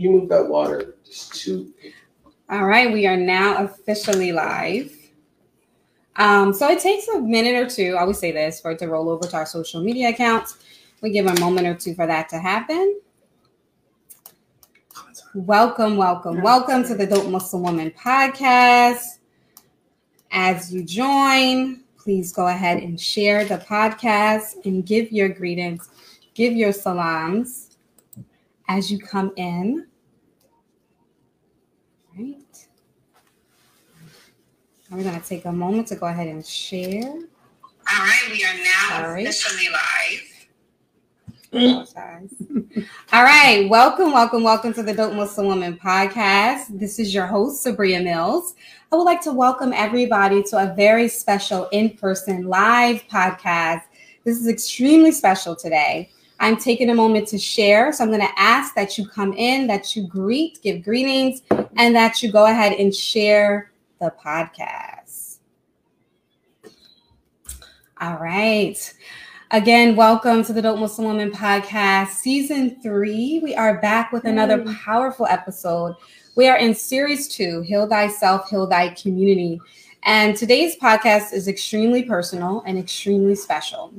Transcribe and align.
You 0.00 0.08
move 0.08 0.30
that 0.30 0.48
water 0.48 0.94
just 1.04 1.34
two. 1.34 1.74
All 2.48 2.64
right, 2.64 2.90
we 2.90 3.06
are 3.06 3.18
now 3.18 3.62
officially 3.62 4.32
live. 4.32 4.96
Um, 6.16 6.54
so 6.54 6.70
it 6.70 6.80
takes 6.80 7.06
a 7.08 7.20
minute 7.20 7.54
or 7.54 7.68
two, 7.68 7.96
I 7.98 8.00
always 8.00 8.18
say 8.18 8.32
this, 8.32 8.62
for 8.62 8.70
it 8.70 8.78
to 8.78 8.88
roll 8.88 9.10
over 9.10 9.28
to 9.28 9.36
our 9.36 9.44
social 9.44 9.82
media 9.82 10.08
accounts. 10.08 10.56
We 11.02 11.10
give 11.10 11.26
a 11.26 11.38
moment 11.38 11.66
or 11.66 11.74
two 11.74 11.94
for 11.94 12.06
that 12.06 12.30
to 12.30 12.38
happen. 12.38 12.98
Welcome, 15.34 15.98
welcome, 15.98 16.40
welcome 16.40 16.82
to 16.84 16.94
the 16.94 17.06
Dope 17.06 17.28
Muslim 17.28 17.62
Woman 17.62 17.90
podcast. 17.90 19.18
As 20.30 20.72
you 20.72 20.82
join, 20.82 21.82
please 21.98 22.32
go 22.32 22.46
ahead 22.46 22.82
and 22.82 22.98
share 22.98 23.44
the 23.44 23.58
podcast 23.58 24.64
and 24.64 24.86
give 24.86 25.12
your 25.12 25.28
greetings, 25.28 25.90
give 26.32 26.54
your 26.54 26.72
salams 26.72 27.76
as 28.66 28.90
you 28.90 28.98
come 28.98 29.34
in. 29.36 29.86
Right. 32.16 32.66
We're 34.90 35.04
going 35.04 35.20
to 35.20 35.26
take 35.26 35.44
a 35.44 35.52
moment 35.52 35.86
to 35.88 35.94
go 35.94 36.06
ahead 36.06 36.26
and 36.26 36.44
share. 36.44 37.04
All 37.04 37.22
right, 38.00 38.28
we 38.28 38.44
are 38.44 38.54
now 38.54 39.12
right. 39.12 39.24
officially 39.24 39.68
live. 41.52 41.86
All 43.12 43.22
right, 43.22 43.68
welcome, 43.70 44.10
welcome, 44.10 44.42
welcome 44.42 44.74
to 44.74 44.82
the 44.82 44.92
Dope 44.92 45.14
Muslim 45.14 45.46
Woman 45.46 45.78
podcast. 45.80 46.76
This 46.76 46.98
is 46.98 47.14
your 47.14 47.28
host, 47.28 47.64
Sabria 47.64 48.02
Mills. 48.02 48.56
I 48.90 48.96
would 48.96 49.04
like 49.04 49.20
to 49.22 49.32
welcome 49.32 49.72
everybody 49.72 50.42
to 50.44 50.58
a 50.58 50.74
very 50.74 51.06
special 51.06 51.68
in 51.68 51.90
person 51.90 52.48
live 52.48 53.06
podcast. 53.06 53.82
This 54.24 54.40
is 54.40 54.48
extremely 54.48 55.12
special 55.12 55.54
today. 55.54 56.10
I'm 56.40 56.56
taking 56.56 56.90
a 56.90 56.94
moment 56.96 57.28
to 57.28 57.38
share. 57.38 57.92
So 57.92 58.02
I'm 58.02 58.10
going 58.10 58.26
to 58.26 58.40
ask 58.40 58.74
that 58.74 58.98
you 58.98 59.06
come 59.06 59.34
in, 59.34 59.68
that 59.68 59.94
you 59.94 60.08
greet, 60.08 60.60
give 60.62 60.82
greetings, 60.82 61.42
and 61.76 61.94
that 61.94 62.24
you 62.24 62.32
go 62.32 62.46
ahead 62.46 62.72
and 62.72 62.92
share 62.92 63.69
the 64.00 64.10
podcast. 64.24 65.40
All 68.00 68.16
right. 68.16 68.94
Again, 69.50 69.94
welcome 69.94 70.42
to 70.44 70.54
the 70.54 70.62
Dope 70.62 70.78
Muslim 70.78 71.08
Woman 71.08 71.30
podcast, 71.30 72.08
season 72.12 72.80
three. 72.82 73.40
We 73.42 73.54
are 73.54 73.78
back 73.82 74.10
with 74.10 74.24
another 74.24 74.64
powerful 74.72 75.26
episode. 75.26 75.96
We 76.34 76.48
are 76.48 76.56
in 76.56 76.74
series 76.74 77.28
two 77.28 77.60
Heal 77.60 77.86
Thyself, 77.86 78.48
Heal 78.48 78.66
Thy 78.66 78.88
Community. 78.94 79.60
And 80.04 80.34
today's 80.34 80.76
podcast 80.76 81.34
is 81.34 81.46
extremely 81.46 82.04
personal 82.04 82.62
and 82.66 82.78
extremely 82.78 83.34
special. 83.34 83.92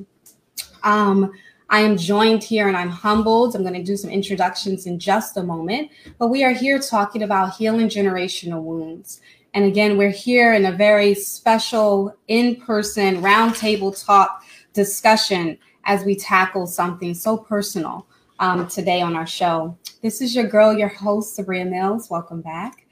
Um, 0.83 1.31
I 1.69 1.81
am 1.81 1.95
joined 1.95 2.43
here 2.43 2.67
and 2.67 2.75
I'm 2.75 2.89
humbled. 2.89 3.55
I'm 3.55 3.61
going 3.61 3.75
to 3.75 3.83
do 3.83 3.95
some 3.95 4.09
introductions 4.09 4.87
in 4.87 4.97
just 4.97 5.37
a 5.37 5.43
moment, 5.43 5.91
but 6.17 6.29
we 6.29 6.43
are 6.43 6.53
here 6.53 6.79
talking 6.79 7.21
about 7.21 7.55
healing 7.55 7.87
generational 7.87 8.63
wounds. 8.63 9.21
And 9.53 9.65
again, 9.65 9.97
we're 9.97 10.11
here 10.11 10.53
in 10.53 10.65
a 10.65 10.71
very 10.71 11.13
special 11.13 12.15
in 12.29 12.55
person 12.55 13.21
roundtable 13.21 14.05
talk 14.05 14.45
discussion 14.73 15.57
as 15.83 16.05
we 16.05 16.15
tackle 16.15 16.65
something 16.67 17.13
so 17.13 17.37
personal 17.37 18.07
um, 18.39 18.67
today 18.67 19.01
on 19.01 19.15
our 19.15 19.27
show. 19.27 19.77
This 20.01 20.21
is 20.21 20.33
your 20.33 20.45
girl, 20.45 20.73
your 20.73 20.87
host, 20.87 21.37
Sabria 21.37 21.69
Mills. 21.69 22.09
Welcome 22.09 22.41
back. 22.41 22.85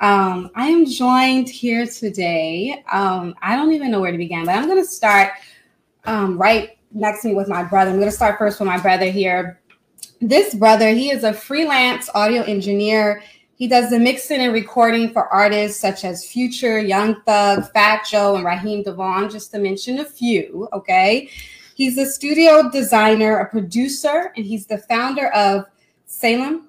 Um, 0.00 0.50
I 0.54 0.68
am 0.68 0.86
joined 0.86 1.48
here 1.50 1.86
today. 1.86 2.82
Um, 2.90 3.34
I 3.42 3.54
don't 3.54 3.72
even 3.72 3.90
know 3.90 4.00
where 4.00 4.12
to 4.12 4.18
begin, 4.18 4.46
but 4.46 4.54
I'm 4.54 4.66
going 4.66 4.82
to 4.82 4.88
start 4.88 5.32
um, 6.04 6.38
right 6.38 6.78
next 6.92 7.22
to 7.22 7.28
me 7.28 7.34
with 7.34 7.48
my 7.48 7.62
brother. 7.62 7.90
I'm 7.90 7.96
going 7.96 8.10
to 8.10 8.16
start 8.16 8.38
first 8.38 8.58
with 8.58 8.66
my 8.66 8.78
brother 8.78 9.10
here. 9.10 9.60
This 10.20 10.54
brother, 10.54 10.90
he 10.90 11.10
is 11.10 11.24
a 11.24 11.32
freelance 11.32 12.08
audio 12.14 12.42
engineer. 12.42 13.22
He 13.56 13.66
does 13.66 13.88
the 13.88 13.98
mixing 13.98 14.40
and 14.40 14.52
recording 14.52 15.12
for 15.12 15.28
artists 15.28 15.80
such 15.80 16.04
as 16.04 16.26
Future, 16.26 16.78
Young 16.78 17.22
Thug, 17.22 17.70
Fat 17.72 18.06
Joe, 18.06 18.36
and 18.36 18.44
Raheem 18.44 18.84
DeVaughn, 18.84 19.30
just 19.30 19.50
to 19.52 19.58
mention 19.58 19.98
a 20.00 20.04
few. 20.04 20.68
Okay. 20.74 21.30
He's 21.74 21.96
a 21.96 22.04
studio 22.04 22.70
designer, 22.70 23.38
a 23.38 23.48
producer, 23.48 24.32
and 24.36 24.44
he's 24.44 24.66
the 24.66 24.78
founder 24.78 25.28
of 25.28 25.64
Salem 26.04 26.68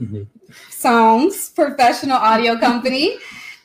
Mhm. 0.00 0.26
Songs 0.70 1.50
professional 1.50 2.16
audio 2.16 2.58
company. 2.58 3.16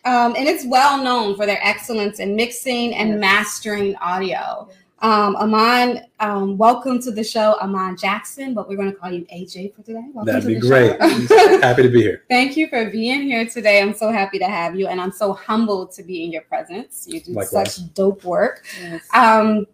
Um, 0.05 0.35
and 0.37 0.47
it's 0.47 0.65
well 0.65 1.03
known 1.03 1.35
for 1.35 1.45
their 1.45 1.59
excellence 1.61 2.19
in 2.19 2.35
mixing 2.35 2.95
and 2.95 3.19
mastering 3.19 3.95
audio. 3.97 4.69
Um, 5.01 5.35
Amond, 5.37 6.03
um, 6.19 6.57
welcome 6.57 7.01
to 7.01 7.11
the 7.11 7.23
show, 7.23 7.55
Amond 7.61 7.99
Jackson, 7.99 8.53
but 8.53 8.67
we're 8.67 8.75
going 8.75 8.91
to 8.91 8.97
call 8.97 9.09
you 9.09 9.25
AJ 9.33 9.73
for 9.73 9.81
today. 9.81 10.03
Welcome 10.13 10.25
That'd 10.25 10.41
to 10.41 10.47
be 10.47 10.53
the 10.55 10.67
great. 10.67 11.29
show. 11.29 11.61
Happy 11.61 11.83
to 11.83 11.89
be 11.89 12.01
here. 12.01 12.25
Thank 12.29 12.57
you 12.57 12.67
for 12.67 12.89
being 12.89 13.21
here 13.21 13.45
today. 13.45 13.81
I'm 13.81 13.93
so 13.93 14.11
happy 14.11 14.39
to 14.39 14.45
have 14.45 14.75
you, 14.75 14.87
and 14.87 14.99
I'm 14.99 15.13
so 15.13 15.31
humbled 15.31 15.93
to 15.93 16.03
be 16.03 16.25
in 16.25 16.33
your 16.33 16.41
presence. 16.41 17.05
You 17.07 17.21
do 17.21 17.31
Likewise. 17.31 17.75
such 17.75 17.93
dope 17.93 18.25
work. 18.25 18.65
Um, 19.13 19.65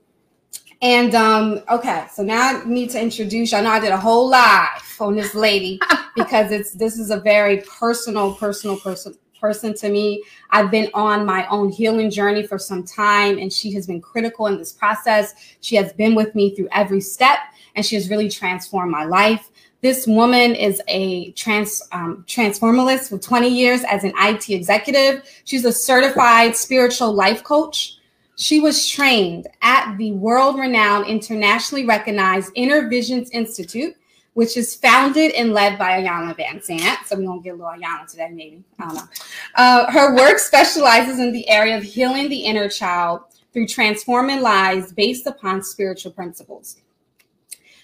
and 0.84 1.16
um, 1.16 1.64
okay, 1.72 2.06
so 2.14 2.22
now 2.22 2.62
I 2.62 2.64
need 2.66 2.91
to 2.91 3.02
introduce 3.02 3.52
you. 3.52 3.58
I 3.58 3.62
know 3.62 3.72
I 3.72 3.80
did 3.80 3.91
a 3.91 3.97
whole 3.97 4.30
live 4.30 4.96
on 5.00 5.16
this 5.16 5.34
lady 5.34 5.80
because 6.16 6.52
it's 6.52 6.74
this 6.74 7.00
is 7.00 7.09
a 7.09 7.19
very 7.19 7.64
personal, 7.64 8.35
personal 8.35 8.78
person 8.78 9.18
person 9.45 9.75
to 9.75 9.89
me. 9.89 10.23
I've 10.50 10.72
been 10.72 10.89
on 10.95 11.23
my 11.23 11.45
own 11.50 11.69
healing 11.69 12.09
journey 12.09 12.47
for 12.47 12.57
some 12.57 12.83
time, 12.83 13.38
and 13.38 13.53
she 13.53 13.72
has 13.73 13.85
been 13.85 14.01
critical 14.01 14.47
in 14.47 14.57
this 14.57 14.72
process. 14.72 15.35
She 15.61 15.75
has 15.75 15.94
been 15.94 16.16
with 16.16 16.33
me 16.33 16.56
through 16.56 16.69
every 16.72 17.00
step, 17.00 17.38
and 17.75 17.85
she 17.85 17.94
has 17.95 18.09
really 18.09 18.28
transformed 18.28 18.91
my 18.91 19.05
life. 19.05 19.51
This 19.81 20.07
woman 20.07 20.55
is 20.55 20.81
a 20.88 21.31
trans 21.34 21.84
um, 21.91 22.25
transformalist 22.28 23.11
with 23.11 23.22
20 23.22 23.47
years 23.47 23.84
as 23.88 24.03
an 24.03 24.13
IT 24.17 24.50
executive. 24.50 25.23
She's 25.44 25.63
a 25.63 25.72
certified 25.72 26.55
spiritual 26.55 27.13
life 27.13 27.44
coach. 27.44 28.00
She 28.35 28.59
was 28.59 28.89
trained 28.89 29.47
at 29.61 29.95
the 29.97 30.11
world 30.13 30.57
renowned, 30.57 31.05
internationally 31.05 31.85
recognized 31.85 32.51
Inner 32.55 32.89
Visions 32.89 33.29
Institute, 33.29 33.95
which 34.35 34.57
is 34.57 34.75
founded 34.75 35.31
and 35.31 35.53
led 35.53 35.79
by 35.79 36.01
Iyanla 36.01 36.38
Vanzant. 36.38 37.06
So 37.06 37.16
we're 37.16 37.25
going 37.25 37.40
to 37.40 37.44
get 37.44 37.51
a 37.51 37.56
little 37.56 37.72
Iyanla 37.72 38.06
today, 38.06 38.29
maybe. 38.34 38.63
I 38.78 38.85
don't 38.85 38.96
know. 38.96 39.07
Uh, 39.56 39.91
her 39.91 40.13
work 40.13 40.40
specializes 40.40 41.19
in 41.19 41.31
the 41.31 41.47
area 41.47 41.78
of 41.78 41.84
healing 41.84 42.28
the 42.28 42.40
inner 42.40 42.68
child 42.68 43.22
through 43.53 43.68
transforming 43.68 44.41
lives 44.41 44.91
based 44.91 45.25
upon 45.25 45.63
spiritual 45.63 46.12
principles. 46.12 46.81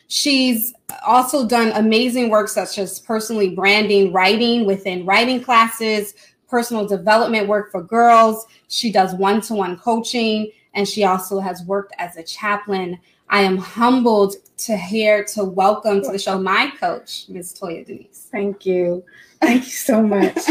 She's 0.10 0.74
also 1.06 1.48
done 1.48 1.72
amazing 1.74 2.30
work 2.30 2.50
such 2.50 2.78
as 2.78 3.00
personally 3.00 3.56
branding, 3.56 4.12
writing 4.12 4.66
within 4.66 5.06
writing 5.06 5.42
classes, 5.42 6.14
personal 6.50 6.86
development 6.86 7.48
work 7.48 7.72
for 7.72 7.82
girls. 7.82 8.46
She 8.68 8.92
does 8.92 9.16
one 9.16 9.40
to 9.44 9.54
one 9.54 9.78
coaching, 9.78 10.52
and 10.74 10.86
she 10.86 11.06
also 11.06 11.40
has 11.40 11.64
worked 11.64 11.94
as 11.98 12.18
a 12.18 12.24
chaplain. 12.24 13.00
I 13.30 13.44
am 13.44 13.56
humbled 13.56 14.36
to 14.66 14.78
hear 14.78 15.24
to 15.26 15.44
welcome 15.44 16.02
to 16.04 16.12
the 16.12 16.20
show 16.20 16.38
my 16.40 16.72
coach, 16.80 17.26
Ms. 17.30 17.58
Toyia 17.60 17.86
Denise. 17.86 18.28
Thank 18.32 18.66
you. 18.66 19.04
Thank 19.42 19.64
you 19.66 19.72
so 19.72 20.04
much. 20.04 20.38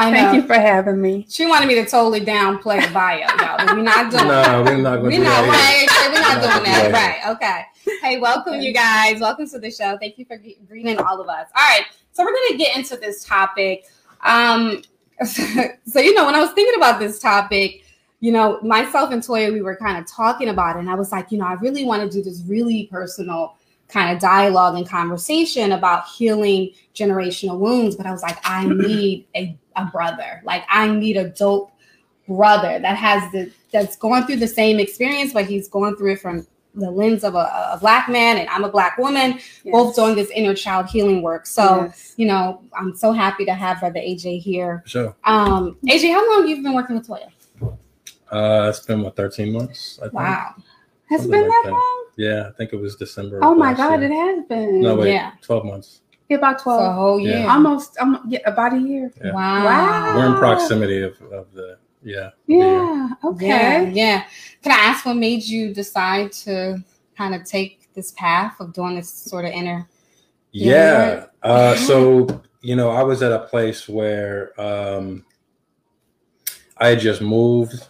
I 0.00 0.10
know. 0.10 0.16
Thank 0.16 0.34
you 0.36 0.42
for 0.46 0.54
having 0.54 1.00
me. 1.00 1.26
She 1.28 1.46
wanted 1.46 1.66
me 1.66 1.74
to 1.74 1.84
totally 1.84 2.20
downplay 2.20 2.86
the 2.86 2.92
bio, 2.94 3.18
y'all, 3.18 3.56
but 3.58 3.76
we're 3.76 3.82
not 3.82 4.10
doing 4.12 4.28
No, 4.28 4.62
we're 4.64 4.76
not 4.76 4.96
going 4.98 5.02
We're 5.02 5.10
to 5.10 5.16
do 5.16 5.22
not 5.24 5.42
that. 5.42 5.88
right. 5.90 6.12
We're 6.12 6.20
not 6.20 6.42
Not 6.42 6.62
doing 6.64 6.74
doing 6.80 6.92
that. 6.92 7.20
Right. 7.24 7.34
Okay. 7.34 7.62
Hey, 8.00 8.18
welcome 8.20 8.60
you 8.60 8.72
guys. 8.72 9.18
Welcome 9.20 9.48
to 9.48 9.58
the 9.58 9.72
show. 9.72 9.98
Thank 9.98 10.18
you 10.18 10.24
for 10.24 10.36
greeting 10.68 10.98
all 10.98 11.20
of 11.20 11.28
us. 11.28 11.48
All 11.56 11.68
right. 11.68 11.84
So 12.12 12.22
we're 12.22 12.32
gonna 12.32 12.58
get 12.58 12.76
into 12.76 12.96
this 12.96 13.24
topic. 13.24 13.86
Um, 14.24 14.82
so 15.26 15.98
you 15.98 16.14
know, 16.14 16.26
when 16.26 16.36
I 16.36 16.40
was 16.40 16.52
thinking 16.52 16.76
about 16.76 17.00
this 17.00 17.18
topic, 17.18 17.82
you 18.20 18.32
know, 18.32 18.60
myself 18.62 19.12
and 19.12 19.22
Toyia, 19.22 19.52
we 19.52 19.62
were 19.62 19.76
kind 19.76 19.96
of 19.98 20.06
talking 20.10 20.48
about 20.48 20.76
it, 20.76 20.80
and 20.80 20.90
I 20.90 20.94
was 20.94 21.12
like, 21.12 21.30
you 21.30 21.38
know, 21.38 21.46
I 21.46 21.54
really 21.54 21.84
want 21.84 22.02
to 22.02 22.08
do 22.10 22.22
this 22.22 22.42
really 22.46 22.88
personal 22.90 23.56
kind 23.88 24.14
of 24.14 24.20
dialogue 24.20 24.76
and 24.76 24.88
conversation 24.88 25.72
about 25.72 26.06
healing 26.08 26.70
generational 26.94 27.58
wounds. 27.58 27.96
But 27.96 28.06
I 28.06 28.10
was 28.12 28.22
like, 28.22 28.38
I 28.44 28.66
need 28.68 29.26
a, 29.34 29.56
a 29.76 29.86
brother. 29.86 30.42
Like 30.44 30.64
I 30.68 30.88
need 30.88 31.16
a 31.16 31.30
dope 31.30 31.72
brother 32.26 32.78
that 32.80 32.96
has 32.96 33.32
the 33.32 33.50
that's 33.72 33.96
going 33.96 34.24
through 34.24 34.36
the 34.36 34.48
same 34.48 34.78
experience, 34.78 35.32
but 35.32 35.46
he's 35.46 35.68
going 35.68 35.96
through 35.96 36.12
it 36.12 36.20
from 36.20 36.46
the 36.74 36.90
lens 36.90 37.24
of 37.24 37.34
a, 37.34 37.70
a 37.72 37.78
black 37.80 38.08
man 38.08 38.38
and 38.38 38.48
I'm 38.50 38.62
a 38.64 38.70
black 38.70 38.98
woman, 38.98 39.40
both 39.64 39.96
doing 39.96 40.14
this 40.14 40.30
inner 40.30 40.54
child 40.54 40.86
healing 40.86 41.22
work. 41.22 41.46
So, 41.46 41.84
Yes. 41.84 42.14
you 42.16 42.26
know, 42.26 42.62
I'm 42.78 42.94
so 42.94 43.12
happy 43.12 43.44
to 43.46 43.54
have 43.54 43.80
brother 43.80 44.00
AJ 44.00 44.40
here. 44.42 44.82
Sure. 44.86 45.14
Um, 45.24 45.76
AJ, 45.86 46.12
how 46.12 46.28
long 46.30 46.42
have 46.42 46.48
you 46.48 46.62
been 46.62 46.74
working 46.74 46.96
with 46.96 47.08
Toyia? 47.08 47.30
Uh, 48.30 48.66
it's 48.68 48.80
been 48.80 49.02
what 49.02 49.16
13 49.16 49.52
months. 49.52 49.98
I 50.00 50.02
think. 50.04 50.14
Wow. 50.14 50.54
Has 51.10 51.20
it 51.20 51.22
Something 51.24 51.30
been 51.30 51.48
like 51.48 51.50
that 51.50 51.62
that. 51.64 51.72
long? 51.72 52.04
Yeah, 52.16 52.48
I 52.48 52.52
think 52.52 52.72
it 52.72 52.76
was 52.76 52.96
December. 52.96 53.40
Oh 53.42 53.54
my 53.54 53.72
God, 53.74 54.00
year. 54.00 54.10
it 54.10 54.14
has 54.14 54.44
been. 54.46 54.80
No 54.80 54.96
wait, 54.96 55.12
Yeah. 55.14 55.32
12 55.42 55.64
months. 55.64 56.00
Yeah, 56.28 56.36
about 56.38 56.60
For 56.60 56.74
a 56.74 56.78
12. 56.78 56.94
whole 56.94 57.20
Yeah. 57.20 57.38
year. 57.40 57.48
Almost 57.50 57.96
um, 57.98 58.20
yeah, 58.28 58.40
about 58.44 58.74
a 58.74 58.78
year. 58.78 59.10
Yeah. 59.24 59.32
Wow. 59.32 59.64
Wow. 59.64 60.16
We're 60.16 60.26
in 60.26 60.34
proximity 60.34 61.02
of, 61.02 61.20
of 61.32 61.52
the 61.54 61.78
yeah. 62.02 62.30
the- 62.46 62.54
Yeah. 62.54 63.08
Okay. 63.24 63.46
Yeah, 63.46 63.80
yeah. 63.82 64.24
Can 64.62 64.72
I 64.72 64.76
ask 64.76 65.06
what 65.06 65.14
made 65.16 65.42
you 65.44 65.72
decide 65.72 66.32
to 66.44 66.84
kind 67.16 67.34
of 67.34 67.44
take 67.44 67.88
this 67.94 68.12
path 68.12 68.60
of 68.60 68.72
doing 68.74 68.96
this 68.96 69.08
sort 69.10 69.44
of 69.46 69.52
inner 69.52 69.88
Yeah. 70.52 71.26
Uh, 71.42 71.74
so 71.76 72.42
you 72.60 72.74
know, 72.76 72.90
I 72.90 73.02
was 73.04 73.22
at 73.22 73.32
a 73.32 73.38
place 73.46 73.88
where 73.88 74.52
um, 74.60 75.24
I 76.76 76.88
had 76.88 77.00
just 77.00 77.20
moved, 77.22 77.88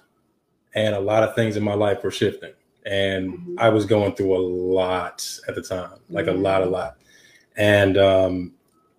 and 0.78 0.94
a 0.94 1.00
lot 1.00 1.22
of 1.24 1.34
things 1.34 1.56
in 1.56 1.62
my 1.64 1.74
life 1.74 2.02
were 2.04 2.10
shifting, 2.10 2.52
and 2.86 3.32
Mhm. 3.32 3.54
I 3.58 3.68
was 3.70 3.84
going 3.84 4.12
through 4.14 4.34
a 4.36 4.42
lot 4.78 5.26
at 5.48 5.54
the 5.56 5.62
time, 5.62 5.98
like 6.08 6.28
a 6.28 6.32
lot, 6.32 6.62
a 6.62 6.66
lot. 6.66 6.96
And 7.56 7.98
um, 7.98 8.52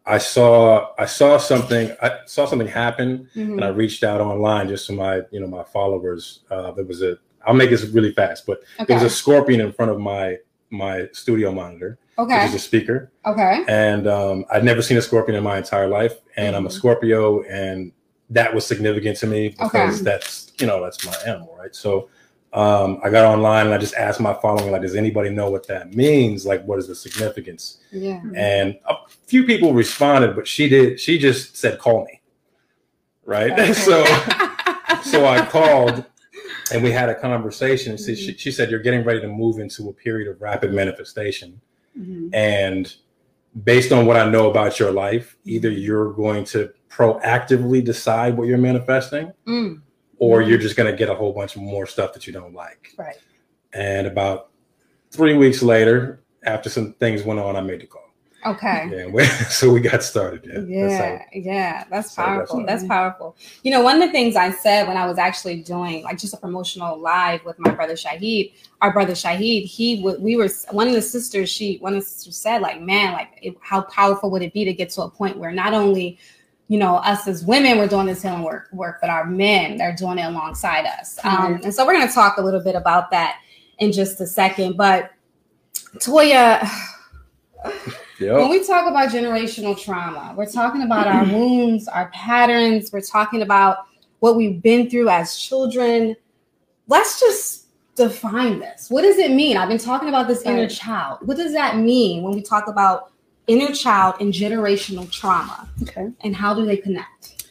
I 0.06 0.18
saw, 0.18 0.90
I 0.98 1.06
saw 1.06 1.38
something, 1.38 1.86
I 2.02 2.10
saw 2.26 2.46
something 2.46 2.68
happen, 2.68 3.30
Mhm. 3.36 3.54
and 3.54 3.64
I 3.64 3.70
reached 3.70 4.04
out 4.04 4.20
online 4.20 4.68
just 4.68 4.88
to 4.88 4.94
my, 4.94 5.22
you 5.31 5.40
know, 5.40 5.48
my 5.48 5.64
followers. 5.64 6.42
Uh, 6.52 6.72
there 6.72 6.86
was 6.86 7.02
a, 7.02 7.18
I'll 7.46 7.54
make 7.54 7.70
this 7.70 7.86
really 7.86 8.12
fast, 8.12 8.46
but 8.46 8.58
there 8.86 8.96
was 8.98 9.04
a 9.04 9.10
scorpion 9.10 9.62
in 9.62 9.72
front 9.72 9.92
of 9.92 10.00
my 10.00 10.38
my 10.72 11.08
studio 11.14 11.52
monitor, 11.52 11.98
which 12.16 12.26
Okay. 12.30 12.46
is 12.46 12.54
a 12.54 12.60
speaker 12.60 13.10
Okay. 13.26 13.64
and 13.68 14.08
um, 14.08 14.46
I'd 14.52 14.64
never 14.64 14.84
seen 14.84 14.98
a 14.98 15.02
scorpion 15.02 15.36
in 15.36 15.44
my 15.44 15.58
entire 15.58 15.88
life, 15.88 16.16
and 16.36 16.56
I'm 16.56 16.68
a 16.68 16.70
Mhm. 16.70 16.74
Scorpio, 16.80 17.42
and 17.44 17.92
that 18.30 18.54
was 18.54 18.66
significant 18.66 19.18
to 19.18 19.28
me 19.28 19.50
because 19.50 19.96
Okay. 19.96 20.04
that's 20.04 20.52
you 20.60 20.68
know 20.68 20.84
that's 20.84 21.06
my 21.06 21.16
animal, 21.28 21.56
right? 21.58 21.74
So 21.76 22.10
um, 22.54 23.00
I 23.04 23.10
got 23.10 23.26
online 23.26 23.68
and 23.68 23.76
I 23.76 23.78
just 23.78 23.94
asked 23.94 24.20
my 24.20 24.34
following, 24.34 24.72
like, 24.72 24.81
does 24.81 24.96
anybody 24.96 25.30
know 25.30 25.52
what 25.52 25.68
that 25.68 25.94
means? 25.94 26.46
Like, 26.48 26.64
what 26.66 26.80
is 26.80 26.88
the 26.88 26.96
significance? 26.96 27.78
Yeah. 27.92 28.22
And 28.36 28.78
a 28.88 28.96
few 29.28 29.44
people 29.44 29.72
responded, 29.74 30.36
but 30.36 30.48
she 30.48 30.68
did. 30.68 31.00
She 31.00 31.20
just 31.20 31.56
said, 31.58 31.78
"Call 31.80 32.06
me," 32.06 32.22
right? 33.26 33.52
Okay. 33.52 33.74
so 33.88 34.04
so 35.04 35.26
I 35.26 35.46
called 35.50 36.06
and 36.72 36.84
we 36.84 36.92
had 36.92 37.10
a 37.10 37.16
conversation. 37.16 37.98
She, 37.98 38.04
Mm-hmm. 38.14 38.14
she, 38.16 38.34
she 38.38 38.52
said, 38.52 38.70
"You're 38.72 38.80
getting 38.81 39.04
ready 39.04 39.22
to 39.22 39.28
move 39.28 39.60
into 39.60 39.90
a 39.90 39.94
period 39.94 40.28
of 40.28 40.42
rapid 40.42 40.74
manifestation." 40.74 41.62
Mhm. 42.00 42.30
And 42.34 42.96
based 43.63 43.92
on 43.92 44.06
what 44.06 44.16
I 44.18 44.30
know 44.30 44.50
about 44.50 44.80
your 44.80 44.92
life, 44.92 45.38
either 45.46 45.69
you're 45.69 46.13
going 46.13 46.46
to 46.46 46.72
proactively 46.90 47.84
decide 47.84 48.38
what 48.38 48.48
you're 48.48 48.57
manifesting, 48.57 49.31
Mm. 49.48 49.81
or 50.18 50.42
you're 50.42 50.57
just 50.57 50.75
going 50.75 50.92
to 50.92 50.98
get 50.98 51.10
a 51.10 51.16
whole 51.16 51.34
bunch 51.34 51.56
of 51.56 51.62
more 51.62 51.86
stuff 51.86 52.13
that 52.13 52.28
you 52.28 52.34
don't 52.34 52.54
like. 52.54 52.94
Right. 52.98 53.18
And 53.74 54.07
about 54.07 54.50
three 55.12 55.36
weeks 55.36 55.62
later, 55.63 56.22
after 56.44 56.69
some 56.69 56.94
things 56.94 57.24
went 57.24 57.40
on, 57.40 57.56
I 57.56 57.62
made 57.62 57.81
the 57.81 57.88
call. 57.88 58.09
Okay. 58.46 58.90
Yeah, 58.92 59.06
we, 59.08 59.24
so 59.50 59.72
we 59.74 59.82
got 59.82 60.02
started. 60.04 60.46
Yeah, 60.46 60.88
That's 60.88 60.98
how- 60.98 61.04
Yeah, 61.04 61.26
yeah, 61.34 61.84
that's 61.90 62.12
So 62.12 62.22
that's 62.22 62.28
powerful. 62.30 62.66
That's 62.66 62.84
powerful. 62.86 63.36
You 63.64 63.72
know, 63.72 63.82
one 63.82 64.02
of 64.02 64.08
the 64.08 64.12
things 64.14 64.36
I 64.38 64.52
said 64.52 64.88
when 64.88 64.96
I 64.96 65.06
was 65.06 65.18
actually 65.18 65.62
doing 65.62 66.04
like 66.04 66.18
just 66.18 66.34
a 66.34 66.38
promotional 66.38 66.98
live 66.98 67.44
with 67.44 67.60
my 67.60 67.72
brother 67.72 67.94
Shahid, 67.96 68.54
our 68.82 68.94
brother 68.94 69.12
Shahid, 69.14 69.66
he 69.66 70.02
would 70.04 70.22
we 70.22 70.38
were 70.38 70.48
one 70.72 70.88
of 70.88 70.94
the 70.94 71.02
sisters. 71.02 71.50
She 71.50 71.78
one 71.80 71.94
of 71.96 72.00
the 72.00 72.06
sisters 72.10 72.38
said 72.38 72.62
like, 72.62 72.82
man, 72.82 73.12
like 73.14 73.28
it, 73.42 73.56
how 73.62 73.82
powerful 73.82 74.32
would 74.32 74.42
it 74.42 74.54
be 74.54 74.64
to 74.64 74.74
get 74.74 74.90
to 74.92 75.02
a 75.02 75.10
point 75.10 75.38
where 75.38 75.52
not 75.52 75.74
only 75.74 76.18
you 76.70 76.78
know 76.80 76.96
us 76.98 77.28
as 77.28 77.44
women 77.46 77.78
we're 77.78 77.88
doing 77.88 78.06
this 78.06 78.22
healing 78.22 78.44
work 78.44 78.70
work, 78.72 79.00
but 79.02 79.10
our 79.10 79.26
men 79.26 79.76
they're 79.78 79.96
doing 79.96 80.18
it 80.18 80.24
alongside 80.26 80.86
us. 80.86 81.20
Um, 81.26 81.32
Mhm. 81.58 81.64
and 81.66 81.74
so 81.76 81.86
we're 81.86 81.94
going 81.94 82.08
to 82.08 82.14
talk 82.14 82.38
a 82.38 82.42
little 82.42 82.62
bit 82.64 82.76
about 82.76 83.12
that 83.12 83.40
in 83.80 83.92
just 83.92 84.22
a 84.22 84.26
second, 84.28 84.78
but. 84.78 85.12
Toyia, 85.98 86.70
Yep. 88.19 88.36
when 88.36 88.50
we 88.50 88.66
talk 88.66 88.88
about 88.88 89.10
generational 89.10 89.80
trauma, 89.80 90.33
we're 90.36 90.45
talking 90.45 90.81
about 90.81 91.07
our 91.07 91.24
wounds, 91.33 91.88
our 91.88 92.10
patterns, 92.10 92.92
we're 92.92 93.01
talking 93.01 93.42
about 93.42 93.86
what 94.19 94.36
we've 94.36 94.62
been 94.62 94.89
through 94.89 95.10
as 95.10 95.38
children. 95.38 96.16
Let's 96.88 97.19
just 97.19 97.66
define 97.95 98.60
this. 98.60 98.89
What 98.89 99.01
does 99.01 99.18
it 99.18 99.31
mean? 99.31 99.57
I've 99.57 99.69
been 99.69 99.77
talking 99.77 100.10
about 100.10 100.27
this 100.27 100.42
inner 100.44 100.68
child. 100.68 101.19
What 101.21 101.38
does 101.38 101.54
that 101.54 101.77
mean 101.77 102.24
when 102.24 102.33
we 102.33 102.42
talk 102.42 102.68
about 102.68 103.12
inner 103.48 103.74
child 103.74 104.16
and 104.19 104.33
generational 104.33 105.10
trauma? 105.12 105.69
Okay. 105.83 106.10
And 106.21 106.36
how 106.36 106.54
do 106.54 106.66
they 106.66 106.77
connect? 106.77 107.45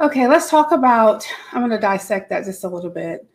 Okay, 0.00 0.26
let's 0.26 0.50
talk 0.50 0.72
about. 0.72 1.26
I'm 1.52 1.60
going 1.60 1.70
to 1.70 1.78
dissect 1.78 2.28
that 2.30 2.44
just 2.44 2.64
a 2.64 2.68
little 2.68 2.90
bit. 2.90 3.26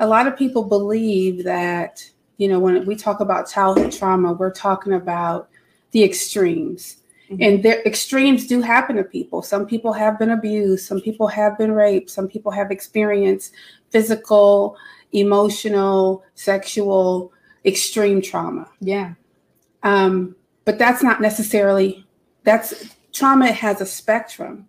A 0.00 0.06
lot 0.06 0.26
of 0.26 0.36
people 0.36 0.62
believe 0.64 1.44
that, 1.44 2.08
you 2.36 2.48
know, 2.48 2.60
when 2.60 2.84
we 2.86 2.94
talk 2.94 3.20
about 3.20 3.50
childhood 3.50 3.92
trauma, 3.92 4.32
we're 4.32 4.52
talking 4.52 4.92
about 4.92 5.48
the 5.92 6.04
extremes. 6.04 6.96
Mhm. 7.30 7.38
And 7.46 7.62
their 7.62 7.80
extremes 7.82 8.46
do 8.46 8.60
happen 8.62 8.96
to 8.96 9.04
people. 9.04 9.42
Some 9.42 9.66
people 9.66 9.92
have 9.92 10.18
been 10.18 10.30
abused, 10.30 10.86
some 10.86 11.00
people 11.00 11.26
have 11.28 11.58
been 11.58 11.72
raped, 11.72 12.10
some 12.10 12.26
people 12.28 12.50
have 12.52 12.70
experienced 12.70 13.52
physical, 13.90 14.76
emotional, 15.12 16.22
sexual, 16.34 17.32
extreme 17.64 18.22
trauma. 18.22 18.68
Yeah. 18.80 19.12
um, 19.82 20.34
but 20.64 20.78
that's 20.78 21.02
not 21.02 21.20
necessarily 21.20 22.04
that's 22.44 22.94
trauma 23.12 23.50
has 23.50 23.80
a 23.80 23.86
spectrum 23.86 24.66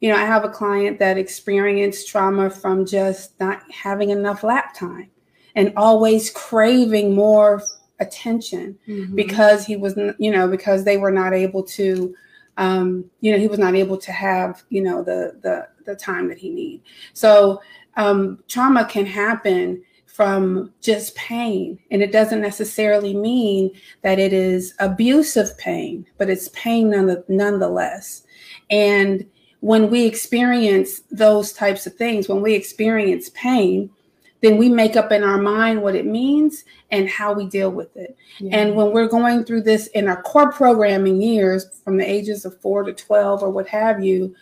you 0.00 0.08
know 0.10 0.16
i 0.16 0.24
have 0.24 0.44
a 0.44 0.48
client 0.48 0.98
that 0.98 1.18
experienced 1.18 2.08
trauma 2.08 2.48
from 2.48 2.86
just 2.86 3.38
not 3.40 3.62
having 3.70 4.10
enough 4.10 4.42
lap 4.44 4.74
time 4.74 5.10
and 5.54 5.72
always 5.76 6.30
craving 6.30 7.14
more 7.14 7.62
attention 8.02 8.78
Mhm. 8.88 9.14
because 9.14 9.64
he 9.64 9.76
was 9.76 9.94
you 10.18 10.30
know 10.30 10.46
because 10.56 10.84
they 10.84 10.98
were 10.98 11.10
not 11.22 11.32
able 11.32 11.62
to 11.78 12.14
um, 12.58 12.86
you 13.22 13.32
know 13.32 13.38
he 13.38 13.48
was 13.48 13.58
not 13.58 13.74
able 13.74 13.96
to 13.96 14.12
have 14.12 14.62
you 14.68 14.82
know 14.82 15.02
the 15.02 15.20
the 15.42 15.66
the 15.86 15.96
time 15.96 16.28
that 16.28 16.38
he 16.38 16.50
need 16.50 16.80
so 17.14 17.60
um, 17.96 18.38
trauma 18.48 18.84
can 18.84 19.06
happen 19.06 19.82
from 20.06 20.70
just 20.82 21.14
pain 21.14 21.78
and 21.90 22.02
it 22.02 22.12
doesn't 22.12 22.42
necessarily 22.42 23.14
mean 23.14 23.70
that 24.02 24.18
it 24.18 24.32
is 24.34 24.74
abusive 24.80 25.56
pain 25.56 26.04
but 26.18 26.28
it's 26.28 26.48
pain 26.48 26.90
none- 26.90 27.24
nonetheless 27.28 28.24
and 28.70 29.24
when 29.60 29.88
we 29.90 30.04
experience 30.04 31.00
those 31.10 31.52
types 31.52 31.86
of 31.86 31.94
things 31.94 32.28
when 32.28 32.42
we 32.42 32.52
experience 32.52 33.30
pain 33.30 33.88
then 34.42 34.58
we 34.58 34.68
make 34.68 34.96
up 34.96 35.10
in 35.12 35.22
our 35.22 35.38
mind 35.38 35.80
what 35.82 35.94
it 35.94 36.04
means 36.04 36.64
and 36.90 37.08
how 37.08 37.32
we 37.32 37.46
deal 37.46 37.70
with 37.70 37.96
it 37.96 38.16
Yeah. 38.38 38.58
and 38.58 38.74
when 38.74 38.92
we're 38.92 39.08
going 39.08 39.44
through 39.44 39.62
this 39.62 39.86
in 39.88 40.08
our 40.08 40.20
core 40.22 40.52
programming 40.52 41.22
years 41.22 41.80
from 41.84 41.96
the 41.96 42.08
ages 42.08 42.44
of 42.44 42.60
four 42.60 42.82
to 42.82 42.92
12 42.92 43.42
or 43.42 43.50
what 43.50 43.66
have 43.68 44.04
you, 44.04 44.34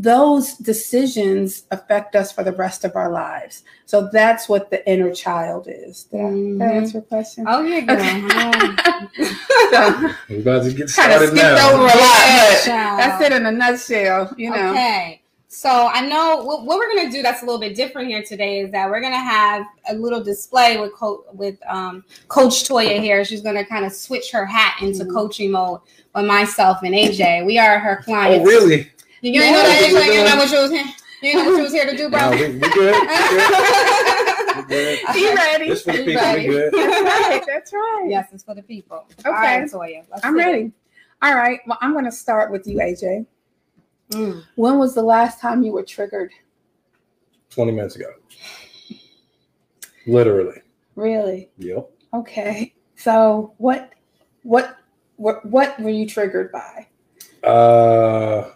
those 0.00 0.54
decisions 0.58 1.64
affect 1.72 2.14
us 2.14 2.30
for 2.30 2.44
the 2.44 2.52
rest 2.52 2.84
of 2.84 2.94
our 2.94 3.10
lives. 3.10 3.64
So 3.84 4.08
that's 4.12 4.48
what 4.48 4.70
the 4.70 4.88
inner 4.88 5.12
child 5.12 5.66
is. 5.68 6.04
Did, 6.04 6.20
I- 6.20 6.22
did 6.22 6.32
Mhm. 6.34 6.58
that 6.60 6.74
answer 6.74 6.92
your 6.98 7.02
question? 7.02 7.44
oh 7.48 7.62
yeah, 7.62 7.80
girl. 7.80 7.96
Okay. 7.98 9.34
So, 9.72 10.10
We're 10.30 10.40
about 10.40 10.62
to 10.64 10.72
get 10.72 10.76
kind 10.76 10.88
of 10.88 10.90
started 10.92 11.28
skipped 11.30 11.36
now. 11.36 11.72
over 11.72 11.82
a 11.82 11.86
lot, 11.86 11.94
but 11.96 12.64
that's 12.64 13.24
it 13.24 13.32
in 13.32 13.46
a 13.46 13.50
nutshell, 13.52 14.32
you 14.36 14.50
know. 14.50 14.70
Okay. 14.70 15.20
So 15.50 15.70
I 15.70 16.06
know 16.06 16.42
what, 16.44 16.66
what 16.66 16.76
we're 16.78 16.94
gonna 16.94 17.10
do 17.10 17.22
that's 17.22 17.42
a 17.42 17.46
little 17.46 17.58
bit 17.60 17.74
different 17.74 18.08
here 18.08 18.22
today 18.22 18.60
is 18.60 18.70
that 18.72 18.88
we're 18.90 19.00
gonna 19.00 19.16
have 19.16 19.64
a 19.88 19.94
little 19.94 20.22
display 20.22 20.78
with 20.78 20.92
Co- 20.92 21.24
with 21.32 21.56
um, 21.66 22.04
Coach 22.28 22.64
Toyia 22.68 23.00
here. 23.00 23.24
She's 23.24 23.40
gonna 23.40 23.64
kind 23.64 23.86
of 23.86 23.92
switch 23.92 24.30
her 24.30 24.44
hat 24.44 24.76
into 24.82 25.04
Mhm. 25.06 25.12
coaching 25.14 25.50
mode 25.50 25.80
with 26.14 26.26
myself 26.26 26.82
and 26.82 26.94
AJ. 26.94 27.46
We 27.46 27.58
are 27.58 27.78
her 27.78 28.02
clients. 28.04 28.42
Oh, 28.42 28.44
really? 28.46 28.90
You 29.22 29.40
didn't 29.40 29.52
know 29.54 29.62
that 29.62 29.80
Yeah. 29.80 29.86
AJ? 29.98 30.04
You 30.06 30.12
didn't 30.12 30.26
know 30.28 30.36
what 30.36 30.50
you 30.52 30.58
was 30.58 30.70
here. 30.70 30.84
You 31.22 31.32
didn't 31.32 31.44
know 31.44 31.50
what 31.50 31.56
you 31.56 31.62
was 31.64 31.72
here 31.72 31.86
to 31.90 31.96
do, 31.96 32.10
bro. 32.10 32.20
No, 32.20 32.30
we, 32.30 32.36
we 32.48 32.58
good. 32.58 32.94
We 32.94 33.06
good. 33.08 33.54
We 34.58 34.62
good. 34.64 34.98
Be 35.14 35.34
ready. 35.34 35.68
This 35.70 35.82
for 35.82 35.92
the 35.92 35.98
You 35.98 36.04
people. 36.04 36.22
ready? 36.22 36.48
We 36.48 36.54
good. 36.54 36.72
That's 36.74 37.00
right. 37.28 37.44
That's 37.46 37.72
right. 37.72 38.06
yes, 38.08 38.28
it's 38.32 38.42
for 38.44 38.54
the 38.54 38.62
people. 38.62 39.04
Okay. 39.20 39.28
All 39.28 39.32
right, 39.34 39.62
Toyia. 39.64 40.04
I'm 40.22 40.34
see 40.34 40.40
it. 40.40 40.44
ready. 40.44 40.72
All 41.22 41.34
right. 41.34 41.60
Well, 41.66 41.78
I'm 41.80 41.92
going 41.92 42.04
to 42.06 42.12
start 42.12 42.50
with 42.50 42.66
you, 42.66 42.78
AJ. 42.78 43.24
Mm. 44.10 44.42
When 44.56 44.78
was 44.78 44.94
the 44.94 45.02
last 45.02 45.40
time 45.40 45.62
you 45.62 45.72
were 45.72 45.82
triggered? 45.84 46.32
20 47.50 47.72
minutes 47.72 47.96
ago. 47.96 48.06
Literally. 50.06 50.60
Really? 50.96 51.50
Yep. 51.58 51.90
Okay. 52.14 52.74
So 52.96 53.54
what 53.58 53.92
what 54.42 54.76
what 55.16 55.44
what 55.46 55.78
were 55.80 55.90
you 55.90 56.06
triggered 56.06 56.50
by? 56.52 56.86
Uh, 57.46 58.50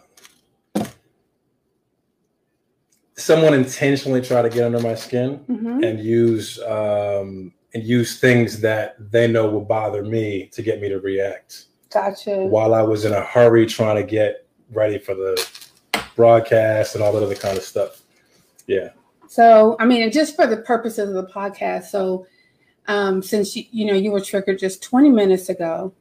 someone 3.16 3.54
intentionally 3.54 4.21
try 4.21 4.42
to 4.42 4.49
get 4.49 4.64
under 4.64 4.80
my 4.80 4.94
skin 4.94 5.38
Mm-hmm. 5.49 5.85
and 5.85 6.00
use 6.00 6.59
um, 6.62 7.52
and 7.75 7.85
use 7.85 8.18
things 8.21 8.61
that 8.61 8.97
they 9.12 9.28
know 9.28 9.49
will 9.49 9.64
bother 9.64 10.02
me 10.04 10.49
to 10.52 10.62
get 10.62 10.80
me 10.80 10.88
to 10.88 10.99
react. 10.99 11.66
Gotcha. 11.92 12.38
While 12.47 12.75
I 12.75 12.82
was 12.82 13.04
in 13.04 13.12
a 13.12 13.21
hurry 13.23 13.66
trying 13.66 13.97
to 13.97 14.02
get 14.02 14.47
ready 14.73 14.99
for 14.99 15.14
the 15.14 15.47
broadcast 16.17 16.95
and 16.95 17.05
all 17.05 17.12
that 17.12 17.23
other 17.23 17.35
kind 17.35 17.57
of 17.57 17.62
stuff. 17.62 18.02
Yeah. 18.67 18.91
So 19.29 19.76
I 19.79 19.87
mean, 19.87 20.11
just 20.11 20.37
for 20.37 20.47
the 20.47 20.59
purposes 20.59 21.09
of 21.09 21.14
the 21.14 21.33
podcast, 21.33 21.85
so 21.85 22.26
um, 22.87 23.23
since 23.23 23.57
you 23.57 23.64
you 23.71 23.85
know 23.87 23.95
you 23.95 24.11
were 24.11 24.21
triggered 24.21 24.59
just 24.59 24.83
20 24.83 25.11
minutes 25.11 25.49
ago, 25.49 25.93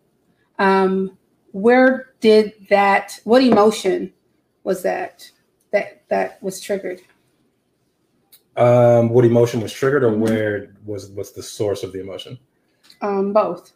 um, 0.59 1.17
where 1.51 2.13
did 2.19 2.53
that? 2.69 3.19
What 3.23 3.43
emotion 3.43 4.13
was 4.63 4.83
that 4.83 5.29
that 5.71 6.03
that 6.09 6.41
was 6.43 6.59
triggered? 6.59 7.01
Um, 8.57 9.09
what 9.09 9.23
emotion 9.23 9.61
was 9.61 9.71
triggered, 9.71 10.03
or 10.03 10.13
where 10.13 10.75
was 10.85 11.09
what's 11.09 11.31
the 11.31 11.43
source 11.43 11.83
of 11.83 11.93
the 11.93 12.01
emotion? 12.01 12.37
Um, 13.01 13.33
both. 13.33 13.71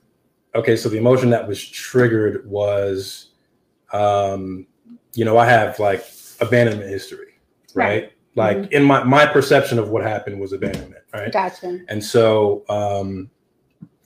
okay, 0.54 0.75
so 0.75 0.90
the 0.90 0.98
emotion 0.98 1.30
that 1.32 1.48
was 1.48 1.64
triggered 1.64 2.48
was, 2.48 3.32
um, 3.92 4.68
you 5.15 5.25
know, 5.25 5.38
I 5.38 5.45
have 5.45 5.79
like 5.79 6.05
abandonment 6.41 6.89
history, 6.89 7.34
right? 7.74 8.12
Like 8.36 8.72
in 8.74 8.84
my 8.84 9.03
my 9.03 9.25
perception 9.25 9.79
of 9.79 9.89
what 9.89 10.03
happened 10.03 10.39
was 10.41 10.51
abandonment, 10.53 11.03
right? 11.13 11.31
Gotcha. 11.31 11.79
And 11.88 12.03
so 12.03 12.63
um, 12.67 13.29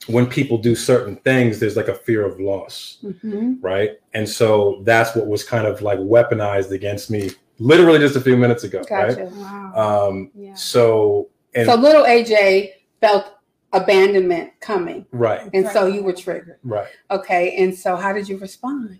when 0.06 0.26
people 0.26 0.56
do 0.56 0.74
certain 0.76 1.16
things, 1.16 1.58
there's 1.58 1.76
like 1.76 1.88
a 1.88 1.94
fear 1.94 2.24
of 2.24 2.38
loss, 2.40 2.98
hmm 3.22 3.54
right? 3.60 3.98
And 4.14 4.28
so 4.28 4.82
that's 4.84 5.14
what 5.16 5.26
was 5.26 5.42
kind 5.44 5.66
of 5.66 5.82
like 5.82 5.98
weaponized 5.98 6.70
against 6.70 7.10
me, 7.10 7.30
literally 7.58 7.98
just 7.98 8.14
a 8.16 8.20
few 8.20 8.36
minutes 8.36 8.62
ago, 8.64 8.82
Gotcha. 8.88 9.24
Wow. 9.34 9.72
right? 9.74 10.06
Um, 10.06 10.30
yeah. 10.34 10.54
so 10.54 11.28
and 11.54 11.66
so 11.66 11.74
little 11.74 12.04
AJ 12.04 12.70
felt 13.00 13.34
abandonment 13.72 14.52
coming, 14.60 15.06
right, 15.10 15.50
and 15.52 15.66
so 15.68 15.86
you 15.86 16.02
were 16.04 16.12
triggered. 16.12 16.58
right. 16.62 16.88
Okay, 17.10 17.56
and 17.56 17.74
so 17.74 17.96
how 17.96 18.12
did 18.12 18.28
you 18.28 18.38
respond? 18.38 18.98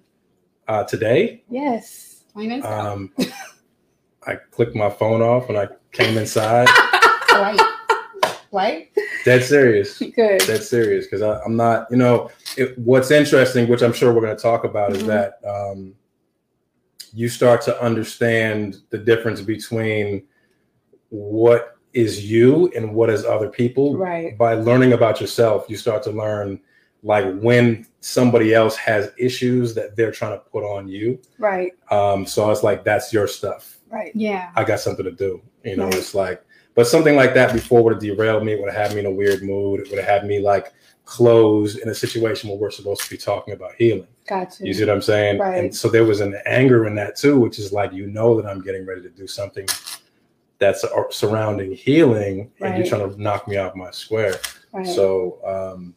Uh, 0.71 0.85
today, 0.85 1.43
Yes. 1.51 2.23
Um, 2.63 3.13
I 4.25 4.37
clicked 4.53 4.77
my 4.77 4.89
phone 4.89 5.21
off 5.21 5.49
and 5.49 5.59
I 5.59 5.67
came 5.93 6.17
inside. 6.17 6.69
Right. 7.33 7.61
Right. 8.53 8.89
Dead 9.25 9.43
serious. 9.43 9.99
Good. 10.15 10.41
Dead 10.41 10.63
serious 10.63 11.07
because 11.07 11.23
I'm 11.23 11.57
not, 11.57 11.87
you 11.91 11.97
know, 11.97 12.31
it, 12.57 12.77
what's 12.79 13.11
interesting, 13.11 13.69
which 13.69 13.83
I'm 13.83 13.93
sure 13.93 14.13
we're 14.13 14.21
going 14.21 14.37
to 14.37 14.43
talk 14.43 14.65
about, 14.65 14.93
is 14.93 15.03
Mhm. 15.03 15.07
that 15.07 15.41
um, 15.49 15.95
you 17.15 17.29
start 17.29 17.63
to 17.63 17.83
understand 17.83 18.79
the 18.91 18.99
difference 18.99 19.41
between 19.41 20.25
what 21.09 21.79
is 21.95 22.31
you 22.31 22.71
and 22.77 22.95
what 22.95 23.11
is 23.11 23.25
other 23.25 23.49
people. 23.49 23.97
Right. 23.97 24.37
By 24.37 24.55
learning 24.55 24.93
about 24.93 25.21
yourself, 25.21 25.65
you 25.69 25.77
start 25.77 26.03
to 26.05 26.11
learn 26.11 26.61
like 27.03 27.41
when 27.41 27.87
somebody 28.01 28.55
else 28.55 28.77
has 28.77 29.11
issues 29.19 29.75
that 29.75 29.95
they're 29.97 30.11
trying 30.13 30.33
to 30.33 30.39
put 30.51 30.65
on 30.65 30.89
you. 30.89 31.21
Right. 31.39 31.73
Um, 31.91 32.27
so 32.27 32.51
it's 32.51 32.63
like 32.63 32.83
that's 32.85 33.13
your 33.13 33.27
stuff. 33.27 33.79
Right. 33.91 34.13
Yeah. 34.15 34.51
I 34.57 34.65
got 34.65 34.81
something 34.81 35.05
to 35.05 35.11
do. 35.13 35.43
You 35.65 35.77
know, 35.77 35.85
Right. 35.85 35.95
it's 35.97 36.15
like, 36.15 36.43
but 36.75 36.87
something 36.87 37.17
like 37.17 37.35
that 37.35 37.53
before 37.53 37.83
would 37.85 37.93
have 37.93 38.03
derailed 38.03 38.45
me, 38.45 38.57
would 38.57 38.73
have 38.73 38.89
had 38.89 38.95
me 38.95 39.01
in 39.01 39.07
a 39.07 39.11
weird 39.11 39.43
mood. 39.43 39.81
It 39.81 39.91
would 39.91 39.99
have 39.99 40.09
had 40.09 40.27
me 40.27 40.39
like 40.41 40.73
closed 41.05 41.79
in 41.81 41.89
a 41.89 41.95
situation 41.95 42.49
where 42.49 42.59
we're 42.59 42.71
supposed 42.71 43.03
to 43.03 43.11
be 43.11 43.17
talking 43.19 43.53
about 43.53 43.75
healing. 43.75 44.07
Gotcha. 44.29 44.65
You 44.65 44.73
see 44.73 44.85
what 44.85 44.95
I'm 44.95 45.03
saying? 45.03 45.39
Right. 45.39 45.59
And 45.59 45.75
so 45.75 45.89
there 45.89 46.05
was 46.05 46.21
an 46.21 46.41
anger 46.47 46.87
in 46.87 46.95
that 46.95 47.17
too, 47.17 47.39
which 47.39 47.59
is 47.59 47.73
like, 47.73 47.93
you 47.93 48.07
know, 48.07 48.41
that 48.41 48.49
I'm 48.49 48.63
getting 48.63 48.87
ready 48.87 49.03
to 49.03 49.11
do 49.11 49.27
something 49.27 49.67
that's 50.59 50.85
uh, 50.85 51.03
surrounding 51.11 51.73
healing 51.73 52.51
and 52.61 52.79
you're 52.79 52.87
trying 52.87 53.11
to 53.11 53.21
knock 53.21 53.49
me 53.49 53.57
off 53.57 53.75
my 53.75 53.91
square. 53.91 54.37
right. 54.73 54.87
So, 54.87 55.39
um, 55.45 55.95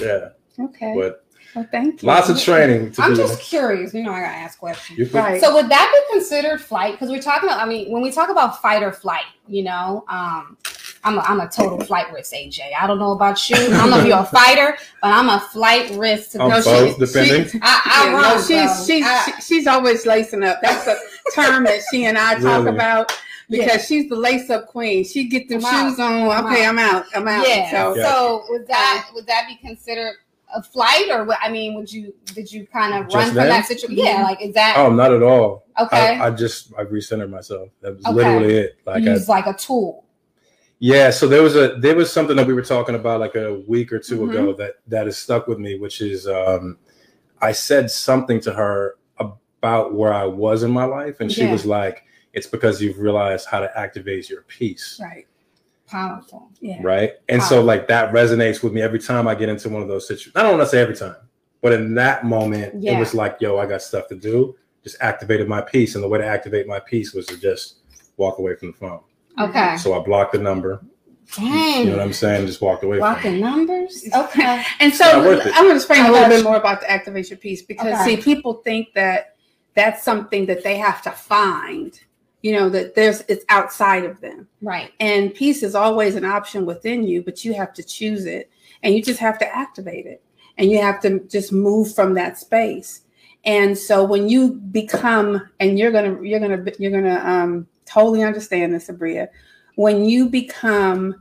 yeah, 0.00 0.28
okay. 0.60 0.94
but 0.96 1.25
well, 1.56 1.66
thank 1.72 2.02
you. 2.02 2.06
lots 2.06 2.28
of 2.28 2.38
training 2.40 2.92
to 2.92 3.02
I'm 3.02 3.12
do. 3.14 3.22
just 3.22 3.40
curious. 3.40 3.92
You 3.94 4.02
know, 4.02 4.12
I 4.12 4.20
gotta 4.20 4.36
ask 4.36 4.58
questions. 4.58 5.12
Right. 5.12 5.40
So 5.40 5.54
would 5.54 5.68
that 5.70 5.90
be 6.08 6.14
considered 6.14 6.60
flight? 6.60 6.92
Because 6.92 7.08
we're 7.10 7.20
talking 7.22 7.48
about, 7.48 7.60
I 7.60 7.66
mean, 7.66 7.90
when 7.90 8.02
we 8.02 8.12
talk 8.12 8.28
about 8.28 8.60
fight 8.62 8.82
or 8.82 8.92
flight, 8.92 9.24
you 9.48 9.62
know, 9.64 10.04
um, 10.08 10.56
I'm 11.04 11.18
a, 11.18 11.20
I'm 11.22 11.40
a 11.40 11.48
total 11.48 11.80
flight 11.84 12.12
risk, 12.12 12.32
AJ. 12.34 12.60
I 12.78 12.86
don't 12.86 12.98
know 12.98 13.12
about 13.12 13.48
you. 13.48 13.56
I 13.56 13.68
don't 13.68 13.90
know 13.90 13.98
if 14.00 14.06
you're 14.06 14.18
a 14.18 14.24
fighter, 14.24 14.76
but 15.00 15.08
I'm 15.12 15.28
a 15.28 15.40
flight 15.40 15.90
risk. 15.92 16.32
To 16.32 16.42
I'm 16.42 16.50
go. 16.50 16.62
both, 16.62 16.92
She- 16.94 16.98
depending. 17.06 17.48
she- 17.48 17.60
I, 17.62 17.80
I 17.84 18.06
Yeah, 18.06 18.20
no, 18.20 18.40
she's 18.76 18.86
she's 18.86 19.04
I- 19.06 19.38
she's 19.40 19.66
always 19.66 20.04
lacing 20.04 20.42
up. 20.42 20.60
That's 20.62 20.86
a 20.86 20.96
term 21.34 21.64
that 21.64 21.80
she 21.90 22.04
and 22.06 22.18
I 22.18 22.34
talk 22.34 22.64
Really? 22.64 22.70
about 22.76 23.12
because 23.48 23.66
Yeah. 23.68 23.78
she's 23.78 24.08
the 24.08 24.16
lace 24.16 24.50
up 24.50 24.66
queen. 24.66 25.04
She 25.04 25.28
get 25.28 25.48
the 25.48 25.54
I'm 25.56 25.60
shoes 25.90 26.00
on. 26.00 26.28
I'm 26.28 26.46
okay, 26.46 26.64
out. 26.64 26.68
I'm 26.70 26.78
out. 26.80 27.04
I'm 27.14 27.28
out. 27.28 27.48
yeah. 27.48 27.70
So 27.70 27.96
Yeah. 27.96 28.12
So 28.12 28.44
would 28.50 28.66
that 28.66 29.08
would 29.14 29.26
that 29.28 29.46
be 29.48 29.54
considered 29.66 30.14
a 30.54 30.62
flight, 30.62 31.08
or 31.10 31.24
what? 31.24 31.38
I 31.42 31.50
mean, 31.50 31.74
would 31.74 31.92
you 31.92 32.14
did 32.34 32.50
you 32.50 32.66
kind 32.66 32.94
of 32.94 33.04
Just 33.06 33.14
run 33.14 33.26
from 33.28 33.36
then? 33.36 33.48
that 33.48 33.66
situation? 33.66 34.04
Yeah, 34.04 34.22
like 34.22 34.40
is 34.40 34.54
that 34.54 34.74
Oh, 34.76 34.90
not 34.92 35.12
at 35.12 35.22
all. 35.22 35.64
okay? 35.80 36.18
I, 36.18 36.26
I 36.26 36.30
just 36.30 36.72
I 36.78 36.84
recentered 36.84 37.30
myself. 37.30 37.68
That 37.80 37.96
was 37.96 38.04
Okay. 38.06 38.14
literally 38.14 38.54
it. 38.54 38.78
Like 38.86 39.02
I, 39.04 39.12
Use 39.14 39.28
like 39.28 39.46
a 39.46 39.54
tool. 39.54 40.04
Yeah, 40.78 41.10
so 41.10 41.26
there 41.26 41.42
was 41.42 41.56
a 41.56 41.76
there 41.80 41.96
was 41.96 42.12
something 42.12 42.36
that 42.36 42.46
we 42.46 42.52
were 42.54 42.62
talking 42.62 42.94
about 42.94 43.20
like 43.20 43.34
a 43.34 43.62
week 43.66 43.92
or 43.92 43.98
2 43.98 44.18
Mhm. 44.18 44.28
ago 44.30 44.52
that 44.54 44.74
that 44.88 45.06
has 45.06 45.16
stuck 45.16 45.46
with 45.46 45.58
me, 45.58 45.78
which 45.78 46.00
is 46.00 46.28
um 46.28 46.78
I 47.40 47.52
said 47.52 47.90
something 47.90 48.40
to 48.40 48.52
her 48.52 48.96
about 49.18 49.94
where 49.94 50.12
I 50.12 50.26
was 50.26 50.62
in 50.62 50.70
my 50.70 50.84
life, 50.84 51.20
and 51.20 51.30
she 51.32 51.42
Yeah. 51.44 51.50
was 51.52 51.66
like, 51.66 52.04
"It's 52.34 52.46
because 52.46 52.80
you've 52.80 52.98
realized 52.98 53.46
how 53.48 53.60
to 53.60 53.78
activate 53.78 54.28
your 54.30 54.42
peace." 54.42 55.00
right. 55.02 55.26
Powerful. 55.88 56.50
Yeah. 56.60 56.78
Right. 56.82 57.12
And 57.28 57.42
so 57.42 57.62
like 57.62 57.86
that 57.88 58.12
resonates 58.12 58.62
with 58.62 58.72
me 58.72 58.82
every 58.82 58.98
time 58.98 59.28
I 59.28 59.34
get 59.34 59.48
into 59.48 59.68
one 59.68 59.82
of 59.82 59.88
those 59.88 60.06
situations. 60.08 60.34
I 60.36 60.42
don't 60.42 60.52
want 60.58 60.64
to 60.64 60.68
say 60.68 60.80
every 60.80 60.96
time, 60.96 61.16
but 61.62 61.72
in 61.72 61.94
that 61.94 62.24
moment, 62.24 62.84
it 62.84 62.98
was 62.98 63.14
like, 63.14 63.36
yo, 63.40 63.58
I 63.58 63.66
got 63.66 63.82
stuff 63.82 64.08
to 64.08 64.16
do. 64.16 64.56
Just 64.82 64.96
activated 65.00 65.48
my 65.48 65.60
peace. 65.60 65.94
And 65.94 66.02
the 66.04 66.08
way 66.08 66.18
to 66.18 66.26
activate 66.26 66.66
my 66.66 66.80
peace 66.80 67.12
was 67.12 67.26
to 67.26 67.36
just 67.38 67.78
walk 68.16 68.38
away 68.38 68.54
from 68.56 68.72
the 68.72 68.76
phone. 68.76 69.00
Okay. 69.40 69.76
So 69.76 70.00
I 70.00 70.04
blocked 70.04 70.32
the 70.32 70.38
number. 70.38 70.80
Dang. 71.34 71.80
You 71.80 71.90
know 71.90 71.96
what 71.96 72.02
I'm 72.04 72.12
saying? 72.12 72.46
Just 72.46 72.60
walked 72.60 72.84
away 72.84 72.98
from. 72.98 73.12
Blocking 73.12 73.40
numbers. 73.40 74.08
Okay. 74.14 74.62
And 74.80 74.94
so 74.94 75.04
not 75.04 75.24
worth 75.24 75.46
it. 75.46 75.52
I'm 75.56 75.64
going 75.64 75.70
to 75.70 75.76
explain 75.76 76.06
a 76.06 76.12
little 76.12 76.28
bit 76.28 76.44
more 76.44 76.56
about 76.56 76.80
the 76.80 76.90
activation 76.90 77.36
piece 77.36 77.62
because 77.62 78.00
Okay. 78.00 78.16
see, 78.16 78.22
people 78.22 78.54
think 78.64 78.92
that 78.94 79.34
that's 79.74 80.02
something 80.04 80.46
that 80.46 80.62
they 80.62 80.76
have 80.76 81.02
to 81.02 81.10
find. 81.10 81.98
You 82.46 82.52
know 82.52 82.68
that 82.68 82.94
there's 82.94 83.22
it's 83.22 83.44
outside 83.48 84.04
of 84.04 84.20
them. 84.20 84.46
Right. 84.62 84.92
And 85.00 85.34
peace 85.34 85.64
is 85.64 85.74
always 85.74 86.14
an 86.14 86.24
option 86.24 86.64
within 86.64 87.02
you, 87.02 87.20
but 87.20 87.44
you 87.44 87.52
have 87.54 87.74
to 87.74 87.82
choose 87.82 88.24
it 88.24 88.48
and 88.84 88.94
you 88.94 89.02
just 89.02 89.18
have 89.18 89.36
to 89.40 89.56
activate 89.56 90.06
it 90.06 90.22
and 90.56 90.70
you 90.70 90.80
have 90.80 91.00
to 91.00 91.18
just 91.26 91.52
move 91.52 91.92
from 91.92 92.14
that 92.14 92.38
space. 92.38 93.00
And 93.46 93.76
so 93.76 94.04
when 94.04 94.28
you 94.28 94.52
become, 94.52 95.48
and 95.58 95.76
you're 95.76 95.90
gonna, 95.90 96.22
you're 96.22 96.38
gonna, 96.38 96.64
you're 96.78 96.92
gonna 96.92 97.20
um, 97.24 97.66
totally 97.84 98.22
understand 98.22 98.72
this, 98.72 98.86
Abria. 98.86 99.26
When 99.74 100.04
you 100.04 100.28
become, 100.28 101.16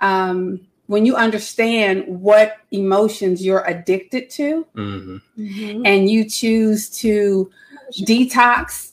um, 0.00 0.60
when 0.86 1.06
you 1.06 1.14
understand 1.14 2.04
what 2.08 2.56
emotions 2.72 3.46
you're 3.46 3.64
addicted 3.64 4.28
to, 4.30 4.66
Mhm. 4.74 5.22
Mhm. 5.38 5.82
and 5.86 6.10
you 6.10 6.28
choose 6.28 6.90
to 6.98 7.48
detox 7.92 8.92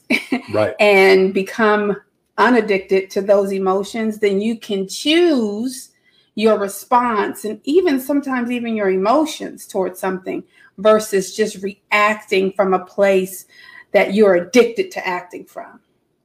Right. 0.54 0.76
and 0.80 1.34
become 1.34 1.96
unaddicted 2.38 3.10
to 3.12 3.22
those 3.22 3.52
emotions, 3.52 4.20
then 4.20 4.42
you 4.42 4.58
can 4.58 4.88
choose 4.88 5.90
your 6.36 6.58
response 6.58 7.44
and 7.46 7.60
even 7.66 8.00
sometimes 8.00 8.50
even 8.50 8.76
your 8.76 8.90
emotions 8.90 9.68
towards 9.68 10.00
something 10.00 10.44
versus 10.78 11.36
just 11.36 11.62
reacting 11.62 12.52
from 12.54 12.74
a 12.74 12.86
place 12.86 13.46
that 13.92 14.14
you're 14.14 14.36
addicted 14.36 14.92
to 14.92 15.06
acting 15.08 15.46
from. 15.46 15.80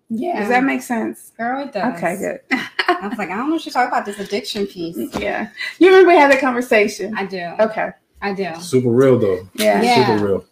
Yeah. 0.08 0.38
Does 0.38 0.48
that 0.50 0.62
make 0.62 0.82
sense? 0.82 1.32
Girl, 1.36 1.66
it 1.66 1.72
does. 1.72 1.96
Okay, 1.96 2.16
good. 2.16 2.40
I 2.88 3.08
was 3.08 3.18
like, 3.18 3.28
I 3.28 3.36
don't 3.36 3.48
know 3.48 3.56
what 3.56 3.66
you're 3.66 3.72
talking 3.72 3.88
about 3.88 4.06
this 4.06 4.20
addiction 4.20 4.66
piece. 4.66 4.96
yeah. 5.18 5.48
You 5.80 5.88
remember 5.88 6.10
we 6.12 6.16
had 6.16 6.30
that 6.30 6.40
conversation? 6.40 7.16
I 7.18 7.26
do. 7.26 7.42
Okay. 7.58 7.90
I 8.22 8.32
do. 8.32 8.54
Super 8.60 8.90
real 8.90 9.18
though. 9.18 9.48
Yeah. 9.54 9.82
Yeah. 9.82 10.06
Super 10.06 10.24
real. 10.24 10.44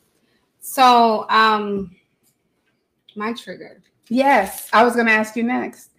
So, 0.60 1.28
um, 1.30 1.94
my 3.16 3.32
trigger. 3.32 3.82
Yes. 4.08 4.68
I 4.72 4.84
was 4.84 4.94
going 4.94 5.06
to 5.06 5.12
ask 5.12 5.36
you 5.36 5.42
next. 5.42 5.90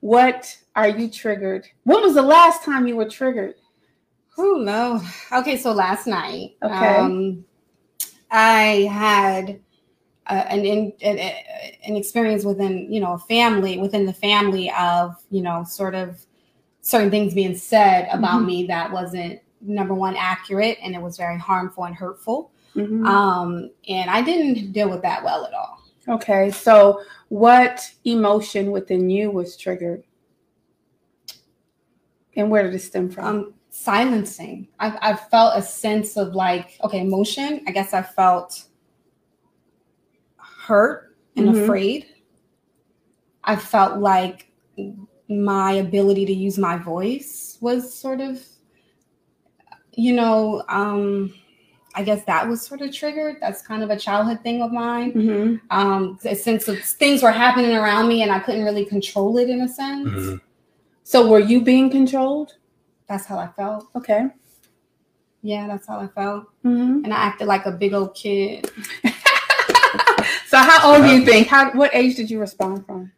What 0.00 0.56
are 0.76 0.88
you 0.88 1.08
triggered? 1.08 1.66
When 1.84 2.02
was 2.02 2.14
the 2.14 2.22
last 2.22 2.62
time 2.62 2.86
you 2.86 2.96
were 2.96 3.08
triggered? 3.08 3.54
Oh 4.36 4.56
no. 4.56 5.00
Okay, 5.32 5.56
so 5.56 5.72
last 5.72 6.06
night, 6.06 6.56
Okay. 6.62 6.98
um, 6.98 7.44
I 8.30 8.88
had 8.92 9.60
uh, 10.26 10.44
an, 10.48 10.64
in, 10.64 10.92
an 11.02 11.18
an 11.84 11.96
experience 11.96 12.44
within 12.44 12.90
you 12.92 13.00
know 13.00 13.12
a 13.12 13.18
family 13.18 13.78
within 13.78 14.06
the 14.06 14.12
family 14.12 14.72
of 14.72 15.14
you 15.30 15.40
know 15.42 15.62
sort 15.64 15.94
of 15.94 16.18
certain 16.80 17.10
things 17.10 17.32
being 17.34 17.54
said 17.54 18.08
about 18.10 18.42
Mhm. 18.42 18.46
me 18.46 18.66
that 18.66 18.90
wasn't 18.90 19.40
number 19.60 19.94
one 19.94 20.16
accurate 20.16 20.78
and 20.82 20.94
it 20.94 21.00
was 21.00 21.16
very 21.16 21.38
harmful 21.38 21.84
and 21.84 21.94
hurtful. 21.94 22.50
Mhm. 22.74 23.06
Um, 23.06 23.70
and 23.88 24.10
I 24.10 24.20
didn't 24.20 24.72
deal 24.72 24.90
with 24.90 25.02
that 25.02 25.22
well 25.22 25.44
at 25.46 25.54
all. 25.54 25.78
Okay, 26.08 26.50
so 26.50 27.00
what 27.28 27.90
emotion 28.04 28.70
within 28.70 29.08
you 29.08 29.30
was 29.30 29.56
triggered? 29.56 30.04
And 32.36 32.50
where 32.50 32.62
did 32.64 32.74
it 32.74 32.80
stem 32.80 33.10
from? 33.10 33.24
um 33.24 33.54
silencing 33.70 34.68
I've, 34.78 34.96
I've 35.02 35.28
felt 35.30 35.58
a 35.58 35.62
sense 35.62 36.16
of 36.16 36.36
like 36.36 36.78
okay 36.84 37.00
emotion 37.00 37.60
i 37.66 37.72
guess 37.72 37.92
i 37.92 38.00
felt 38.02 38.66
hurt 40.36 41.16
and 41.36 41.48
Mhm. 41.48 41.62
afraid 41.64 42.06
i 43.42 43.56
felt 43.56 43.98
like 43.98 44.48
my 45.28 45.72
ability 45.72 46.24
to 46.26 46.32
use 46.32 46.56
my 46.56 46.76
voice 46.76 47.58
was 47.60 47.92
sort 47.92 48.20
of 48.20 48.40
you 49.94 50.12
know 50.14 50.62
um 50.68 51.34
i 51.94 52.02
guess 52.02 52.24
that 52.24 52.46
was 52.48 52.60
sort 52.60 52.80
of 52.80 52.92
triggered 52.92 53.36
that's 53.40 53.62
kind 53.62 53.82
of 53.82 53.90
a 53.90 53.96
childhood 53.96 54.40
thing 54.42 54.62
of 54.62 54.72
mine 54.72 55.12
Mhm. 55.12 55.60
um 55.70 56.18
a 56.24 56.34
sense 56.34 56.68
of 56.68 56.78
things 56.80 57.22
were 57.22 57.30
happening 57.30 57.74
around 57.76 58.08
me 58.08 58.22
and 58.22 58.30
i 58.32 58.38
couldn't 58.38 58.64
really 58.64 58.84
control 58.84 59.38
it 59.38 59.48
in 59.48 59.60
a 59.62 59.68
sense 59.68 60.08
Mhm. 60.08 60.40
So 61.04 61.28
were 61.28 61.38
you 61.40 61.60
being 61.62 61.90
controlled? 61.90 62.56
that's 63.06 63.26
how 63.26 63.38
i 63.38 63.46
felt 63.48 63.88
Okay. 63.94 64.26
Yeah, 65.46 65.66
that's 65.66 65.86
how 65.86 66.00
I 66.00 66.06
felt. 66.06 66.44
Mhm. 66.64 67.04
And 67.04 67.12
I 67.12 67.18
acted 67.18 67.48
like 67.48 67.66
a 67.66 67.70
big 67.70 67.92
old 67.92 68.14
kid. 68.14 68.70
So 70.48 70.56
how 70.58 70.94
old 70.94 71.02
do 71.04 71.10
you 71.10 71.24
think? 71.24 71.48
How 71.48 71.70
what 71.72 71.90
age 71.94 72.14
did 72.16 72.30
you 72.30 72.38
respond 72.40 72.86
from? 72.86 73.10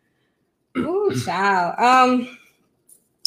Ooh, 0.78 1.12
child. 1.24 1.74
Um, 1.78 2.36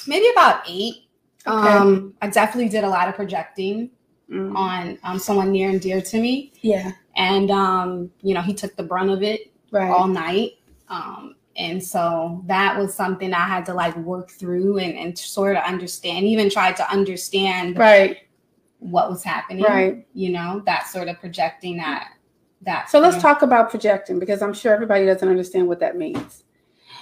maybe 0.08 0.28
about 0.30 0.64
eight. 0.68 1.04
Okay. 1.48 1.68
Um, 1.78 2.14
I 2.22 2.28
definitely 2.28 2.70
did 2.70 2.84
a 2.84 2.90
lot 2.90 3.08
of 3.08 3.16
projecting 3.16 3.92
Mm. 4.32 4.56
on 4.56 5.00
um, 5.04 5.18
someone 5.18 5.52
near 5.52 5.70
and 5.70 5.82
dear 5.82 6.02
to 6.02 6.22
me, 6.22 6.54
Yeah. 6.62 6.92
and 7.16 7.50
um, 7.50 8.12
you 8.22 8.36
know, 8.36 8.42
he 8.42 8.54
took 8.54 8.76
the 8.76 8.84
brunt 8.84 9.10
of 9.10 9.24
it 9.24 9.52
Right. 9.72 9.90
all 9.90 10.08
night. 10.08 10.54
Um, 10.88 11.36
and 11.56 11.84
so 11.84 12.42
that 12.46 12.78
was 12.78 12.94
something 12.94 13.34
I 13.34 13.48
had 13.48 13.66
to 13.66 13.74
like 13.74 13.96
work 13.98 14.30
through 14.30 14.78
and, 14.78 14.94
and 14.96 15.18
sort 15.18 15.58
of 15.58 15.64
understand, 15.64 16.26
even 16.26 16.50
try 16.50 16.72
to 16.72 16.92
understand 16.92 17.78
right. 17.78 18.18
what 18.78 19.10
was 19.10 19.24
happening. 19.24 19.64
Right. 19.64 20.08
You 20.14 20.32
know, 20.32 20.62
that 20.66 20.88
sort 20.88 21.08
of 21.08 21.20
projecting 21.20 21.78
that 21.78 22.10
that 22.62 22.90
So 22.90 23.00
let's 23.00 23.22
talk 23.22 23.42
about 23.42 23.70
projecting 23.70 24.20
because 24.20 24.42
I'm 24.42 24.54
sure 24.54 24.74
everybody 24.74 25.06
doesn't 25.06 25.28
understand 25.28 25.68
what 25.68 25.80
that 25.80 25.98
means. 25.98 26.44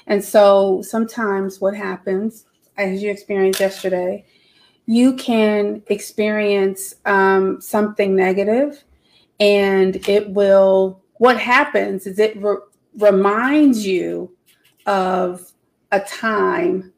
And 0.05 0.23
so 0.23 0.81
sometimes 0.81 1.59
what 1.59 1.75
happens, 1.75 2.45
as 2.77 3.01
you 3.01 3.09
experienced 3.11 3.59
yesterday, 3.59 4.25
you 4.87 5.13
can 5.15 5.83
experience 5.87 6.95
um, 7.05 7.61
something 7.61 8.15
negative, 8.15 8.83
and 9.39 9.95
it 10.09 10.29
will. 10.31 11.01
What 11.17 11.39
happens 11.39 12.07
is 12.07 12.19
it 12.19 12.35
re- 12.41 12.57
reminds 12.97 13.85
you 13.85 14.35
of 14.85 15.51
a 15.91 15.99
time 15.99 16.93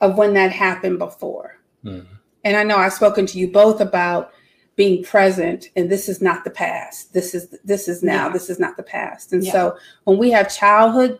of 0.00 0.16
when 0.16 0.34
that 0.34 0.52
happened 0.52 0.98
before. 0.98 1.56
Mhm. 1.84 2.06
And 2.44 2.56
I 2.56 2.62
know 2.62 2.76
I've 2.76 2.92
spoken 2.92 3.26
to 3.26 3.38
you 3.38 3.50
both 3.50 3.80
about 3.80 4.32
being 4.76 5.02
present 5.02 5.70
and 5.74 5.90
this 5.90 6.08
is 6.08 6.22
not 6.22 6.44
the 6.44 6.50
past. 6.50 7.12
This 7.12 7.34
is 7.34 7.48
this 7.64 7.88
is 7.88 8.02
now. 8.04 8.26
Yeah. 8.26 8.32
This 8.32 8.48
is 8.48 8.60
not 8.60 8.76
the 8.76 8.84
past. 8.84 9.32
And 9.32 9.42
Yeah. 9.42 9.50
so 9.52 9.76
when 10.04 10.18
we 10.18 10.30
have 10.30 10.54
childhood 10.54 11.18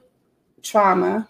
trauma, 0.62 1.28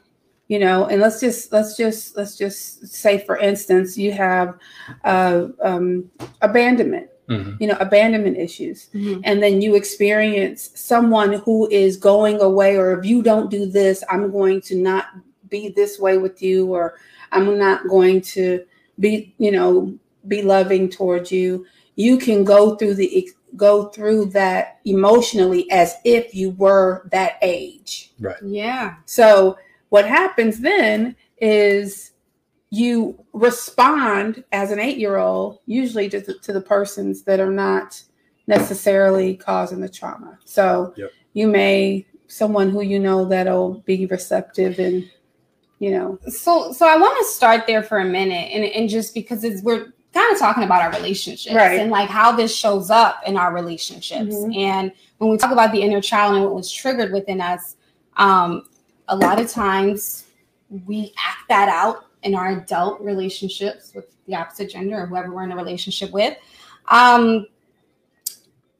you 0.49 0.59
know, 0.59 0.87
and 0.87 1.01
let's 1.01 1.21
just 1.21 1.53
let's 1.53 1.77
just 1.77 2.17
let's 2.17 2.37
just 2.37 2.87
say 2.89 3.19
for 3.19 3.37
instance, 3.37 3.97
you 3.99 4.13
have 4.13 4.59
uh, 5.05 5.49
um, 5.63 6.11
abandonment, 6.43 7.09
Mhm. 7.29 7.61
you 7.61 7.67
know, 7.67 7.77
abandonment 7.81 8.39
issues 8.39 8.89
Mhm. 8.95 9.21
and 9.25 9.43
then 9.43 9.61
you 9.61 9.77
experience 9.77 10.71
someone 10.75 11.35
who 11.35 11.69
is 11.71 11.97
going 11.99 12.41
away 12.41 12.77
or 12.77 12.99
if 12.99 13.05
you 13.05 13.23
don't 13.23 13.51
do 13.51 13.67
this 13.67 14.03
i'm 14.09 14.31
going 14.33 14.61
to 14.63 14.75
not 14.77 15.05
be 15.51 15.69
this 15.69 15.99
way 15.99 16.17
with 16.17 16.41
you 16.43 16.73
or 16.75 16.95
i'm 17.33 17.59
not 17.59 17.87
going 17.89 18.21
to 18.23 18.65
be 18.99 19.35
you 19.39 19.51
know 19.51 19.93
be 20.27 20.41
loving 20.43 20.89
towards 20.89 21.31
you 21.31 21.67
you 21.97 22.17
can 22.17 22.45
go 22.45 22.75
through 22.77 22.95
the 22.95 23.31
go 23.57 23.89
through 23.89 24.25
that 24.27 24.79
emotionally 24.87 25.71
as 25.71 25.97
if 26.05 26.35
you 26.35 26.51
were 26.53 27.07
that 27.13 27.33
age 27.43 28.13
right 28.21 28.37
yeah. 28.43 28.95
so 29.05 29.57
what 29.91 30.07
happens 30.07 30.61
then 30.61 31.17
is 31.39 32.13
you 32.71 33.25
respond 33.33 34.45
as 34.53 34.71
an 34.71 34.79
eight 34.79 34.99
year 34.99 35.17
old, 35.17 35.59
usually 35.67 36.09
to 36.11 36.21
the, 36.21 36.35
to 36.35 36.53
the 36.53 36.61
persons 36.61 37.23
that 37.23 37.41
are 37.41 37.51
not 37.51 38.03
necessarily 38.47 39.37
causing 39.37 39.81
the 39.81 39.89
trauma. 39.89 40.39
So 40.45 40.93
Yep. 40.97 41.11
you 41.35 41.49
may, 41.49 42.07
someone 42.27 42.69
who 42.69 42.83
you 42.83 42.99
know 42.99 43.25
that'll 43.25 43.75
be 43.87 44.05
receptive 44.07 44.79
and, 44.79 45.09
you 45.79 45.91
know, 45.93 46.19
So 46.29 46.73
so 46.73 46.87
I 46.87 46.97
want 46.99 47.17
to 47.19 47.25
start 47.25 47.67
there 47.67 47.83
for 47.83 48.01
a 48.01 48.05
minute 48.05 48.51
and, 48.53 48.65
and 48.65 48.89
just 48.89 49.15
because 49.15 49.45
it's 49.45 49.63
we're 49.63 49.87
kind 50.13 50.33
of 50.33 50.39
talking 50.39 50.65
about 50.65 50.83
our 50.83 50.91
relationships 50.93 51.55
Right. 51.55 51.81
and 51.81 51.91
like 51.91 52.09
how 52.11 52.33
this 52.33 52.55
shows 52.55 52.91
up 52.91 53.23
in 53.27 53.37
our 53.39 53.55
relationships. 53.55 54.35
Mhm. 54.35 54.57
And 54.57 54.93
when 55.19 55.31
we 55.31 55.37
talk 55.39 55.53
about 55.53 55.73
the 55.73 55.81
inner 55.81 56.01
child 56.03 56.35
and 56.35 56.45
what 56.45 56.55
was 56.55 56.71
triggered 56.71 57.13
within 57.13 57.41
us, 57.41 57.77
um, 58.19 58.65
a 59.09 59.17
lot 59.17 59.41
of 59.41 59.51
times 59.51 60.25
we 60.87 61.13
act 61.19 61.49
that 61.49 61.69
out 61.69 62.07
in 62.23 62.35
our 62.35 62.49
adult 62.59 63.01
relationships 63.01 63.93
with 63.95 64.07
the 64.27 64.35
opposite 64.35 64.71
gender 64.71 65.01
or 65.03 65.07
whoever 65.07 65.33
we're 65.33 65.45
in 65.45 65.53
a 65.53 65.57
relationship 65.57 66.11
with. 66.13 66.37
Um, 66.89 67.47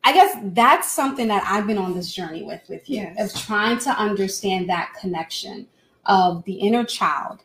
I 0.05 0.13
guess 0.13 0.37
that's 0.55 0.91
something 0.91 1.29
that 1.29 1.45
I've 1.47 1.67
been 1.67 1.79
on 1.79 1.95
this 1.95 2.13
journey 2.13 2.43
with 2.43 2.63
with 2.69 2.89
you 2.89 3.03
Yes. 3.15 3.35
of 3.35 3.43
trying 3.43 3.79
to 3.81 3.91
understand 3.91 4.69
that 4.69 4.95
connection 4.99 5.67
of 6.07 6.43
the 6.45 6.55
inner 6.55 6.85
child, 6.85 7.41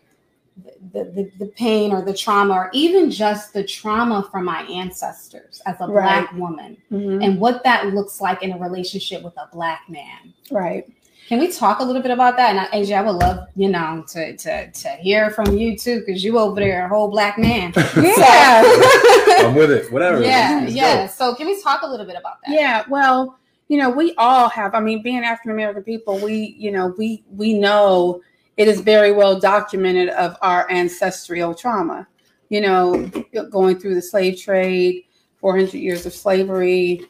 the, 0.93 1.03
the, 1.05 1.31
the 1.39 1.47
pain 1.47 1.91
or 1.91 2.01
the 2.03 2.13
trauma, 2.13 2.53
or 2.53 2.69
even 2.73 3.11
just 3.11 3.51
the 3.53 3.63
trauma 3.63 4.27
from 4.31 4.45
my 4.45 4.61
ancestors 4.63 5.61
as 5.65 5.75
a 5.81 5.87
Right. 5.87 6.27
black 6.27 6.33
woman, 6.33 6.77
mhm, 6.91 7.23
and 7.23 7.39
what 7.39 7.63
that 7.63 7.87
looks 7.93 8.21
like 8.21 8.41
in 8.43 8.51
a 8.53 8.57
relationship 8.57 9.23
with 9.23 9.35
a 9.37 9.49
black 9.51 9.81
man. 9.89 10.33
right. 10.51 10.87
Can 11.27 11.39
we 11.39 11.51
talk 11.51 11.79
a 11.79 11.83
little 11.83 12.01
bit 12.01 12.11
about 12.11 12.35
that? 12.37 12.49
And 12.51 12.59
I- 12.59 12.67
AJ, 12.83 12.95
I 12.97 13.01
would 13.01 13.15
love, 13.15 13.47
you 13.55 13.69
know, 13.69 14.03
to 14.09 14.35
to 14.37 14.71
to 14.71 14.89
hear 14.99 15.31
from 15.31 15.57
you 15.57 15.77
too, 15.77 15.99
because 16.05 16.23
you 16.23 16.37
over 16.37 16.59
there 16.59 16.85
a 16.85 16.89
whole 16.89 17.09
black 17.09 17.37
man. 17.37 17.73
Yeah. 17.95 18.63
I'm 19.45 19.55
with 19.55 19.71
it. 19.71 19.91
Whatever. 19.91 20.21
yeah, 20.21 20.59
Let's 20.61 20.73
go. 20.73 20.77
yeah. 20.79 21.07
So 21.07 21.35
can 21.35 21.47
we 21.47 21.61
talk 21.61 21.81
a 21.81 21.87
little 21.87 22.05
bit 22.05 22.15
about 22.17 22.37
that? 22.45 22.53
Yeah, 22.53 22.83
well, 22.89 23.37
you 23.67 23.77
know, 23.77 23.89
we 23.89 24.13
all 24.17 24.49
have. 24.49 24.75
I 24.75 24.79
mean, 24.79 25.01
being 25.01 25.23
African 25.23 25.51
American 25.51 25.83
people, 25.83 26.17
we, 26.19 26.55
you 26.57 26.71
know, 26.71 26.93
we 26.97 27.23
we 27.29 27.53
know 27.57 28.21
it 28.57 28.67
is 28.67 28.81
very 28.81 29.11
well 29.11 29.39
documented 29.39 30.09
of 30.09 30.35
our 30.41 30.69
ancestral 30.69 31.55
trauma. 31.55 32.07
You 32.49 32.61
know, 32.61 33.11
going 33.49 33.79
through 33.79 33.95
the 33.95 34.01
slave 34.01 34.39
trade, 34.39 35.03
four 35.37 35.55
hundred 35.57 35.73
years 35.75 36.05
of 36.05 36.13
slavery, 36.13 37.05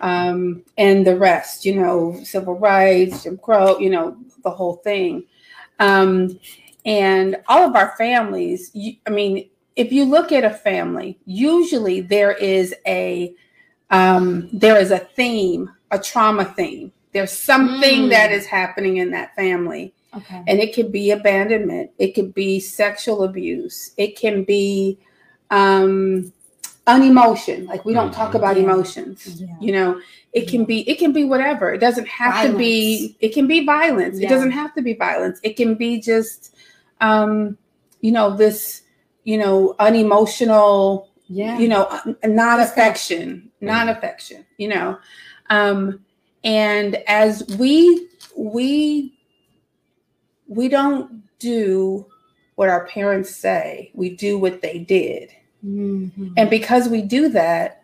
um, 0.00 0.62
and 0.76 1.06
the 1.06 1.16
rest. 1.16 1.64
You 1.64 1.76
know, 1.80 2.18
civil 2.24 2.58
rights, 2.58 3.22
Jim 3.24 3.38
Crow. 3.38 3.78
You 3.78 3.90
know, 3.90 4.16
the 4.42 4.50
whole 4.50 4.76
thing. 4.76 5.24
Um, 5.78 6.38
and 6.84 7.36
all 7.48 7.68
of 7.68 7.76
our 7.76 7.94
families. 7.98 8.70
You, 8.74 8.94
I 9.06 9.10
mean, 9.10 9.48
if 9.76 9.92
you 9.92 10.04
look 10.04 10.32
at 10.32 10.44
a 10.44 10.50
family, 10.50 11.18
usually 11.24 12.00
there 12.00 12.32
is 12.32 12.74
a 12.86 13.34
um, 13.90 14.48
there 14.52 14.76
is 14.78 14.90
a 14.90 14.98
theme, 14.98 15.70
a 15.90 15.98
trauma 15.98 16.44
theme. 16.44 16.92
There's 17.12 17.32
something 17.32 18.02
Mm. 18.02 18.10
that 18.10 18.32
is 18.32 18.44
happening 18.44 18.98
in 18.98 19.10
that 19.12 19.34
family, 19.34 19.94
Okay. 20.14 20.42
and 20.46 20.60
it 20.60 20.74
could 20.74 20.92
be 20.92 21.10
abandonment, 21.10 21.90
it 21.98 22.14
could 22.14 22.34
be 22.34 22.60
sexual 22.60 23.22
abuse, 23.22 23.92
it 23.96 24.18
can 24.18 24.44
be 24.44 24.98
um, 25.50 26.30
unemotion. 26.88 27.66
Like 27.68 27.84
we 27.84 27.92
don't 27.92 28.12
talk 28.12 28.34
about 28.34 28.56
Yeah. 28.56 28.64
emotions. 28.64 29.40
Yeah. 29.40 29.54
You 29.60 29.72
know, 29.72 30.00
it 30.32 30.48
can 30.48 30.64
be 30.64 30.88
it 30.90 30.98
can 30.98 31.12
be 31.12 31.24
whatever. 31.24 31.72
It 31.72 31.78
doesn't 31.78 32.08
have 32.08 32.44
to 32.46 32.56
be. 32.56 33.16
It 33.20 33.30
can 33.34 33.46
be 33.46 33.64
violence. 33.64 34.18
It 34.18 34.28
doesn't 34.28 34.50
have 34.52 34.74
to 34.74 34.82
be 34.82 34.94
violence. 34.94 35.38
It 35.42 35.56
can 35.56 35.74
be 35.74 36.00
just, 36.00 36.54
um, 37.00 37.56
you 38.00 38.10
know, 38.10 38.36
this, 38.36 38.82
you 39.24 39.38
know, 39.38 39.74
unemotional 39.78 41.08
Yeah. 41.30 41.58
you 41.58 41.68
know 41.68 41.84
uh, 41.84 42.14
not 42.24 42.56
That's 42.56 42.70
affection 42.72 43.50
not 43.60 43.86
affection 43.94 44.46
you 44.56 44.68
know 44.68 44.96
um 45.50 46.00
and 46.42 46.96
as 47.06 47.44
we 47.58 48.08
we 48.34 49.12
we 50.46 50.68
don't 50.68 51.22
do 51.38 52.06
what 52.54 52.70
our 52.70 52.86
parents 52.86 53.30
say 53.36 53.90
we 53.92 54.08
do 54.16 54.38
what 54.38 54.62
they 54.62 54.78
did 54.78 55.30
Mhm. 55.68 56.32
and 56.36 56.48
because 56.48 56.88
we 56.88 57.02
do 57.02 57.28
that 57.28 57.82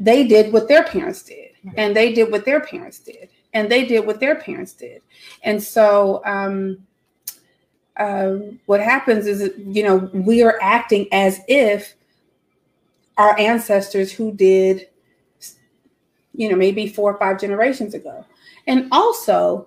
they 0.00 0.26
did 0.26 0.52
what 0.52 0.68
their 0.68 0.84
parents 0.84 1.22
did. 1.22 1.50
And 1.76 1.94
they 1.94 2.12
did 2.12 2.30
what 2.30 2.44
their 2.44 2.60
parents 2.60 2.98
did. 3.00 3.28
And 3.52 3.70
they 3.70 3.84
did 3.84 4.06
what 4.06 4.20
their 4.20 4.36
parents 4.36 4.72
did. 4.72 5.02
And 5.42 5.62
so 5.62 6.22
um 6.24 6.78
uh, 7.96 8.36
what 8.66 8.80
happens 8.80 9.26
is 9.26 9.50
you 9.58 9.82
know 9.82 9.96
we 10.12 10.42
are 10.42 10.56
acting 10.62 11.08
as 11.10 11.40
if 11.48 11.94
our 13.16 13.36
ancestors 13.38 14.12
who 14.12 14.32
did 14.32 14.86
you 16.34 16.48
know 16.48 16.56
maybe 16.56 16.86
four 16.86 17.12
or 17.12 17.18
five 17.18 17.40
generations 17.40 17.94
ago. 17.94 18.24
And 18.66 18.88
also 18.92 19.66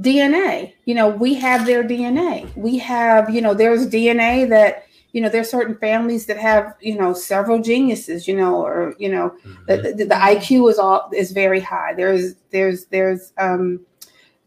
dna 0.00 0.72
you 0.84 0.94
know 0.94 1.08
we 1.08 1.34
have 1.34 1.66
their 1.66 1.82
dna 1.82 2.54
we 2.56 2.78
have 2.78 3.30
you 3.30 3.40
know 3.40 3.54
there's 3.54 3.88
dna 3.88 4.48
that 4.48 4.86
you 5.18 5.22
know 5.24 5.30
there's 5.34 5.50
certain 5.50 5.76
families 5.78 6.26
that 6.26 6.36
have 6.38 6.64
you 6.80 6.96
know 7.00 7.12
several 7.12 7.58
geniuses 7.60 8.28
you 8.28 8.36
know 8.40 8.54
or 8.64 8.94
you 9.04 9.08
know 9.14 9.26
the, 9.66 9.74
Mhm. 9.78 9.96
the, 9.98 10.04
the 10.04 10.14
IQ 10.32 10.68
is 10.72 10.78
all 10.78 11.10
is 11.22 11.32
very 11.32 11.58
high. 11.60 11.92
There's 12.00 12.24
there's 12.54 12.86
there's 12.94 13.32
um 13.46 13.80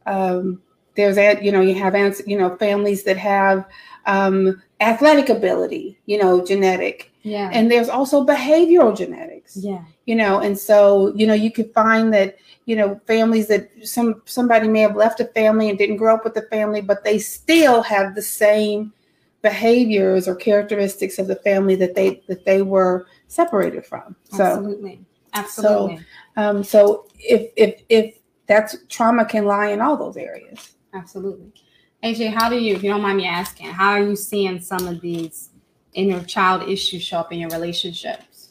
um 0.05 0.61
there's 0.95 1.17
a- 1.17 1.43
you 1.43 1.51
know 1.51 1.61
you 1.61 1.75
have 1.75 1.95
ans- 1.95 2.21
you 2.31 2.37
know 2.37 2.55
families 2.57 3.03
that 3.03 3.17
have 3.17 3.67
um 4.05 4.61
athletic 4.79 5.27
ability, 5.29 5.97
you 6.05 6.17
know, 6.17 6.43
genetic. 6.45 7.11
Yeah. 7.23 7.49
And 7.53 7.69
there's 7.69 7.89
also 7.89 8.25
behavioral 8.25 8.97
genetics. 8.97 9.57
yeah. 9.57 9.83
You 10.05 10.15
know, 10.15 10.39
and 10.39 10.57
so 10.57 11.13
you 11.19 11.27
know 11.27 11.35
you 11.45 11.51
could 11.51 11.71
find 11.73 12.13
that 12.13 12.37
you 12.69 12.75
know 12.79 12.99
families 13.05 13.47
that 13.47 13.69
some 13.83 14.21
somebody 14.25 14.67
may 14.67 14.81
have 14.87 14.95
left 14.95 15.19
a 15.19 15.25
family 15.25 15.69
and 15.69 15.77
didn't 15.77 15.97
grow 15.97 16.13
up 16.15 16.23
with 16.23 16.33
the 16.39 16.47
family 16.55 16.81
but 16.81 17.03
they 17.03 17.17
still 17.19 17.81
have 17.93 18.15
the 18.15 18.21
same 18.45 18.93
behaviors 19.41 20.27
or 20.27 20.35
characteristics 20.35 21.17
of 21.19 21.27
the 21.27 21.35
family 21.37 21.75
that 21.75 21.95
they 21.95 22.21
that 22.27 22.45
they 22.45 22.61
were 22.61 23.07
separated 23.27 23.85
from. 23.85 24.15
So 24.31 24.43
Absolutely. 24.43 25.01
Absolutely. 25.33 25.99
um, 26.37 26.63
so 26.63 27.07
if 27.19 27.51
if 27.55 27.81
if 27.89 28.17
that's 28.47 28.75
trauma 28.89 29.25
can 29.25 29.45
lie 29.45 29.67
in 29.69 29.81
all 29.81 29.95
those 29.97 30.17
areas. 30.17 30.73
Absolutely. 30.93 31.51
AJ, 32.03 32.33
how 32.33 32.49
do 32.49 32.57
you, 32.57 32.75
if 32.75 32.83
you 32.83 32.89
don't 32.89 33.01
mind 33.01 33.17
me 33.17 33.27
asking, 33.27 33.67
how 33.67 33.91
are 33.91 34.03
you 34.03 34.15
seeing 34.15 34.59
some 34.59 34.87
of 34.87 34.99
these 35.01 35.51
inner 35.93 36.21
child 36.23 36.67
issues 36.67 37.01
show 37.03 37.19
up 37.19 37.31
in 37.31 37.39
your 37.39 37.49
relationships? 37.51 38.49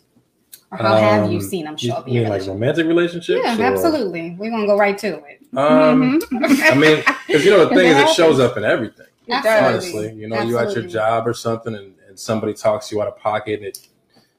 Or 0.71 0.79
how 0.79 0.95
have 0.97 1.31
you 1.33 1.39
Um, 1.39 1.45
seen 1.45 1.65
them 1.65 1.75
You 1.79 1.89
show 1.91 1.97
up 1.97 2.07
in 2.07 2.15
mean 2.15 2.23
your 2.23 2.31
like 2.31 2.47
romantic 2.47 2.87
relationships? 2.87 3.43
Yeah, 3.45 3.59
or- 3.59 3.63
absolutely. 3.65 4.37
We're 4.39 4.51
gonna 4.51 4.67
go 4.67 4.79
right 4.79 4.97
to 4.99 5.17
it. 5.25 5.41
Um, 5.57 6.21
Mhm. 6.33 6.63
I 6.71 6.75
mean, 6.77 7.03
because 7.27 7.45
you 7.45 7.51
know 7.51 7.65
the 7.65 7.69
thing 7.75 7.87
is, 7.89 7.93
it 7.93 7.97
happens. 7.97 8.17
shows 8.17 8.39
up 8.41 8.57
in 8.57 8.65
everything. 8.65 9.07
It 9.31 9.43
does. 9.43 9.47
Absolutely. 9.47 10.09
Honestly, 10.09 10.21
you 10.21 10.29
know, 10.29 10.41
you 10.43 10.59
at 10.59 10.75
your 10.75 10.85
job 10.85 11.27
or 11.27 11.35
something, 11.35 11.75
and, 11.75 11.95
and 12.09 12.19
somebody 12.19 12.53
talks 12.55 12.91
you 12.91 13.01
out 13.01 13.09
of 13.09 13.17
pocket, 13.17 13.59
and 13.61 13.65
it, 13.67 13.89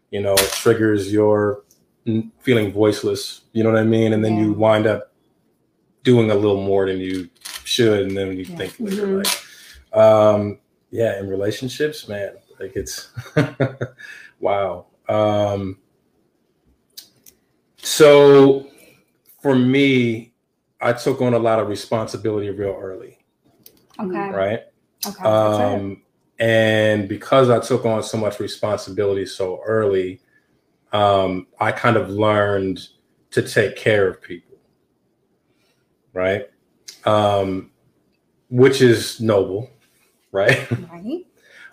you 0.09 0.21
know, 0.21 0.33
it 0.33 0.51
triggers 0.51 1.11
your 1.11 1.63
feeling 2.39 2.71
voiceless. 2.71 3.41
You 3.53 3.63
know 3.63 3.71
what 3.71 3.79
I 3.79 3.83
mean? 3.85 4.13
And 4.13 4.23
then 4.23 4.37
you 4.37 4.53
wind 4.53 4.87
up 4.87 5.13
doing 6.03 6.31
a 6.31 6.35
little 6.35 6.61
more 6.61 6.87
than 6.87 6.99
you 6.99 7.29
should, 7.63 8.07
and 8.07 8.17
then 8.17 8.29
you 8.37 8.43
Yeah. 8.45 8.57
think 8.57 8.75
later, 8.79 9.07
Mhm. 9.07 9.23
like, 9.93 9.97
um, 9.97 10.59
yeah, 10.89 11.19
in 11.19 11.29
relationships, 11.29 12.07
man, 12.07 12.33
like 12.59 12.75
it's 12.75 13.09
wow. 14.39 14.87
Um, 15.07 15.77
so 17.77 18.67
for 19.41 19.55
me, 19.55 20.33
I 20.81 20.93
took 20.93 21.21
on 21.21 21.33
a 21.33 21.39
lot 21.39 21.59
of 21.59 21.67
responsibility 21.69 22.49
real 22.49 22.77
early, 22.79 23.19
Okay. 23.99 24.29
right? 24.31 24.59
Okay. 25.05 25.23
Um, 25.23 26.01
and 26.39 27.07
because 27.07 27.49
I 27.49 27.59
took 27.59 27.85
on 27.85 28.01
so 28.03 28.17
much 28.17 28.39
responsibility 28.39 29.25
so 29.25 29.61
early, 29.65 30.19
um, 30.91 31.47
I 31.59 31.71
kind 31.71 31.97
of 31.97 32.09
learned 32.09 32.87
to 33.31 33.41
take 33.41 33.75
care 33.75 34.07
of 34.07 34.21
people, 34.21 34.57
right? 36.13 36.49
Um, 37.05 37.71
which 38.49 38.81
is 38.81 39.21
noble, 39.21 39.69
right? 40.31 40.69
right. 40.91 41.25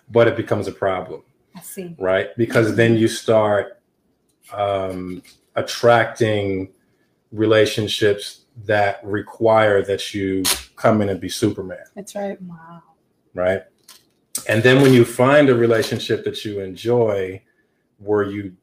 but 0.09 0.27
it 0.27 0.37
becomes 0.37 0.67
a 0.67 0.71
problem, 0.71 1.23
I 1.55 1.61
see. 1.61 1.95
right? 1.97 2.29
Because 2.37 2.75
then 2.75 2.95
you 2.95 3.07
start 3.07 3.81
um, 4.53 5.21
attracting 5.55 6.69
relationships 7.31 8.45
that 8.65 8.99
require 9.03 9.81
that 9.83 10.13
you 10.13 10.43
come 10.75 11.01
in 11.01 11.09
and 11.09 11.19
be 11.19 11.29
Superman, 11.29 11.83
That's 11.95 12.15
right. 12.15 12.41
Wow. 12.41 12.83
Right? 13.33 13.63
And 14.47 14.63
then 14.63 14.81
when 14.81 14.93
you 14.93 15.05
find 15.05 15.49
a 15.49 15.55
relationship 15.55 16.23
that 16.23 16.43
you 16.45 16.59
enjoy 16.61 17.41
where 17.97 18.23
you 18.23 18.55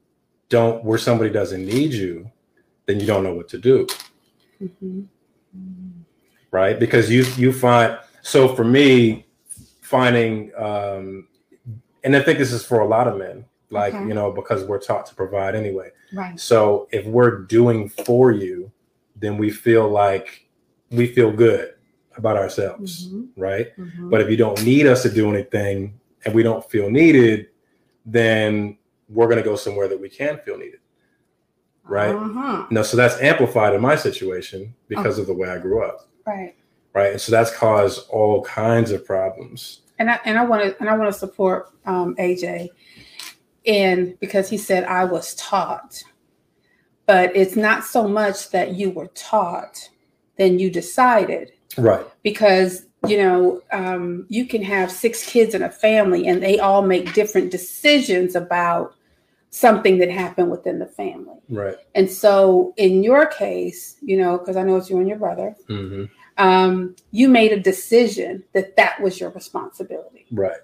don't, 0.49 0.83
where 0.85 0.99
somebody 0.99 1.31
doesn't 1.31 1.65
need 1.65 1.93
you, 1.93 2.31
then 2.87 3.01
you 3.01 3.07
don't 3.07 3.23
know 3.25 3.35
what 3.35 3.49
to 3.49 3.59
do, 3.59 3.87
hmm 4.81 5.03
right? 6.53 6.79
Because 6.79 7.11
you 7.11 7.25
you 7.37 7.53
find 7.53 7.99
so 8.23 8.49
for 8.55 8.65
me, 8.65 9.27
finding 9.83 10.53
um, 10.57 11.29
and 12.05 12.17
I 12.17 12.21
think 12.23 12.39
this 12.39 12.53
is 12.53 12.65
for 12.65 12.81
a 12.81 12.87
lot 12.87 13.09
of 13.09 13.19
men, 13.19 13.45
like 13.71 13.95
Okay. 13.95 14.07
you 14.07 14.15
know, 14.15 14.31
because 14.33 14.65
we're 14.65 14.79
taught 14.79 15.07
to 15.07 15.15
provide 15.15 15.55
anyway. 15.55 15.91
Right. 16.15 16.39
So 16.39 16.89
if 16.93 17.05
we're 17.07 17.39
doing 17.43 17.89
for 17.89 18.31
you, 18.31 18.71
then 19.17 19.37
we 19.37 19.51
feel 19.51 19.89
like 19.89 20.49
we 20.91 21.07
feel 21.09 21.33
good 21.33 21.75
about 22.17 22.37
ourselves, 22.37 23.09
Mhm. 23.09 23.29
right? 23.37 23.77
Mhm. 23.77 24.11
But 24.11 24.21
if 24.21 24.31
you 24.31 24.37
don't 24.37 24.65
need 24.65 24.87
us 24.87 25.03
to 25.03 25.11
do 25.11 25.29
anything 25.33 25.99
and 26.25 26.35
we 26.35 26.43
don't 26.43 26.69
feel 26.71 26.91
needed, 26.91 27.49
then 28.05 28.79
we're 29.09 29.27
going 29.27 29.39
to 29.39 29.43
go 29.43 29.57
somewhere 29.57 29.89
that 29.89 30.01
we 30.01 30.09
can 30.09 30.39
feel 30.39 30.59
needed. 30.59 30.81
Right. 31.85 32.15
Uh-huh. 32.15 32.67
No, 32.71 32.83
so 32.83 32.97
that's 32.97 33.21
amplified 33.21 33.75
in 33.75 33.81
my 33.81 33.95
situation 33.95 34.75
because 34.89 35.19
of 35.19 35.27
the 35.29 35.33
way 35.35 35.49
I 35.49 35.59
grew 35.59 35.85
up. 35.85 36.09
Right. 36.27 36.55
Right. 36.93 37.13
And 37.13 37.21
so 37.21 37.31
that's 37.31 37.55
caused 37.57 38.09
all 38.11 38.43
kinds 38.43 38.91
of 38.91 39.05
problems. 39.05 39.83
And 39.99 40.11
I 40.11 40.19
and 40.25 40.37
I 40.39 40.45
want 40.45 40.63
to 40.63 40.77
and 40.81 40.91
I 40.91 40.97
want 40.97 41.13
to 41.13 41.19
support 41.19 41.71
um, 41.87 42.17
AJ, 42.19 42.69
and 43.67 44.19
because 44.19 44.51
he 44.51 44.59
said 44.59 44.85
I 44.85 45.05
was 45.05 45.35
taught, 45.37 46.03
but 47.07 47.35
it's 47.37 47.57
not 47.57 47.85
so 47.85 48.07
much 48.09 48.51
that 48.51 48.75
you 48.75 48.91
were 48.91 49.07
taught, 49.09 49.89
then 50.37 50.59
you 50.59 50.71
decided. 50.71 51.53
Right. 51.77 52.07
Because 52.23 52.87
you 53.07 53.19
know 53.19 53.63
um, 53.73 54.27
you 54.29 54.47
can 54.47 54.63
have 54.63 54.91
six 54.91 55.25
kids 55.25 55.55
in 55.55 55.63
a 55.63 55.71
family, 55.71 56.27
and 56.27 56.43
they 56.43 56.59
all 56.59 56.83
make 56.83 57.15
different 57.15 57.51
decisions 57.51 58.35
about 58.35 58.95
something 59.51 59.99
that 59.99 60.11
happened 60.11 60.51
within 60.51 60.79
the 60.79 60.87
family. 60.87 61.39
Right. 61.49 61.77
And 61.95 62.11
so, 62.11 62.75
in 62.77 63.03
your 63.03 63.27
case, 63.27 63.97
you 64.03 64.19
know, 64.19 64.39
because 64.39 64.57
I 64.57 64.63
know 64.63 64.77
it's 64.77 64.91
you 64.91 64.99
and 64.99 65.09
your 65.09 65.19
brother, 65.19 65.55
hmm 65.69 66.05
um, 66.39 66.95
you 67.13 67.29
made 67.29 67.53
a 67.53 67.61
decision 67.61 68.43
that 68.53 68.77
that 68.77 69.01
was 69.01 69.19
your 69.19 69.31
responsibility 69.31 70.27
Right. 70.31 70.59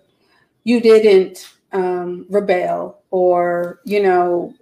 you 0.64 0.80
didn't 0.80 1.48
um, 1.72 2.26
rebel 2.28 3.00
or 3.10 3.80
you 3.84 4.02
know 4.02 4.54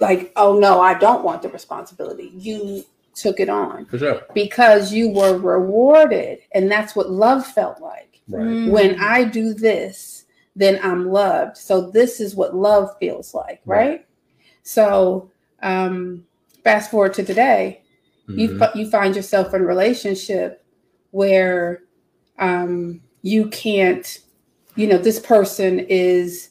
like 0.00 0.32
oh 0.36 0.58
no 0.58 0.80
i 0.80 0.94
don't 0.94 1.24
want 1.24 1.42
the 1.42 1.48
responsibility 1.50 2.32
you 2.34 2.84
took 3.14 3.40
it 3.40 3.48
on 3.48 3.86
For 3.86 3.98
sure. 3.98 4.22
because 4.34 4.92
you 4.92 5.08
were 5.10 5.36
rewarded 5.36 6.38
and 6.54 6.70
that's 6.70 6.94
what 6.96 7.10
love 7.10 7.46
felt 7.46 7.80
like 7.80 8.20
Right. 8.28 8.44
Mm. 8.46 8.70
when 8.70 9.00
i 9.00 9.24
do 9.24 9.52
this 9.54 10.24
then 10.54 10.78
i'm 10.82 11.08
loved 11.10 11.56
so 11.56 11.90
this 11.90 12.20
is 12.20 12.34
what 12.36 12.54
love 12.54 12.90
feels 13.00 13.34
like 13.34 13.60
right, 13.64 13.88
Right. 13.88 14.06
so 14.62 15.30
um, 15.62 16.24
fast 16.64 16.90
forward 16.90 17.14
to 17.14 17.24
today 17.24 17.82
you 18.28 18.50
Mhm. 18.50 18.58
fi- 18.58 18.78
you 18.78 18.88
find 18.88 19.16
yourself 19.16 19.52
in 19.54 19.62
a 19.62 19.66
relationship 19.66 20.64
where 21.10 21.82
um, 22.38 23.00
you 23.22 23.48
can't 23.48 24.20
you 24.76 24.86
know 24.86 24.98
this 24.98 25.18
person 25.18 25.80
is 25.80 26.50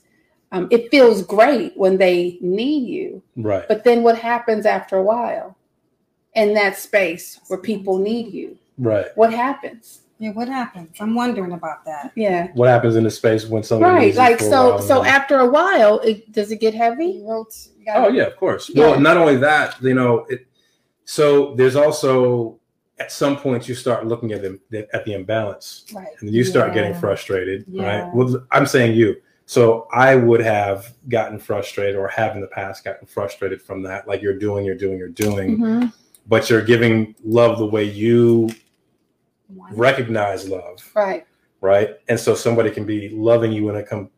um, 0.52 0.68
it 0.72 0.90
feels 0.92 1.22
great 1.24 1.72
when 1.78 1.98
they 1.98 2.38
need 2.42 2.88
you 2.90 3.22
Right. 3.38 3.66
but 3.68 3.84
then 3.86 4.04
what 4.04 4.18
happens 4.18 4.66
after 4.66 4.98
a 4.98 5.04
while 5.04 5.56
in 6.36 6.54
that 6.54 6.78
space 6.78 7.40
where 7.48 7.60
people 7.60 7.98
need 7.98 8.34
you 8.34 8.58
Right. 8.78 9.08
what 9.16 9.34
happens 9.34 10.02
Yeah, 10.20 10.32
what 10.32 10.48
happens? 10.50 10.90
I'm 11.00 11.16
wondering 11.16 11.54
about 11.54 11.86
that. 11.86 12.12
yeah 12.16 12.48
What 12.54 12.68
happens 12.70 12.96
in 12.96 13.04
the 13.04 13.12
space 13.12 13.46
when 13.48 13.64
somebody 13.64 13.94
right 13.94 14.06
needs 14.06 14.18
you 14.18 14.24
like 14.24 14.38
for 14.40 14.46
a 14.46 14.50
so 14.50 14.70
while 14.70 14.80
so 14.82 15.00
and- 15.00 15.08
after 15.08 15.40
a 15.40 15.50
while 15.50 16.00
it 16.00 16.32
does 16.32 16.52
it 16.52 16.60
get 16.60 16.74
heavy 16.74 17.06
You 17.20 17.28
wrote. 17.30 17.54
You 17.78 17.86
got 17.86 17.98
Oh 18.06 18.10
yeah, 18.10 18.24
of 18.24 18.36
course. 18.38 18.70
Yeah. 18.70 18.80
Well, 18.92 19.00
not 19.00 19.18
only 19.18 19.38
that, 19.38 19.82
you 19.82 19.94
know, 19.94 20.26
it. 20.30 20.46
So 21.06 21.56
there's 21.56 21.76
also 21.76 22.60
at 23.00 23.12
some 23.12 23.36
point 23.38 23.68
you 23.70 23.76
start 23.76 24.06
looking 24.06 24.32
at 24.34 24.42
the 24.44 24.88
at 24.94 25.06
the 25.06 25.14
imbalance, 25.14 25.86
right 25.96 26.08
and 26.20 26.30
you 26.32 26.44
start 26.44 26.74
getting 26.74 26.94
frustrated, 26.94 27.66
Yeah. 27.68 27.84
right? 28.04 28.14
Well, 28.14 28.46
I'm 28.52 28.66
saying 28.66 28.96
you. 28.96 29.16
So 29.46 29.88
I 29.92 30.16
would 30.16 30.42
have 30.42 30.94
gotten 31.08 31.40
frustrated, 31.40 31.96
or 31.96 32.08
have 32.10 32.36
in 32.36 32.42
the 32.42 32.48
past 32.60 32.84
gotten 32.84 33.08
frustrated 33.08 33.60
from 33.62 33.82
that. 33.84 34.08
Like 34.08 34.22
you're 34.22 34.38
doing, 34.38 34.64
you're 34.66 34.76
doing, 34.86 34.98
you're 35.00 35.08
doing, 35.28 35.58
Mhm. 35.58 35.94
But 36.30 36.50
you're 36.50 36.62
giving 36.62 37.16
love 37.26 37.58
the 37.58 37.66
way 37.66 37.84
you 37.84 38.50
recognize 39.72 40.48
love, 40.48 40.90
right 40.96 41.26
right? 41.62 41.96
And 42.08 42.18
so 42.18 42.36
somebody 42.36 42.72
can 42.72 42.86
be 42.86 43.10
loving 43.10 43.52
you 43.52 43.70
in 43.70 43.76
a 43.76 43.84
com- 43.84 44.10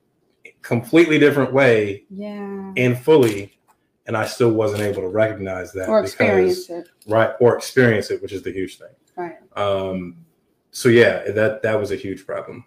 completely 0.62 1.18
different 1.18 1.52
way 1.54 2.04
Yeah. 2.12 2.74
and 2.78 2.96
fully, 3.00 3.58
and 4.06 4.16
I 4.16 4.28
still 4.28 4.52
wasn't 4.52 4.82
able 4.82 5.02
to 5.02 5.08
recognize 5.08 5.72
that 5.74 5.90
or 5.90 6.02
experience 6.02 6.70
it 6.70 6.88
right 7.08 7.32
or 7.40 7.56
experience 7.56 8.12
it 8.12 8.22
which 8.22 8.32
is 8.34 8.44
the 8.44 8.52
huge 8.52 8.78
thing 8.78 8.94
right 9.16 9.38
um 9.58 10.18
so 10.72 10.90
yeah 10.90 11.32
that 11.32 11.62
that 11.64 11.80
was 11.80 11.92
a 11.92 11.96
huge 11.96 12.26
problem 12.28 12.64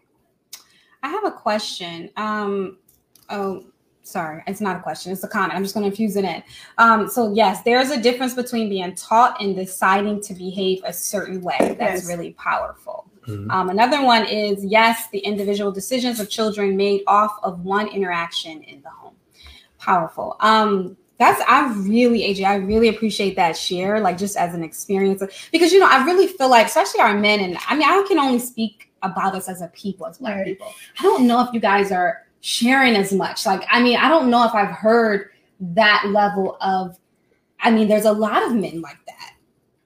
I 1.04 1.08
have 1.08 1.24
a 1.26 1.30
question. 1.32 2.08
Um, 2.16 2.78
oh, 3.28 3.66
sorry, 4.04 4.42
it's 4.46 4.60
not 4.60 4.76
a 4.76 4.80
question; 4.80 5.10
it's 5.10 5.24
a 5.24 5.28
comment. 5.28 5.54
I'm 5.54 5.62
just 5.62 5.74
going 5.74 5.82
to 5.84 5.90
infuse 5.90 6.14
it 6.16 6.24
in. 6.24 6.42
Um, 6.78 7.08
so 7.08 7.32
yes, 7.34 7.62
there's 7.62 7.90
a 7.90 8.00
difference 8.00 8.34
between 8.34 8.68
being 8.68 8.94
taught 8.94 9.40
and 9.42 9.56
deciding 9.56 10.20
to 10.22 10.34
behave 10.34 10.80
a 10.84 10.92
certain 10.92 11.40
way. 11.42 11.56
That's 11.78 12.02
Yes. 12.02 12.06
really 12.08 12.32
powerful. 12.34 13.06
Mhm. 13.26 13.50
Um, 13.50 13.70
another 13.70 14.04
one 14.04 14.26
is 14.26 14.64
yes, 14.64 15.08
the 15.10 15.18
individual 15.18 15.72
decisions 15.72 16.20
of 16.20 16.28
children 16.30 16.76
made 16.76 17.02
off 17.06 17.32
of 17.42 17.64
one 17.64 17.88
interaction 17.88 18.62
in 18.62 18.82
the 18.82 18.90
home. 18.90 19.14
Powerful. 19.78 20.36
Um, 20.40 20.96
that's 21.18 21.40
I 21.48 21.72
really, 21.78 22.22
AJ, 22.24 22.44
I 22.44 22.56
really 22.56 22.88
appreciate 22.88 23.36
that 23.36 23.56
share, 23.56 24.00
like 24.00 24.18
just 24.18 24.36
as 24.36 24.52
an 24.54 24.62
experience, 24.62 25.22
because 25.52 25.72
you 25.72 25.78
know, 25.78 25.86
I 25.88 26.04
really 26.04 26.26
feel 26.26 26.48
like, 26.50 26.66
especially 26.66 27.00
our 27.00 27.14
men, 27.14 27.40
and 27.40 27.56
I 27.68 27.74
mean, 27.76 27.88
I 27.88 28.04
can 28.08 28.18
only 28.18 28.38
speak 28.40 28.90
about 29.02 29.34
us 29.34 29.48
as 29.48 29.62
a 29.62 29.68
people, 29.68 30.06
as 30.06 30.18
black 30.18 30.36
Right. 30.36 30.44
people. 30.46 30.72
I 30.98 31.02
don't 31.02 31.26
know 31.26 31.40
if 31.42 31.52
you 31.54 31.60
guys 31.60 31.92
are 31.92 32.22
sharing 32.44 32.94
as 32.96 33.12
much. 33.12 33.46
Like, 33.46 33.64
I 33.70 33.82
mean, 33.82 33.96
I 33.96 34.08
don't 34.08 34.30
know 34.30 34.44
if 34.44 34.54
I've 34.54 34.74
heard 34.74 35.30
that 35.60 36.06
level 36.08 36.56
of. 36.60 36.98
I 37.60 37.70
mean, 37.70 37.88
there's 37.88 38.04
a 38.04 38.12
lot 38.12 38.42
of 38.42 38.54
men 38.54 38.82
like 38.82 38.98
that 39.06 39.34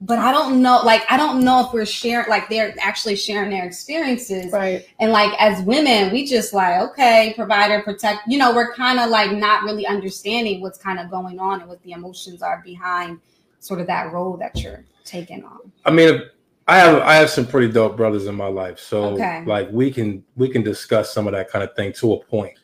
but 0.01 0.19
I 0.19 0.31
don't 0.31 0.63
know. 0.63 0.81
Like 0.85 1.05
I 1.11 1.17
don't 1.17 1.43
know 1.43 1.67
if 1.67 1.73
we're 1.73 1.85
sharing. 1.85 2.29
Like 2.29 2.49
they're 2.49 2.75
actually 2.81 3.17
sharing 3.17 3.51
their 3.51 3.65
experiences. 3.65 4.53
Right. 4.53 4.87
And 5.01 5.11
like 5.11 5.33
as 5.41 5.65
women, 5.65 6.13
we 6.13 6.25
just 6.25 6.53
like 6.53 6.81
okay, 6.91 7.33
provider, 7.35 7.83
protect. 7.83 8.21
You 8.29 8.39
know, 8.39 8.55
we're 8.55 8.73
kind 8.75 9.01
of 9.01 9.11
like 9.11 9.33
not 9.33 9.65
really 9.65 9.87
understanding 9.87 10.61
what's 10.61 10.79
kind 10.79 10.99
of 11.01 11.11
going 11.11 11.41
on 11.41 11.61
and 11.61 11.69
what 11.69 11.83
the 11.83 11.93
emotions 11.93 12.43
are 12.43 12.63
behind 12.65 13.21
sort 13.61 13.81
of 13.81 13.89
that 13.89 14.13
role 14.13 14.37
that 14.37 14.57
you're 14.63 14.85
taking 15.05 15.43
on. 15.43 15.73
I 15.85 15.91
mean, 15.91 16.23
I 16.69 16.77
have 16.79 17.03
I 17.03 17.15
have 17.15 17.31
some 17.31 17.47
pretty 17.47 17.73
dope 17.73 17.97
brothers 17.97 18.27
in 18.27 18.35
my 18.35 18.47
life, 18.49 18.79
so 18.79 19.05
Okay. 19.15 19.43
like 19.47 19.69
we 19.73 19.91
can 19.91 20.23
we 20.37 20.49
can 20.51 20.63
discuss 20.63 21.13
some 21.13 21.27
of 21.27 21.33
that 21.33 21.51
kind 21.51 21.65
of 21.65 21.75
thing 21.75 21.93
to 21.95 22.13
a 22.13 22.21
point, 22.25 22.59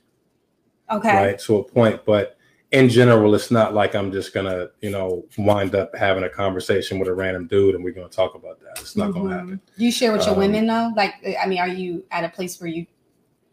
Okay. 0.91 1.15
right? 1.15 1.39
To 1.41 1.57
a 1.57 1.65
point, 1.65 2.05
but 2.05 2.37
in 2.71 2.89
general, 2.91 3.35
it's 3.35 3.51
not 3.51 3.73
like 3.73 3.95
I'm 3.95 4.13
just 4.13 4.35
gonna 4.35 4.69
you 4.83 4.91
know 4.91 5.25
wind 5.39 5.75
up 5.75 5.97
having 5.97 6.25
a 6.25 6.29
conversation 6.29 6.99
with 6.99 7.09
a 7.09 7.15
random 7.15 7.47
dude 7.47 7.75
and 7.75 7.83
we're 7.83 7.95
gonna 7.95 8.09
talk 8.09 8.35
about 8.35 8.61
that. 8.61 8.79
It's 8.81 8.95
not 8.95 9.11
Mhm. 9.11 9.15
gonna 9.15 9.35
happen. 9.39 9.61
Do 9.79 9.85
you 9.85 9.91
share 9.93 10.13
with 10.13 10.23
your 10.27 10.35
Um, 10.35 10.41
women 10.41 10.67
though? 10.67 10.93
Like, 10.95 11.15
I 11.43 11.47
mean, 11.47 11.59
are 11.59 11.69
you 11.69 12.05
at 12.11 12.25
a 12.25 12.29
place 12.29 12.61
where 12.61 12.69
you 12.69 12.85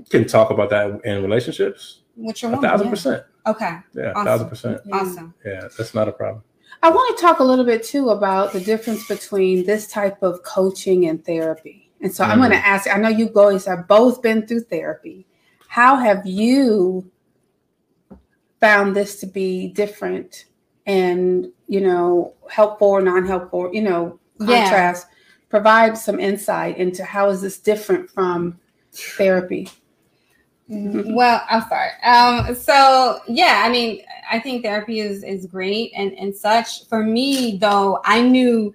can 0.10 0.26
talk 0.28 0.50
about 0.50 0.70
that 0.72 1.00
in 1.06 1.22
relationships, 1.24 2.02
with 2.18 2.42
your 2.42 2.52
a 2.52 2.56
woman? 2.56 2.70
thousand 2.70 2.88
Yeah. 2.88 2.92
percent. 2.92 3.24
Okay. 3.48 3.78
Yeah, 3.94 4.04
a 4.04 4.10
Awesome. 4.12 4.26
thousand 4.26 4.50
percent. 4.50 4.82
Awesome. 4.92 5.34
Yeah, 5.46 5.68
that's 5.78 5.94
not 5.96 6.10
a 6.10 6.12
problem. 6.12 6.44
I 6.84 6.90
want 6.90 7.16
to 7.16 7.22
talk 7.22 7.40
a 7.40 7.44
little 7.44 7.66
bit 7.66 7.84
too 7.84 8.10
about 8.10 8.54
the 8.54 8.60
difference 8.60 9.08
between 9.08 9.66
this 9.66 9.88
type 9.88 10.24
of 10.24 10.42
coaching 10.44 11.08
and 11.08 11.24
therapy. 11.24 11.92
And 12.02 12.12
so 12.14 12.24
I'm 12.24 12.40
Mhm. 12.40 12.42
going 12.42 12.52
to 12.52 12.68
ask 12.68 12.90
I 12.90 12.98
know 12.98 13.10
you 13.10 13.30
boys 13.30 13.66
have 13.66 13.88
both 13.88 14.22
been 14.22 14.48
through 14.48 14.62
therapy. 14.62 15.28
How 15.68 15.96
have 15.96 16.26
you 16.26 17.06
found 18.60 18.96
this 18.96 19.20
to 19.20 19.28
be 19.28 19.68
different 19.68 20.46
and, 20.88 21.52
you 21.68 21.82
know, 21.82 22.34
helpful 22.50 22.88
or 22.90 23.02
non 23.02 23.26
helpful, 23.26 23.70
you 23.74 23.82
know, 23.82 24.20
Yeah. 24.40 24.62
contrast? 24.64 25.08
Provide 25.50 25.98
some 25.98 26.20
insight 26.20 26.78
into 26.78 27.04
how 27.04 27.30
is 27.30 27.42
this 27.42 27.60
different 27.60 28.10
from 28.10 28.58
therapy? 28.92 29.70
Well, 30.72 31.44
I'll 31.50 31.62
start. 31.66 31.92
Um, 32.04 32.56
so 32.56 33.20
yeah, 33.28 33.64
I 33.66 33.70
mean, 33.70 34.04
I 34.30 34.40
think 34.40 34.64
therapy 34.64 35.02
is 35.02 35.24
is 35.24 35.46
great 35.46 35.92
and 35.96 36.14
and 36.14 36.34
such. 36.34 36.88
For 36.88 37.04
me, 37.04 37.58
though, 37.58 38.02
I 38.06 38.22
knew. 38.22 38.74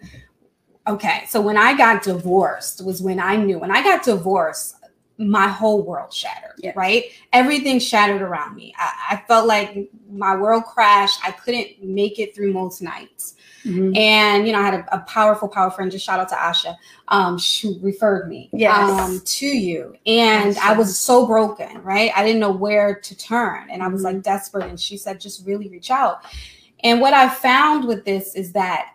Okay, 0.87 1.25
so 1.27 1.41
when 1.41 1.57
I 1.57 1.77
got 1.77 2.03
divorced 2.03 2.85
was 2.85 3.03
when 3.03 3.19
I 3.19 3.37
knew. 3.37 3.59
When 3.59 3.71
I 3.71 3.83
got 3.83 4.05
divorced, 4.05 4.77
my 5.19 5.49
whole 5.49 5.83
world 5.83 6.13
shattered. 6.13 6.53
Yes. 6.59 6.77
Right, 6.77 7.05
everything 7.33 7.79
shattered 7.79 8.21
around 8.21 8.55
me. 8.55 8.75
I, 8.79 9.13
I 9.13 9.25
felt 9.27 9.47
like 9.47 9.91
my 10.11 10.37
world 10.37 10.65
crashed. 10.65 11.21
I 11.25 11.31
couldn't 11.31 11.83
make 11.83 12.19
it 12.19 12.35
through 12.35 12.53
most 12.53 12.83
nights. 12.83 13.36
Mhm. 13.67 13.97
And 13.97 14.47
you 14.47 14.53
know, 14.53 14.61
I 14.61 14.65
had 14.65 14.75
a, 14.75 14.97
a 14.97 14.99
powerful, 15.01 15.49
powerful 15.49 15.77
friend. 15.77 15.91
Just 15.91 16.05
shout 16.05 16.21
out 16.21 16.29
to 16.29 16.37
Asha. 16.37 16.77
Um, 17.09 17.37
she 17.39 17.79
referred 17.83 18.29
me 18.29 18.49
Yes. 18.53 18.91
um, 18.91 19.21
to 19.25 19.47
you, 19.47 19.97
and 20.07 20.57
I 20.59 20.73
was 20.75 20.97
so 20.99 21.27
broken. 21.27 21.83
Right, 21.83 22.13
I 22.15 22.25
didn't 22.25 22.41
know 22.41 22.53
where 22.53 22.95
to 23.01 23.17
turn, 23.17 23.69
and 23.71 23.83
I 23.83 23.89
was 23.89 24.03
like 24.03 24.23
desperate. 24.23 24.67
And 24.69 24.79
she 24.79 24.97
said, 24.97 25.21
just 25.21 25.45
really 25.47 25.69
reach 25.69 25.91
out. 25.91 26.21
And 26.85 27.01
what 27.01 27.13
I 27.15 27.29
found 27.29 27.87
with 27.89 28.05
this 28.05 28.35
is 28.37 28.53
that 28.53 28.93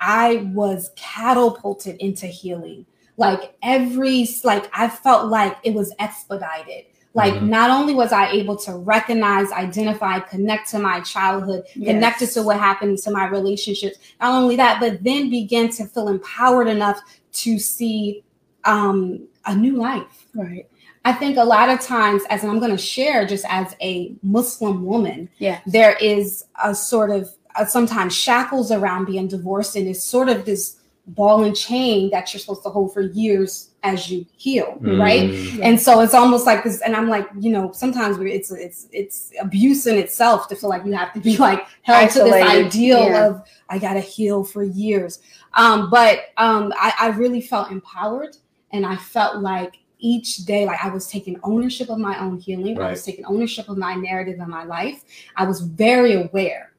I 0.00 0.50
was 0.54 0.90
catapulted 0.96 1.96
into 1.96 2.26
healing. 2.26 2.86
Like 3.18 3.56
every, 3.62 4.26
like 4.42 4.70
I 4.72 4.88
felt 4.88 5.28
like 5.28 5.56
it 5.64 5.74
was 5.74 5.92
expedited. 5.98 6.86
Like 7.14 7.34
Mhm. 7.34 7.48
not 7.48 7.70
only 7.70 7.94
was 7.94 8.10
I 8.12 8.30
able 8.30 8.56
to 8.56 8.72
recognize, 8.76 9.52
identify, 9.52 10.18
connect 10.20 10.70
to 10.70 10.78
my 10.78 11.00
childhood, 11.00 11.64
connected 11.74 12.24
Yes. 12.26 12.34
to 12.34 12.42
what 12.42 12.58
happened 12.58 12.98
to 12.98 13.10
my 13.10 13.26
relationships. 13.28 13.98
Not 14.20 14.32
only 14.42 14.56
that, 14.56 14.80
but 14.80 15.04
then 15.04 15.28
begin 15.28 15.68
to 15.70 15.84
feel 15.86 16.08
empowered 16.08 16.68
enough 16.68 17.00
to 17.34 17.58
see 17.58 18.22
um, 18.64 19.18
a 19.46 19.54
new 19.56 19.74
life. 19.74 20.26
Right. 20.36 20.66
I 21.04 21.12
think 21.12 21.36
a 21.36 21.42
lot 21.42 21.68
of 21.68 21.80
times, 21.80 22.22
as 22.30 22.44
I'm 22.44 22.60
going 22.60 22.70
to 22.70 22.78
share, 22.78 23.26
just 23.26 23.44
as 23.48 23.74
a 23.82 24.14
Muslim 24.22 24.84
woman, 24.84 25.28
Yeah. 25.38 25.58
there 25.66 25.96
is 26.00 26.44
a 26.62 26.72
sort 26.74 27.10
of 27.10 27.28
uh, 27.56 27.64
sometimes 27.66 28.14
shackles 28.14 28.70
around 28.70 29.04
being 29.06 29.26
divorced, 29.26 29.74
and 29.76 29.86
it's 29.88 30.02
sort 30.04 30.28
of 30.28 30.44
this 30.44 30.76
ball 31.06 31.44
and 31.44 31.56
chain 31.56 32.10
that 32.10 32.32
you're 32.32 32.40
supposed 32.40 32.62
to 32.62 32.70
hold 32.70 32.94
for 32.94 33.00
years 33.00 33.70
as 33.82 34.08
you 34.08 34.24
heal, 34.36 34.78
right? 34.80 35.30
Mm. 35.30 35.60
And 35.62 35.80
so 35.80 36.00
it's 36.00 36.14
almost 36.14 36.46
like 36.46 36.62
this, 36.62 36.80
and 36.82 36.94
I'm 36.94 37.08
like, 37.08 37.28
you 37.40 37.50
know, 37.50 37.72
sometimes 37.72 38.18
it's 38.20 38.52
it's 38.52 38.88
it's 38.92 39.32
abuse 39.40 39.86
in 39.86 39.98
itself 39.98 40.48
to 40.48 40.56
feel 40.56 40.70
like 40.70 40.84
you 40.84 40.92
have 40.92 41.12
to 41.14 41.20
be 41.20 41.36
like 41.36 41.66
held 41.82 42.10
to 42.10 42.20
this 42.20 42.32
ideal 42.32 43.04
yeah. 43.04 43.26
of 43.26 43.42
I 43.68 43.78
gotta 43.78 44.00
heal 44.00 44.44
for 44.44 44.62
years. 44.62 45.20
Um, 45.54 45.90
but 45.90 46.26
um, 46.36 46.72
I, 46.76 46.94
I 46.98 47.08
really 47.08 47.40
felt 47.40 47.70
empowered, 47.70 48.36
and 48.70 48.86
I 48.86 48.96
felt 48.96 49.42
like 49.42 49.78
each 49.98 50.38
day, 50.38 50.64
like 50.64 50.84
I 50.84 50.88
was 50.88 51.08
taking 51.08 51.38
ownership 51.42 51.90
of 51.90 51.98
my 51.98 52.18
own 52.20 52.38
healing. 52.38 52.80
I 52.80 52.90
was 52.90 53.04
taking 53.04 53.24
ownership 53.24 53.68
of 53.68 53.76
my 53.78 53.94
narrative 53.94 54.38
in 54.38 54.48
my 54.48 54.64
life. 54.64 55.02
I 55.36 55.44
was 55.44 55.60
very 55.60 56.14
aware 56.14 56.71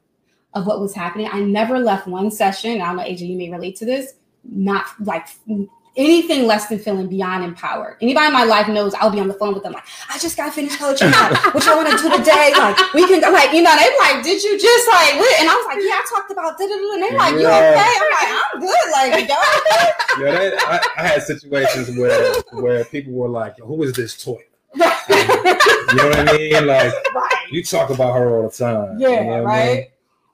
of 0.54 0.66
what 0.68 0.80
was 0.80 0.94
happening. 0.94 1.28
I 1.32 1.40
never 1.40 1.80
left 1.80 2.08
one 2.08 2.32
session. 2.32 2.82
I 2.82 2.88
don't 2.88 2.98
know, 2.98 3.04
AJ, 3.04 3.22
you 3.28 3.38
may 3.38 3.50
relate 3.50 3.76
to 3.78 3.86
this. 3.86 4.14
Not 4.44 4.86
like 5.00 5.28
anything 5.96 6.48
less 6.48 6.68
than 6.68 6.80
feeling 6.80 7.08
beyond 7.08 7.44
empowered. 7.44 7.98
Anybody 8.02 8.28
in 8.28 8.34
my 8.34 8.44
life 8.44 8.68
knows 8.68 8.94
I'll 8.96 9.12
be 9.12 9.20
on 9.20 9.28
the 9.28 9.34
phone 9.36 9.54
with 9.54 9.64
them 9.64 9.74
like, 9.74 9.84
I 10.10 10.18
just 10.18 10.36
got 10.36 10.54
finished 10.54 10.80
coaching. 10.80 11.12
Like, 11.12 11.54
what 11.54 11.66
y'all 11.66 11.78
want 11.78 11.90
to 11.90 11.98
do 11.98 12.18
today? 12.18 12.52
Like, 12.58 12.94
we 12.94 13.08
can 13.08 13.22
like, 13.32 13.54
you 13.54 13.62
know, 13.62 13.76
they 13.78 13.90
like, 14.00 14.24
did 14.24 14.42
you 14.44 14.60
just 14.60 14.88
like, 14.90 15.16
what? 15.20 15.40
and 15.40 15.50
I 15.50 15.56
was 15.56 15.66
like, 15.68 15.78
yeah, 15.82 16.02
I 16.02 16.06
talked 16.10 16.32
about 16.32 16.58
da 16.58 16.66
da 16.66 16.76
da. 16.76 16.94
And 16.94 17.04
they 17.04 17.16
like, 17.18 17.34
you 17.34 17.42
Yeah. 17.42 17.72
okay? 17.72 17.94
I'm 18.00 18.12
like, 18.12 18.42
I'm 18.44 18.60
good. 18.60 18.92
Like, 18.92 19.30
y'all? 19.30 19.90
Yeah, 20.20 20.32
that, 20.32 20.54
I, 20.98 21.02
I 21.02 21.08
had 21.08 21.24
situations 21.24 21.98
where 21.98 22.40
where 22.52 22.86
people 22.86 23.14
were 23.14 23.30
like, 23.30 23.58
"Who 23.58 23.82
is 23.82 23.94
this 23.94 24.24
toy?" 24.24 24.38
Right. 24.78 24.96
You 25.10 25.96
know 25.96 26.08
what 26.08 26.30
I 26.30 26.38
mean? 26.38 26.68
Like 26.68 26.94
right. 27.16 27.48
you 27.52 27.64
talk 27.64 27.90
about 27.90 28.14
her 28.14 28.36
all 28.36 28.50
the 28.50 28.56
time. 28.56 29.00
Yeah, 29.00 29.10
you 29.10 29.16
know 29.26 29.44
what 29.44 29.52
I 29.52 29.66
mean? 29.74 29.86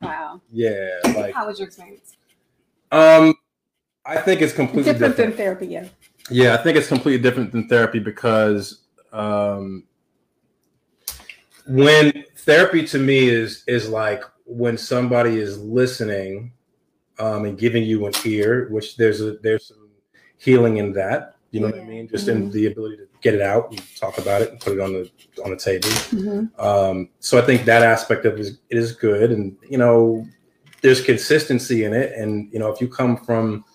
Wow. 0.01 0.41
Yeah, 0.51 0.89
like 1.15 1.33
How 1.33 1.47
was 1.47 1.59
your 1.59 1.67
experience? 1.67 2.15
um, 2.91 3.33
I 4.05 4.17
think 4.17 4.41
it's 4.41 4.53
completely 4.53 4.93
Different 4.93 5.15
different. 5.17 5.37
than 5.37 5.45
therapy, 5.45 5.67
yeah. 5.67 5.87
Yeah, 6.31 6.53
I 6.53 6.57
think 6.57 6.77
it's 6.77 6.87
completely 6.87 7.21
different 7.21 7.51
than 7.51 7.67
therapy 7.67 7.99
because 7.99 8.81
um, 9.11 9.83
when 11.67 12.23
therapy 12.37 12.85
to 12.87 12.97
me 12.99 13.27
is 13.29 13.63
is 13.67 13.89
like 13.89 14.23
when 14.45 14.77
somebody 14.77 15.37
is 15.37 15.59
listening 15.59 16.53
um, 17.19 17.45
and 17.45 17.57
giving 17.57 17.83
you 17.83 18.05
an 18.07 18.13
ear, 18.25 18.67
which 18.71 18.95
there's 18.97 19.21
a 19.21 19.33
there's 19.39 19.67
some 19.67 19.89
healing 20.37 20.77
in 20.77 20.93
that. 20.93 21.35
You 21.51 21.61
know 21.61 21.67
what 21.67 21.79
I 21.79 21.83
mean? 21.83 22.07
Just 22.07 22.27
in 22.27 22.49
the 22.51 22.67
ability 22.67 22.97
to 22.97 23.07
get 23.21 23.33
it 23.33 23.41
out 23.41 23.69
and 23.71 23.81
talk 23.97 24.17
about 24.17 24.41
it 24.41 24.51
and 24.51 24.59
put 24.59 24.73
it 24.73 24.79
on 24.79 24.93
the 24.93 25.09
on 25.43 25.51
the 25.51 25.57
table. 25.57 25.89
Mhm. 25.89 26.59
Um, 26.59 27.09
so 27.19 27.37
I 27.37 27.41
think 27.41 27.65
that 27.65 27.83
aspect 27.83 28.25
of 28.25 28.35
it 28.35 28.39
is, 28.39 28.59
it 28.69 28.77
is 28.77 28.91
good, 28.93 29.31
and 29.31 29.55
you 29.69 29.77
know, 29.77 30.25
there's 30.81 31.01
consistency 31.01 31.83
in 31.83 31.93
it. 31.93 32.13
And 32.13 32.51
you 32.51 32.59
know, 32.59 32.71
if 32.71 32.81
you 32.81 32.87
come 32.87 33.17
from 33.17 33.65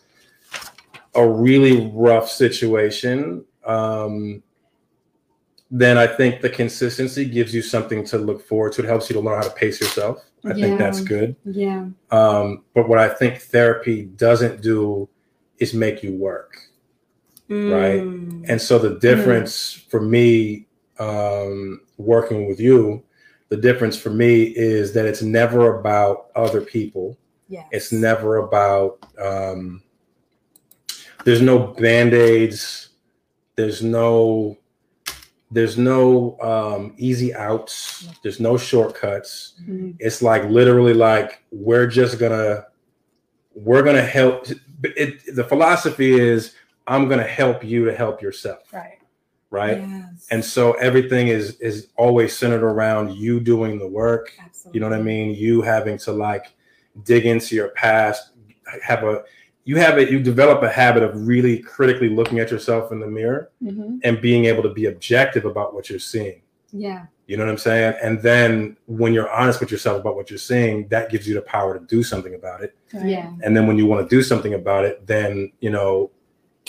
a 1.14 1.26
really 1.26 1.90
rough 1.94 2.28
situation, 2.28 3.44
um, 3.64 4.42
then 5.70 5.98
I 5.98 6.06
think 6.06 6.40
the 6.40 6.50
consistency 6.50 7.24
gives 7.24 7.54
you 7.54 7.62
something 7.62 8.04
to 8.06 8.18
look 8.18 8.46
forward 8.46 8.72
to. 8.74 8.82
It 8.82 8.88
helps 8.88 9.08
you 9.10 9.14
to 9.14 9.20
learn 9.20 9.36
how 9.42 9.48
to 9.48 9.54
pace 9.54 9.80
yourself. 9.80 10.18
I 10.44 10.52
think 10.52 10.78
that's 10.78 11.00
good. 11.00 11.36
Yeah. 11.44 11.86
Um, 12.10 12.64
but 12.74 12.88
what 12.88 12.98
I 12.98 13.08
think 13.08 13.40
therapy 13.40 14.04
doesn't 14.04 14.60
do 14.60 15.08
is 15.58 15.72
make 15.72 16.02
you 16.02 16.12
work. 16.12 16.58
Right. 17.48 18.00
Mm. 18.00 18.48
And 18.48 18.60
so 18.60 18.78
the 18.78 18.98
difference 18.98 19.72
for 19.72 20.00
me, 20.00 20.66
um, 20.98 21.80
working 21.98 22.46
with 22.46 22.58
you, 22.60 23.02
the 23.50 23.56
difference 23.56 23.96
for 23.96 24.10
me 24.10 24.44
is 24.44 24.92
that 24.94 25.04
it's 25.04 25.22
never 25.22 25.78
about 25.78 26.26
other 26.34 26.60
people. 26.60 27.18
Yes. 27.48 27.66
It's 27.70 27.92
never 27.92 28.38
about, 28.38 29.04
um, 29.22 29.82
there's 31.24 31.42
no 31.42 31.58
band-aids. 31.58 32.88
There's 33.56 33.82
no, 33.82 34.56
there's 35.50 35.76
no 35.78 36.38
um, 36.40 36.94
easy 36.96 37.34
outs. 37.34 38.08
There's 38.22 38.40
no 38.40 38.56
shortcuts. 38.56 39.60
Mhm. 39.62 39.96
It's 39.98 40.22
like 40.22 40.44
literally 40.44 40.94
like, 40.94 41.44
we're 41.52 41.86
just 41.86 42.18
gonna, 42.18 42.66
we're 43.54 43.82
gonna 43.82 44.02
help. 44.02 44.48
It, 44.82 45.36
the 45.36 45.44
philosophy 45.44 46.18
is, 46.18 46.54
I'm 46.86 47.08
gonna 47.08 47.22
help 47.22 47.64
you 47.64 47.84
to 47.86 47.94
help 47.94 48.20
yourself 48.22 48.60
Right. 48.72 48.98
right 49.50 49.78
Yes. 49.78 50.26
and 50.30 50.44
so 50.44 50.72
everything 50.74 51.28
is 51.28 51.58
is 51.60 51.88
always 51.96 52.36
centered 52.36 52.62
around 52.64 53.12
you 53.14 53.40
doing 53.40 53.78
the 53.78 53.86
work 53.88 54.32
Absolutely. 54.44 54.76
you 54.76 54.80
know 54.80 54.90
what 54.90 54.98
i 54.98 55.02
mean 55.02 55.34
you 55.34 55.62
having 55.62 55.96
to 55.98 56.12
like 56.12 56.46
dig 57.04 57.24
into 57.26 57.54
your 57.54 57.68
past 57.68 58.30
have 58.82 59.02
a 59.04 59.22
you 59.64 59.76
have 59.76 59.96
it 59.98 60.10
you 60.10 60.18
develop 60.20 60.62
a 60.62 60.68
habit 60.70 61.02
of 61.02 61.26
really 61.26 61.58
critically 61.60 62.08
looking 62.08 62.38
at 62.38 62.50
yourself 62.50 62.92
in 62.92 63.00
the 63.00 63.06
mirror 63.06 63.50
Mhm. 63.62 63.98
and 64.04 64.20
being 64.20 64.44
able 64.46 64.62
to 64.62 64.68
be 64.80 64.86
objective 64.86 65.44
about 65.44 65.74
what 65.74 65.88
you're 65.88 65.98
seeing 66.14 66.40
Yeah. 66.72 67.06
You 67.26 67.36
know 67.38 67.44
what 67.44 67.52
I'm 67.52 67.58
saying? 67.58 67.94
And 68.02 68.20
then 68.20 68.76
when 68.86 69.14
you're 69.14 69.30
honest 69.30 69.58
with 69.60 69.70
yourself 69.70 69.98
about 70.00 70.14
what 70.16 70.28
you're 70.28 70.38
seeing, 70.52 70.88
that 70.88 71.08
gives 71.08 71.26
you 71.26 71.34
the 71.34 71.40
power 71.40 71.78
to 71.78 71.82
do 71.86 72.02
something 72.02 72.34
about 72.34 72.62
it. 72.62 72.74
Yeah. 72.92 73.30
And 73.42 73.56
then 73.56 73.66
when 73.68 73.78
you 73.78 73.86
want 73.86 74.00
to 74.06 74.14
do 74.16 74.22
something 74.22 74.52
about 74.52 74.84
it, 74.84 75.06
then, 75.06 75.52
you 75.60 75.70
know, 75.70 76.10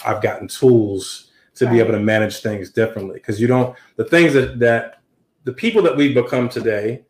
I've 0.03 0.21
gotten 0.21 0.47
tools 0.47 1.31
to 1.55 1.69
be 1.69 1.79
able 1.79 1.93
to 1.93 1.99
manage 1.99 2.39
things 2.41 2.69
differently. 2.69 3.13
Because 3.15 3.39
you 3.39 3.47
don't, 3.47 3.75
the 3.95 4.03
things 4.03 4.33
that, 4.33 4.59
that 4.59 5.01
the 5.45 5.53
people 5.53 5.81
that 5.83 5.95
we've 5.95 6.13
become 6.13 6.49
today, 6.49 7.05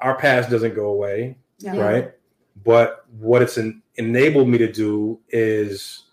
our 0.00 0.16
past 0.16 0.48
doesn't 0.48 0.74
go 0.74 0.86
away, 0.86 1.36
Yeah. 1.58 1.74
Yeah. 1.74 1.80
right? 1.82 2.12
But 2.64 3.04
what 3.18 3.42
it's 3.42 3.58
en- 3.58 3.82
enabled 3.96 4.48
me 4.48 4.56
to 4.58 4.70
do 4.72 5.20
is 5.28 6.04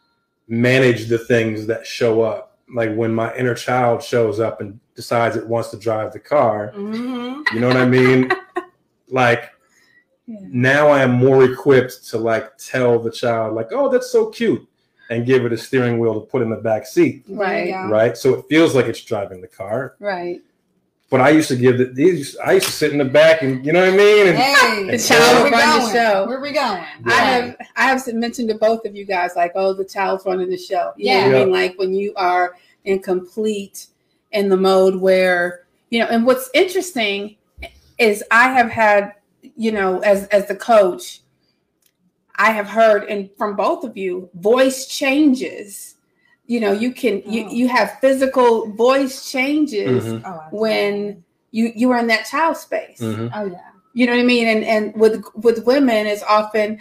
manage 0.49 1.07
the 1.07 1.17
things 1.19 1.65
that 1.67 1.85
show 1.85 2.21
up. 2.21 2.57
Like 2.73 2.93
when 2.95 3.13
my 3.13 3.33
inner 3.37 3.55
child 3.55 4.03
shows 4.03 4.39
up 4.41 4.59
and 4.59 4.77
decides 4.95 5.37
it 5.37 5.47
wants 5.47 5.69
to 5.69 5.77
drive 5.77 6.11
the 6.11 6.19
car, 6.19 6.71
hmm 6.73 7.41
you 7.53 7.61
know 7.61 7.67
what 7.69 7.77
I 7.77 7.85
mean? 7.85 8.29
like 9.09 9.51
Yeah. 10.25 10.39
now 10.49 10.87
I 10.89 11.01
am 11.01 11.11
more 11.13 11.45
equipped 11.45 12.07
to 12.09 12.17
like 12.17 12.57
tell 12.57 12.99
the 12.99 13.11
child 13.11 13.55
like, 13.55 13.69
"Oh, 13.71 13.87
that's 13.89 14.11
so 14.11 14.27
cute," 14.29 14.67
and 15.09 15.25
give 15.25 15.45
it 15.45 15.53
a 15.53 15.57
steering 15.57 15.99
wheel 15.99 16.13
to 16.15 16.25
put 16.27 16.41
in 16.41 16.49
the 16.49 16.55
back 16.57 16.85
seat, 16.85 17.23
Right. 17.29 17.71
right? 17.89 18.17
So 18.17 18.33
it 18.35 18.45
feels 18.49 18.75
like 18.75 18.85
it's 18.85 19.01
driving 19.01 19.41
the 19.41 19.47
car. 19.47 19.95
Right. 19.99 20.41
But 21.09 21.21
I 21.21 21.29
used 21.29 21.47
to 21.47 21.55
give 21.55 21.77
the 21.77 21.85
these. 21.85 22.35
I 22.37 22.53
used 22.53 22.65
to 22.65 22.71
sit 22.73 22.91
in 22.91 22.97
the 22.97 23.05
back, 23.05 23.41
and 23.41 23.65
you 23.65 23.71
know 23.71 23.79
what 23.79 23.93
I 23.93 23.97
mean. 23.97 24.27
And 24.27 24.37
Hey, 24.37 24.91
The 24.91 24.97
child 24.97 25.35
where 25.35 25.43
will 25.45 25.51
run 25.57 25.79
the 25.85 25.91
show. 25.93 26.27
Where 26.27 26.41
we 26.41 26.51
going? 26.51 26.83
I 27.05 27.11
have 27.11 27.55
I 27.77 27.83
have 27.85 28.13
mentioned 28.13 28.49
to 28.49 28.55
both 28.55 28.83
of 28.85 28.93
you 28.93 29.05
guys 29.05 29.31
like, 29.37 29.53
oh, 29.55 29.71
the 29.73 29.85
child's 29.85 30.25
running 30.25 30.49
the 30.49 30.57
show. 30.57 30.91
You 30.97 31.13
know 31.13 31.21
what 31.21 31.29
Yeah. 31.31 31.37
I 31.37 31.45
mean? 31.45 31.51
Like 31.53 31.79
when 31.79 31.93
you 31.93 32.13
are 32.17 32.55
in 32.83 32.99
complete 32.99 33.87
in 34.33 34.49
the 34.49 34.57
mode 34.57 34.95
where 34.97 35.63
you 35.91 35.99
know. 35.99 36.07
And 36.07 36.25
what's 36.25 36.49
interesting 36.53 37.37
is 37.97 38.21
I 38.29 38.49
have 38.49 38.69
had 38.69 39.13
you 39.55 39.71
know 39.71 39.99
as 39.99 40.27
as 40.27 40.49
the 40.49 40.55
coach, 40.57 41.21
I 42.37 42.51
have 42.51 42.67
heard 42.67 43.03
and 43.05 43.29
from 43.37 43.55
both 43.55 43.83
of 43.83 43.97
you 43.97 44.29
voice 44.35 44.85
changes. 44.87 45.95
You 46.45 46.59
know, 46.61 46.71
you 46.71 46.91
can 46.93 47.21
you 47.25 47.45
Oh. 47.45 47.51
you 47.51 47.67
have 47.67 47.97
physical 47.99 48.67
voice 48.71 49.29
changes 49.31 50.03
Mhm. 50.05 50.21
Oh, 50.25 50.43
when 50.51 51.23
you 51.51 51.71
you 51.75 51.91
are 51.91 51.97
in 51.99 52.07
that 52.07 52.25
child 52.25 52.55
space 52.57 52.99
Mhm. 53.01 53.31
Oh 53.33 53.45
yeah. 53.45 53.59
you 53.93 54.05
know 54.05 54.13
what 54.13 54.19
I 54.21 54.23
mean? 54.23 54.47
And 54.47 54.63
and 54.63 54.93
with 54.95 55.23
with 55.35 55.65
women, 55.65 56.05
it's 56.05 56.23
often, 56.23 56.77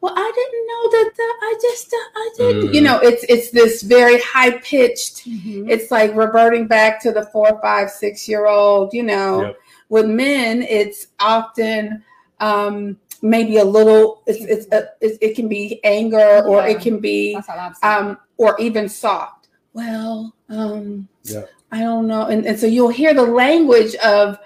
well, 0.00 0.14
I 0.16 0.32
didn't 0.38 0.66
know 0.70 0.84
that. 0.96 1.10
The, 1.16 1.22
I 1.22 1.54
just, 1.60 1.92
uh, 1.92 1.96
I 2.22 2.30
didn't. 2.38 2.70
Mhm. 2.70 2.74
You 2.74 2.80
know, 2.82 2.98
it's 3.00 3.24
it's 3.28 3.50
this 3.50 3.82
very 3.82 4.18
high 4.20 4.52
pitched. 4.58 5.26
Mhm. 5.28 5.68
It's 5.68 5.90
like 5.90 6.14
reverting 6.14 6.66
back 6.68 7.00
to 7.02 7.10
the 7.12 7.24
four, 7.26 7.58
five, 7.60 7.90
six 7.90 8.28
year 8.28 8.46
old. 8.46 8.94
You 8.94 9.02
know, 9.02 9.42
Yep. 9.42 9.56
with 9.90 10.06
men, 10.06 10.62
it's 10.62 11.08
often 11.18 12.02
um, 12.40 12.96
maybe 13.22 13.56
a 13.58 13.64
little. 13.64 14.22
It's 14.26 14.44
it's, 14.44 14.72
a, 14.72 14.88
it's 15.00 15.16
it 15.22 15.34
can 15.34 15.48
be 15.48 15.80
anger 15.84 16.42
or 16.46 16.58
Yeah. 16.62 16.66
it 16.76 16.80
can 16.82 16.98
be 17.00 17.34
That's 17.34 17.48
all 17.48 17.58
I've 17.58 17.76
seen. 17.76 17.90
um, 17.90 18.18
or 18.36 18.56
even 18.60 18.88
soft. 18.88 19.48
Well, 19.72 20.34
um, 20.50 21.08
Yeah. 21.24 21.44
I 21.70 21.80
don't 21.80 22.06
know, 22.06 22.26
and, 22.26 22.44
and 22.46 22.58
so 22.58 22.66
you'll 22.66 22.90
hear 22.90 23.14
the 23.14 23.22
language 23.22 23.94
of, 23.96 24.38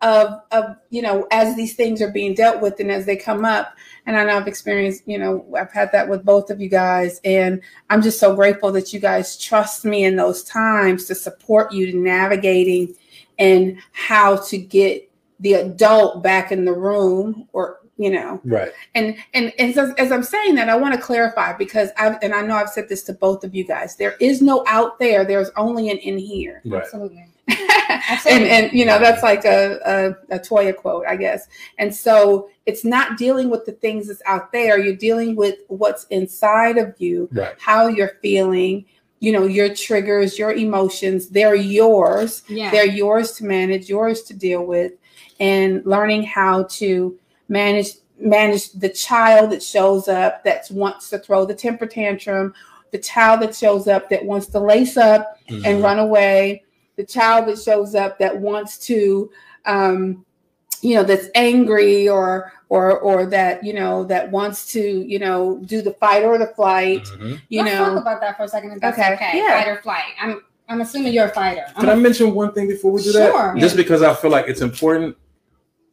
of, 0.00 0.40
of 0.50 0.76
you 0.90 1.00
know, 1.00 1.28
as 1.30 1.54
these 1.54 1.76
things 1.76 2.02
are 2.02 2.10
being 2.10 2.34
dealt 2.34 2.60
with 2.60 2.80
and 2.80 2.90
as 2.90 3.06
they 3.06 3.14
come 3.16 3.44
up. 3.44 3.76
And 4.04 4.16
I 4.16 4.24
know 4.24 4.36
I've 4.36 4.48
experienced, 4.48 5.04
you 5.06 5.16
know, 5.16 5.46
I've 5.56 5.70
had 5.70 5.92
that 5.92 6.08
with 6.08 6.24
both 6.24 6.50
of 6.50 6.60
you 6.60 6.68
guys, 6.68 7.20
and 7.24 7.60
I'm 7.88 8.02
just 8.02 8.18
so 8.18 8.34
grateful 8.34 8.72
that 8.72 8.92
you 8.92 8.98
guys 8.98 9.36
trust 9.38 9.84
me 9.84 10.02
in 10.04 10.16
those 10.16 10.42
times 10.42 11.04
to 11.04 11.14
support 11.14 11.72
you 11.72 11.92
to 11.92 11.96
navigating 11.96 12.96
and 13.38 13.78
how 13.92 14.34
to 14.36 14.58
get 14.58 15.08
the 15.38 15.52
adult 15.54 16.22
back 16.24 16.50
in 16.50 16.64
the 16.64 16.72
room 16.72 17.48
or 17.52 17.78
you 18.02 18.10
know 18.10 18.40
Right. 18.44 18.72
and 18.94 19.16
and, 19.34 19.52
and 19.58 19.74
so, 19.74 19.92
as 19.98 20.10
i'm 20.12 20.22
saying 20.22 20.54
that 20.56 20.68
i 20.68 20.76
want 20.76 20.94
to 20.94 21.00
clarify 21.00 21.52
because 21.56 21.90
i've 21.98 22.16
and 22.22 22.34
i 22.34 22.42
know 22.42 22.56
i've 22.56 22.68
said 22.68 22.88
this 22.88 23.02
to 23.04 23.12
both 23.12 23.44
of 23.44 23.54
you 23.54 23.64
guys 23.64 23.96
there 23.96 24.16
is 24.20 24.42
no 24.42 24.64
out 24.66 24.98
there 24.98 25.24
there's 25.24 25.50
only 25.56 25.90
an 25.90 25.98
in 25.98 26.18
here 26.18 26.60
Right. 26.64 26.82
Absolutely. 26.82 27.28
and 27.48 28.44
and 28.44 28.72
you 28.72 28.84
know 28.84 28.98
that's 28.98 29.22
like 29.22 29.44
a, 29.44 29.78
a 30.30 30.34
a 30.36 30.38
Toyia 30.38 30.74
quote 30.76 31.04
i 31.06 31.16
guess 31.16 31.48
and 31.78 31.94
so 31.94 32.48
it's 32.66 32.84
not 32.84 33.18
dealing 33.18 33.50
with 33.50 33.64
the 33.66 33.72
things 33.72 34.08
that's 34.08 34.22
out 34.26 34.52
there 34.52 34.78
you're 34.78 34.96
dealing 34.96 35.36
with 35.36 35.56
what's 35.68 36.04
inside 36.06 36.78
of 36.78 36.94
you 36.98 37.28
Right. 37.32 37.54
how 37.58 37.88
you're 37.88 38.16
feeling 38.22 38.84
you 39.20 39.32
know 39.32 39.44
your 39.44 39.72
triggers 39.74 40.38
your 40.38 40.52
emotions 40.52 41.28
they're 41.28 41.54
yours 41.54 42.42
Yeah. 42.48 42.70
they're 42.70 42.86
yours 42.86 43.32
to 43.32 43.44
manage, 43.44 43.88
yours 43.88 44.22
to 44.24 44.34
deal 44.34 44.64
with, 44.64 44.92
and 45.40 45.84
learning 45.86 46.22
how 46.24 46.64
to 46.64 47.18
manage 47.52 47.90
manage 48.18 48.70
the 48.72 48.88
child 48.88 49.50
that 49.50 49.62
shows 49.62 50.06
up 50.08 50.42
that 50.44 50.66
wants 50.70 51.10
to 51.10 51.18
throw 51.18 51.44
the 51.44 51.54
temper 51.54 51.86
tantrum, 51.86 52.54
the 52.92 52.98
child 52.98 53.40
that 53.42 53.54
shows 53.54 53.88
up 53.88 54.08
that 54.08 54.24
wants 54.24 54.46
to 54.46 54.58
lace 54.60 54.96
up 54.96 55.38
and 55.48 55.62
Mhm. 55.64 55.82
run 55.82 55.98
away, 55.98 56.62
the 56.96 57.04
child 57.04 57.46
that 57.48 57.58
shows 57.58 57.94
up 57.94 58.18
that 58.18 58.36
wants 58.36 58.78
to 58.86 59.30
um 59.66 60.24
you 60.82 60.94
know 60.96 61.02
that's 61.04 61.28
angry 61.34 62.08
or 62.08 62.52
or 62.68 62.98
or 63.00 63.26
that 63.26 63.62
you 63.64 63.72
know 63.72 64.02
that 64.04 64.30
wants 64.30 64.72
to 64.72 64.80
you 65.12 65.18
know 65.18 65.60
do 65.66 65.82
the 65.82 65.92
fight 65.94 66.24
or 66.24 66.38
the 66.38 66.46
flight 66.58 67.04
Mhm. 67.04 67.40
you 67.48 67.62
Let's 67.62 67.74
know 67.74 67.84
talk 67.90 67.98
about 68.02 68.20
that 68.22 68.36
for 68.36 68.44
a 68.44 68.48
second. 68.48 68.80
That's 68.80 68.98
Okay. 68.98 69.12
okay. 69.14 69.32
Yeah. 69.34 69.58
Fight 69.62 69.68
or 69.68 69.82
flight. 69.82 70.12
I'm 70.20 70.42
I'm 70.68 70.80
assuming 70.80 71.12
you're 71.12 71.26
a 71.26 71.28
fighter. 71.42 71.64
I'm 71.76 71.80
Can 71.82 71.88
I 71.90 71.92
a- 71.92 71.96
mention 71.96 72.34
one 72.34 72.52
thing 72.52 72.66
before 72.68 72.92
we 72.92 73.02
do 73.02 73.12
Sure. 73.12 73.52
that? 73.52 73.56
Just 73.60 73.76
because 73.76 74.00
I 74.02 74.14
feel 74.14 74.30
like 74.30 74.46
it's 74.48 74.62
important. 74.62 75.16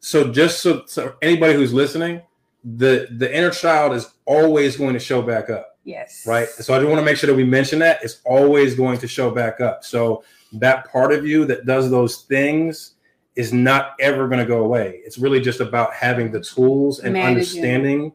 So 0.00 0.30
just 0.30 0.62
so, 0.62 0.84
so 0.86 1.14
anybody 1.22 1.54
who's 1.54 1.72
listening, 1.72 2.22
the 2.64 3.08
the 3.12 3.34
inner 3.34 3.50
child 3.50 3.94
is 3.94 4.12
always 4.26 4.76
going 4.76 4.94
to 4.94 4.98
show 5.00 5.22
back 5.22 5.48
up, 5.48 5.78
yes 5.84 6.26
right? 6.26 6.48
So 6.48 6.74
I 6.74 6.78
just 6.78 6.88
want 6.88 7.00
to 7.00 7.04
make 7.04 7.16
sure 7.16 7.26
that 7.28 7.36
we 7.36 7.44
mention 7.44 7.78
that 7.78 8.02
it's 8.02 8.20
always 8.24 8.74
going 8.74 8.98
to 8.98 9.08
show 9.08 9.30
back 9.30 9.60
up. 9.60 9.84
So 9.84 10.24
that 10.52 10.90
part 10.90 11.12
of 11.12 11.26
you 11.26 11.44
that 11.46 11.64
does 11.64 11.90
those 11.90 12.22
things 12.22 12.94
is 13.36 13.52
not 13.52 13.94
ever 14.00 14.26
going 14.28 14.40
to 14.40 14.46
go 14.46 14.64
away. 14.64 15.00
It's 15.04 15.16
really 15.16 15.40
just 15.40 15.60
about 15.60 15.94
having 15.94 16.30
the 16.30 16.40
tools 16.40 16.98
and 17.00 17.14
Managing. 17.14 17.30
understanding, 17.30 18.12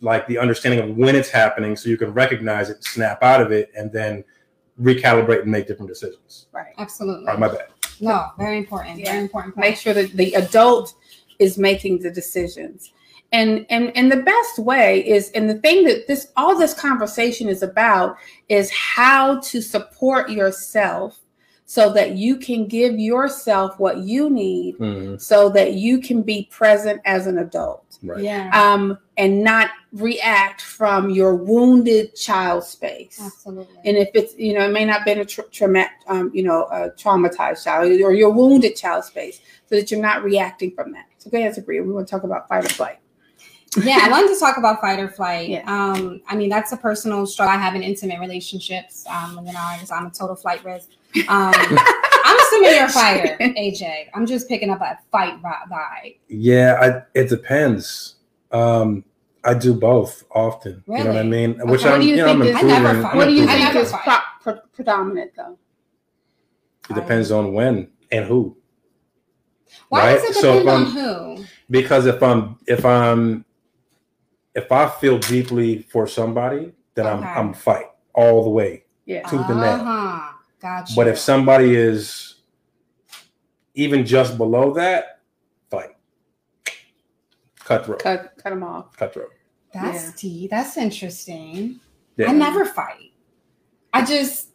like 0.00 0.26
the 0.26 0.38
understanding 0.38 0.80
of 0.80 0.96
when 0.96 1.16
it's 1.16 1.28
happening, 1.28 1.76
so 1.76 1.90
you 1.90 1.96
can 1.96 2.12
recognize 2.12 2.70
it, 2.70 2.82
snap 2.84 3.22
out 3.22 3.42
of 3.42 3.52
it, 3.52 3.70
and 3.76 3.92
then 3.92 4.24
recalibrate 4.80 5.42
and 5.42 5.50
make 5.50 5.66
different 5.66 5.88
decisions. 5.88 6.46
right 6.52 6.72
Absolutely. 6.78 7.26
All 7.26 7.34
right, 7.34 7.38
my 7.38 7.48
bad. 7.48 7.68
No, 8.00 8.30
very 8.38 8.58
important. 8.58 8.98
Yeah. 8.98 9.12
Very 9.12 9.22
important. 9.22 9.56
make 9.56 9.76
sure 9.76 9.94
that 9.94 10.12
the 10.12 10.32
adult 10.34 10.94
is 11.44 11.58
making 11.68 11.94
the 12.04 12.10
decisions 12.20 12.92
and 13.32 13.64
and 13.74 13.84
and 13.96 14.06
the 14.12 14.22
best 14.34 14.54
way 14.58 14.88
is 15.16 15.30
and 15.36 15.48
the 15.50 15.58
thing 15.64 15.78
that 15.88 16.06
this 16.08 16.22
all 16.36 16.54
this 16.58 16.74
conversation 16.74 17.46
is 17.48 17.62
about 17.62 18.16
is 18.48 18.70
how 18.70 19.24
to 19.40 19.60
support 19.74 20.30
yourself 20.30 21.18
so 21.64 21.90
that 21.96 22.10
you 22.24 22.36
can 22.36 22.66
give 22.66 22.94
yourself 22.98 23.70
what 23.78 23.96
you 24.12 24.28
need 24.28 24.76
Mhm. 24.78 25.18
so 25.30 25.48
that 25.56 25.70
you 25.74 25.94
can 26.06 26.20
be 26.32 26.38
present 26.58 27.00
as 27.04 27.26
an 27.26 27.38
adult 27.38 27.84
Right. 28.02 28.22
Yeah. 28.30 28.50
um 28.62 28.98
and 29.16 29.32
not 29.44 29.68
react 29.92 30.60
from 30.60 31.00
your 31.10 31.34
wounded 31.34 32.14
child 32.26 32.64
space 32.64 33.18
Absolutely. 33.24 33.78
and 33.86 33.96
if 33.96 34.08
it's 34.18 34.32
you 34.36 34.52
know 34.54 34.64
it 34.68 34.72
may 34.78 34.84
not 34.84 35.04
been 35.08 35.20
a 35.20 35.24
tra- 35.24 35.50
trauma 35.56 35.84
um, 36.08 36.30
you 36.34 36.42
know 36.42 36.60
a 36.78 36.90
traumatized 37.02 37.62
child 37.64 37.84
or 38.06 38.12
your 38.12 38.30
wounded 38.40 38.74
child 38.82 39.04
space 39.04 39.36
so 39.68 39.76
that 39.76 39.90
you're 39.90 40.00
not 40.10 40.22
reacting 40.24 40.70
from 40.78 40.88
that 40.92 41.06
so 41.22 41.30
go 41.30 41.38
ahead 41.38 41.54
Sabria. 41.54 41.84
we 41.86 41.92
want 41.92 42.06
to 42.06 42.10
talk 42.10 42.24
about 42.24 42.48
fight 42.48 42.64
or 42.64 42.68
flight 42.68 42.98
yeah, 43.84 44.00
I 44.02 44.10
wanted 44.10 44.34
to 44.34 44.38
talk 44.38 44.58
about 44.58 44.82
fight 44.82 44.98
or 44.98 45.08
flight. 45.08 45.48
Yeah. 45.48 45.62
Um, 45.66 46.20
I 46.28 46.36
mean, 46.36 46.50
that's 46.50 46.72
a 46.72 46.76
personal 46.76 47.24
struggle. 47.24 47.54
I 47.54 47.56
have 47.56 47.74
in 47.74 47.82
intimate 47.82 48.20
relationships. 48.20 49.06
Um, 49.08 49.38
you 49.46 49.52
know, 49.54 49.58
I- 49.58 49.82
I'm 49.90 50.04
a 50.08 50.10
total 50.10 50.36
flight 50.36 50.62
risk. 50.62 50.90
Um, 51.26 51.54
I'm 51.56 52.38
assuming 52.38 52.74
you're 52.74 52.84
a 52.84 52.88
fighter, 52.90 53.34
AJ. 53.40 54.08
I'm 54.12 54.26
just 54.26 54.46
picking 54.46 54.68
up 54.68 54.82
a 54.82 54.98
fight 55.10 55.40
vi- 55.40 55.62
vibe. 55.72 56.16
Yeah, 56.28 56.76
I, 56.82 57.18
it 57.18 57.30
depends. 57.30 58.16
Um, 58.50 59.04
I 59.42 59.54
do 59.54 59.72
both 59.72 60.22
often. 60.32 60.84
You 60.86 60.92
know 60.98 61.04
what 61.06 61.06
I 61.06 61.18
Really? 61.20 61.28
mean? 61.30 61.60
Okay. 61.62 61.70
Which 61.70 61.82
What 61.84 61.92
I'm, 61.94 62.00
do 62.02 62.06
you 62.08 62.16
you 62.16 62.16
know, 62.18 62.28
I'm 62.28 62.40
think 62.42 62.50
is- 62.54 62.62
I 62.62 62.66
never 62.66 63.02
fight. 63.02 63.10
I'm 63.12 63.16
what 63.16 63.24
do 63.24 63.32
you 63.32 63.46
think 63.46 63.74
is 63.74 63.90
pro- 63.90 64.16
pro- 64.42 64.60
predominant 64.74 65.30
though 65.34 65.58
It 66.90 66.94
depends 66.94 67.30
on 67.30 67.54
when 67.54 67.88
and 68.10 68.26
who. 68.26 68.54
Why 69.88 70.12
does 70.14 70.22
Right? 70.22 70.30
it 70.30 70.34
So 70.36 70.58
depend 70.60 70.68
if 70.68 70.74
on 70.74 70.82
I'm- 70.82 71.36
who? 71.36 71.44
Because 71.70 72.06
if 72.06 72.22
I'm 72.22 72.58
if 72.66 72.84
I'm 72.84 73.44
if 74.54 74.70
I 74.70 74.88
feel 74.88 75.18
deeply 75.18 75.82
for 75.90 76.06
somebody, 76.06 76.72
then 76.94 77.06
Okay. 77.06 77.26
I'm 77.26 77.48
I'm 77.48 77.54
fight 77.54 77.86
all 78.14 78.42
the 78.44 78.50
way. 78.50 78.84
yeah 79.06 79.22
Tooth 79.28 79.48
and 79.48 79.60
nail. 79.60 79.70
Uh-huh. 79.80 80.32
Gotcha. 80.60 80.92
But 80.94 81.08
if 81.08 81.18
somebody 81.18 81.74
is 81.74 82.36
even 83.74 84.04
just 84.04 84.36
below 84.36 84.74
that, 84.74 85.20
fight. 85.70 85.96
Cutthroat. 87.64 88.00
cut 88.00 88.32
cut 88.42 88.50
them 88.50 88.62
off 88.62 88.96
Cutthroat. 88.96 89.30
that's 89.72 90.04
Yeah. 90.04 90.10
tea. 90.16 90.48
That's 90.50 90.76
interesting. 90.76 91.80
Yeah. 92.16 92.28
I 92.30 92.32
never 92.32 92.64
fight. 92.64 93.12
I 93.92 94.04
just 94.04 94.48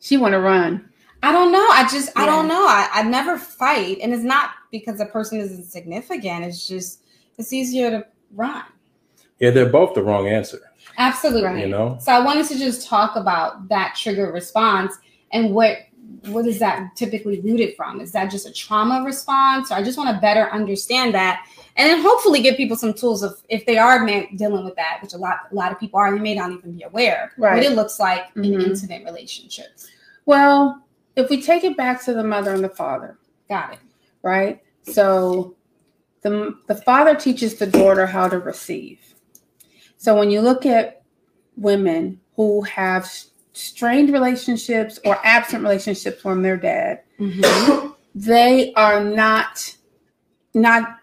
she 0.00 0.16
want 0.16 0.32
to 0.32 0.40
run 0.40 0.88
I 1.22 1.32
don't 1.32 1.50
know. 1.52 1.66
I 1.70 1.86
just 1.90 2.10
I 2.16 2.26
don't 2.26 2.46
know. 2.48 2.66
I, 2.66 2.88
I 2.92 3.02
never 3.02 3.36
fight, 3.38 3.98
and 4.00 4.12
it's 4.14 4.22
not 4.22 4.50
because 4.70 4.98
the 4.98 5.06
person 5.06 5.40
is 5.40 5.52
insignificant. 5.52 6.44
It's 6.44 6.66
just 6.68 7.02
it's 7.38 7.52
easier 7.52 7.90
to 7.90 8.06
run. 8.34 8.64
Yeah, 9.40 9.50
they're 9.50 9.68
both 9.68 9.94
the 9.94 10.02
wrong 10.02 10.28
answer. 10.28 10.60
Absolutely. 10.96 11.60
You 11.60 11.68
know, 11.68 11.96
So 12.00 12.10
I 12.12 12.18
wanted 12.20 12.46
to 12.46 12.58
just 12.58 12.86
talk 12.88 13.14
about 13.14 13.68
that 13.68 13.94
trigger 13.96 14.32
response 14.32 14.96
and 15.32 15.54
what 15.54 15.78
what 16.26 16.46
is 16.46 16.58
that 16.58 16.96
typically 16.96 17.40
rooted 17.40 17.76
from? 17.76 18.00
Is 18.00 18.12
that 18.12 18.30
just 18.30 18.46
a 18.48 18.52
trauma 18.52 19.04
response? 19.04 19.70
Or 19.70 19.74
I 19.74 19.82
just 19.82 19.98
want 19.98 20.14
to 20.14 20.20
better 20.20 20.50
understand 20.50 21.14
that, 21.14 21.46
and 21.76 21.88
then 21.88 22.00
hopefully 22.02 22.40
give 22.42 22.56
people 22.56 22.76
some 22.76 22.94
tools 22.94 23.22
of 23.22 23.40
if 23.48 23.66
they 23.66 23.76
are 23.76 24.04
ma- 24.04 24.22
dealing 24.36 24.64
with 24.64 24.74
that, 24.76 24.98
which 25.02 25.12
a 25.14 25.18
lot 25.18 25.40
a 25.50 25.54
lot 25.54 25.70
of 25.72 25.78
people 25.80 25.98
are, 26.00 26.10
they 26.12 26.20
may 26.22 26.34
not 26.34 26.50
even 26.52 26.72
be 26.72 26.82
aware 26.84 27.32
Right. 27.38 27.56
what 27.56 27.64
it 27.64 27.72
looks 27.76 27.98
like 28.00 28.32
Mhm. 28.34 28.44
in 28.54 28.60
intimate 28.62 29.04
relationships. 29.04 29.88
Well, 30.26 30.82
if 31.18 31.28
we 31.28 31.42
take 31.42 31.64
it 31.64 31.76
back 31.76 32.02
to 32.04 32.14
the 32.14 32.22
mother 32.24 32.54
and 32.54 32.62
the 32.62 32.68
father, 32.68 33.18
Got 33.48 33.74
it. 33.74 33.78
right? 34.22 34.62
So 34.82 35.56
the 36.22 36.54
the 36.66 36.76
father 36.76 37.14
teaches 37.14 37.56
the 37.56 37.66
daughter 37.66 38.06
how 38.06 38.28
to 38.28 38.38
receive. 38.38 39.00
So 39.96 40.16
when 40.16 40.30
you 40.30 40.40
look 40.40 40.64
at 40.64 41.02
women 41.56 42.20
who 42.36 42.62
have 42.62 43.10
strained 43.52 44.12
relationships 44.12 45.00
or 45.04 45.18
absent 45.24 45.62
relationships 45.64 46.20
from 46.22 46.42
their 46.42 46.56
dad, 46.56 47.00
Mhm. 47.18 47.94
they 48.14 48.72
are 48.74 49.02
not 49.04 49.74
not 50.54 50.96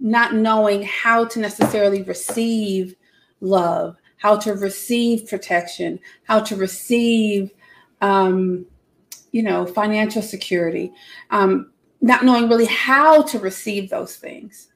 not 0.00 0.34
knowing 0.34 0.82
how 0.82 1.24
to 1.26 1.38
necessarily 1.38 2.02
receive 2.02 2.96
love, 3.40 3.96
how 4.16 4.36
to 4.36 4.54
receive 4.54 5.28
protection, 5.28 6.00
how 6.24 6.40
to 6.40 6.56
receive 6.56 7.52
um, 8.00 8.66
you 9.32 9.42
know 9.42 9.66
financial 9.66 10.22
security, 10.22 10.92
um, 11.30 11.72
not 12.00 12.24
knowing 12.24 12.48
really 12.48 12.66
how 12.66 13.22
to 13.22 13.38
receive 13.38 13.90
those 13.90 14.16
things. 14.16 14.68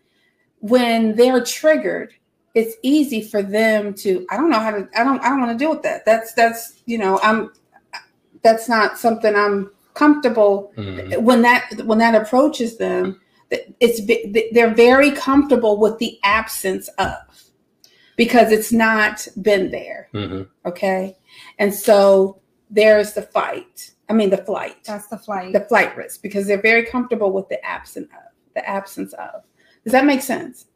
When 0.61 1.15
they're 1.15 1.45
triggered, 1.45 2.15
it's 2.55 2.75
easy 2.83 3.23
for 3.23 3.43
them 3.43 3.95
to 3.95 4.27
I 4.31 4.37
don't 4.37 4.51
know 4.51 4.59
how 4.61 4.71
to 4.73 4.89
I 4.97 5.05
don't 5.05 5.23
I 5.23 5.29
don't 5.29 5.41
want 5.41 5.53
to 5.53 5.59
deal 5.63 5.71
with 5.71 5.83
that. 5.83 6.05
That's 6.05 6.33
that's 6.35 6.83
you 6.87 6.99
know 6.99 7.21
I'm 7.23 7.53
that's 8.43 8.69
not 8.69 8.99
something 8.99 9.35
I'm 9.35 9.71
comfortable 9.95 10.73
Mhm. 10.77 11.23
when 11.23 11.43
that 11.43 11.83
when 11.85 11.99
that 11.99 12.15
approaches 12.15 12.77
them 12.77 13.21
it's 13.81 14.01
they're 14.53 14.75
very 14.75 15.11
comfortable 15.13 15.79
with 15.79 15.97
the 15.99 16.19
absence 16.25 16.89
of 16.99 17.15
because 18.17 18.51
it's 18.53 18.73
not 18.73 19.27
been 19.41 19.71
there 19.71 20.09
Mhm. 20.13 20.49
okay 20.67 21.17
and 21.59 21.73
so 21.73 22.41
there's 22.69 23.15
the 23.15 23.23
fight 23.23 23.93
i 24.09 24.13
mean 24.13 24.31
the 24.31 24.39
flight. 24.39 24.77
That's 24.85 25.09
the 25.09 25.19
flight. 25.19 25.53
the 25.53 25.61
flight 25.61 25.97
risk 25.97 26.23
because 26.23 26.47
they're 26.47 26.63
very 26.63 26.85
comfortable 26.87 27.33
with 27.33 27.49
the 27.49 27.65
absence 27.65 28.09
of 28.13 28.33
the 28.55 28.69
absence 28.69 29.13
of. 29.15 29.43
Does 29.85 29.93
that 29.93 30.05
make 30.05 30.23
sense? 30.23 30.67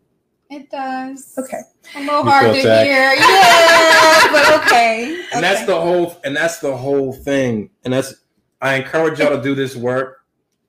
It 0.51 0.69
does. 0.71 1.35
okay. 1.39 1.61
A 1.97 2.01
little 2.01 2.25
You 2.25 2.31
hard 2.31 2.55
to 2.55 2.61
attacked? 2.61 2.87
hear. 2.87 3.15
Yeah, 3.21 4.33
but 4.33 4.67
okay. 4.67 5.25
and 5.33 5.43
that's 5.45 5.65
the 5.65 5.81
whole 5.81 6.17
and 6.25 6.37
that's 6.37 6.59
the 6.59 6.77
whole 6.77 7.13
thing. 7.13 7.71
And 7.85 7.93
that's 7.95 8.15
i 8.61 8.75
encourage 8.75 9.19
y'all 9.21 9.37
to 9.37 9.43
do 9.43 9.55
this 9.55 9.77
work. 9.77 10.19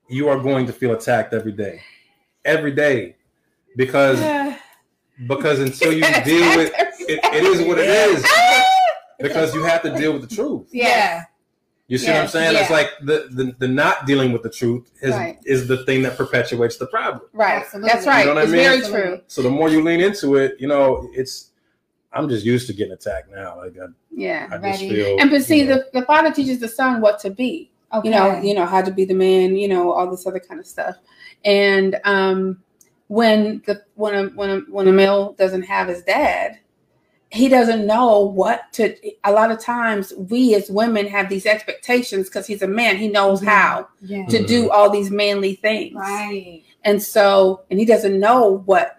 You 0.07 0.29
are 0.29 0.39
going 0.39 0.65
to 0.67 0.73
feel 0.73 0.93
attacked 0.93 1.33
every 1.33 1.51
day. 1.51 1.81
Every 2.45 2.71
day. 2.71 3.15
Because 3.75 4.19
because 5.27 5.59
until 5.67 5.93
you 5.93 6.01
deal 6.23 6.57
with 6.57 6.71
it, 6.77 7.19
it 7.23 7.43
is 7.43 7.61
what 7.67 7.79
it 7.79 7.89
is. 7.89 8.25
Because 9.19 9.53
you 9.53 9.63
have 9.63 9.83
to 9.83 9.95
deal 9.95 10.13
with 10.13 10.27
the 10.27 10.35
truth. 10.35 10.67
Yeah. 10.71 11.25
You 11.91 11.97
see 11.97 12.07
what 12.07 12.15
i'm 12.17 12.23
Yes, 12.23 12.31
saying? 12.31 12.57
It's 12.57 12.69
like 12.71 12.89
the, 13.01 13.27
the 13.31 13.55
the 13.59 13.67
not 13.67 14.05
dealing 14.05 14.31
with 14.31 14.43
the 14.43 14.49
truth 14.49 14.89
is 15.01 15.11
Right. 15.11 15.37
is 15.45 15.67
the 15.67 15.83
thing 15.85 16.01
that 16.03 16.15
perpetuates 16.17 16.77
the 16.77 16.87
problem. 16.87 17.23
Right. 17.33 17.61
Absolutely. 17.61 17.89
that's 17.91 18.07
right. 18.07 18.19
You 18.21 18.25
know 18.27 18.35
what 18.35 18.41
I 18.41 18.43
it's 18.43 18.51
mean? 18.51 18.91
very 18.91 19.03
true. 19.07 19.21
So 19.27 19.41
the 19.41 19.49
more 19.49 19.69
you 19.69 19.83
lean 19.83 19.99
into 19.99 20.35
it 20.35 20.55
you 20.59 20.67
know 20.67 21.07
it's 21.13 21.51
i'm 22.13 22.27
just 22.29 22.45
used 22.45 22.67
to 22.67 22.73
getting 22.73 22.93
attacked 22.93 23.29
now. 23.31 23.57
Like 23.57 23.75
i, 23.77 23.85
yeah. 24.09 24.47
I 24.51 24.57
just 24.57 24.81
Ready. 24.81 24.89
feel 24.89 25.19
and 25.19 25.29
but 25.29 25.43
see 25.43 25.63
know, 25.63 25.75
the, 25.75 25.99
the 25.99 26.05
father 26.05 26.31
teaches 26.31 26.59
the 26.59 26.67
son 26.67 27.01
what 27.01 27.19
to 27.19 27.29
be 27.29 27.69
Okay. 27.93 28.07
you 28.07 28.15
know 28.15 28.41
you 28.41 28.53
know 28.53 28.65
how 28.65 28.81
to 28.81 28.91
be 28.91 29.03
the 29.05 29.13
man 29.13 29.57
you 29.57 29.67
know 29.67 29.91
all 29.91 30.09
this 30.09 30.25
other 30.25 30.39
kind 30.39 30.59
of 30.61 30.65
stuff. 30.65 30.95
And 31.43 31.99
um 32.05 32.63
when 33.07 33.61
the 33.65 33.83
when 33.95 34.15
a 34.15 34.23
when 34.39 34.49
a 34.49 34.57
when 34.75 34.87
a 34.87 34.93
male 34.93 35.33
doesn't 35.33 35.63
have 35.63 35.89
his 35.89 36.01
dad 36.03 36.57
he 37.33 37.47
doesn't 37.47 37.87
know 37.87 38.19
what 38.19 38.71
to 38.73 38.93
a 39.23 39.31
lot 39.31 39.51
of 39.51 39.59
times 39.59 40.11
we 40.29 40.53
as 40.53 40.69
women 40.69 41.07
have 41.07 41.29
these 41.29 41.45
expectations 41.45 42.27
because 42.27 42.45
he's 42.45 42.61
a 42.61 42.67
man 42.67 42.97
he 42.97 43.07
knows 43.07 43.41
Yeah. 43.41 43.49
how 43.49 43.87
yeah. 44.01 44.25
to 44.27 44.45
do 44.45 44.69
all 44.69 44.89
these 44.89 45.09
manly 45.11 45.55
things 45.55 45.95
Right. 45.95 46.63
and 46.83 47.01
so 47.01 47.61
and 47.69 47.79
he 47.79 47.85
doesn't 47.85 48.19
know 48.19 48.63
what 48.65 48.97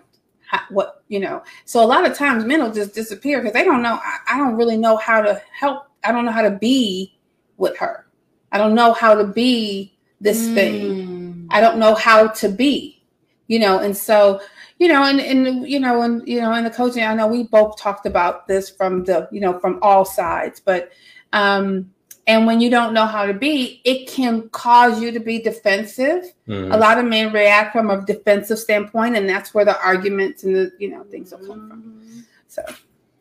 how, 0.51 0.61
what 0.71 1.03
you 1.09 1.21
know 1.21 1.43
so 1.67 1.83
a 1.85 1.87
lot 1.87 2.07
of 2.07 2.17
times 2.17 2.45
men 2.45 2.63
will 2.63 2.73
just 2.73 2.95
disappear 2.95 3.39
because 3.41 3.53
they 3.53 3.65
don't 3.65 3.83
know 3.83 3.99
I, 4.03 4.19
I 4.35 4.39
don't 4.39 4.57
really 4.57 4.77
know 4.79 4.97
how 4.97 5.21
to 5.21 5.41
help 5.53 5.85
i 6.05 6.11
don't 6.13 6.25
know 6.25 6.33
how 6.33 6.43
to 6.43 6.51
be 6.51 7.15
with 7.59 7.77
her 7.79 8.07
i 8.51 8.57
don't 8.59 8.75
know 8.75 8.93
how 8.95 9.15
to 9.15 9.25
be 9.25 9.93
this 10.23 10.49
thing 10.55 10.75
Mm. 10.83 11.47
i 11.51 11.61
don't 11.61 11.79
know 11.79 11.95
how 11.95 12.29
to 12.29 12.49
be 12.49 13.03
you 13.49 13.59
know 13.59 13.79
and 13.81 13.95
so 13.97 14.41
you 14.83 14.89
know 14.89 15.05
and 15.05 15.21
and 15.21 15.69
you 15.69 15.79
know 15.79 16.03
and 16.03 16.27
you 16.27 16.41
know 16.41 16.53
in 16.55 16.65
the 16.65 16.71
coaching 16.71 17.05
i 17.05 17.15
know 17.15 17.29
we 17.29 17.45
both 17.45 17.79
talked 17.79 18.05
about 18.05 18.49
this 18.49 18.69
from 18.69 19.05
the 19.05 19.29
you 19.31 19.41
know 19.41 19.57
from 19.61 19.79
all 19.81 20.05
sides 20.05 20.59
but 20.59 20.91
um 21.33 21.89
and 22.27 22.47
when 22.47 22.61
you 22.61 22.69
don't 22.69 22.93
know 22.93 23.07
how 23.07 23.25
to 23.25 23.33
be 23.33 23.81
it 23.85 24.09
can 24.09 24.49
cause 24.51 25.01
you 25.01 25.11
to 25.13 25.21
be 25.21 25.41
defensive. 25.41 26.33
Mhm. 26.49 26.75
a 26.75 26.77
lot 26.77 26.99
of 26.99 27.05
men 27.05 27.33
react 27.33 27.73
from 27.73 27.91
a 27.91 28.05
defensive 28.05 28.59
standpoint 28.59 29.15
and 29.17 29.29
that's 29.29 29.55
where 29.55 29.65
the 29.65 29.81
arguments 29.81 30.43
and 30.43 30.57
the 30.57 30.73
you 30.81 30.91
know 30.91 31.05
things 31.05 31.31
will 31.31 31.47
come 31.47 31.69
from. 31.69 32.25
So 32.49 32.63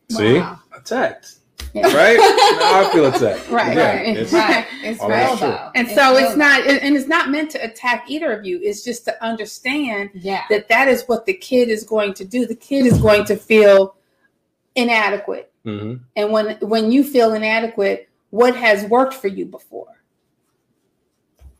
see? 0.10 0.40
Wow. 0.40 0.60
attacked 0.76 1.41
yeah. 1.74 1.88
right 1.96 2.18
now 2.60 2.82
i 2.82 2.90
feel 2.94 3.06
attacked 3.06 3.50
Right, 3.50 3.76
yeah, 3.76 3.96
right. 3.96 4.08
it's- 4.18 4.34
Right. 4.34 4.66
It's 4.84 5.00
all 5.00 5.10
real 5.10 5.18
that's 5.18 5.40
true. 5.40 5.48
though. 5.50 5.72
and 5.76 5.88
so 5.90 6.16
real 6.16 6.26
it's 6.26 6.36
not 6.38 6.62
and 6.68 6.80
and 6.82 6.96
it's 6.98 7.08
not 7.08 7.30
meant 7.30 7.52
to 7.52 7.64
attack 7.64 8.06
either 8.10 8.32
of 8.32 8.46
you 8.46 8.60
it's 8.64 8.84
just 8.84 9.06
to 9.06 9.24
understand 9.24 10.10
Yeah. 10.14 10.44
that 10.50 10.68
that 10.70 10.88
is 10.88 11.04
what 11.08 11.26
the 11.26 11.34
kid 11.34 11.70
is 11.70 11.84
going 11.84 12.14
to 12.16 12.26
do 12.26 12.46
the 12.46 12.56
kid 12.56 12.86
is 12.86 13.00
going 13.00 13.26
to 13.26 13.36
feel 13.36 13.96
inadequate 14.76 15.52
mhm. 15.66 16.00
and 16.16 16.32
when 16.32 16.58
when 16.62 16.92
you 16.92 17.04
feel 17.04 17.34
inadequate 17.34 18.10
what 18.32 18.56
has 18.56 18.86
worked 18.86 19.14
for 19.14 19.28
you 19.28 19.46
before 19.46 19.88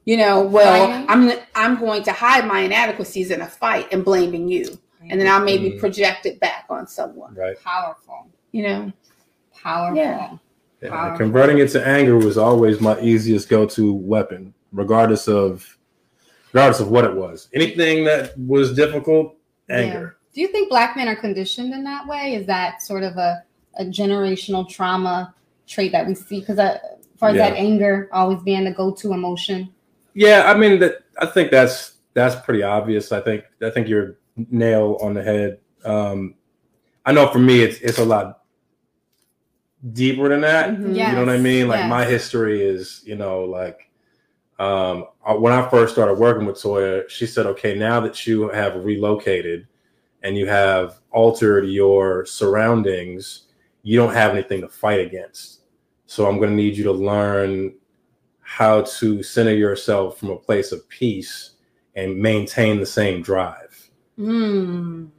you 0.06 0.18
know 0.18 0.42
well 0.42 0.88
Right. 0.90 1.06
i'm 1.10 1.32
i'm 1.56 1.80
going 1.80 2.04
to 2.04 2.12
hide 2.12 2.48
my 2.48 2.62
inadequacies 2.62 3.30
in 3.32 3.42
a 3.42 3.48
fight 3.48 3.88
and 3.92 4.04
blaming 4.04 4.48
you 4.48 4.80
and 5.10 5.20
then 5.20 5.28
i'll 5.28 5.44
maybe 5.44 5.72
Mhm. 5.72 5.80
project 5.80 6.26
it 6.26 6.40
back 6.40 6.66
on 6.70 6.88
someone 6.88 7.36
right 7.36 7.62
powerful. 7.64 8.28
you 8.52 8.64
know 8.64 8.92
Powerful. 9.64 9.98
Yeah. 9.98 10.38
Yeah, 10.82 10.90
Powerful. 10.90 11.18
converting 11.18 11.60
it 11.60 11.70
to 11.72 11.88
anger 11.88 12.18
was 12.18 12.38
always 12.38 12.82
my 12.82 13.00
easiest 13.02 13.50
go-to 13.50 13.94
weapon, 13.94 14.54
regardless 14.72 15.28
of 15.28 15.78
regardless 16.54 16.80
of 16.80 16.90
what 16.90 17.06
it 17.06 17.14
was. 17.14 17.50
Anything 17.54 18.04
that 18.06 18.38
was 18.38 18.74
difficult, 18.74 19.36
anger. 19.70 20.18
Do 20.34 20.42
you 20.42 20.48
think 20.48 20.70
black 20.70 20.96
men 20.96 21.08
are 21.08 21.16
conditioned 21.16 21.74
in 21.74 21.84
that 21.84 22.08
way? 22.08 22.34
Is 22.36 22.48
that 22.48 22.82
sort 22.82 23.04
of 23.04 23.18
a, 23.18 23.44
a 23.78 23.86
generational 23.86 24.68
trauma 24.68 25.36
trait 25.68 25.92
that 25.92 26.08
we 26.08 26.16
see? 26.16 26.40
Because 26.40 26.58
as 26.58 26.80
far 27.18 27.30
as 27.30 27.36
that 27.36 27.54
anger 27.54 28.10
always 28.12 28.42
being 28.42 28.64
the 28.64 28.72
go-to 28.72 29.14
emotion. 29.14 29.70
Yeah, 30.14 30.52
I 30.52 30.58
mean 30.58 30.80
that. 30.80 31.04
I 31.20 31.26
think 31.28 31.52
that's 31.52 31.94
that's 32.14 32.36
pretty 32.44 32.64
obvious. 32.64 33.12
I 33.12 33.22
think 33.22 33.44
I 33.62 33.70
think 33.70 33.88
you're 33.88 34.18
nail 34.36 34.98
on 35.02 35.14
the 35.14 35.24
head. 35.24 35.60
Um, 35.86 36.36
I 37.06 37.12
know 37.12 37.28
for 37.28 37.40
me, 37.40 37.62
it's 37.62 37.80
it's 37.80 38.00
a 38.00 38.06
lot 38.06 38.41
deeper 39.94 40.30
than 40.30 40.42
that. 40.42 40.72
Mhm. 40.72 40.96
Yeah. 40.96 41.10
You 41.10 41.16
know 41.16 41.26
what 41.26 41.34
I 41.34 41.38
mean? 41.38 41.68
Like 41.68 41.82
yes. 41.82 41.90
my 41.90 42.06
history 42.06 42.62
is, 42.62 43.02
you 43.06 43.16
know, 43.16 43.44
like 43.46 43.90
um, 44.60 45.06
when 45.40 45.54
I 45.54 45.68
first 45.70 45.94
started 45.94 46.20
working 46.20 46.46
with 46.46 46.58
Toyia, 46.58 47.10
she 47.10 47.26
said, 47.26 47.48
"Okay, 47.48 47.76
now 47.76 48.00
that 48.02 48.28
you 48.28 48.50
have 48.50 48.84
relocated 48.86 49.68
and 50.22 50.38
you 50.38 50.46
have 50.48 51.00
altered 51.12 51.66
your 51.68 52.26
surroundings, 52.26 53.48
you 53.82 53.98
don't 53.98 54.14
have 54.14 54.32
anything 54.34 54.62
to 54.62 54.70
fight 54.70 55.00
against. 55.00 55.62
So 56.06 56.28
I'm 56.28 56.38
going 56.38 56.52
to 56.52 56.56
need 56.56 56.78
you 56.78 56.84
to 56.84 56.92
learn 56.92 57.74
how 58.42 58.82
to 58.82 59.24
center 59.24 59.56
yourself 59.56 60.20
from 60.20 60.30
a 60.30 60.36
place 60.36 60.72
of 60.72 60.88
peace 60.90 61.52
and 61.96 62.18
maintain 62.18 62.80
the 62.80 62.86
same 62.86 63.22
drive. 63.22 63.90
Mm. 64.20 65.10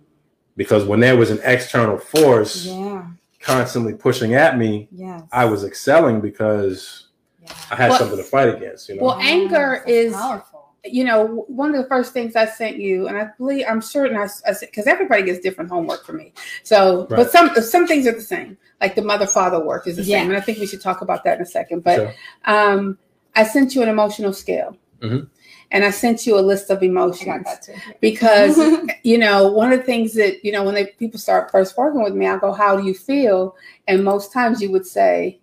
Because 0.56 0.84
when 0.84 1.00
there 1.00 1.16
was 1.16 1.30
an 1.30 1.40
external 1.42 1.98
force 1.98 2.66
Yeah. 2.66 3.06
Constantly 3.42 3.94
pushing 3.94 4.34
at 4.34 4.56
me, 4.58 4.88
Yes. 4.92 5.22
I 5.32 5.44
was 5.44 5.64
excelling 5.64 6.20
because 6.20 7.08
Yeah. 7.42 7.52
I 7.70 7.74
had 7.76 7.90
Well- 7.90 7.98
something 7.98 8.16
to 8.18 8.22
fight 8.24 8.48
against. 8.54 8.88
You 8.88 8.96
know, 8.96 9.02
Well, 9.02 9.18
anger 9.20 9.82
that's 9.84 9.90
is- 9.90 10.12
powerful. 10.14 10.48
you 10.84 11.04
know 11.04 11.44
one 11.46 11.72
of 11.72 11.80
the 11.80 11.88
first 11.88 12.12
things 12.12 12.34
i 12.34 12.44
sent 12.44 12.76
you 12.76 13.06
and 13.06 13.16
i 13.16 13.28
believe 13.38 13.64
i'm 13.68 13.80
certain 13.80 14.16
i, 14.16 14.24
I 14.24 14.52
because 14.60 14.88
everybody 14.88 15.22
gets 15.22 15.38
different 15.38 15.70
homework 15.70 16.04
for 16.04 16.12
me 16.12 16.32
so 16.64 17.06
Right. 17.08 17.18
but 17.18 17.30
some 17.30 17.54
some 17.62 17.86
things 17.86 18.04
are 18.08 18.10
the 18.12 18.20
same 18.20 18.58
like 18.80 18.96
the 18.96 19.02
mother 19.02 19.28
father 19.28 19.64
work 19.64 19.86
is 19.86 19.94
the 19.98 20.02
Yeah. 20.02 20.18
same 20.18 20.30
and 20.30 20.36
i 20.36 20.40
think 20.40 20.58
we 20.58 20.66
should 20.66 20.80
talk 20.80 21.00
about 21.00 21.22
that 21.22 21.36
in 21.36 21.42
a 21.42 21.46
second 21.46 21.84
but 21.84 21.94
Sure. 21.98 22.12
um 22.46 22.98
I 23.36 23.44
sent 23.44 23.74
you 23.76 23.82
an 23.84 23.88
emotional 23.88 24.32
scale. 24.32 24.76
Mhm. 25.00 25.28
And 25.72 25.84
I 25.84 25.90
sent 25.90 26.26
you 26.26 26.38
a 26.38 26.40
list 26.40 26.70
of 26.70 26.82
I 26.82 26.86
emotions 26.86 27.24
got 27.24 27.44
that 27.44 27.62
too. 27.62 27.74
because 28.00 28.58
you 29.02 29.18
know 29.18 29.50
one 29.50 29.72
of 29.72 29.80
the 29.80 29.84
things 29.84 30.14
that 30.14 30.44
you 30.44 30.52
know 30.52 30.62
when 30.64 30.74
they 30.74 30.86
people 30.86 31.18
start 31.18 31.50
first 31.50 31.76
working 31.76 32.02
with 32.02 32.14
me, 32.14 32.26
I 32.26 32.38
go, 32.38 32.52
"How 32.52 32.76
do 32.76 32.86
you 32.86 32.94
feel?" 32.94 33.56
And 33.88 34.04
most 34.04 34.32
times 34.32 34.60
you 34.62 34.70
would 34.70 34.86
say, 34.86 35.40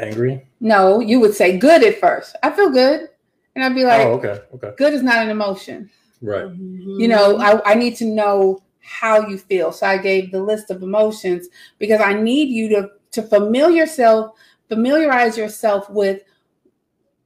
Angry? 0.00 0.46
"No," 0.60 1.00
you 1.00 1.20
would 1.20 1.34
say, 1.34 1.56
"Good" 1.58 1.84
at 1.84 2.00
first. 2.00 2.36
I 2.42 2.50
feel 2.50 2.70
good, 2.70 3.10
and 3.54 3.64
I'd 3.64 3.74
be 3.74 3.84
oh, 3.84 3.88
like, 3.88 4.06
oh, 4.06 4.12
okay. 4.14 4.40
Okay. 4.54 4.72
"Good 4.76 4.94
is 4.94 5.02
not 5.02 5.18
an 5.18 5.30
emotion." 5.30 5.90
Right. 6.22 6.50
You 6.56 7.08
know, 7.08 7.36
I, 7.38 7.72
I 7.72 7.74
need 7.74 7.96
to 7.96 8.06
know 8.06 8.62
how 8.80 9.28
you 9.28 9.36
feel. 9.36 9.72
So 9.72 9.86
I 9.86 9.98
gave 9.98 10.30
the 10.30 10.42
list 10.42 10.70
of 10.70 10.82
emotions 10.82 11.48
because 11.78 12.00
I 12.00 12.14
need 12.14 12.48
you 12.48 12.68
to 12.70 12.90
to 13.12 13.22
familiar 13.22 13.76
yourself, 13.76 14.36
familiarize 14.68 15.36
yourself 15.36 15.88
with 15.90 16.22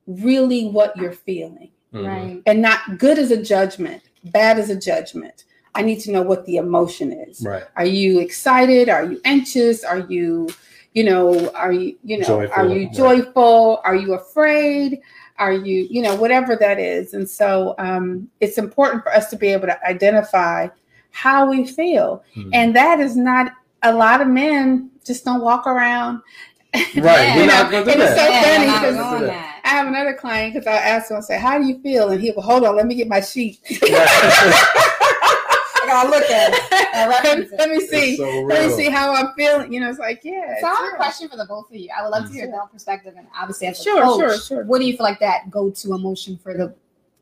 really 0.07 0.69
what 0.69 0.97
you're 0.97 1.13
feeling. 1.13 1.71
Mhm. 1.95 2.07
right. 2.07 2.43
And 2.47 2.63
not 2.63 2.99
good 2.99 3.19
as 3.19 3.31
a 3.33 3.43
judgment, 3.43 4.03
bad 4.25 4.59
as 4.61 4.71
a 4.71 4.77
judgment. 4.77 5.45
I 5.75 5.83
need 5.83 5.99
to 6.01 6.13
know 6.13 6.23
what 6.23 6.47
the 6.47 6.57
emotion 6.57 7.13
is. 7.13 7.43
Right. 7.45 7.65
Are 7.77 7.85
you 7.85 8.21
excited? 8.21 8.89
Are 8.89 9.05
you 9.05 9.21
anxious? 9.25 9.83
Are 9.85 9.99
you, 9.99 10.49
you 10.95 11.03
know, 11.05 11.51
are 11.51 11.73
you, 11.73 11.97
you 12.05 12.19
know, 12.19 12.27
Joyful, 12.27 12.55
are 12.57 12.67
you 12.69 12.85
right. 12.87 12.93
joyful? 12.93 13.81
Are 13.85 13.95
you 13.97 14.15
afraid? 14.15 15.01
Are 15.39 15.53
you, 15.53 15.87
you 15.91 16.03
know, 16.03 16.15
whatever 16.17 16.55
that 16.57 16.79
is. 16.79 17.15
And 17.15 17.29
so 17.29 17.75
um, 17.79 18.29
it's 18.41 18.59
important 18.59 19.03
for 19.03 19.13
us 19.13 19.29
to 19.31 19.37
be 19.37 19.49
able 19.49 19.67
to 19.69 19.85
identify 19.89 20.69
how 21.13 21.49
we 21.51 21.67
feel. 21.67 22.23
Mhm. 22.37 22.51
And 22.53 22.77
that 22.77 23.01
is 23.01 23.17
not 23.17 23.53
a 23.83 23.93
lot 23.93 24.21
of 24.21 24.29
men 24.29 24.91
just 25.05 25.25
don't 25.25 25.41
walk 25.41 25.67
around. 25.67 26.21
Right. 26.75 26.95
Yeah. 26.95 27.37
We're 27.37 27.47
not 27.47 27.71
going 27.71 27.85
to 27.85 27.93
do 27.95 28.01
And 28.01 28.03
it's 28.03 28.11
so 28.21 28.27
that. 28.27 28.45
funny 28.45 28.69
I'm 28.71 28.81
because- 28.95 29.19
doing 29.19 29.31
that. 29.33 29.50
I 29.65 29.69
have 29.69 29.87
another 29.87 30.15
client 30.15 30.55
because 30.55 30.67
I 30.67 30.77
asked 30.77 31.11
him, 31.11 31.17
I 31.19 31.21
said, 31.21 31.41
How 31.41 31.59
do 31.59 31.67
you 31.67 31.81
feel? 31.81 32.11
And 32.11 32.21
he 32.21 32.31
will, 32.31 32.43
hold 32.43 32.65
on, 32.65 32.77
let 32.77 32.87
me 32.87 32.95
get 32.95 33.09
my 33.09 33.21
sheet. 33.21 33.61
I 35.83 35.87
gotta 35.87 36.11
look 36.11 36.31
at 36.31 36.53
it. 36.53 36.95
I 36.95 37.09
let, 37.09 37.51
let 37.59 37.71
me 37.71 37.81
see. 37.81 38.17
So 38.17 38.25
let 38.43 38.69
me 38.69 38.75
see 38.75 38.91
how 38.91 39.15
I'm 39.15 39.33
feeling. 39.35 39.73
You 39.73 39.81
know, 39.81 39.91
it's 39.91 39.99
like, 39.99 40.21
yeah. 40.23 40.61
So 40.61 40.67
I 40.67 40.71
it's 40.71 40.81
have 40.81 40.93
a 40.93 40.97
question 40.97 41.29
for 41.29 41.37
the 41.37 41.47
both 41.47 41.71
of 41.71 41.77
you. 41.77 41.89
I 41.97 42.03
would 42.03 42.11
love 42.11 42.27
to 42.27 42.33
hear 42.33 42.47
their 42.47 42.61
perspective, 42.67 43.15
and 43.17 43.27
obviously 43.39 43.67
as 43.69 43.81
a 43.81 43.83
Sure, 43.83 44.03
coach, 44.03 44.21
sure, 44.21 44.39
sure. 44.39 44.65
what 44.65 44.79
do 44.79 44.85
you 44.87 44.97
feel 44.97 45.05
like 45.05 45.21
that 45.21 45.51
go-to 45.51 45.95
emotion 45.95 46.39
for 46.43 46.55
the 46.55 46.75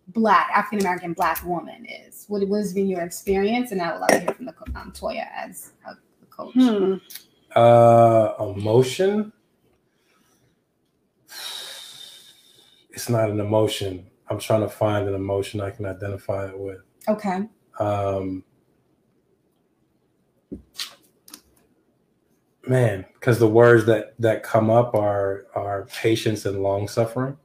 black 0.09 0.51
African 0.55 0.81
American 0.81 1.13
black 1.13 1.45
woman 1.45 1.87
is? 1.87 2.25
What, 2.29 2.47
what 2.49 2.59
has 2.59 2.73
been 2.73 2.89
your 2.89 3.03
experience? 3.03 3.73
And 3.73 3.81
I 3.81 3.93
would 3.93 4.01
love 4.01 4.11
to 4.11 4.21
hear 4.21 4.33
from 4.35 4.47
the 4.47 4.55
um, 4.75 4.93
Toyia 4.93 5.29
as 5.37 5.73
a 5.87 5.95
coach. 6.31 6.55
Hmm. 6.55 6.95
Uh, 7.55 8.33
emotion. 8.41 9.33
It's 12.99 13.09
not 13.09 13.31
an 13.31 13.39
emotion. 13.39 14.11
I'm 14.29 14.41
trying 14.41 14.63
to 14.63 14.69
find 14.69 15.07
an 15.07 15.15
emotion 15.15 15.61
I 15.61 15.71
can 15.71 15.87
identify 15.87 16.49
it 16.49 16.59
with. 16.59 16.81
Okay. 17.07 17.43
Um, 17.79 18.43
man, 22.67 23.07
because 23.15 23.39
the 23.39 23.47
words 23.47 23.87
that 23.87 24.15
that 24.19 24.43
come 24.43 24.69
up 24.69 24.97
are 24.97 25.47
are 25.55 25.87
patience 25.87 26.45
and 26.45 26.61
long 26.61 26.89
suffering, 26.89 27.37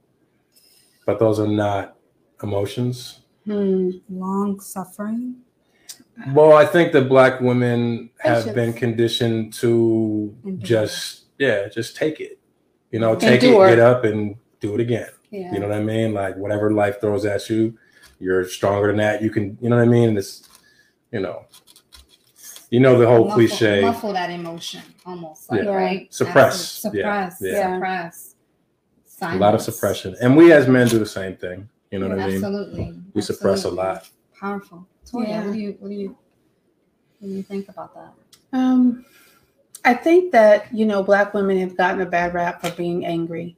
but 1.05 1.19
those 1.19 1.39
are 1.39 1.45
not 1.47 1.97
emotions. 2.41 3.19
Hmm. 3.45 3.91
Long 4.09 4.59
suffering. 4.59 5.35
Well, 6.29 6.53
I 6.53 6.65
think 6.65 6.93
that 6.93 7.07
black 7.07 7.41
women 7.41 8.09
have 8.21 8.45
Patience. 8.45 8.55
been 8.55 8.73
conditioned 8.73 9.53
to 9.61 10.35
Endure. 10.45 10.65
just 10.65 11.25
yeah, 11.37 11.67
just 11.69 11.95
take 11.95 12.19
it. 12.19 12.39
You 12.89 12.97
know, 12.97 13.15
take 13.15 13.43
it, 13.43 13.51
get 13.51 13.77
up, 13.77 14.03
and 14.03 14.35
do 14.59 14.73
it 14.73 14.81
again. 14.81 15.09
Yeah. 15.33 15.51
You 15.51 15.59
know 15.59 15.67
what 15.67 15.77
I 15.77 15.81
mean? 15.83 16.13
Like 16.13 16.37
whatever 16.37 16.71
life 16.71 17.01
throws 17.01 17.25
at 17.25 17.49
you, 17.49 17.75
you're 18.19 18.45
stronger 18.47 18.87
than 18.87 18.97
that. 18.97 19.23
You 19.23 19.31
can, 19.31 19.57
you 19.59 19.67
know 19.69 19.77
what 19.77 19.85
I 19.85 19.87
mean? 19.87 20.15
It's, 20.15 20.47
you 21.11 21.19
know, 21.19 21.45
you 22.69 22.79
know 22.79 22.97
the 22.99 23.07
whole 23.07 23.25
muffle, 23.25 23.33
cliche. 23.47 23.81
Muffle 23.81 24.13
that 24.13 24.29
emotion, 24.29 24.83
almost 25.05 25.49
like 25.51 25.63
Yeah. 25.63 25.71
right. 25.71 26.13
Suppress. 26.13 26.85
Absolutely. 26.85 26.99
Yeah. 27.01 27.29
Suppress. 27.29 27.41
Yeah. 27.41 27.73
Suppress. 27.75 28.35
A 29.21 29.37
lot 29.37 29.55
of 29.55 29.61
suppression, 29.61 30.15
and 30.21 30.35
we 30.35 30.51
as 30.51 30.67
men 30.67 30.87
do 30.87 30.99
the 30.99 31.05
same 31.05 31.37
thing. 31.37 31.69
You 31.91 31.99
know 31.99 32.07
Yeah, 32.07 32.15
what 32.15 32.23
I 32.23 32.27
mean? 32.27 32.35
Absolutely. 32.35 32.93
We 33.13 33.21
suppress 33.21 33.63
a 33.63 33.69
lot. 33.71 34.09
Powerful. 34.39 34.85
Toyia, 35.09 35.27
Yeah. 35.27 35.43
what 35.45 35.53
do 35.53 35.59
you 35.59 35.77
what 35.79 35.89
do 35.89 35.95
you 35.95 36.17
what 37.19 37.27
do 37.29 37.33
you 37.33 37.43
think 37.43 37.69
about 37.69 37.93
that? 37.95 38.11
Um, 38.51 39.05
I 39.85 39.93
think 39.93 40.31
that 40.33 40.73
you 40.73 40.85
know 40.85 41.03
black 41.03 41.33
women 41.33 41.57
have 41.59 41.77
gotten 41.77 42.01
a 42.01 42.05
bad 42.05 42.33
rap 42.33 42.61
for 42.61 42.71
being 42.71 43.05
angry 43.05 43.55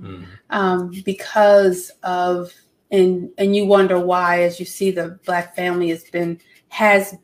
Mm. 0.00 0.26
um, 0.50 0.92
because 1.04 1.90
of 2.02 2.52
and 2.90 3.30
and 3.36 3.54
you 3.54 3.66
wonder 3.66 3.98
why 3.98 4.42
as 4.42 4.58
you 4.60 4.66
see 4.66 4.90
the 4.90 5.18
black 5.26 5.56
family 5.56 5.88
has 5.90 6.04
been 6.04 6.40
has 6.68 7.16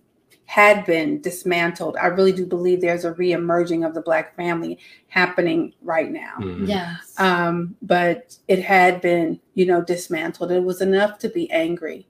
had 0.46 0.84
been 0.84 1.20
dismantled. 1.20 1.96
I 1.96 2.06
really 2.06 2.32
do 2.32 2.46
believe 2.46 2.80
there's 2.80 3.04
a 3.04 3.14
reemerging 3.14 3.86
of 3.86 3.94
the 3.94 4.02
black 4.02 4.36
family 4.36 4.78
happening 5.08 5.72
right 5.82 6.10
now. 6.10 6.34
Mhm. 6.38 6.68
Yes. 6.68 7.14
um, 7.18 7.74
but 7.80 8.36
it 8.46 8.62
had 8.62 9.00
been, 9.00 9.40
you 9.54 9.66
know, 9.66 9.82
dismantled. 9.82 10.52
It 10.52 10.62
was 10.62 10.80
enough 10.80 11.18
to 11.20 11.28
be 11.28 11.50
angry. 11.50 12.06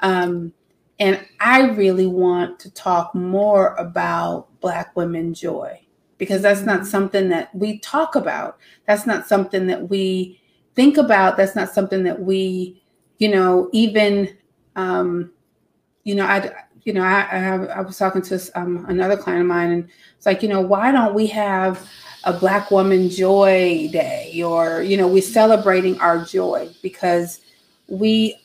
Um, 0.00 0.52
and 0.98 1.26
I 1.40 1.70
really 1.70 2.06
want 2.06 2.60
to 2.60 2.70
talk 2.70 3.14
more 3.14 3.74
about 3.74 4.48
Black 4.60 4.94
women 4.94 5.34
joy 5.34 5.80
because 6.22 6.40
that's 6.40 6.60
not 6.60 6.86
something 6.86 7.28
that 7.30 7.52
we 7.52 7.80
talk 7.80 8.14
about. 8.14 8.56
That's 8.86 9.08
not 9.08 9.26
something 9.26 9.66
that 9.66 9.90
we 9.90 10.40
think 10.76 10.96
about. 10.96 11.36
That's 11.36 11.56
not 11.56 11.74
something 11.74 12.04
that 12.04 12.20
we, 12.20 12.80
you 13.18 13.28
know, 13.28 13.68
even, 13.72 14.38
um, 14.76 15.32
you 16.04 16.14
know, 16.14 16.24
I, 16.24 16.52
you 16.84 16.92
know, 16.92 17.02
I, 17.02 17.22
I, 17.22 17.54
I 17.64 17.80
was 17.80 17.98
talking 17.98 18.22
to 18.22 18.40
um, 18.54 18.86
another 18.88 19.16
client 19.16 19.40
of 19.40 19.48
mine, 19.48 19.72
and 19.72 19.88
it's 20.16 20.24
like, 20.24 20.44
you 20.44 20.48
know, 20.48 20.60
why 20.60 20.92
don't 20.92 21.12
we 21.12 21.26
have 21.26 21.84
a 22.22 22.32
Black 22.32 22.70
Woman 22.70 23.10
Joy 23.10 23.88
Day, 23.92 24.40
or 24.44 24.80
you 24.80 24.96
know, 24.96 25.08
we're 25.08 25.22
celebrating 25.22 25.98
our 25.98 26.24
joy 26.24 26.70
because 26.84 27.40
we 27.88 28.36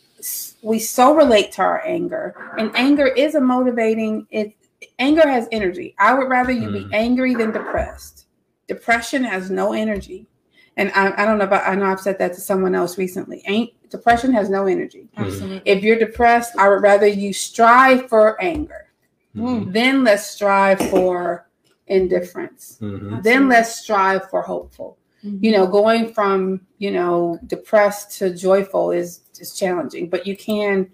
we 0.64 0.80
so 0.80 1.14
relate 1.14 1.52
to 1.52 1.62
our 1.62 1.86
anger, 1.86 2.34
and 2.58 2.76
anger 2.76 3.06
is 3.06 3.36
a 3.36 3.40
motivating. 3.40 4.26
It 4.32 4.56
anger 5.00 5.28
has 5.28 5.48
energy. 5.52 5.96
I 6.00 6.14
would 6.14 6.30
rather 6.30 6.52
you 6.52 6.70
Mhm. 6.70 6.90
be 6.90 6.96
angry 6.96 7.36
than 7.36 7.52
depressed. 7.52 8.26
Depression 8.68 9.24
has 9.24 9.50
no 9.50 9.74
energy, 9.74 10.28
and 10.76 10.92
I, 10.94 11.14
I 11.22 11.26
don't 11.26 11.38
know 11.38 11.46
about. 11.46 11.68
I 11.68 11.76
know 11.76 11.86
I've 11.86 12.02
said 12.02 12.18
that 12.20 12.34
to 12.34 12.42
someone 12.42 12.76
else 12.76 12.98
recently. 12.98 13.42
Ain't 13.46 13.72
depression 13.90 14.34
has 14.34 14.50
no 14.50 14.66
energy. 14.66 15.08
Absolutely. 15.16 15.62
If 15.66 15.84
you're 15.84 15.98
depressed, 16.00 16.58
I 16.58 16.68
would 16.68 16.82
rather 16.82 17.08
you 17.08 17.32
strive 17.32 18.10
for 18.10 18.42
anger. 18.42 18.88
Mhm. 19.36 19.72
Then 19.72 20.04
let's 20.04 20.26
strive 20.28 20.80
for 20.90 21.48
indifference. 21.88 22.78
Mhm. 22.82 23.24
Then 23.24 23.48
let's 23.48 23.76
strive 23.76 24.30
for 24.30 24.42
hopeful. 24.42 24.98
Mhm. 25.24 25.42
You 25.42 25.52
know, 25.54 25.68
going 25.68 26.12
from, 26.14 26.62
you 26.80 26.92
know, 26.92 27.40
depressed 27.48 28.18
to 28.20 28.34
joyful 28.34 28.92
is 28.92 29.22
is 29.40 29.56
challenging, 29.56 30.10
but 30.10 30.26
you 30.28 30.36
can 30.36 30.90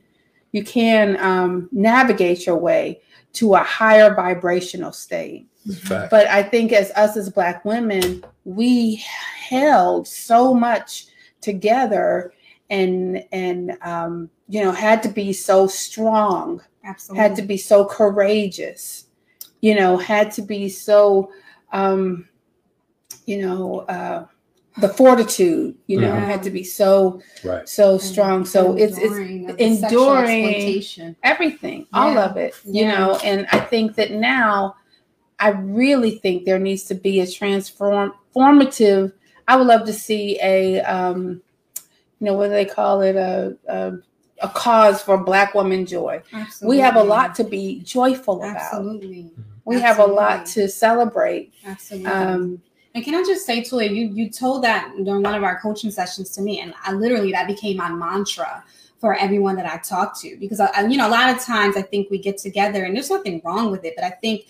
you 0.52 0.64
can 0.64 1.18
um, 1.20 1.68
navigate 1.72 2.46
your 2.46 2.58
way 2.58 3.02
to 3.34 3.56
a 3.56 3.60
higher 3.60 4.14
vibrational 4.14 4.92
state. 4.92 5.48
Fact. 5.84 6.12
But 6.12 6.28
I 6.28 6.44
think 6.44 6.74
as 6.74 6.92
us 6.92 7.16
as 7.16 7.30
black 7.30 7.64
women, 7.64 8.24
we 8.44 9.04
held 9.48 10.08
so 10.08 10.54
much 10.54 11.08
together 11.42 12.34
and 12.70 13.24
and 13.32 13.78
um, 13.82 14.30
you 14.50 14.64
know 14.64 14.72
had 14.72 15.04
to 15.04 15.10
be 15.10 15.32
so 15.32 15.68
strong 15.68 16.62
Absolutely. 16.84 17.22
had 17.22 17.36
to 17.36 17.42
be 17.42 17.58
so 17.58 17.86
courageous 17.86 19.06
you 19.62 19.76
know 19.76 19.98
had 19.98 20.32
to 20.32 20.42
be 20.42 20.68
so 20.68 21.32
um 21.72 22.28
you 23.26 23.42
know 23.42 23.80
uh 23.82 24.26
the 24.78 24.90
fortitude 24.90 25.76
you 25.88 26.00
know 26.02 26.12
Mhm. 26.12 26.26
had 26.26 26.42
to 26.44 26.50
be 26.50 26.64
so 26.64 27.22
right. 27.44 27.70
so 27.70 27.98
strong 28.00 28.44
so 28.44 28.76
it's 28.76 28.98
it's 28.98 29.04
Enduring 29.14 29.50
of 29.50 29.58
the 29.58 29.76
sexual 29.76 30.10
enduring- 30.18 30.46
exploitation. 30.46 31.16
everything 31.24 31.86
all 31.94 32.18
of 32.18 32.38
it 32.38 32.56
you 32.66 32.86
know 32.86 33.20
and 33.24 33.46
i 33.52 33.60
think 33.60 33.96
that 33.96 34.12
now 34.12 34.76
i 35.40 35.50
really 35.50 36.12
think 36.18 36.46
there 36.46 36.58
needs 36.58 36.84
to 36.86 36.96
be 36.96 37.20
a 37.20 37.28
transform 37.28 38.14
formative 38.34 39.12
i 39.48 39.56
would 39.56 39.68
love 39.68 39.86
to 39.86 39.94
see 39.94 40.40
a 40.42 40.82
um 40.82 41.40
you 42.20 42.26
know 42.26 42.34
what 42.34 42.46
do 42.46 42.52
they 42.54 42.66
call 42.66 43.02
it 43.02 43.16
a 43.16 43.56
a, 43.68 43.92
a 44.42 44.50
cause 44.50 45.04
for 45.04 45.18
black 45.24 45.54
woman 45.54 45.86
joy 45.86 46.20
Absolutely. 46.34 46.78
we 46.78 46.82
have 46.82 46.96
a 46.96 47.04
lot 47.04 47.36
to 47.36 47.44
be 47.44 47.80
joyful 47.82 48.38
about 48.38 48.56
Absolutely. 48.56 49.30
we 49.66 49.80
have 49.80 50.00
a 50.00 50.06
lot 50.06 50.48
to 50.48 50.68
celebrate 50.68 51.54
Absolutely. 51.64 52.10
um 52.10 52.60
And 52.96 53.04
can 53.04 53.16
I 53.16 53.24
just 53.24 53.46
say, 53.46 53.62
Toyia, 53.62 53.90
you 53.90 54.08
you 54.14 54.30
told 54.30 54.64
that 54.64 54.92
during 55.04 55.24
one 55.24 55.34
of 55.36 55.44
our 55.44 55.60
coaching 55.60 55.92
sessions 55.92 56.30
to 56.32 56.42
me, 56.42 56.60
and 56.60 56.74
I 56.84 56.94
literally 56.94 57.32
that 57.32 57.48
became 57.48 57.78
my 57.78 57.90
mantra 57.90 58.64
for 59.00 59.16
everyone 59.16 59.56
that 59.58 59.66
I 59.66 59.78
talk 59.78 60.20
to 60.22 60.38
because 60.38 60.60
I, 60.60 60.86
you 60.88 60.98
know 60.98 61.08
a 61.08 61.10
lot 61.10 61.36
of 61.36 61.44
times 61.44 61.76
I 61.76 61.82
think 61.82 62.10
we 62.10 62.18
get 62.20 62.38
together 62.38 62.86
and 62.86 62.96
there's 62.96 63.10
nothing 63.10 63.42
wrong 63.44 63.72
with 63.72 63.84
it, 63.84 63.94
but 63.96 64.06
I 64.06 64.12
think 64.12 64.46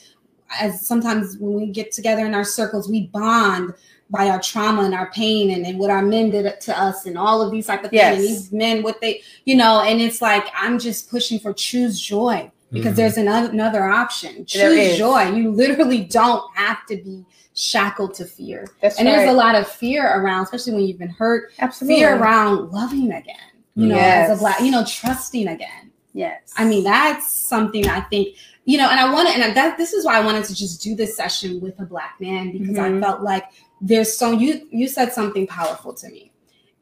as 0.60 0.86
sometimes 0.86 1.38
when 1.38 1.54
we 1.54 1.68
get 1.68 1.92
together 1.92 2.26
in 2.26 2.36
our 2.36 2.44
circles, 2.44 2.88
we 2.90 3.08
bond 3.08 3.74
by 4.12 4.30
our 4.30 4.40
trauma 4.40 4.84
and 4.84 4.94
our 4.94 5.10
pain 5.12 5.50
and, 5.52 5.66
and 5.66 5.80
what 5.80 5.90
our 5.90 6.04
men 6.04 6.30
did 6.30 6.60
to 6.62 6.80
us 6.80 7.08
and 7.08 7.18
all 7.18 7.42
of 7.42 7.50
these 7.50 7.66
type 7.66 7.84
of 7.84 7.90
things. 7.90 8.02
Yes. 8.02 8.16
And 8.18 8.24
these 8.24 8.52
men, 8.52 8.84
what 8.84 9.02
they, 9.02 9.24
you 9.46 9.56
know, 9.56 9.82
and 9.82 10.00
it's 10.00 10.22
like 10.22 10.46
I'm 10.56 10.78
just 10.78 11.10
pushing 11.10 11.40
for 11.40 11.54
choose 11.54 12.00
joy 12.00 12.52
because 12.72 12.94
Mhm. 12.94 12.98
there's 12.98 13.18
another, 13.18 13.50
another 13.50 13.86
option. 13.86 14.32
Mm-hmm. 14.32 14.44
Choose 14.46 14.98
joy. 14.98 15.32
You 15.32 15.50
literally 15.50 16.02
don't 16.04 16.44
have 16.56 16.86
to 16.88 16.98
be 16.98 17.26
shackled 17.56 18.14
to 18.16 18.26
fear. 18.26 18.68
That's 18.82 18.98
and 19.00 19.08
right. 19.08 19.18
there's 19.18 19.30
a 19.30 19.34
lot 19.34 19.56
of 19.56 19.68
fear 19.68 20.20
around, 20.20 20.44
especially 20.44 20.74
when 20.74 20.84
you've 20.84 21.00
been 21.00 21.10
hurt. 21.10 21.52
Absolutely. 21.60 22.00
Fear 22.00 22.18
around 22.18 22.72
loving 22.72 23.12
again. 23.12 23.36
You 23.76 23.88
know, 23.88 23.98
as 23.98 24.38
a 24.38 24.40
black, 24.40 24.62
you 24.62 24.70
know, 24.70 24.86
trusting 24.86 25.48
again. 25.48 25.92
Yes. 26.14 26.54
I 26.58 26.66
mean, 26.66 26.84
that's 26.84 27.28
something 27.28 27.88
I 27.90 28.02
think, 28.02 28.38
you 28.66 28.78
know, 28.78 28.88
and 28.88 29.00
I 29.00 29.12
want 29.12 29.28
to, 29.30 29.34
and 29.34 29.58
that 29.58 29.78
this 29.78 29.94
is 29.94 30.06
why 30.06 30.16
I 30.18 30.24
wanted 30.24 30.46
to 30.46 30.54
just 30.54 30.82
do 30.84 30.96
this 30.96 31.18
session 31.18 31.60
with 31.60 31.80
a 31.80 31.86
black 31.86 32.16
man 32.20 32.52
because 32.52 32.78
I 32.78 32.90
Mhm. 32.90 33.02
felt 33.02 33.22
like 33.22 33.46
there's 33.82 34.16
so 34.16 34.32
you 34.32 34.68
you 34.70 34.88
said 34.88 35.12
something 35.12 35.48
powerful 35.48 35.92
to 35.96 36.08
me, 36.10 36.32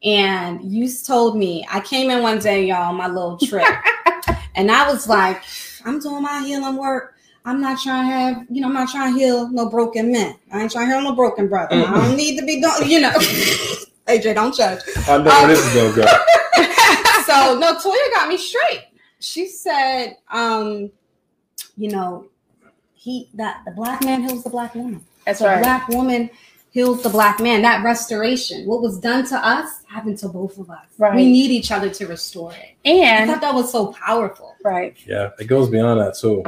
and 0.04 0.60
you 0.70 0.86
told 1.06 1.36
me 1.38 1.66
I 1.70 1.80
came 1.80 2.10
in 2.10 2.22
one 2.22 2.38
day, 2.38 2.66
y'all, 2.66 2.92
my 2.92 3.08
little 3.08 3.38
trip, 3.38 3.66
and 4.54 4.70
I 4.70 4.86
was 4.90 5.08
like, 5.08 5.42
I'm 5.86 5.98
doing 5.98 6.22
my 6.22 6.40
healing 6.44 6.76
work. 6.76 7.11
I'm 7.44 7.60
not 7.60 7.80
trying 7.80 8.08
to 8.08 8.12
have, 8.14 8.46
you 8.50 8.60
know, 8.60 8.68
I'm 8.68 8.74
not 8.74 8.88
trying 8.88 9.12
to 9.14 9.18
heal 9.18 9.48
no 9.50 9.68
broken 9.68 10.12
men. 10.12 10.36
I 10.52 10.62
ain't 10.62 10.70
trying 10.70 10.88
to 10.88 10.94
heal 10.94 11.02
no 11.02 11.14
broken 11.14 11.48
brother. 11.48 11.74
I 11.76 12.06
don't 12.06 12.16
need 12.16 12.38
to 12.38 12.46
be 12.46 12.60
doing, 12.60 12.88
you 12.90 13.00
know. 13.00 13.10
AJ, 14.08 14.34
don't 14.34 14.54
judge 14.54 14.80
I 15.08 15.18
know 15.18 15.24
where 15.24 15.46
this 15.48 15.64
is 15.64 15.74
gonna 15.74 15.94
go. 15.94 16.02
so 17.24 17.58
no, 17.58 17.74
Toyia 17.74 18.14
got 18.14 18.28
me 18.28 18.36
straight. 18.36 18.84
She 19.20 19.46
said, 19.46 20.16
um, 20.30 20.90
you 21.76 21.90
know, 21.90 22.26
he 22.94 23.28
that 23.34 23.62
the 23.64 23.70
black 23.72 24.04
man 24.04 24.22
heals 24.22 24.44
the 24.44 24.50
black 24.50 24.74
woman. 24.74 25.04
That's 25.24 25.38
The 25.38 25.46
right. 25.46 25.62
black 25.62 25.88
woman 25.88 26.30
heals 26.72 27.02
the 27.02 27.08
black 27.10 27.38
man. 27.40 27.62
That 27.62 27.84
restoration, 27.84 28.66
what 28.66 28.82
was 28.82 28.98
done 28.98 29.24
to 29.26 29.36
us, 29.36 29.82
happened 29.88 30.18
to 30.18 30.28
both 30.28 30.58
of 30.58 30.68
us. 30.70 30.84
Right. 30.98 31.14
We 31.14 31.26
need 31.30 31.50
each 31.52 31.70
other 31.70 31.88
to 31.90 32.06
restore 32.06 32.52
it. 32.52 32.76
And 32.84 33.30
I 33.30 33.32
thought 33.34 33.40
that 33.42 33.54
was 33.54 33.70
so 33.70 33.92
powerful. 33.92 34.56
right. 34.64 34.96
Yeah, 35.06 35.30
it 35.38 35.44
goes 35.46 35.68
beyond 35.68 36.00
that 36.00 36.16
too. 36.16 36.42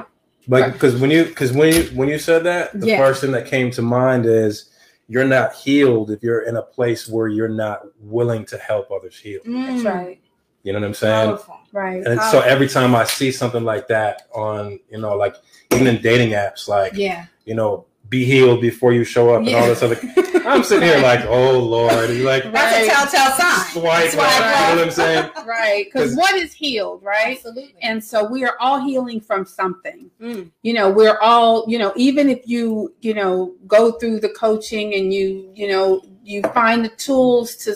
Like 0.46 0.72
because 0.74 0.96
when 1.00 1.10
you 1.10 1.24
because 1.24 1.52
when 1.52 1.72
you 1.74 1.82
when 1.94 2.08
you 2.08 2.18
said 2.18 2.44
that, 2.44 2.78
the 2.78 2.88
Yeah. 2.88 2.98
first 2.98 3.20
thing 3.20 3.32
that 3.32 3.46
came 3.46 3.70
to 3.72 3.82
mind 3.82 4.26
is 4.26 4.70
you're 5.08 5.24
not 5.26 5.54
healed 5.54 6.10
if 6.10 6.22
you're 6.22 6.42
in 6.42 6.56
a 6.56 6.62
place 6.62 7.08
where 7.08 7.28
you're 7.28 7.48
not 7.48 7.82
willing 8.00 8.44
to 8.46 8.58
help 8.58 8.90
others 8.90 9.18
heal. 9.18 9.40
That's 9.44 9.82
Mm, 9.82 9.84
right. 9.94 10.20
You 10.62 10.72
know 10.72 10.80
what 10.80 10.86
I'm 10.86 10.94
saying? 10.94 11.28
Powerful. 11.28 11.56
Right. 11.72 12.06
And 12.06 12.20
so 12.22 12.40
every 12.40 12.68
time 12.68 12.94
I 12.94 13.04
see 13.04 13.30
something 13.30 13.64
like 13.64 13.88
that 13.88 14.22
on, 14.34 14.78
you 14.90 14.98
know, 14.98 15.14
like 15.16 15.36
even 15.74 15.86
in 15.86 16.00
dating 16.00 16.30
apps, 16.30 16.68
like 16.68 16.92
Yeah. 16.94 17.26
you 17.44 17.54
know, 17.54 17.86
be 18.08 18.24
healed 18.24 18.60
before 18.60 18.92
you 18.92 19.02
show 19.04 19.34
up 19.34 19.46
and 19.46 19.54
all 19.54 19.66
this 19.66 19.82
other. 19.82 19.98
I'm 20.46 20.62
sitting 20.62 20.86
here 20.86 21.00
like, 21.00 21.24
oh 21.26 21.58
lord, 21.58 22.10
you're 22.10 22.26
like 22.26 22.44
That's 22.52 22.54
Right. 22.54 22.84
a 22.84 22.90
telltale 22.90 23.32
sign. 23.38 23.72
swipe, 23.72 24.10
Swipe 24.10 24.16
left, 24.40 24.70
you 24.70 24.76
know 24.76 24.76
what 24.76 24.84
I'm 24.84 24.90
saying? 24.90 25.30
Right. 25.46 25.84
Because 25.86 26.10
'Cause- 26.10 26.16
what 26.18 26.34
is 26.34 26.52
healed, 26.52 27.02
right? 27.02 27.36
Absolutely. 27.38 27.74
And 27.82 28.02
so 28.04 28.24
we 28.30 28.44
are 28.44 28.54
all 28.60 28.78
healing 28.80 29.20
from 29.20 29.46
something. 29.46 30.10
Mm. 30.20 30.50
You 30.62 30.74
know, 30.74 30.90
we're 30.90 31.18
all, 31.18 31.64
you 31.66 31.78
know, 31.78 31.92
even 31.96 32.28
if 32.28 32.40
you, 32.46 32.94
you 33.00 33.14
know, 33.14 33.54
go 33.66 33.92
through 33.92 34.20
the 34.20 34.28
coaching 34.30 34.94
and 34.94 35.12
you, 35.12 35.50
you 35.54 35.68
know, 35.68 36.02
you 36.22 36.42
find 36.54 36.84
the 36.84 36.90
tools 36.90 37.56
to 37.56 37.74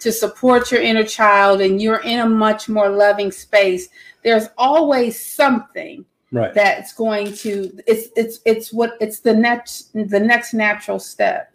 to 0.00 0.12
support 0.12 0.70
your 0.70 0.80
inner 0.80 1.02
child 1.02 1.60
and 1.60 1.82
you're 1.82 2.00
in 2.02 2.20
a 2.20 2.28
much 2.28 2.68
more 2.68 2.88
loving 2.88 3.32
space, 3.32 3.88
there's 4.22 4.48
always 4.56 5.18
something 5.20 6.04
Right. 6.30 6.52
that's 6.52 6.92
going 6.92 7.32
to 7.36 7.72
it's 7.86 8.08
it's 8.16 8.40
it's 8.44 8.72
what 8.72 8.96
it's 9.00 9.20
the 9.20 9.32
next 9.32 9.92
the 9.94 10.20
next 10.20 10.52
natural 10.52 10.98
step 10.98 11.52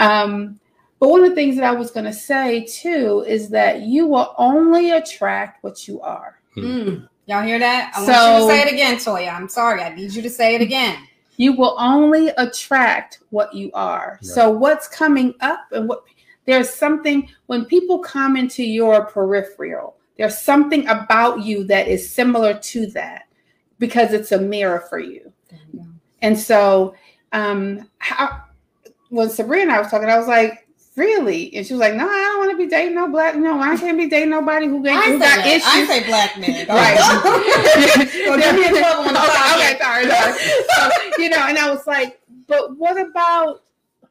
um 0.00 0.58
but 0.98 1.08
one 1.08 1.22
of 1.22 1.30
the 1.30 1.34
things 1.36 1.54
that 1.56 1.64
i 1.64 1.70
was 1.70 1.90
going 1.92 2.06
to 2.06 2.12
say 2.12 2.64
too 2.64 3.24
is 3.28 3.48
that 3.50 3.82
you 3.82 4.06
will 4.06 4.34
only 4.38 4.90
attract 4.90 5.62
what 5.62 5.86
you 5.88 6.00
are 6.00 6.38
Mm. 6.56 7.08
Y'all 7.26 7.42
hear 7.44 7.58
that? 7.60 7.92
I 7.94 8.00
want 8.02 8.12
So- 8.12 8.36
you 8.36 8.40
to 8.44 8.50
say 8.52 8.60
it 8.68 8.72
again, 8.74 8.96
Toyia. 8.96 9.32
I'm 9.34 9.48
sorry. 9.48 9.80
I 9.80 9.94
need 9.94 10.12
you 10.12 10.20
to 10.20 10.28
say 10.28 10.54
it 10.54 10.60
again. 10.60 10.98
you 11.38 11.54
will 11.56 11.74
only 11.78 12.28
attract 12.36 13.20
what 13.30 13.54
you 13.54 13.70
are 13.72 14.18
Right. 14.20 14.24
so 14.34 14.50
what's 14.50 14.86
coming 14.86 15.32
up 15.40 15.60
and 15.72 15.88
what 15.88 16.02
there's 16.44 16.68
something 16.68 17.26
when 17.46 17.64
people 17.64 18.00
come 18.00 18.36
into 18.36 18.62
your 18.62 19.06
peripheral 19.06 19.96
there's 20.18 20.38
something 20.38 20.86
about 20.88 21.40
you 21.40 21.64
that 21.64 21.88
is 21.88 22.08
similar 22.14 22.52
to 22.58 22.86
that 22.88 23.21
because 23.82 24.12
it's 24.12 24.30
a 24.30 24.38
mirror 24.38 24.84
for 24.88 25.00
you 25.00 25.32
And 26.20 26.38
so, 26.38 26.94
um, 27.32 27.90
how, 27.98 28.44
when 29.08 29.26
Sabria 29.26 29.62
and 29.62 29.72
I 29.72 29.80
was 29.80 29.90
talking, 29.90 30.08
I 30.08 30.16
was 30.16 30.28
like, 30.28 30.68
"Really?" 30.94 31.52
And 31.56 31.66
she 31.66 31.72
was 31.74 31.80
like, 31.80 31.94
"No, 31.94 32.08
I 32.08 32.22
don't 32.30 32.38
want 32.38 32.52
to 32.52 32.56
be 32.56 32.68
dating 32.68 32.94
no 32.94 33.08
black. 33.08 33.34
No, 33.34 33.60
I 33.60 33.76
can't 33.76 33.98
be 33.98 34.08
dating 34.08 34.30
nobody 34.30 34.66
who, 34.66 34.76
ain't, 34.86 35.04
who 35.04 35.18
got 35.18 35.18
that. 35.18 35.62
I 35.66 35.86
say 35.86 36.06
black 36.06 36.38
men. 36.38 36.64
Right. 36.68 36.96
Get 38.38 38.54
me 38.54 38.68
in 38.68 38.76
trouble 38.76 39.08
on 39.08 39.14
the 39.14 39.20
okay, 39.20 39.74
okay, 39.74 39.74
podcast. 39.74 39.82
sorry, 39.82 40.06
sorry. 40.06 40.32
So, 40.70 41.22
you 41.22 41.28
know, 41.30 41.44
and 41.48 41.58
I 41.58 41.68
was 41.68 41.84
like, 41.88 42.20
"But 42.46 42.78
what 42.78 43.00
about? 43.00 43.64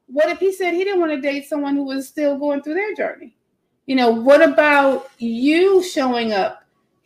What 0.07 0.27
if 0.27 0.39
he 0.39 0.51
said 0.51 0.73
he 0.73 0.83
didn't 0.83 0.99
want 0.99 1.13
to 1.13 1.21
date 1.21 1.47
someone 1.47 1.77
who 1.77 1.85
was 1.85 2.09
still 2.09 2.37
going 2.37 2.61
through 2.61 2.73
their 2.73 2.93
journey? 2.93 3.37
You 3.85 3.95
know, 3.95 4.09
what 4.11 4.41
about 4.41 5.09
you 5.17 5.81
showing 5.81 6.33
up 6.33 6.60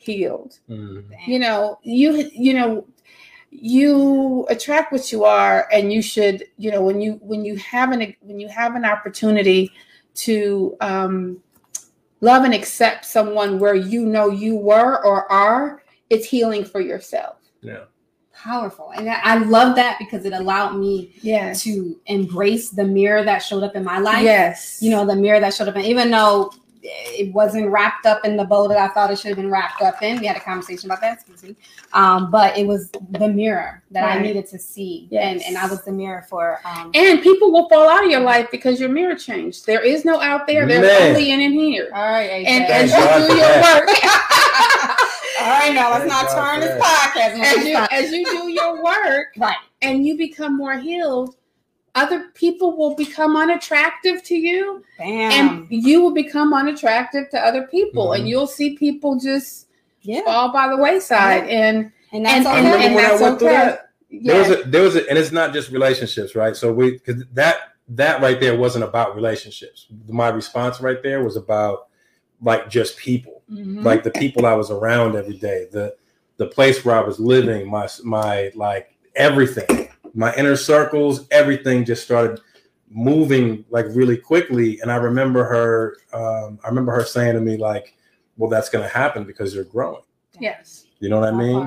healed?" 0.05 0.59
Mhm. 0.69 1.03
you 1.27 1.39
know 1.39 1.79
you 1.83 2.29
you 2.33 2.53
know 2.53 2.85
you 3.51 4.45
attract 4.49 4.91
what 4.91 5.11
you 5.11 5.23
are 5.23 5.67
and 5.71 5.91
you 5.93 6.01
should 6.01 6.43
you 6.57 6.71
know 6.71 6.81
when 6.81 6.99
you 7.01 7.13
when 7.21 7.45
you 7.45 7.55
have 7.57 7.91
an 7.91 8.13
when 8.21 8.39
you 8.39 8.47
have 8.47 8.75
an 8.75 8.83
opportunity 8.85 9.71
to 10.13 10.75
um 10.81 11.41
love 12.21 12.43
and 12.43 12.53
accept 12.53 13.05
someone 13.05 13.59
where 13.59 13.75
you 13.75 14.05
know 14.05 14.29
you 14.29 14.55
were 14.55 15.03
or 15.05 15.31
are 15.31 15.83
it's 16.09 16.25
healing 16.27 16.63
for 16.65 16.81
yourself 16.81 17.37
Yeah. 17.61 17.85
Powerful. 18.33 18.91
And 18.91 19.09
I 19.09 19.19
I 19.23 19.37
love 19.37 19.75
that 19.77 19.97
because 19.97 20.25
it 20.25 20.33
allowed 20.33 20.77
me 20.77 21.13
yes 21.21 21.63
to 21.63 21.97
embrace 22.07 22.69
the 22.69 22.83
mirror 22.83 23.23
that 23.23 23.39
showed 23.39 23.63
up 23.63 23.75
in 23.75 23.83
my 23.83 23.97
life. 23.99 24.23
yes 24.23 24.79
You 24.81 24.91
know, 24.91 25.05
the 25.05 25.15
mirror 25.15 25.39
that 25.39 25.53
showed 25.53 25.69
up 25.69 25.75
in, 25.77 25.85
even 25.85 26.11
though 26.11 26.51
it 26.87 27.33
wasn't 27.33 27.69
wrapped 27.69 28.05
up 28.05 28.23
in 28.25 28.37
the 28.37 28.43
bow 28.45 28.67
that 28.67 28.77
I 28.77 28.87
thought 28.89 29.11
it 29.11 29.17
should 29.19 29.29
have 29.29 29.37
been 29.37 29.49
wrapped 29.49 29.81
up 29.81 30.01
in. 30.01 30.19
We 30.19 30.27
had 30.27 30.37
a 30.37 30.41
conversation 30.41 30.89
about 30.89 31.01
that, 31.01 31.13
excuse 31.15 31.43
me. 31.43 31.55
Um, 31.93 32.29
but 32.29 32.57
it 32.57 32.67
was 32.67 32.91
the 33.11 33.27
mirror 33.27 33.81
that 33.91 34.03
I 34.03 34.21
needed 34.21 34.47
to 34.47 34.59
see. 34.59 35.07
Yes. 35.09 35.23
And 35.25 35.41
and 35.43 35.57
I 35.57 35.67
was 35.67 35.83
the 35.83 35.91
mirror 35.91 36.25
for 36.29 36.59
um 36.65 36.91
and 36.93 37.21
people 37.21 37.51
will 37.51 37.67
fall 37.69 37.89
out 37.89 38.03
of 38.03 38.11
your 38.11 38.19
life 38.21 38.47
because 38.51 38.79
your 38.79 38.89
mirror 38.89 39.15
changed 39.15 39.65
there 39.65 39.81
is 39.81 40.05
no 40.05 40.19
out 40.21 40.47
there 40.47 40.67
there's 40.67 40.81
Man. 40.81 41.09
only 41.09 41.31
in 41.31 41.41
and 41.41 41.53
here 41.53 41.89
all 41.93 42.09
right, 42.09 42.29
AJ. 42.29 42.45
and 42.47 42.63
as 42.65 42.91
you 42.91 43.27
do 43.27 43.35
your 43.39 43.55
work 43.61 43.89
all 45.41 45.59
right, 45.59 45.73
now 45.73 45.91
let's 45.91 46.05
not 46.07 46.25
Thank 46.25 46.35
God 46.35 46.59
turn 46.59 46.61
for 46.61 46.67
this 46.67 46.83
podcast. 46.83 47.39
as 47.39 47.65
you 47.65 47.77
as 47.91 48.11
you 48.11 48.25
do 48.25 48.49
your 48.49 48.83
work 48.83 49.27
right. 49.37 49.55
and 49.81 50.05
you 50.05 50.17
become 50.17 50.57
more 50.57 50.77
healed, 50.77 51.35
other 51.95 52.25
people 52.35 52.75
will 52.77 52.93
become 52.95 53.35
unattractive 53.37 54.21
to 54.23 54.35
you, 54.35 54.83
Bam. 54.97 55.31
and 55.31 55.67
you 55.69 56.01
will 56.01 56.13
become 56.13 56.53
unattractive 56.53 57.29
to 57.31 57.39
other 57.39 57.63
people, 57.67 58.07
Mhm. 58.09 58.19
and 58.19 58.29
you'll 58.29 58.47
see 58.47 58.77
people 58.77 59.17
just 59.17 59.67
yeah. 60.01 60.21
fall 60.25 60.51
by 60.51 60.67
the 60.67 60.77
wayside. 60.77 61.47
And 61.49 61.91
And 62.11 62.25
and, 62.25 62.25
that's 62.25 62.45
I 62.45 62.57
and, 62.59 62.65
remember 62.65 62.85
and 62.85 62.95
when 62.95 63.05
I 63.05 63.07
that's 63.09 63.21
went 63.21 63.39
through 63.39 63.47
okay. 63.49 63.55
that. 63.57 63.89
There 64.23 64.39
was 64.39 64.49
Yeah. 64.49 64.55
a 64.55 64.63
there 64.63 64.81
was 64.83 64.95
a 64.95 65.09
and 65.09 65.17
it's 65.17 65.31
not 65.31 65.53
just 65.53 65.71
relationships, 65.71 66.35
right? 66.35 66.55
So 66.55 66.71
we 66.71 66.91
because 66.91 67.23
that 67.33 67.57
that 67.89 68.21
right 68.21 68.39
there 68.39 68.55
wasn't 68.57 68.83
about 68.83 69.15
relationships. 69.15 69.87
My 70.07 70.29
response 70.29 70.79
right 70.81 71.01
there 71.01 71.23
was 71.23 71.35
about 71.35 71.87
like 72.41 72.69
just 72.69 72.97
people, 72.97 73.41
Mhm. 73.51 73.83
like 73.83 74.03
the 74.03 74.11
people 74.11 74.45
I 74.45 74.53
was 74.53 74.69
around 74.71 75.15
every 75.15 75.37
day, 75.37 75.67
the 75.71 75.95
the 76.37 76.47
place 76.47 76.83
where 76.85 76.95
I 76.95 77.01
was 77.01 77.19
living, 77.19 77.69
my 77.69 77.87
my 78.03 78.51
like 78.55 78.95
everything, 79.15 79.84
my 80.15 80.33
inner 80.35 80.55
circles, 80.55 81.27
everything 81.29 81.85
just 81.85 82.03
started 82.03 82.39
moving 82.89 83.65
like 83.69 83.85
really 83.89 84.17
quickly. 84.17 84.79
And 84.81 84.91
I 84.91 84.95
remember 84.95 85.43
her, 85.43 85.97
um, 86.13 86.59
I 86.63 86.69
remember 86.69 86.93
her 86.93 87.03
saying 87.03 87.33
to 87.35 87.41
me 87.41 87.57
like, 87.57 87.95
"Well, 88.37 88.49
that's 88.49 88.69
going 88.69 88.83
to 88.83 88.89
happen 88.93 89.23
because 89.25 89.53
you're 89.53 89.63
growing." 89.65 90.01
yes, 90.39 90.85
You 90.99 91.09
know 91.09 91.19
what 91.19 91.33
I 91.33 91.37
mean? 91.37 91.59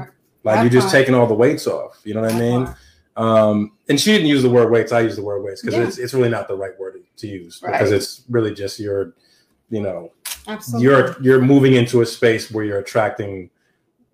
Like 0.45 0.57
That 0.57 0.61
you're 0.63 0.81
just 0.83 0.91
taking 0.93 1.15
all 1.15 1.27
the 1.27 1.35
weights 1.35 1.67
off. 1.67 2.01
You 2.05 2.15
know 2.15 2.21
what 2.23 2.33
I 2.35 2.39
mean? 2.39 2.69
Um, 3.17 3.73
and 3.89 3.99
she 3.99 4.13
didn't 4.13 4.29
use 4.29 4.43
the 4.43 4.51
word 4.51 4.71
weights. 4.71 4.93
I 4.93 5.01
use 5.01 5.17
the 5.17 5.23
word 5.23 5.43
weights 5.43 5.63
because 5.63 5.77
Yeah. 5.79 5.87
it's 5.87 5.99
it's 5.99 6.15
really 6.15 6.29
not 6.29 6.49
the 6.49 6.57
right 6.57 6.79
word 6.79 6.97
to 7.17 7.27
use 7.27 7.61
Right. 7.63 7.73
because 7.73 7.91
it's 7.93 8.25
really 8.29 8.55
just 8.55 8.79
your, 8.79 9.15
you 9.71 9.81
know, 9.83 10.13
Absolutely. 10.47 10.85
you're 10.85 11.17
you're 11.23 11.41
moving 11.43 11.75
into 11.75 12.01
a 12.03 12.07
space 12.07 12.51
where 12.51 12.65
you're 12.65 12.79
attracting 12.79 13.51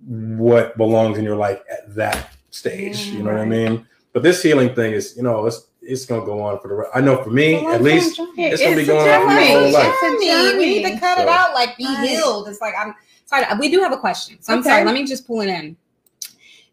what 0.07 0.76
belongs 0.76 1.18
in 1.18 1.24
your 1.24 1.37
life 1.37 1.61
at 1.70 1.95
that 1.95 2.32
stage. 2.51 3.07
you 3.09 3.22
know 3.22 3.32
what 3.32 3.41
I 3.41 3.45
mean? 3.45 3.87
But 4.14 4.22
this 4.22 4.42
healing 4.42 4.74
thing 4.74 4.92
is, 4.92 5.14
you 5.16 5.22
know, 5.24 5.44
it's 5.44 5.66
it's 5.82 6.06
gonna 6.06 6.24
go 6.24 6.40
on 6.40 6.58
for 6.60 6.68
the. 6.68 6.74
re- 6.74 6.86
I 6.94 7.00
know 7.02 7.22
for 7.22 7.30
me, 7.30 7.56
It's 7.56 7.74
at 7.74 7.82
least, 7.82 8.16
journey. 8.16 8.44
it's 8.44 8.62
gonna 8.62 8.76
be 8.76 8.82
a 8.82 8.86
going 8.86 9.06
on 9.10 9.20
for 9.20 9.26
my 9.26 9.44
whole 9.44 9.70
life. 9.72 9.92
It's 10.02 10.24
a 10.24 10.26
journey. 10.26 10.58
We 10.58 10.66
need 10.66 10.82
to 10.84 10.88
journey. 10.90 11.00
cut 11.00 11.18
it 11.18 11.28
out, 11.28 11.52
like 11.52 11.76
be 11.76 11.84
Right. 11.84 12.08
healed. 12.08 12.48
It's 12.48 12.60
like 12.60 12.74
I'm 12.78 12.94
sorry. 13.26 13.44
We 13.58 13.68
do 13.68 13.80
have 13.80 13.92
a 13.92 13.98
question, 13.98 14.38
so 14.40 14.52
I'm 14.54 14.60
Okay. 14.60 14.70
sorry. 14.70 14.84
Let 14.84 14.94
me 14.94 15.04
just 15.04 15.26
pull 15.26 15.40
it 15.42 15.48
in. 15.48 15.76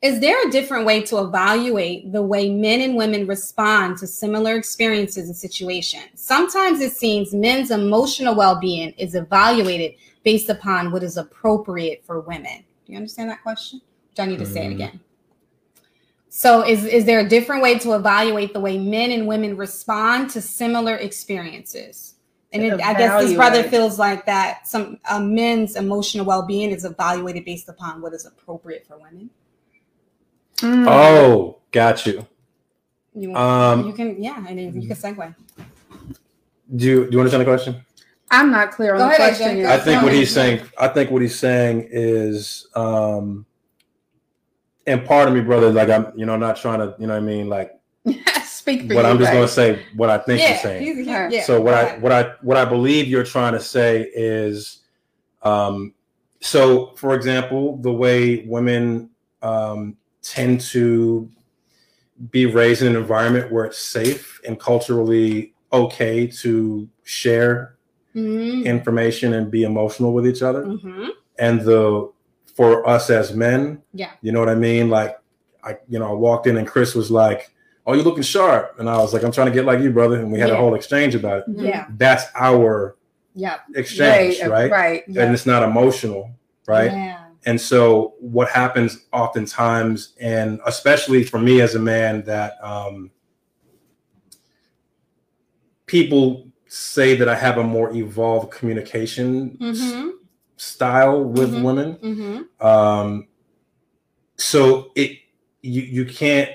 Is 0.03 0.19
there 0.19 0.47
a 0.47 0.51
different 0.51 0.85
way 0.85 1.01
to 1.01 1.17
evaluate 1.19 2.11
the 2.11 2.21
way 2.21 2.49
men 2.49 2.81
and 2.81 2.95
women 2.95 3.25
respond 3.27 3.97
to 3.97 4.07
similar 4.07 4.55
experiences 4.55 5.25
and 5.27 5.35
situations? 5.35 6.05
Sometimes 6.15 6.79
it 6.79 6.93
seems 6.93 7.33
men's 7.33 7.69
emotional 7.71 8.33
well 8.35 8.55
being 8.59 8.91
is 8.97 9.15
evaluated 9.15 9.95
based 10.23 10.49
upon 10.49 10.91
what 10.91 11.01
is 11.03 11.17
appropriate 11.17 12.03
for 12.05 12.19
women. 12.21 12.63
Do 12.85 12.93
you 12.93 12.97
understand 12.97 13.29
that 13.31 13.41
question? 13.43 13.81
Do 14.15 14.21
I 14.23 14.25
need 14.27 14.39
to 14.39 14.45
say 14.45 14.65
it 14.65 14.69
Mhm. 14.69 14.75
again? 14.75 14.99
So, 16.33 16.65
is, 16.65 16.85
is 16.85 17.03
there 17.03 17.19
a 17.19 17.27
different 17.27 17.61
way 17.61 17.77
to 17.79 17.91
evaluate 17.91 18.53
the 18.53 18.59
way 18.61 18.77
men 18.77 19.11
and 19.11 19.27
women 19.27 19.57
respond 19.57 20.29
to 20.29 20.39
similar 20.39 20.95
experiences? 20.95 22.15
And 22.53 22.63
it, 22.63 22.81
I 22.81 22.93
guess 22.93 23.21
this 23.21 23.33
brother 23.33 23.63
feels 23.63 23.99
like 23.99 24.25
that 24.27 24.65
some 24.65 24.97
uh, 25.09 25.19
men's 25.19 25.75
emotional 25.75 26.25
well 26.25 26.45
being 26.45 26.71
is 26.71 26.85
evaluated 26.85 27.43
based 27.43 27.67
upon 27.67 28.01
what 28.01 28.13
is 28.13 28.25
appropriate 28.25 28.87
for 28.87 28.97
women. 28.97 29.29
Mm. 30.59 30.85
Oh, 30.87 31.59
got 31.71 32.05
you. 32.05 32.25
You, 33.13 33.35
Um, 33.35 33.85
you 33.85 33.91
can, 33.91 34.23
yeah, 34.23 34.37
and 34.37 34.57
then 34.57 34.81
you 34.81 34.87
can 34.87 34.95
segue. 34.95 35.35
Do 36.73 36.85
you, 36.85 37.05
do 37.07 37.09
you 37.11 37.19
understand 37.19 37.41
the 37.41 37.45
question? 37.45 37.85
I'm 38.29 38.51
not 38.51 38.71
clear 38.71 38.93
on 38.93 38.99
Go 38.99 39.09
the 39.09 39.15
ahead, 39.15 39.35
question. 39.35 39.57
Yet. 39.57 39.69
I 39.69 39.83
think 39.83 40.01
what 40.01 40.13
he's 40.13 40.33
saying, 40.33 40.61
I 40.79 40.87
think 40.87 41.11
what 41.11 41.21
he's 41.21 41.37
saying 41.37 41.89
is, 41.91 42.67
um, 42.73 43.45
and 44.87 45.05
part 45.05 45.27
of 45.27 45.33
me, 45.33 45.41
brother, 45.41 45.71
like 45.71 45.89
I'm, 45.89 46.11
you 46.17 46.25
know, 46.25 46.35
not 46.37 46.57
trying 46.57 46.79
to, 46.79 46.95
you 46.99 47.07
know 47.07 47.13
what 47.13 47.23
I 47.23 47.25
mean, 47.25 47.49
like, 47.49 47.71
Speak 48.43 48.81
for 48.83 48.87
but 48.89 49.05
you. 49.05 49.11
I'm 49.11 49.17
just 49.17 49.29
right? 49.29 49.33
going 49.35 49.47
to 49.47 49.53
say 49.53 49.85
what 49.95 50.09
I 50.09 50.17
think 50.19 50.39
yeah, 50.39 50.49
you're 50.49 50.57
saying. 50.59 50.83
he's- 50.83 50.97
he- 51.29 51.35
yeah, 51.37 51.43
so 51.43 51.59
what 51.59 51.71
go 51.71 51.77
I 51.77 51.97
what 51.99 52.11
I 52.11 52.33
what 52.41 52.57
I 52.57 52.65
believe 52.65 53.07
you're 53.07 53.23
trying 53.23 53.53
to 53.53 53.59
say 53.59 54.09
is, 54.13 54.79
um, 55.41 55.93
so 56.41 56.93
for 56.95 57.15
example, 57.15 57.77
the 57.77 57.91
way 57.91 58.45
women 58.45 59.09
um, 59.41 59.97
tend 60.21 60.61
to 60.61 61.27
be 62.29 62.45
raised 62.45 62.81
in 62.83 62.89
an 62.89 62.95
environment 62.95 63.51
where 63.51 63.65
it's 63.65 63.79
safe 63.79 64.39
and 64.45 64.59
culturally 64.59 65.53
okay 65.73 66.27
to 66.27 66.87
share 67.03 67.75
Mhm. 68.15 68.65
information 68.65 69.33
and 69.33 69.49
be 69.49 69.63
emotional 69.63 70.13
with 70.13 70.27
each 70.27 70.41
other, 70.43 70.65
Mhm. 70.65 71.09
and 71.39 71.61
the 71.61 72.09
for 72.61 72.87
us 72.87 73.09
as 73.09 73.33
men, 73.33 73.81
Yeah. 73.93 74.11
you 74.21 74.31
know 74.31 74.39
what 74.39 74.49
I 74.49 74.55
mean, 74.55 74.89
like. 74.89 75.17
I, 75.63 75.77
you 75.87 75.99
know, 75.99 76.09
I 76.09 76.13
walked 76.13 76.47
in 76.47 76.57
and 76.57 76.67
Chris 76.67 76.95
was 76.95 77.11
like, 77.11 77.51
"Oh, 77.85 77.93
you're 77.93 78.03
looking 78.03 78.23
sharp," 78.23 78.77
and 78.79 78.89
I 78.89 78.97
was 78.97 79.13
like, 79.13 79.21
"I'm 79.23 79.31
trying 79.31 79.45
to 79.45 79.53
get 79.53 79.63
like 79.63 79.79
you, 79.79 79.91
brother." 79.91 80.15
And 80.19 80.31
we 80.31 80.39
had 80.39 80.49
a 80.49 80.55
whole 80.55 80.73
exchange 80.73 81.13
about 81.13 81.37
it 81.39 81.45
Yeah. 81.55 81.85
that's 81.99 82.23
our 82.33 82.95
Yeah. 83.35 83.57
exchange, 83.75 84.39
Right, 84.41 84.49
right? 84.49 84.71
Right. 84.71 85.03
Yeah. 85.07 85.21
And 85.21 85.35
it's 85.35 85.45
not 85.45 85.61
emotional, 85.61 86.31
right? 86.67 86.91
Yeah. 86.91 87.19
And 87.45 87.61
so 87.61 88.15
what 88.19 88.49
happens 88.49 89.05
oftentimes, 89.13 90.13
and 90.19 90.59
especially 90.65 91.23
for 91.23 91.37
me 91.37 91.61
as 91.61 91.75
a 91.75 91.79
man, 91.79 92.23
that 92.23 92.53
um, 92.63 93.11
people 95.85 96.47
say 96.67 97.15
that 97.17 97.29
I 97.29 97.35
have 97.35 97.59
a 97.59 97.63
more 97.63 97.93
evolved 97.93 98.49
communication 98.51 99.57
Mm-hmm. 99.61 100.09
Style 100.61 101.23
with 101.23 101.51
Mhm. 101.53 101.63
women. 101.63 101.95
Mm-hmm. 102.03 102.65
Um, 102.67 103.27
so 104.37 104.91
it 104.95 105.17
you 105.61 105.81
you 105.81 106.05
can't. 106.05 106.51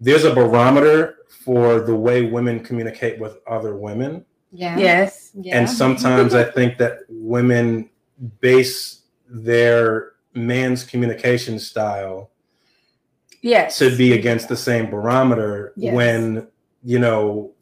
There's 0.00 0.24
a 0.24 0.32
barometer 0.32 1.16
for 1.28 1.80
the 1.80 1.94
way 1.96 2.22
women 2.26 2.60
communicate 2.60 3.18
with 3.18 3.38
other 3.48 3.74
women. 3.76 4.24
Yeah. 4.52 4.78
Yes. 4.78 5.32
Yeah. 5.34 5.58
And 5.58 5.68
sometimes 5.68 6.34
I 6.34 6.44
think 6.44 6.78
that 6.78 7.00
women 7.08 7.90
base 8.40 9.00
their 9.28 10.12
man's 10.34 10.84
communication 10.84 11.58
style 11.58 12.30
Yes. 13.42 13.76
to 13.78 13.94
be 13.96 14.12
against 14.12 14.48
the 14.48 14.56
same 14.56 14.88
barometer 14.88 15.72
Yes. 15.76 15.94
when, 15.94 16.46
you 16.84 16.98
know, 17.00 17.52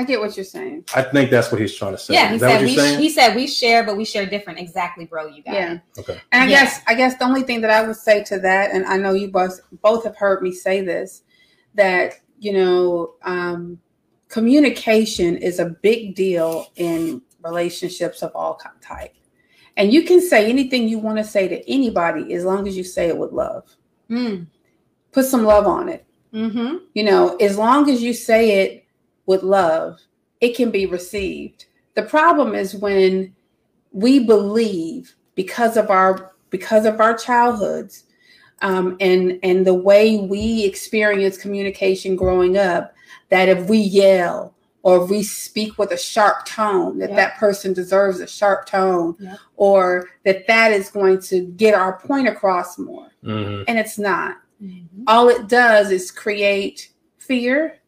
I 0.00 0.04
get 0.04 0.18
what 0.18 0.34
you're 0.34 0.44
saying. 0.44 0.84
I 0.94 1.02
think 1.02 1.30
that's 1.30 1.52
what 1.52 1.60
he's 1.60 1.74
trying 1.74 1.92
to 1.92 1.98
say. 1.98 2.14
yeah, 2.14 2.30
he 2.30 2.36
Is 2.36 2.40
that 2.40 2.48
said 2.48 2.56
what 2.56 2.64
we 2.64 2.72
you're 2.72 2.84
saying? 2.84 3.00
he 3.00 3.10
said 3.10 3.36
we 3.36 3.46
share, 3.46 3.84
but 3.84 3.98
we 3.98 4.06
share 4.06 4.24
different. 4.24 4.58
Exactly, 4.58 5.04
bro. 5.04 5.26
You 5.26 5.42
got 5.42 5.54
Yeah. 5.54 5.72
it. 5.74 5.80
Okay. 5.98 6.18
And 6.32 6.42
I 6.44 6.46
Yeah. 6.46 6.64
guess 6.64 6.80
I 6.86 6.94
guess 6.94 7.16
the 7.18 7.24
only 7.24 7.42
thing 7.42 7.60
that 7.60 7.70
I 7.70 7.86
would 7.86 7.96
say 7.96 8.24
to 8.24 8.38
that, 8.38 8.70
and 8.72 8.86
I 8.86 8.96
know 8.96 9.12
you 9.12 9.28
both 9.28 9.60
both 9.82 10.04
have 10.04 10.16
heard 10.16 10.42
me 10.42 10.52
say 10.52 10.80
this, 10.80 11.22
that 11.74 12.14
you 12.38 12.54
know, 12.54 13.16
um, 13.24 13.78
communication 14.28 15.36
is 15.36 15.58
a 15.58 15.66
big 15.66 16.14
deal 16.14 16.68
in 16.76 17.20
relationships 17.44 18.22
of 18.22 18.32
all 18.34 18.58
type. 18.80 19.12
And 19.76 19.92
you 19.92 20.02
can 20.04 20.22
say 20.22 20.48
anything 20.48 20.88
you 20.88 20.98
want 20.98 21.18
to 21.18 21.24
say 21.24 21.46
to 21.48 21.70
anybody 21.70 22.32
as 22.32 22.44
long 22.44 22.66
as 22.66 22.74
you 22.74 22.84
say 22.84 23.08
it 23.08 23.18
with 23.18 23.32
love. 23.32 23.64
Mm. 24.10 24.46
Put 25.12 25.26
some 25.26 25.44
love 25.44 25.66
on 25.66 25.90
it. 25.90 26.06
Mm-hmm. 26.32 26.76
You 26.94 27.04
know, 27.04 27.36
as 27.36 27.58
long 27.58 27.90
as 27.90 28.02
you 28.02 28.14
say 28.14 28.62
it 28.62 28.79
with 29.26 29.42
love, 29.42 30.00
it 30.40 30.56
can 30.56 30.70
be 30.70 30.86
received. 30.86 31.66
The 31.94 32.02
problem 32.02 32.54
is 32.54 32.74
when 32.74 33.34
we 33.92 34.20
believe 34.20 35.14
because 35.34 35.76
of 35.76 35.90
our 35.90 36.32
because 36.50 36.84
of 36.84 37.00
our 37.00 37.16
childhoods 37.16 38.04
um, 38.62 38.96
and 39.00 39.38
and 39.42 39.66
the 39.66 39.74
way 39.74 40.18
we 40.18 40.64
experience 40.64 41.36
communication 41.38 42.16
growing 42.16 42.56
up, 42.56 42.94
that 43.30 43.48
if 43.48 43.68
we 43.68 43.78
yell 43.78 44.54
or 44.82 45.04
if 45.04 45.10
we 45.10 45.22
speak 45.22 45.78
with 45.78 45.90
a 45.92 45.96
sharp 45.98 46.46
tone, 46.46 46.98
that 46.98 47.10
Yeah. 47.10 47.16
that 47.16 47.36
person 47.36 47.72
deserves 47.74 48.20
a 48.20 48.26
sharp 48.26 48.64
tone, 48.66 49.14
Yeah. 49.18 49.36
or 49.56 50.08
that 50.24 50.46
that 50.46 50.72
is 50.72 50.88
going 50.90 51.20
to 51.22 51.40
get 51.42 51.74
our 51.74 51.98
point 51.98 52.26
across 52.28 52.78
more, 52.78 53.08
Mhm. 53.24 53.64
and 53.68 53.78
it's 53.78 53.98
not 53.98 54.36
Mm-hmm. 54.62 55.04
all 55.06 55.28
it 55.28 55.48
does 55.48 55.90
is 55.90 56.10
create 56.10 56.90
fear, 57.18 57.79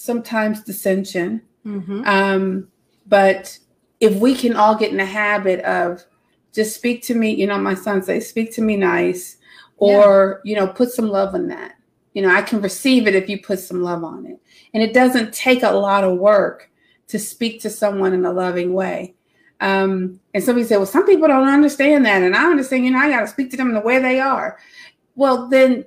sometimes 0.00 0.62
dissension. 0.62 1.42
Mm-hmm. 1.66 2.04
Um, 2.06 2.68
but 3.06 3.58
if 4.00 4.14
we 4.14 4.34
can 4.34 4.56
all 4.56 4.74
get 4.74 4.90
in 4.90 4.96
the 4.96 5.04
habit 5.04 5.60
of 5.60 6.02
just 6.54 6.74
speak 6.74 7.02
to 7.02 7.14
me, 7.14 7.34
you 7.34 7.46
know, 7.46 7.58
my 7.58 7.74
son 7.74 8.02
says, 8.02 8.26
speak 8.26 8.50
to 8.54 8.62
me 8.62 8.76
nice, 8.76 9.36
or, 9.76 10.40
you 10.42 10.56
know, 10.56 10.66
put 10.66 10.90
some 10.90 11.08
love 11.08 11.34
on 11.34 11.48
that. 11.48 11.74
You 12.14 12.22
know, 12.22 12.34
I 12.34 12.40
can 12.40 12.62
receive 12.62 13.06
it 13.06 13.14
if 13.14 13.28
you 13.28 13.42
put 13.42 13.58
some 13.58 13.82
love 13.82 14.02
on 14.02 14.24
it. 14.24 14.40
And 14.72 14.82
it 14.82 14.94
doesn't 14.94 15.34
take 15.34 15.62
a 15.62 15.70
lot 15.70 16.02
of 16.02 16.18
work 16.18 16.70
to 17.08 17.18
speak 17.18 17.60
to 17.60 17.70
someone 17.70 18.14
in 18.14 18.24
a 18.24 18.32
loving 18.32 18.72
way. 18.72 19.14
Um, 19.60 20.18
and 20.32 20.42
somebody 20.42 20.66
said, 20.66 20.78
well, 20.78 20.86
some 20.86 21.04
people 21.04 21.28
don't 21.28 21.46
understand 21.46 22.06
that. 22.06 22.22
And 22.22 22.34
I 22.34 22.46
understand, 22.46 22.86
you 22.86 22.90
know, 22.90 22.98
I 22.98 23.10
got 23.10 23.20
to 23.20 23.26
speak 23.26 23.50
to 23.50 23.58
them 23.58 23.74
the 23.74 23.80
way 23.80 23.98
they 23.98 24.18
are. 24.18 24.58
Well, 25.14 25.48
then, 25.48 25.84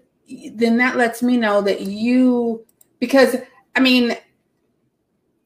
then 0.52 0.78
that 0.78 0.98
lets 0.98 1.24
me 1.24 1.38
know 1.38 1.62
that 1.62 1.82
you, 1.82 2.64
because 3.00 3.38
I 3.76 3.80
mean, 3.80 4.16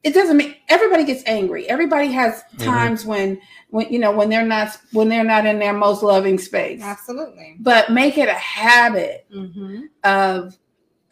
it 0.04 0.14
doesn't 0.14 0.36
mean 0.36 0.54
everybody 0.68 1.04
gets 1.04 1.22
angry. 1.26 1.68
Everybody 1.68 2.08
has 2.12 2.42
Mhm. 2.56 2.64
times 2.64 3.04
when, 3.04 3.40
when 3.70 3.92
you 3.92 3.98
know, 3.98 4.12
when 4.12 4.28
they're 4.28 4.46
not 4.46 4.78
when 4.92 5.08
they're 5.08 5.24
not 5.24 5.44
in 5.44 5.58
their 5.58 5.72
most 5.72 6.02
loving 6.02 6.38
space. 6.38 6.80
Absolutely. 6.82 7.56
But 7.60 7.90
make 7.90 8.16
it 8.16 8.28
a 8.28 8.32
habit 8.34 9.26
Mm-hmm. 9.34 9.80
of 10.04 10.56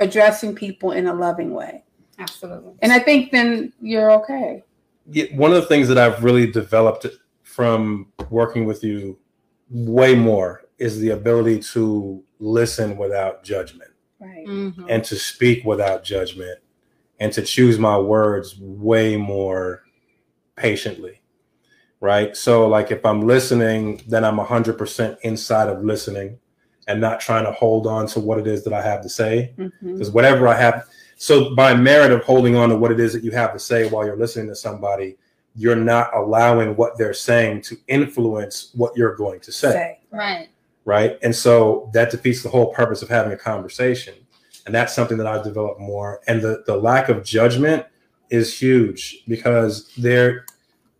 addressing 0.00 0.54
people 0.54 0.92
in 0.92 1.06
a 1.06 1.14
loving 1.14 1.52
way, 1.52 1.82
Absolutely. 2.18 2.74
and 2.82 2.92
I 2.92 2.98
think 2.98 3.32
then 3.32 3.72
you're 3.80 4.10
okay. 4.12 4.62
Yeah, 5.10 5.24
one 5.34 5.52
of 5.52 5.56
the 5.60 5.66
things 5.66 5.88
that 5.88 5.98
I've 5.98 6.22
really 6.22 6.50
developed 6.50 7.06
from 7.42 8.12
working 8.30 8.66
with 8.66 8.84
you 8.84 9.18
way 9.70 10.14
more 10.14 10.62
is 10.78 11.00
the 11.00 11.10
ability 11.10 11.60
to 11.60 12.22
listen 12.38 12.96
without 12.98 13.42
judgment 13.42 13.90
Right. 14.20 14.46
Mm-hmm. 14.46 14.86
and 14.88 15.02
to 15.04 15.16
speak 15.16 15.64
without 15.64 16.04
judgment 16.04 16.58
and 17.20 17.32
to 17.32 17.42
choose 17.42 17.78
my 17.78 17.98
words 17.98 18.56
way 18.58 19.16
more 19.16 19.82
patiently 20.56 21.20
right 22.00 22.36
so 22.36 22.66
like 22.68 22.90
if 22.90 23.04
i'm 23.04 23.26
listening 23.26 24.02
then 24.08 24.24
i'm 24.24 24.36
100% 24.36 25.16
inside 25.22 25.68
of 25.68 25.84
listening 25.84 26.38
and 26.88 27.00
not 27.00 27.20
trying 27.20 27.44
to 27.44 27.52
hold 27.52 27.86
on 27.86 28.06
to 28.06 28.20
what 28.20 28.38
it 28.38 28.46
is 28.46 28.64
that 28.64 28.72
i 28.72 28.82
have 28.82 29.02
to 29.02 29.08
say 29.08 29.52
mm-hmm. 29.58 29.92
because 29.92 30.10
whatever 30.10 30.46
I 30.48 30.54
have, 30.54 30.86
so 31.16 31.54
by 31.54 31.74
merit 31.74 32.12
of 32.12 32.22
holding 32.22 32.56
on 32.56 32.68
to 32.68 32.76
what 32.76 32.92
it 32.92 33.00
is 33.00 33.12
that 33.14 33.24
you 33.24 33.30
have 33.32 33.52
to 33.54 33.58
say 33.58 33.88
while 33.88 34.04
you're 34.04 34.16
listening 34.16 34.48
to 34.48 34.54
somebody, 34.54 35.16
you're 35.54 35.74
not 35.74 36.14
allowing 36.14 36.76
what 36.76 36.98
they're 36.98 37.14
saying 37.14 37.62
to 37.62 37.76
influence 37.88 38.70
what 38.74 38.94
you're 38.96 39.16
going 39.16 39.40
to 39.40 39.50
say, 39.50 39.72
Say. 39.72 40.00
Right. 40.10 40.48
right? 40.84 41.18
And 41.22 41.34
so 41.34 41.90
that 41.94 42.10
defeats 42.10 42.42
the 42.42 42.50
whole 42.50 42.72
purpose 42.74 43.00
of 43.00 43.08
having 43.08 43.32
a 43.32 43.36
conversation. 43.36 44.14
And 44.66 44.74
that's 44.74 44.94
something 44.94 45.16
that 45.18 45.26
I've 45.26 45.44
developed 45.44 45.80
more. 45.80 46.20
And 46.26 46.42
the 46.42 46.64
the 46.66 46.76
lack 46.76 47.08
of 47.08 47.24
judgment 47.24 47.86
is 48.30 48.58
huge 48.58 49.22
because 49.28 49.92
there 49.96 50.44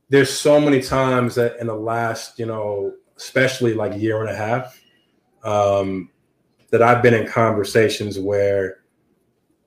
there's 0.09 0.31
so 0.31 0.61
many 0.61 0.81
times 0.81 1.35
that 1.35 1.59
in 1.59 1.67
the 1.67 1.75
last, 1.75 2.39
you 2.39 2.47
know, 2.47 2.93
especially 3.17 3.75
like 3.75 4.01
year 4.01 4.21
and 4.21 4.31
a 4.31 4.37
half, 4.37 4.81
um, 5.43 6.11
that 6.71 6.81
I've 6.81 7.03
been 7.03 7.15
in 7.15 7.27
conversations 7.27 8.19
where 8.19 8.79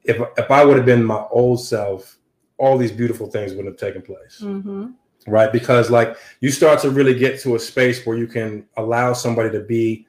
if 0.03 0.21
if 0.37 0.49
I 0.49 0.63
would 0.63 0.77
have 0.77 0.85
been 0.85 1.03
my 1.03 1.25
old 1.31 1.61
self, 1.61 2.17
all 2.57 2.77
these 2.77 2.91
beautiful 2.91 3.29
things 3.29 3.51
wouldn't 3.51 3.73
have 3.73 3.77
taken 3.77 4.01
place. 4.01 4.39
Mm-hmm. 4.41 4.91
Right. 5.27 5.51
Because 5.51 5.89
like 5.89 6.15
you 6.39 6.49
start 6.49 6.79
to 6.79 6.89
really 6.89 7.13
get 7.13 7.39
to 7.41 7.55
a 7.55 7.59
space 7.59 8.05
where 8.05 8.17
you 8.17 8.27
can 8.27 8.65
allow 8.77 9.13
somebody 9.13 9.51
to 9.51 9.59
be 9.59 10.07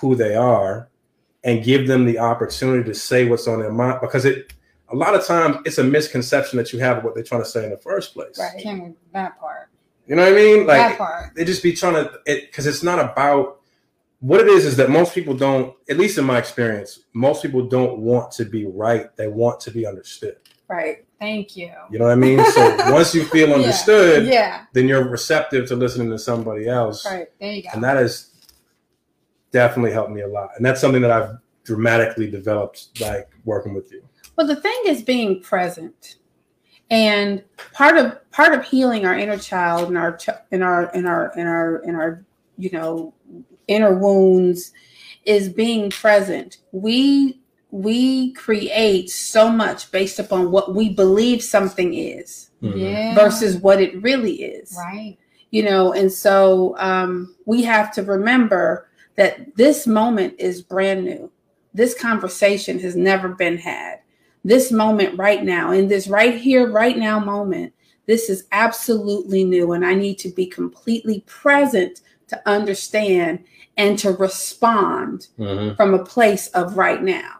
who 0.00 0.14
they 0.14 0.36
are 0.36 0.88
and 1.46 1.64
give 1.64 1.86
them 1.86 2.04
the 2.04 2.18
opportunity 2.18 2.84
to 2.84 2.94
say 2.94 3.26
what's 3.26 3.46
on 3.48 3.60
their 3.60 3.72
mind 3.72 3.98
because 4.02 4.26
it 4.26 4.52
a 4.90 4.94
lot 4.96 5.14
of 5.14 5.24
times 5.26 5.56
it's 5.64 5.78
a 5.78 5.84
misconception 5.84 6.58
that 6.58 6.72
you 6.72 6.78
have 6.80 6.98
of 6.98 7.04
what 7.04 7.14
they're 7.14 7.24
trying 7.24 7.42
to 7.42 7.48
say 7.48 7.64
in 7.64 7.70
the 7.70 7.76
first 7.78 8.12
place. 8.14 8.38
Right. 8.38 8.62
Can't 8.62 8.96
that 9.14 9.40
part. 9.40 9.68
You 10.06 10.14
know 10.16 10.22
what 10.22 10.32
I 10.32 10.36
mean? 10.36 10.66
Like 10.66 10.76
that 10.78 10.88
Like 10.90 10.98
part. 10.98 11.34
they 11.34 11.44
just 11.44 11.62
be 11.62 11.72
trying 11.72 11.94
to 11.94 12.12
it 12.26 12.50
because 12.50 12.66
it's 12.66 12.82
not 12.82 12.98
about 13.00 13.60
what 14.20 14.40
it 14.40 14.48
is 14.48 14.64
is 14.64 14.76
that 14.76 14.88
most 14.90 15.14
people 15.14 15.34
don't 15.34 15.74
at 15.90 15.96
least 15.98 16.16
in 16.18 16.24
my 16.24 16.38
experience 16.38 17.00
most 17.12 17.42
people 17.42 17.66
don't 17.68 17.98
want 17.98 18.30
to 18.32 18.44
be 18.44 18.64
right 18.66 19.14
they 19.16 19.28
want 19.28 19.60
to 19.60 19.70
be 19.70 19.86
understood 19.86 20.36
Right. 20.68 21.04
Thank 21.20 21.54
you. 21.56 21.70
you 21.90 21.98
know 21.98 22.06
what 22.06 22.12
i 22.12 22.16
mean 22.16 22.42
so 22.52 22.76
once 22.92 23.14
you 23.14 23.24
feel 23.26 23.52
understood 23.52 24.26
Yeah. 24.26 24.64
then 24.72 24.88
you're 24.88 25.06
receptive 25.06 25.68
to 25.68 25.76
listening 25.76 26.10
to 26.10 26.18
somebody 26.18 26.66
else 26.66 27.04
Right. 27.04 27.28
There 27.40 27.52
you 27.52 27.62
go. 27.62 27.68
and 27.74 27.84
that 27.84 27.98
has 27.98 28.30
definitely 29.52 29.92
helped 29.92 30.10
me 30.10 30.22
a 30.22 30.28
lot 30.28 30.50
and 30.56 30.64
that's 30.64 30.80
something 30.80 31.02
that 31.02 31.10
i've 31.10 31.36
dramatically 31.64 32.30
developed 32.30 32.88
like 33.00 33.28
working 33.44 33.74
with 33.74 33.90
you 33.92 34.02
Well, 34.36 34.46
the 34.46 34.56
thing 34.56 34.78
is 34.86 35.02
being 35.02 35.40
present, 35.42 36.16
and 36.90 37.42
part 37.72 37.96
of 37.96 38.18
part 38.30 38.52
of 38.54 38.64
healing 38.64 39.04
our 39.06 39.16
inner 39.18 39.38
child 39.38 39.88
and 39.88 39.98
our 39.98 40.18
in 40.52 40.62
our 40.62 40.90
in 40.94 41.06
our 41.06 41.32
in 41.36 41.46
our 41.46 41.76
in 41.84 41.94
our 41.94 42.24
you 42.58 42.70
know 42.70 43.14
inner 43.66 43.94
wounds 43.98 44.72
is 45.24 45.48
being 45.48 45.90
present. 45.90 46.58
We 46.72 47.40
we 47.72 48.32
create 48.34 49.10
so 49.10 49.48
much 49.50 49.90
based 49.90 50.18
upon 50.20 50.50
what 50.52 50.74
we 50.74 50.90
believe 50.90 51.42
something 51.42 51.94
is 51.94 52.50
Mhm. 52.62 52.78
yeah. 52.80 53.14
versus 53.14 53.56
what 53.56 53.80
it 53.80 54.00
really 54.02 54.42
is. 54.42 54.72
right. 54.78 55.16
you 55.50 55.62
know 55.64 55.92
and 55.92 56.12
so 56.12 56.76
um, 56.78 57.34
we 57.44 57.62
have 57.64 57.92
to 57.94 58.02
remember 58.02 58.85
that 59.16 59.54
this 59.56 59.86
moment 59.86 60.34
is 60.38 60.62
brand 60.62 61.04
new 61.04 61.30
this 61.74 61.98
conversation 61.98 62.78
has 62.78 62.96
never 62.96 63.28
been 63.28 63.56
had 63.58 64.00
this 64.44 64.70
moment 64.70 65.18
right 65.18 65.44
now 65.44 65.72
in 65.72 65.88
this 65.88 66.08
right 66.08 66.36
here 66.38 66.70
right 66.70 66.96
now 66.98 67.18
moment 67.18 67.72
this 68.06 68.28
is 68.30 68.46
absolutely 68.52 69.44
new 69.44 69.72
and 69.72 69.84
i 69.84 69.94
need 69.94 70.18
to 70.18 70.28
be 70.30 70.46
completely 70.46 71.20
present 71.26 72.00
to 72.28 72.40
understand 72.48 73.44
and 73.76 73.98
to 73.98 74.10
respond 74.12 75.28
Mhm. 75.38 75.76
from 75.76 75.94
a 75.94 76.04
place 76.04 76.48
of 76.48 76.76
right 76.76 77.02
now. 77.02 77.30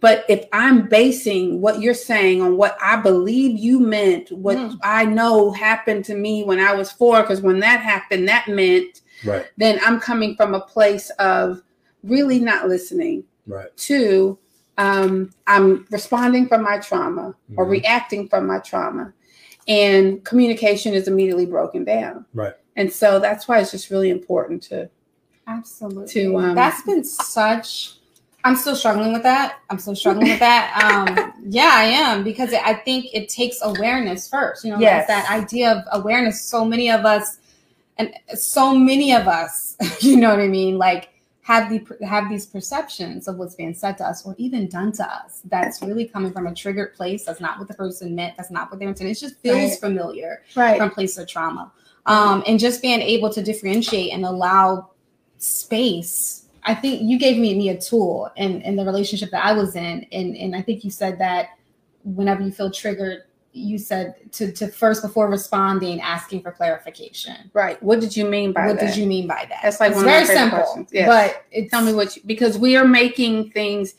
But 0.00 0.24
if 0.28 0.44
I'm 0.52 0.88
basing 0.88 1.60
what 1.60 1.80
you're 1.80 1.92
saying 1.94 2.40
on 2.40 2.56
what 2.56 2.76
I 2.80 2.96
believe 2.96 3.58
you 3.58 3.80
meant, 3.80 4.30
what 4.30 4.56
Mm. 4.56 4.78
I 4.82 5.04
know 5.06 5.50
happened 5.50 6.04
to 6.06 6.14
me 6.14 6.44
when 6.44 6.60
I 6.60 6.74
was 6.74 6.92
four, 6.92 7.20
because 7.22 7.40
when 7.42 7.58
that 7.60 7.80
happened, 7.80 8.28
that 8.28 8.46
meant, 8.48 9.00
right 9.24 9.46
then 9.56 9.78
I'm 9.84 9.98
coming 10.00 10.36
from 10.36 10.54
a 10.54 10.60
place 10.60 11.10
of 11.18 11.62
really 12.02 12.38
not 12.40 12.68
listening. 12.68 13.24
right 13.46 13.74
Two, 13.76 14.38
um, 14.78 15.30
I'm 15.46 15.86
responding 15.90 16.46
from 16.48 16.62
my 16.62 16.78
trauma 16.78 17.34
or 17.56 17.64
Mhm. 17.66 17.70
reacting 17.70 18.28
from 18.28 18.46
my 18.46 18.58
trauma, 18.58 19.12
and 19.66 20.24
communication 20.24 20.94
is 20.94 21.08
immediately 21.08 21.46
broken 21.46 21.84
down. 21.84 22.26
Right. 22.34 22.54
And 22.76 22.92
so 22.92 23.18
that's 23.18 23.48
why 23.48 23.58
it's 23.60 23.70
just 23.70 23.90
really 23.90 24.10
important 24.10 24.62
to 24.64 24.90
Absolutely. 25.48 26.08
To, 26.08 26.36
um, 26.38 26.54
That's 26.56 26.82
been 26.82 27.04
such. 27.04 27.92
I'm 28.44 28.56
still 28.56 28.74
struggling 28.76 29.12
with 29.12 29.22
that. 29.22 29.58
I'm 29.70 29.78
still 29.78 29.94
struggling 29.94 30.28
with 30.28 30.40
that. 30.40 30.72
Um, 31.16 31.32
yeah, 31.48 31.70
I 31.74 31.84
am 31.84 32.24
because 32.24 32.52
I 32.52 32.74
think 32.74 33.06
it 33.14 33.28
takes 33.28 33.58
awareness 33.62 34.28
first. 34.28 34.64
You 34.64 34.72
know, 34.72 34.80
Yes. 34.80 35.06
that 35.06 35.30
idea 35.30 35.70
of 35.72 36.00
awareness. 36.02 36.42
So 36.42 36.64
many 36.64 36.90
of 36.90 37.04
us, 37.04 37.38
and 37.98 38.12
so 38.34 38.74
many 38.74 39.12
of 39.12 39.26
us, 39.26 39.76
you 40.00 40.16
know 40.16 40.30
what 40.30 40.40
I 40.40 40.48
mean, 40.48 40.78
like 40.78 41.10
have 41.42 41.70
the 41.70 42.04
have 42.04 42.28
these 42.28 42.44
perceptions 42.44 43.28
of 43.28 43.36
what's 43.36 43.54
being 43.54 43.72
said 43.72 43.96
to 43.98 44.04
us 44.04 44.26
or 44.26 44.34
even 44.36 44.66
done 44.68 44.90
to 44.90 45.04
us. 45.04 45.42
That's 45.44 45.80
really 45.80 46.04
coming 46.06 46.32
from 46.32 46.48
a 46.48 46.54
triggered 46.54 46.94
place. 46.94 47.24
That's 47.24 47.40
not 47.40 47.58
what 47.58 47.68
the 47.68 47.74
person 47.74 48.16
meant. 48.16 48.36
That's 48.36 48.50
not 48.50 48.68
what 48.68 48.80
they 48.80 48.86
intended. 48.86 49.16
It 49.16 49.20
just 49.20 49.38
feels 49.38 49.70
Right. 49.70 49.78
familiar 49.78 50.42
right. 50.56 50.76
from 50.76 50.90
place 50.90 51.16
of 51.18 51.28
trauma. 51.28 51.70
Um, 52.06 52.42
and 52.48 52.58
just 52.58 52.82
being 52.82 53.00
able 53.00 53.30
to 53.32 53.42
differentiate 53.42 54.12
and 54.12 54.24
allow 54.24 54.90
space. 55.38 56.46
I 56.64 56.74
think 56.74 57.02
you 57.02 57.16
gave 57.16 57.38
me, 57.38 57.56
me 57.56 57.68
a 57.68 57.80
tool 57.80 58.28
in, 58.36 58.60
in 58.62 58.74
the 58.74 58.84
relationship 58.84 59.30
that 59.30 59.44
I 59.44 59.52
was 59.52 59.76
in. 59.76 60.04
And, 60.10 60.36
and 60.36 60.56
I 60.56 60.62
think 60.62 60.82
you 60.82 60.90
said 60.90 61.18
that 61.20 61.50
whenever 62.02 62.42
you 62.42 62.50
feel 62.50 62.72
triggered, 62.72 63.22
you 63.56 63.78
said 63.78 64.14
to, 64.32 64.52
to 64.52 64.68
first, 64.68 65.02
before 65.02 65.28
responding, 65.28 66.00
asking 66.00 66.42
for 66.42 66.52
clarification. 66.52 67.50
Right. 67.54 67.82
What 67.82 68.00
did 68.00 68.16
you 68.16 68.24
mean 68.26 68.52
by 68.52 68.66
what 68.66 68.78
that? 68.78 68.86
did 68.88 68.96
you 68.96 69.06
mean 69.06 69.26
by 69.26 69.46
that? 69.48 69.60
That's 69.62 69.80
like 69.80 69.90
it's 69.92 69.96
one 69.96 70.04
of 70.04 70.10
my 70.10 70.12
very 70.12 70.26
favorite 70.26 70.38
simple, 70.40 70.58
questions. 70.58 70.88
Yes. 70.92 71.08
but 71.08 71.44
it's, 71.50 71.70
Tell 71.70 71.82
me 71.82 71.94
what 71.94 72.16
you 72.16 72.22
because 72.26 72.58
we 72.58 72.76
are 72.76 72.86
making 72.86 73.50
things 73.50 73.94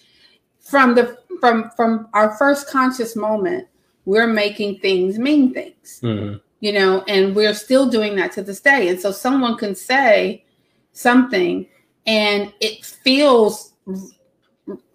from 0.60 0.96
the 0.96 1.18
from 1.40 1.72
from 1.76 2.08
our 2.14 2.36
first 2.38 2.70
conscious 2.70 3.16
moment. 3.16 3.68
We're 4.06 4.28
making 4.28 4.80
things 4.80 5.20
mean 5.20 5.54
things, 5.54 6.00
Mhm. 6.02 6.40
you 6.62 6.72
know, 6.72 7.04
and 7.08 7.36
we're 7.36 7.54
still 7.54 7.90
doing 7.90 8.16
that 8.16 8.32
to 8.34 8.42
this 8.42 8.62
day. 8.62 8.88
And 8.88 9.00
so 9.00 9.12
someone 9.12 9.58
can 9.58 9.76
say 9.76 10.46
something, 10.94 11.68
and 12.06 12.54
it 12.62 12.86
feels 12.86 13.74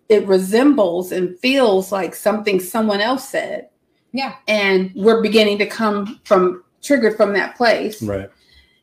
it 0.09 0.27
resembles 0.27 1.11
and 1.11 1.39
feels 1.41 1.91
like 1.91 2.15
something 2.15 2.61
someone 2.61 3.01
else 3.01 3.29
said, 3.29 3.69
yeah, 4.13 4.37
and 4.47 4.93
we're 4.95 5.23
beginning 5.23 5.59
to 5.59 5.67
come 5.67 6.21
from 6.25 6.63
triggered 6.83 7.17
from 7.17 7.33
that 7.33 7.57
place. 7.57 8.03
right 8.03 8.29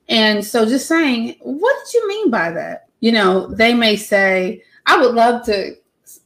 And 0.07 0.43
so 0.43 0.65
just 0.65 0.88
saying, 0.88 1.36
what 1.41 1.75
did 1.86 1.93
you 1.93 2.07
mean 2.07 2.32
by 2.32 2.51
that? 2.51 2.88
You 2.99 3.11
know, 3.11 3.47
they 3.47 3.73
may 3.73 3.95
say, 3.95 4.63
I 4.86 4.97
would 4.97 5.13
love 5.13 5.45
to, 5.45 5.75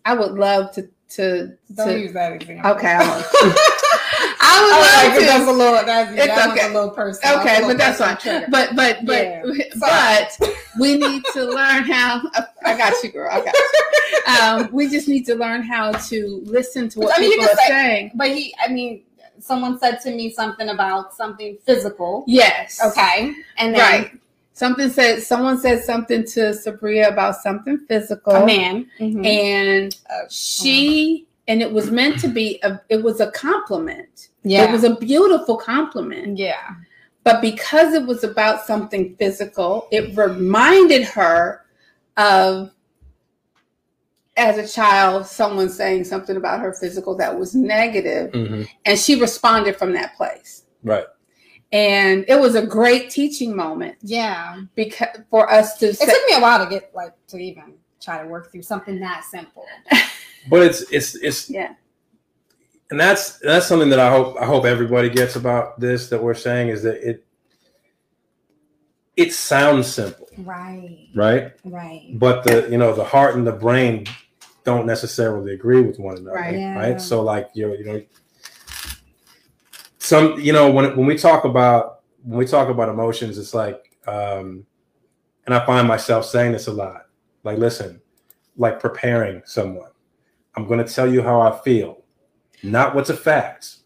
I 0.06 0.14
would 0.14 0.34
love 0.34 0.72
to, 0.76 0.90
to, 1.10 1.58
don't 1.76 1.88
to 1.88 2.00
use 2.00 2.14
that 2.14 2.34
example. 2.34 2.72
okay. 2.72 2.98
I. 4.44 4.62
Would 4.62 4.78
was 4.78 4.92
love 4.92 5.04
like, 5.04 5.20
to- 5.20 5.26
that's 5.26 5.48
a 5.48 5.52
little, 5.52 5.86
that's, 5.86 6.12
It's 6.12 6.28
that 6.36 6.52
okay. 6.52 6.66
a 6.70 6.74
little 6.74 6.90
personal. 6.92 7.40
okay, 7.40 7.54
little 7.56 7.70
but 7.70 7.78
that's 7.78 7.98
fine. 8.00 8.18
trigger. 8.18 8.48
But, 8.50 8.76
but, 8.76 9.06
but, 9.06 9.24
Yeah. 9.24 9.64
but 9.80 10.50
we 10.80 10.98
need 10.98 11.24
to 11.34 11.44
learn 11.46 11.84
how, 11.84 12.22
I 12.66 12.78
got 12.78 13.02
you, 13.04 13.12
girl. 13.12 13.30
I 13.32 13.38
got 13.44 13.54
you. 13.54 13.70
Um, 14.26 14.70
we 14.72 14.88
just 14.90 15.10
need 15.10 15.26
to 15.26 15.36
learn 15.36 15.64
how 15.64 15.92
to 15.92 16.42
listen 16.46 16.88
to 16.90 17.00
what 17.00 17.18
I 17.18 17.22
mean, 17.22 17.32
people 17.32 17.46
are 17.46 17.56
say- 17.58 17.68
saying. 17.68 18.12
But 18.16 18.28
he, 18.30 18.56
I 18.66 18.72
mean, 18.72 19.04
someone 19.40 19.78
said 19.80 20.00
to 20.02 20.12
me 20.12 20.32
something 20.32 20.70
about 20.70 21.14
something 21.14 21.58
physical. 21.66 22.24
Yes. 22.26 22.80
Okay. 22.84 23.34
And 23.58 23.76
then 23.76 23.82
Right. 23.82 24.12
Something 24.54 24.90
said, 24.92 25.24
someone 25.24 25.60
said 25.60 25.84
something 25.84 26.24
to 26.26 26.40
Sabria 26.52 27.10
about 27.12 27.36
something 27.38 27.80
physical. 27.88 28.34
a 28.34 28.46
man. 28.46 28.88
Mhm. 29.00 29.26
and 29.26 29.98
Uh, 30.10 30.20
she 30.30 31.28
and 31.50 31.62
it 31.62 31.72
was 31.74 31.92
meant 31.92 32.20
to 32.20 32.28
be 32.30 32.60
a 32.64 32.80
it 32.88 33.04
was 33.04 33.20
a 33.20 33.30
compliment 33.32 34.30
yeah. 34.44 34.64
it 34.68 34.72
was 34.72 34.84
a 34.84 34.96
beautiful 34.96 35.58
compliment 35.58 36.38
yeah. 36.38 36.70
but 37.24 37.42
because 37.42 37.94
it 37.94 38.06
was 38.06 38.24
about 38.24 38.66
something 38.66 39.16
physical 39.18 39.88
it 39.92 40.16
reminded 40.18 41.04
her 41.04 41.66
of 42.18 42.72
as 44.36 44.58
a 44.58 44.68
child 44.68 45.26
someone 45.26 45.70
saying 45.70 46.04
something 46.04 46.38
about 46.38 46.60
her 46.60 46.74
physical 46.74 47.16
that 47.16 47.38
was 47.38 47.54
negative 47.54 48.32
Mhm. 48.32 48.68
and 48.86 48.98
she 49.00 49.20
responded 49.20 49.76
from 49.78 49.94
that 49.94 50.16
place 50.16 50.64
right 50.84 51.06
and 51.72 52.26
it 52.28 52.40
was 52.40 52.54
a 52.56 52.66
great 52.66 53.10
teaching 53.10 53.56
moment 53.56 53.96
Yeah. 54.02 54.62
because 54.76 55.08
for 55.30 55.52
us 55.52 55.78
to 55.80 55.88
It 55.88 55.98
say, 55.98 56.06
took 56.06 56.26
me 56.30 56.36
a 56.36 56.40
while 56.40 56.64
to 56.64 56.70
get 56.70 56.92
like 56.94 57.14
to 57.30 57.38
even 57.38 57.76
try 58.02 58.22
to 58.22 58.28
work 58.28 58.52
through 58.52 58.64
something 58.64 59.00
that 59.00 59.24
simple. 59.24 59.66
but 60.50 60.62
it's 60.64 60.82
it's 60.92 61.16
it's 61.16 61.50
yeah 61.50 61.74
and 62.94 63.00
that's 63.00 63.40
that's 63.40 63.66
something 63.66 63.90
that 63.90 64.00
I 64.00 64.12
hope 64.12 64.38
I 64.40 64.46
hope 64.46 64.66
everybody 64.66 65.10
gets 65.10 65.36
about 65.36 65.80
this 65.80 66.10
that 66.10 66.22
we're 66.22 66.36
saying 66.36 66.68
is 66.70 66.84
that 66.84 66.98
it 67.02 67.26
it 69.18 69.34
sounds 69.34 69.88
simple, 69.88 70.28
Right. 70.38 71.08
right? 71.16 71.54
Right. 71.66 72.12
But 72.14 72.44
the 72.44 72.68
you 72.70 72.78
know 72.78 72.94
the 72.94 73.04
heart 73.04 73.34
and 73.36 73.48
the 73.48 73.52
brain 73.52 74.06
don't 74.64 74.86
necessarily 74.86 75.56
agree 75.56 75.82
with 75.82 75.98
one 75.98 76.18
another, 76.18 76.36
Right. 76.36 76.60
Yeah. 76.60 76.78
right? 76.78 77.02
So 77.02 77.24
like 77.24 77.50
you 77.56 77.68
know, 77.68 77.74
you 77.74 77.84
know 77.84 78.02
some 79.98 80.40
you 80.40 80.54
know 80.54 80.70
when 80.72 80.96
when 80.96 81.08
we 81.08 81.18
talk 81.18 81.46
about 81.46 82.02
when 82.22 82.38
we 82.38 82.46
talk 82.46 82.70
about 82.70 82.90
emotions, 82.90 83.40
it's 83.40 83.56
like 83.56 83.98
um 84.06 84.68
and 85.48 85.56
I 85.56 85.66
find 85.66 85.88
myself 85.88 86.26
saying 86.26 86.52
this 86.52 86.68
a 86.68 86.72
lot. 86.74 87.08
Like 87.44 87.58
listen, 87.58 88.00
like 88.56 88.80
preparing 88.80 89.42
someone. 89.46 89.90
I'm 90.56 90.68
going 90.68 90.86
to 90.86 90.94
tell 90.94 91.12
you 91.12 91.24
how 91.24 91.42
I 91.42 91.60
feel, 91.64 92.03
not 92.64 92.96
what's 92.96 93.10
a 93.10 93.18
fact, 93.18 93.78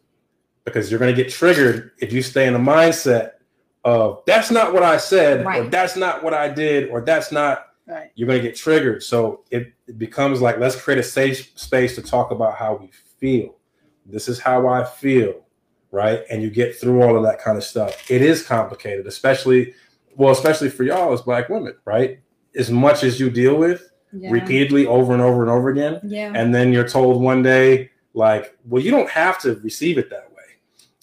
because 0.63 0.89
you're 0.91 0.99
going 0.99 1.13
to 1.15 1.21
get 1.23 1.31
triggered 1.31 1.91
if 1.99 2.13
you 2.13 2.21
stay 2.21 2.47
in 2.47 2.55
a 2.55 2.59
mindset 2.59 3.31
of 3.83 4.21
that's 4.25 4.51
not 4.51 4.73
what 4.73 4.83
I 4.83 4.97
said, 4.97 5.45
or 5.45 5.63
that's 5.65 5.95
not 5.95 6.23
what 6.23 6.33
I 6.33 6.49
did, 6.49 6.89
or 6.89 7.01
that's 7.01 7.31
not. 7.31 7.67
right 7.87 8.11
You're 8.15 8.27
going 8.27 8.41
to 8.41 8.47
get 8.47 8.55
triggered. 8.57 9.01
So 9.03 9.43
it, 9.49 9.73
it 9.87 9.97
becomes 9.97 10.41
like 10.41 10.59
let's 10.59 10.75
create 10.75 10.99
a 10.99 11.03
safe 11.03 11.51
space 11.57 11.95
to 11.95 12.01
talk 12.01 12.31
about 12.31 12.55
how 12.55 12.75
we 12.75 12.89
feel. 13.19 13.55
This 14.05 14.27
is 14.27 14.39
how 14.39 14.67
I 14.67 14.83
feel, 14.83 15.45
right? 15.91 16.21
And 16.29 16.41
you 16.41 16.49
get 16.49 16.75
through 16.75 17.01
all 17.01 17.15
of 17.17 17.23
that 17.23 17.39
kind 17.41 17.57
of 17.57 17.63
stuff. 17.63 18.09
It 18.11 18.21
is 18.21 18.43
complicated, 18.45 19.07
especially 19.07 19.73
well, 20.15 20.31
especially 20.31 20.69
for 20.69 20.83
y'all 20.83 21.13
as 21.13 21.21
black 21.21 21.47
women, 21.47 21.75
right? 21.85 22.19
As 22.55 22.71
much 22.71 23.03
as 23.03 23.19
you 23.19 23.29
deal 23.29 23.55
with, 23.55 23.91
Yeah. 24.11 24.31
repeatedly 24.31 24.87
over 24.87 25.13
and 25.13 25.21
over 25.21 25.43
and 25.43 25.51
over 25.51 25.69
again. 25.69 25.99
Yeah. 26.03 26.31
And 26.33 26.53
then 26.55 26.73
you're 26.73 26.87
told 26.87 27.21
one 27.21 27.43
day, 27.43 27.91
like, 28.17 28.57
well, 28.65 28.81
you 28.81 28.91
don't 28.91 29.09
have 29.09 29.39
to 29.39 29.55
receive 29.55 29.97
it 29.97 30.09
that 30.09 30.29
way. 30.31 30.43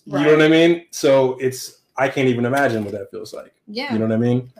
You 0.06 0.26
know 0.26 0.32
what 0.32 0.42
I 0.42 0.48
mean? 0.48 0.86
So 0.90 1.38
it's, 1.38 1.82
I 1.96 2.08
can't 2.08 2.28
even 2.28 2.44
imagine 2.44 2.84
what 2.84 2.92
that 2.92 3.10
feels 3.10 3.32
like. 3.32 3.54
Yeah. 3.66 3.92
You 3.92 3.98
know 3.98 4.06
what 4.06 4.14
I 4.14 4.18
mean? 4.18 4.52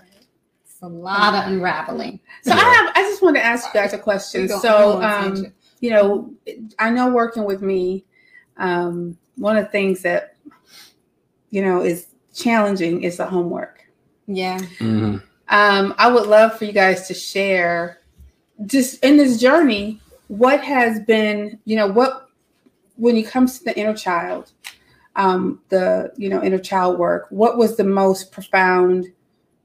it's 0.65 0.83
a 0.83 0.89
lot 0.89 1.35
of 1.35 1.53
unraveling. 1.53 2.21
So 2.43 2.53
I 2.53 2.57
have. 2.57 2.93
I 2.95 3.03
just 3.03 3.23
want 3.23 3.37
to 3.37 3.45
ask 3.45 3.67
you 3.67 3.73
guys 3.81 3.93
a 3.93 3.99
question. 3.99 4.49
So, 4.49 5.03
um, 5.03 5.53
you 5.81 5.91
know, 5.91 6.33
I 6.79 6.91
know 6.91 7.11
working 7.11 7.45
with 7.45 7.63
me, 7.63 8.05
um, 8.57 9.17
one 9.37 9.57
of 9.57 9.65
the 9.65 9.71
things 9.71 10.03
that 10.03 10.37
you 11.51 11.63
know 11.63 11.83
is 11.83 12.09
challenging 12.35 13.03
is 13.03 13.19
the 13.19 13.27
homework. 13.27 13.85
yeah. 14.27 14.59
Mm-hmm. 14.59 15.19
Um, 15.49 15.95
I 15.99 16.11
would 16.11 16.27
love 16.27 16.59
for 16.59 16.65
you 16.65 16.73
guys 16.73 17.07
to 17.09 17.15
share 17.15 18.01
just 18.65 19.05
in 19.05 19.19
this 19.19 19.39
journey 19.39 20.01
what 20.29 20.65
has 20.65 21.01
been, 21.01 21.59
you 21.67 21.77
know, 21.77 21.87
what 21.87 22.31
when 22.97 23.17
it 23.17 23.27
comes 23.27 23.59
to 23.59 23.65
the 23.65 23.79
inner 23.79 23.95
child, 23.95 24.53
um, 25.17 25.61
the 25.69 26.13
you 26.17 26.29
know 26.29 26.43
inner 26.43 26.59
child 26.59 26.99
work. 26.99 27.27
What 27.31 27.57
was 27.57 27.77
the 27.77 27.85
most 27.85 28.33
profound 28.33 29.07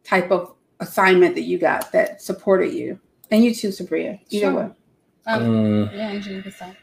type 0.04 0.32
of 0.32 0.54
assignment 0.80 1.36
that 1.36 1.42
you 1.44 1.58
got 1.58 1.92
that 1.92 2.22
supported 2.22 2.74
you? 2.74 3.00
And 3.32 3.44
you 3.44 3.54
too, 3.54 3.70
Sabria. 3.70 4.20
Either 4.30 4.46
Sure. 4.46 4.54
way. 4.54 4.72
Um, 5.28 5.42
Mm. 5.42 5.94
Yeah, 5.94 6.08
Angela, 6.10 6.36
you 6.38 6.44
can. 6.44 6.76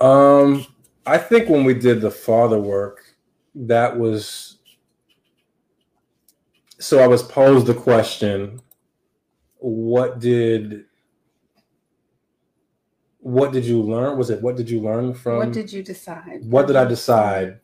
Um, 0.00 0.66
I 1.06 1.16
think 1.18 1.48
when 1.48 1.64
we 1.64 1.72
did 1.74 2.00
the 2.00 2.10
father 2.10 2.60
work, 2.60 3.16
that 3.54 3.98
was 3.98 4.58
so 6.78 6.98
I 6.98 7.06
was 7.06 7.22
posed 7.22 7.66
the 7.66 7.74
question, 7.74 8.60
what 9.56 10.18
did 10.18 10.84
what 13.26 13.52
did 13.52 13.64
you 13.64 13.82
learn? 13.82 14.16
Was 14.16 14.30
it 14.30 14.40
what 14.40 14.56
did 14.56 14.70
you 14.70 14.80
learn 14.80 15.12
from 15.12 15.38
what 15.38 15.52
did 15.52 15.72
you 15.72 15.82
decide? 15.82 16.44
what 16.44 16.68
did 16.68 16.76
I 16.76 16.84
decide 16.84 17.58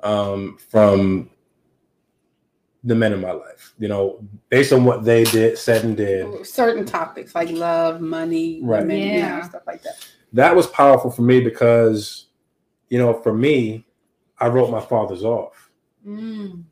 um, 0.00 0.58
from 0.58 1.30
the 2.84 2.94
men 2.94 3.14
in 3.14 3.22
my 3.22 3.30
life? 3.32 3.72
You 3.78 3.88
know, 3.88 4.20
based 4.50 4.74
on 4.74 4.84
what 4.84 5.04
they 5.04 5.24
did, 5.24 5.56
said 5.56 5.84
and 5.84 5.96
did. 5.96 6.46
Certain 6.46 6.84
topics 6.84 7.34
like 7.34 7.48
love, 7.48 8.02
money, 8.02 8.60
Right. 8.62 8.82
women, 8.82 8.98
you 9.00 9.22
know, 9.22 9.42
stuff 9.42 9.62
like 9.66 9.82
that. 9.84 10.06
That 10.34 10.54
was 10.54 10.66
powerful 10.66 11.10
for 11.10 11.22
me 11.22 11.40
because, 11.40 12.26
you 12.90 12.98
know, 12.98 13.14
for 13.14 13.32
me, 13.32 13.86
I 14.38 14.48
wrote 14.48 14.70
my 14.70 14.82
father's 14.82 15.24
off. 15.24 15.70
Mm. 16.06 16.64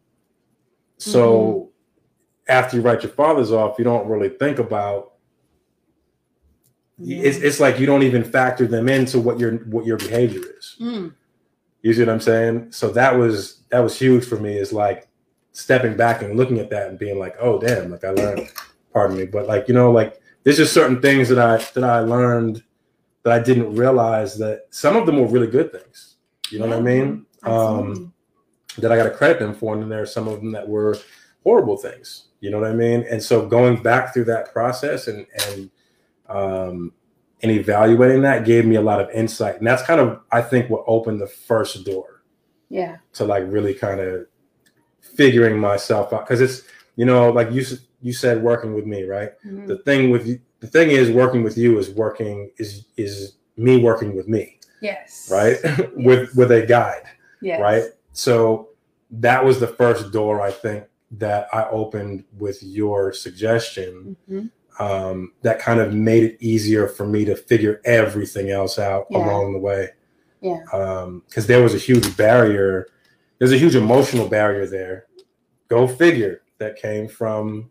So 0.98 1.70
after 2.46 2.76
you 2.76 2.82
write 2.82 3.02
your 3.02 3.12
fathers 3.12 3.52
off, 3.52 3.78
you 3.78 3.84
don't 3.84 4.06
really 4.06 4.28
think 4.28 4.58
about. 4.58 5.13
It's, 7.02 7.38
it's 7.38 7.60
like 7.60 7.78
you 7.80 7.86
don't 7.86 8.04
even 8.04 8.22
factor 8.22 8.66
them 8.66 8.88
into 8.88 9.18
what 9.18 9.38
your 9.40 9.56
what 9.64 9.84
your 9.84 9.96
behavior 9.96 10.42
is. 10.58 10.76
Mm. 10.80 11.14
You 11.82 11.92
see 11.92 12.00
what 12.00 12.08
I'm 12.08 12.20
saying? 12.20 12.72
So 12.72 12.90
that 12.92 13.16
was 13.16 13.62
that 13.70 13.80
was 13.80 13.98
huge 13.98 14.24
for 14.24 14.36
me. 14.36 14.56
Is 14.56 14.72
like 14.72 15.08
stepping 15.52 15.96
back 15.96 16.22
and 16.22 16.36
looking 16.36 16.58
at 16.58 16.70
that 16.70 16.88
and 16.88 16.98
being 16.98 17.18
like, 17.18 17.36
oh 17.40 17.58
damn, 17.58 17.90
like 17.90 18.04
I 18.04 18.10
learned. 18.10 18.48
Pardon 18.92 19.16
me, 19.16 19.26
but 19.26 19.48
like 19.48 19.66
you 19.66 19.74
know, 19.74 19.90
like 19.90 20.20
there's 20.44 20.56
just 20.56 20.72
certain 20.72 21.02
things 21.02 21.28
that 21.28 21.38
I 21.38 21.56
that 21.72 21.82
I 21.82 21.98
learned 21.98 22.62
that 23.24 23.32
I 23.32 23.42
didn't 23.42 23.74
realize 23.74 24.38
that 24.38 24.66
some 24.70 24.96
of 24.96 25.04
them 25.04 25.18
were 25.18 25.26
really 25.26 25.48
good 25.48 25.72
things. 25.72 26.16
You 26.50 26.60
know 26.60 26.68
what 26.68 26.78
I 26.78 26.80
mean? 26.80 27.26
Absolutely. 27.42 28.10
that 28.78 28.92
I 28.92 28.96
got 28.96 29.04
to 29.04 29.10
credit 29.10 29.40
them 29.40 29.54
for, 29.54 29.72
and 29.72 29.82
then 29.82 29.88
there 29.88 30.02
are 30.02 30.06
some 30.06 30.28
of 30.28 30.40
them 30.40 30.52
that 30.52 30.68
were 30.68 30.96
horrible 31.42 31.76
things. 31.76 32.28
You 32.40 32.50
know 32.50 32.60
what 32.60 32.70
I 32.70 32.74
mean? 32.74 33.04
And 33.10 33.22
so 33.22 33.46
going 33.46 33.82
back 33.82 34.12
through 34.12 34.24
that 34.26 34.52
process 34.52 35.08
and 35.08 35.26
and 35.48 35.70
um, 36.28 36.92
and 37.42 37.50
evaluating 37.52 38.22
that 38.22 38.44
gave 38.44 38.64
me 38.64 38.76
a 38.76 38.80
lot 38.80 39.00
of 39.00 39.10
insight, 39.10 39.58
and 39.58 39.66
that's 39.66 39.82
kind 39.82 40.00
of 40.00 40.20
I 40.32 40.40
think 40.42 40.70
what 40.70 40.84
opened 40.86 41.20
the 41.20 41.26
first 41.26 41.84
door 41.84 42.22
Yeah. 42.68 42.96
to 43.14 43.24
like 43.24 43.44
really 43.46 43.74
kind 43.74 44.00
of 44.00 44.26
figuring 45.00 45.58
myself 45.58 46.12
out 46.12 46.26
because 46.26 46.40
it's 46.40 46.62
you 46.96 47.04
know 47.04 47.30
like 47.30 47.52
you 47.52 47.64
you 48.00 48.12
said 48.12 48.42
working 48.42 48.74
with 48.74 48.86
me 48.86 49.04
right 49.04 49.32
Mhm. 49.46 49.66
the 49.66 49.76
thing 49.78 50.10
with 50.10 50.26
you 50.26 50.40
the 50.60 50.66
thing 50.66 50.90
is 50.90 51.10
working 51.10 51.42
with 51.42 51.58
you 51.58 51.78
is 51.78 51.90
working 51.90 52.50
is 52.58 52.86
is 52.96 53.36
me 53.56 53.76
working 53.82 54.16
with 54.16 54.26
me 54.28 54.58
Yes. 54.80 55.28
right 55.30 55.56
with 55.96 56.34
with 56.34 56.50
a 56.50 56.64
guide 56.66 57.02
Yes. 57.42 57.60
right? 57.60 57.82
So 58.12 58.70
that 59.10 59.44
was 59.44 59.60
the 59.60 59.66
first 59.66 60.10
door 60.12 60.40
I 60.40 60.50
think 60.50 60.84
that 61.12 61.46
I 61.52 61.68
opened 61.68 62.24
with 62.38 62.62
your 62.62 63.12
suggestion. 63.12 64.16
Mhm. 64.30 64.50
Um, 64.78 65.32
that 65.42 65.60
kind 65.60 65.78
of 65.80 65.94
made 65.94 66.24
it 66.24 66.36
easier 66.40 66.88
for 66.88 67.06
me 67.06 67.24
to 67.26 67.36
figure 67.36 67.80
everything 67.84 68.50
else 68.50 68.78
out 68.78 69.06
Yeah. 69.10 69.18
along 69.18 69.52
the 69.52 69.58
way. 69.60 69.90
Yeah. 70.40 70.60
Because 71.28 71.46
there 71.46 71.62
was 71.62 71.74
a 71.74 71.78
huge 71.78 72.16
barrier. 72.16 72.88
There's 73.38 73.52
a 73.52 73.58
huge 73.58 73.76
emotional 73.76 74.28
barrier 74.28 74.66
there. 74.66 75.06
Go 75.68 75.86
figure. 75.86 76.42
That 76.58 76.76
came 76.76 77.08
from 77.08 77.70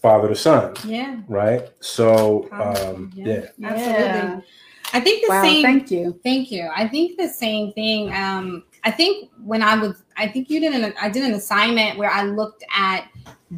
father 0.00 0.28
to 0.28 0.34
son, 0.34 0.74
Yeah. 0.86 1.20
right? 1.28 1.68
So 1.80 2.48
um, 2.52 3.10
yeah. 3.14 3.46
yeah. 3.58 3.68
Absolutely. 3.68 4.44
I 4.92 5.00
think 5.00 5.22
the 5.22 5.28
Wow. 5.28 5.42
same. 5.42 5.62
Thank 5.62 5.90
you. 5.90 6.18
Thank 6.24 6.50
you. 6.50 6.68
I 6.74 6.88
think 6.88 7.16
the 7.18 7.28
same 7.28 7.72
thing. 7.74 8.12
Um, 8.12 8.64
I 8.82 8.90
think 8.90 9.30
when 9.44 9.62
I 9.62 9.76
was, 9.76 10.02
I 10.16 10.26
think 10.26 10.48
you 10.50 10.58
did 10.58 10.72
an, 10.72 10.94
I 11.00 11.08
did 11.10 11.22
an 11.24 11.34
assignment 11.34 11.98
where 11.98 12.10
I 12.10 12.24
looked 12.24 12.64
at 12.74 13.08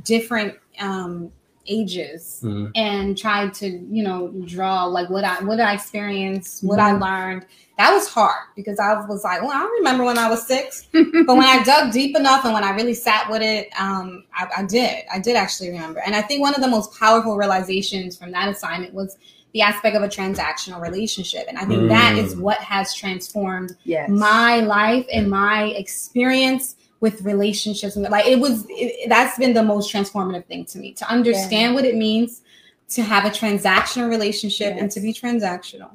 different 0.05 0.57
um, 0.81 1.31
ages 1.67 2.41
Mhm. 2.45 2.71
and 2.75 3.17
tried 3.17 3.55
to, 3.55 3.67
you 3.69 4.03
know, 4.03 4.29
draw 4.47 4.85
like 4.85 5.09
what 5.11 5.25
I, 5.25 5.43
what 5.45 5.61
I 5.61 5.75
experienced, 5.75 6.63
what 6.65 6.79
I 6.79 6.93
learned. 6.93 7.47
That 7.79 7.93
was 7.93 8.07
hard 8.09 8.45
because 8.55 8.79
I 8.79 8.95
was 9.07 9.25
like, 9.25 9.41
well, 9.43 9.51
I 9.51 9.65
remember 9.79 10.05
when 10.05 10.19
I 10.19 10.29
was 10.29 10.47
six, 10.47 10.87
but 10.93 11.03
when 11.37 11.43
I 11.45 11.63
dug 11.65 11.93
deep 11.93 12.17
enough 12.17 12.45
and 12.45 12.53
when 12.55 12.65
I 12.65 12.71
really 12.71 12.95
sat 12.95 13.31
with 13.31 13.43
it, 13.43 13.71
um, 13.81 14.25
I, 14.35 14.47
I 14.59 14.63
did. 14.65 15.05
I 15.13 15.19
did 15.19 15.37
actually 15.37 15.71
remember. 15.71 16.01
And 16.05 16.15
I 16.15 16.23
think 16.23 16.43
one 16.43 16.55
of 16.55 16.61
the 16.61 16.69
most 16.69 16.99
powerful 16.99 17.37
realizations 17.37 18.17
from 18.17 18.31
that 18.33 18.49
assignment 18.49 18.93
was 18.95 19.17
the 19.53 19.63
aspect 19.63 19.97
of 19.97 20.03
a 20.03 20.09
transactional 20.09 20.81
relationship. 20.81 21.45
And 21.49 21.59
I 21.59 21.65
think 21.65 21.89
that 21.89 22.17
is 22.17 22.35
Mm. 22.35 22.41
what 22.41 22.59
has 22.59 22.95
transformed 22.95 23.77
yes. 23.85 24.09
my 24.09 24.61
life 24.61 25.07
and 25.13 25.29
my 25.29 25.65
experience 25.77 26.77
with 27.03 27.21
relationships. 27.23 27.97
And 27.97 28.09
like 28.09 28.27
it 28.27 28.39
was, 28.39 28.65
it, 28.71 29.09
that's 29.11 29.37
been 29.37 29.53
the 29.53 29.63
most 29.63 29.93
transformative 29.93 30.47
thing 30.47 30.65
to 30.67 30.79
me 30.79 30.93
to 30.95 31.11
understand 31.11 31.75
what 31.75 31.85
it 31.85 31.97
means 31.97 32.43
to 32.91 33.03
have 33.03 33.25
a 33.25 33.31
transactional 33.31 34.09
relationship 34.09 34.75
and 34.79 34.91
to 34.93 35.01
be 35.01 35.13
transactional. 35.13 35.91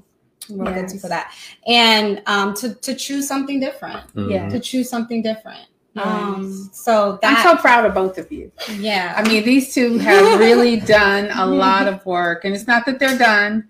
We'll 0.49 0.74
get 0.74 0.89
to 0.89 0.99
for 0.99 1.08
that. 1.08 1.34
And 1.66 2.22
um, 2.26 2.53
to, 2.55 2.76
to 2.76 2.93
choose 2.93 3.28
something 3.28 3.60
different, 3.60 4.01
Yeah. 4.16 4.49
to 4.49 4.60
choose 4.60 4.89
something 4.89 5.22
different. 5.22 5.66
Um, 5.95 6.53
Yes. 6.70 6.78
so 6.84 7.18
I'm 7.24 7.43
so 7.43 7.60
proud 7.60 7.86
of 7.86 7.93
both 7.93 8.18
of 8.18 8.32
you. 8.32 8.51
yeah. 8.78 9.14
I 9.18 9.28
mean, 9.28 9.43
these 9.45 9.74
two 9.74 9.97
have 9.99 10.39
really 10.39 10.80
done 10.99 11.30
a 11.32 11.45
lot 11.45 11.88
of 11.88 12.05
work, 12.05 12.45
and 12.45 12.53
it's 12.53 12.68
not 12.68 12.86
that 12.86 12.99
they're 12.99 13.18
done, 13.18 13.68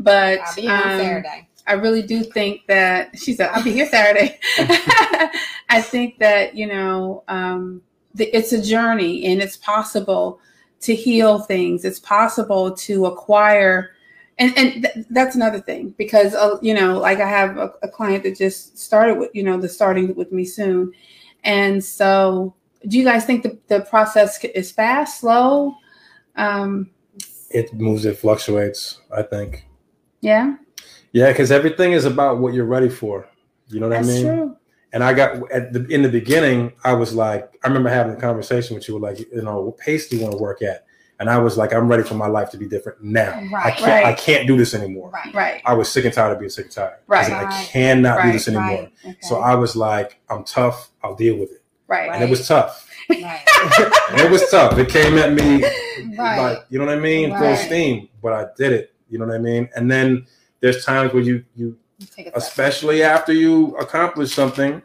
but 0.00 0.40
I'll 0.40 0.54
be 0.54 0.62
here 0.62 0.72
on 0.72 0.82
um, 0.92 0.98
Saturday. 1.00 1.47
I 1.68 1.74
really 1.74 2.02
do 2.02 2.24
think 2.24 2.66
that 2.66 3.18
she 3.18 3.34
said, 3.34 3.50
"I'll 3.52 3.62
be 3.62 3.72
here 3.72 3.88
Saturday." 3.88 4.38
I 5.68 5.82
think 5.82 6.18
that 6.18 6.56
you 6.56 6.66
know, 6.66 7.24
um, 7.28 7.82
the, 8.14 8.24
it's 8.36 8.52
a 8.52 8.62
journey, 8.62 9.26
and 9.26 9.40
it's 9.40 9.56
possible 9.56 10.40
to 10.80 10.94
heal 10.94 11.40
things. 11.40 11.84
It's 11.84 12.00
possible 12.00 12.74
to 12.74 13.06
acquire, 13.06 13.92
and 14.38 14.56
and 14.56 14.84
th- 14.84 15.06
that's 15.10 15.36
another 15.36 15.60
thing 15.60 15.94
because 15.98 16.34
uh, 16.34 16.58
you 16.62 16.74
know, 16.74 16.98
like 16.98 17.20
I 17.20 17.28
have 17.28 17.56
a, 17.58 17.72
a 17.82 17.88
client 17.88 18.24
that 18.24 18.36
just 18.36 18.78
started 18.78 19.18
with 19.18 19.30
you 19.34 19.42
know, 19.42 19.60
the 19.60 19.68
starting 19.68 20.14
with 20.14 20.32
me 20.32 20.44
soon, 20.44 20.92
and 21.44 21.84
so 21.84 22.54
do 22.86 22.96
you 22.96 23.04
guys 23.04 23.24
think 23.24 23.42
the, 23.42 23.58
the 23.68 23.80
process 23.80 24.42
is 24.44 24.70
fast, 24.70 25.20
slow? 25.20 25.74
Um, 26.36 26.90
It 27.50 27.72
moves, 27.74 28.04
it 28.04 28.18
fluctuates, 28.18 29.00
I 29.10 29.22
think. 29.22 29.66
yeah, 30.20 30.56
Yeah, 31.18 31.28
because 31.32 31.50
everything 31.50 31.92
is 31.92 32.04
about 32.04 32.38
what 32.38 32.54
you're 32.54 32.64
ready 32.64 32.88
for. 32.88 33.26
You 33.68 33.80
know 33.80 33.88
what 33.88 33.96
that's 33.96 34.08
I 34.08 34.12
mean? 34.12 34.24
true. 34.24 34.56
And 34.92 35.02
I 35.04 35.12
got 35.12 35.50
at 35.50 35.72
the 35.72 35.84
in 35.88 36.02
the 36.02 36.08
beginning, 36.08 36.72
I 36.84 36.92
was 36.94 37.12
like, 37.12 37.58
I 37.64 37.68
remember 37.68 37.90
having 37.90 38.12
a 38.14 38.20
conversation 38.20 38.74
with 38.76 38.88
you, 38.88 38.98
like, 38.98 39.18
you 39.18 39.42
know, 39.42 39.60
what 39.60 39.78
pace 39.78 40.08
do 40.08 40.16
you 40.16 40.22
want 40.22 40.32
to 40.36 40.38
work 40.42 40.62
at? 40.62 40.84
And 41.20 41.28
I 41.28 41.38
was 41.38 41.56
like, 41.58 41.72
I'm 41.74 41.88
ready 41.88 42.04
for 42.04 42.14
my 42.14 42.28
life 42.28 42.50
to 42.50 42.56
be 42.56 42.68
different 42.68 43.02
now. 43.02 43.32
I 43.32 43.48
Right, 43.52 43.76
can't, 43.76 44.06
I 44.06 44.12
can't 44.14 44.46
do 44.46 44.56
this 44.56 44.72
anymore. 44.72 45.10
right. 45.10 45.34
Right, 45.34 45.62
I 45.66 45.74
was 45.74 45.90
sick 45.90 46.04
and 46.04 46.14
tired 46.14 46.32
of 46.32 46.38
being 46.38 46.48
sick 46.48 46.66
and 46.66 46.74
tired. 46.74 46.94
I 47.08 47.12
Right. 47.12 47.22
like, 47.32 47.40
I 47.40 47.44
Right. 47.46 47.68
cannot 47.72 48.22
do 48.22 48.32
this 48.32 48.46
anymore. 48.46 48.82
right. 48.82 48.92
okay. 49.04 49.16
So 49.22 49.38
I 49.40 49.56
was 49.56 49.74
like, 49.74 50.20
I'm 50.30 50.44
tough. 50.44 50.90
I'll 51.02 51.16
deal 51.16 51.36
with 51.36 51.50
it. 51.50 51.62
right, 51.88 52.08
And 52.14 52.22
it 52.22 52.30
was 52.30 52.46
tough. 52.46 52.88
Right. 53.10 53.40
it 54.24 54.30
was 54.30 54.48
tough. 54.50 54.78
It 54.78 54.88
came 54.88 55.18
at 55.18 55.32
me 55.32 55.64
Right. 56.16 56.38
like, 56.38 56.58
you 56.70 56.78
know 56.78 56.86
what 56.86 56.94
I 56.96 57.00
mean? 57.00 57.36
Full 57.36 57.56
steam. 57.56 58.08
But 58.22 58.32
I 58.32 58.46
did 58.56 58.72
it. 58.72 58.94
You 59.10 59.18
know 59.18 59.26
what 59.26 59.34
I 59.34 59.38
mean? 59.38 59.68
And 59.74 59.90
then 59.90 60.24
there's 60.60 60.84
times 60.84 61.12
where 61.12 61.22
you 61.22 61.44
you 61.56 61.76
step. 62.00 62.32
especially 62.34 63.02
after 63.02 63.32
you 63.32 63.76
accomplish 63.76 64.32
something, 64.34 64.82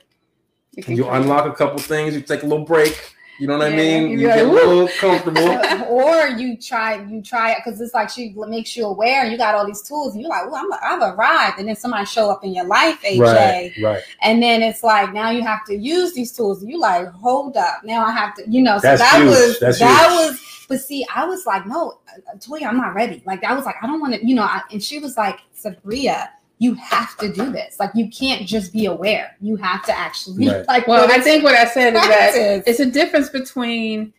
You 0.76 0.96
you 0.96 1.10
unlock 1.10 1.46
a 1.46 1.54
couple 1.56 1.80
things, 1.80 2.16
you 2.16 2.22
take 2.22 2.44
a 2.44 2.46
little 2.48 2.66
break, 2.66 3.13
You 3.40 3.48
know 3.48 3.58
what 3.58 3.74
I 3.74 3.76
mean? 3.76 4.10
you'd 4.10 4.28
like, 4.28 4.36
get 4.36 4.46
a 4.46 4.52
little 4.52 4.88
comfortable. 5.00 5.42
or 5.90 6.28
you 6.28 6.56
try 6.58 7.04
you 7.04 7.22
try 7.22 7.52
it 7.52 7.58
because 7.64 7.82
it's 7.82 7.94
like 7.94 8.10
she 8.10 8.34
makes 8.36 8.76
you 8.78 8.86
aware 8.86 9.24
and 9.24 9.32
you 9.32 9.38
got 9.38 9.56
all 9.56 9.66
these 9.66 9.82
tools 9.82 10.14
and 10.14 10.22
you're 10.22 10.30
like, 10.30 10.44
I'm, 10.54 10.72
I've 10.84 11.16
arrived, 11.16 11.60
and 11.60 11.68
then 11.68 11.76
somebody 11.76 12.06
show 12.06 12.30
up 12.30 12.44
in 12.44 12.54
your 12.54 12.66
life, 12.66 13.02
AJ, 13.02 13.20
right, 13.20 13.72
right. 13.82 14.04
and 14.22 14.42
then 14.42 14.62
it's 14.62 14.84
like 14.84 15.14
now 15.14 15.32
you 15.32 15.42
have 15.42 15.66
to 15.66 15.76
use 15.76 16.14
these 16.14 16.32
tools. 16.32 16.62
And 16.62 16.72
you 16.72 16.80
like, 16.80 17.08
hold 17.08 17.58
up, 17.58 17.84
now 17.84 18.06
I 18.06 18.12
have 18.12 18.36
to, 18.36 18.50
you 18.50 18.62
know. 18.62 18.78
So 18.78 18.88
That's 18.88 19.02
that 19.02 19.22
huge. 19.22 19.30
was 19.30 19.60
That's 19.60 19.80
that 19.80 20.10
huge. 20.10 20.32
was. 20.32 20.66
But 20.70 20.82
see, 20.82 21.06
I 21.14 21.26
was 21.26 21.46
like, 21.46 21.66
no, 21.68 22.00
uh, 22.08 22.38
Toyia, 22.38 22.68
I'm 22.68 22.78
not 22.78 22.96
ready. 22.96 23.22
Like 23.26 23.44
I 23.44 23.54
was 23.54 23.66
like, 23.66 23.76
I 23.82 23.88
don't 23.88 24.00
want 24.00 24.14
to, 24.14 24.26
you 24.26 24.36
know. 24.36 24.44
I, 24.44 24.62
and 24.72 24.82
she 24.82 25.00
was 25.00 25.18
like, 25.18 25.40
Sabria, 25.60 26.30
you 26.60 26.76
have 26.76 27.18
to 27.18 27.32
do 27.32 27.52
this. 27.52 27.80
Like 27.80 27.92
you 27.96 28.10
can't 28.10 28.48
just 28.48 28.72
be 28.72 28.86
aware. 28.86 29.36
You 29.42 29.56
have 29.58 29.84
to 29.86 29.98
actually 29.98 30.48
Right. 30.48 30.68
like. 30.68 30.88
Well, 30.88 31.12
I 31.12 31.20
think 31.20 31.44
what 31.44 31.56
I 31.56 31.66
said 31.66 31.96
is 31.96 32.02
that 32.02 32.64
it's 32.68 32.80
a 32.80 32.86
difference 32.86 33.30
between 33.30 34.14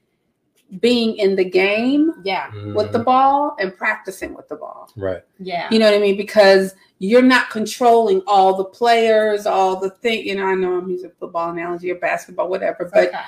being 0.81 1.17
in 1.17 1.37
the 1.37 1.45
game 1.45 2.13
yeah, 2.25 2.51
with 2.75 2.91
the 2.91 2.99
Mhm. 2.99 3.05
ball 3.05 3.57
and 3.61 3.77
practicing 3.77 4.35
with 4.35 4.49
the 4.49 4.57
ball. 4.57 4.91
right. 4.97 5.23
yeah, 5.39 5.69
You 5.71 5.79
know 5.79 5.87
what 5.87 5.95
I 5.95 5.99
mean? 6.01 6.17
Because 6.17 6.75
you're 6.99 7.23
not 7.23 7.51
controlling 7.51 8.23
all 8.27 8.55
the 8.57 8.65
players, 8.65 9.47
all 9.47 9.77
the 9.79 9.91
thing. 9.91 10.27
You 10.27 10.35
know, 10.35 10.47
I 10.47 10.55
know 10.55 10.79
I'm 10.79 10.89
using 10.91 11.13
football 11.21 11.51
analogy 11.51 11.91
or 11.93 11.97
basketball, 11.97 12.49
whatever, 12.49 12.91
but 12.93 13.09
Okay. 13.09 13.19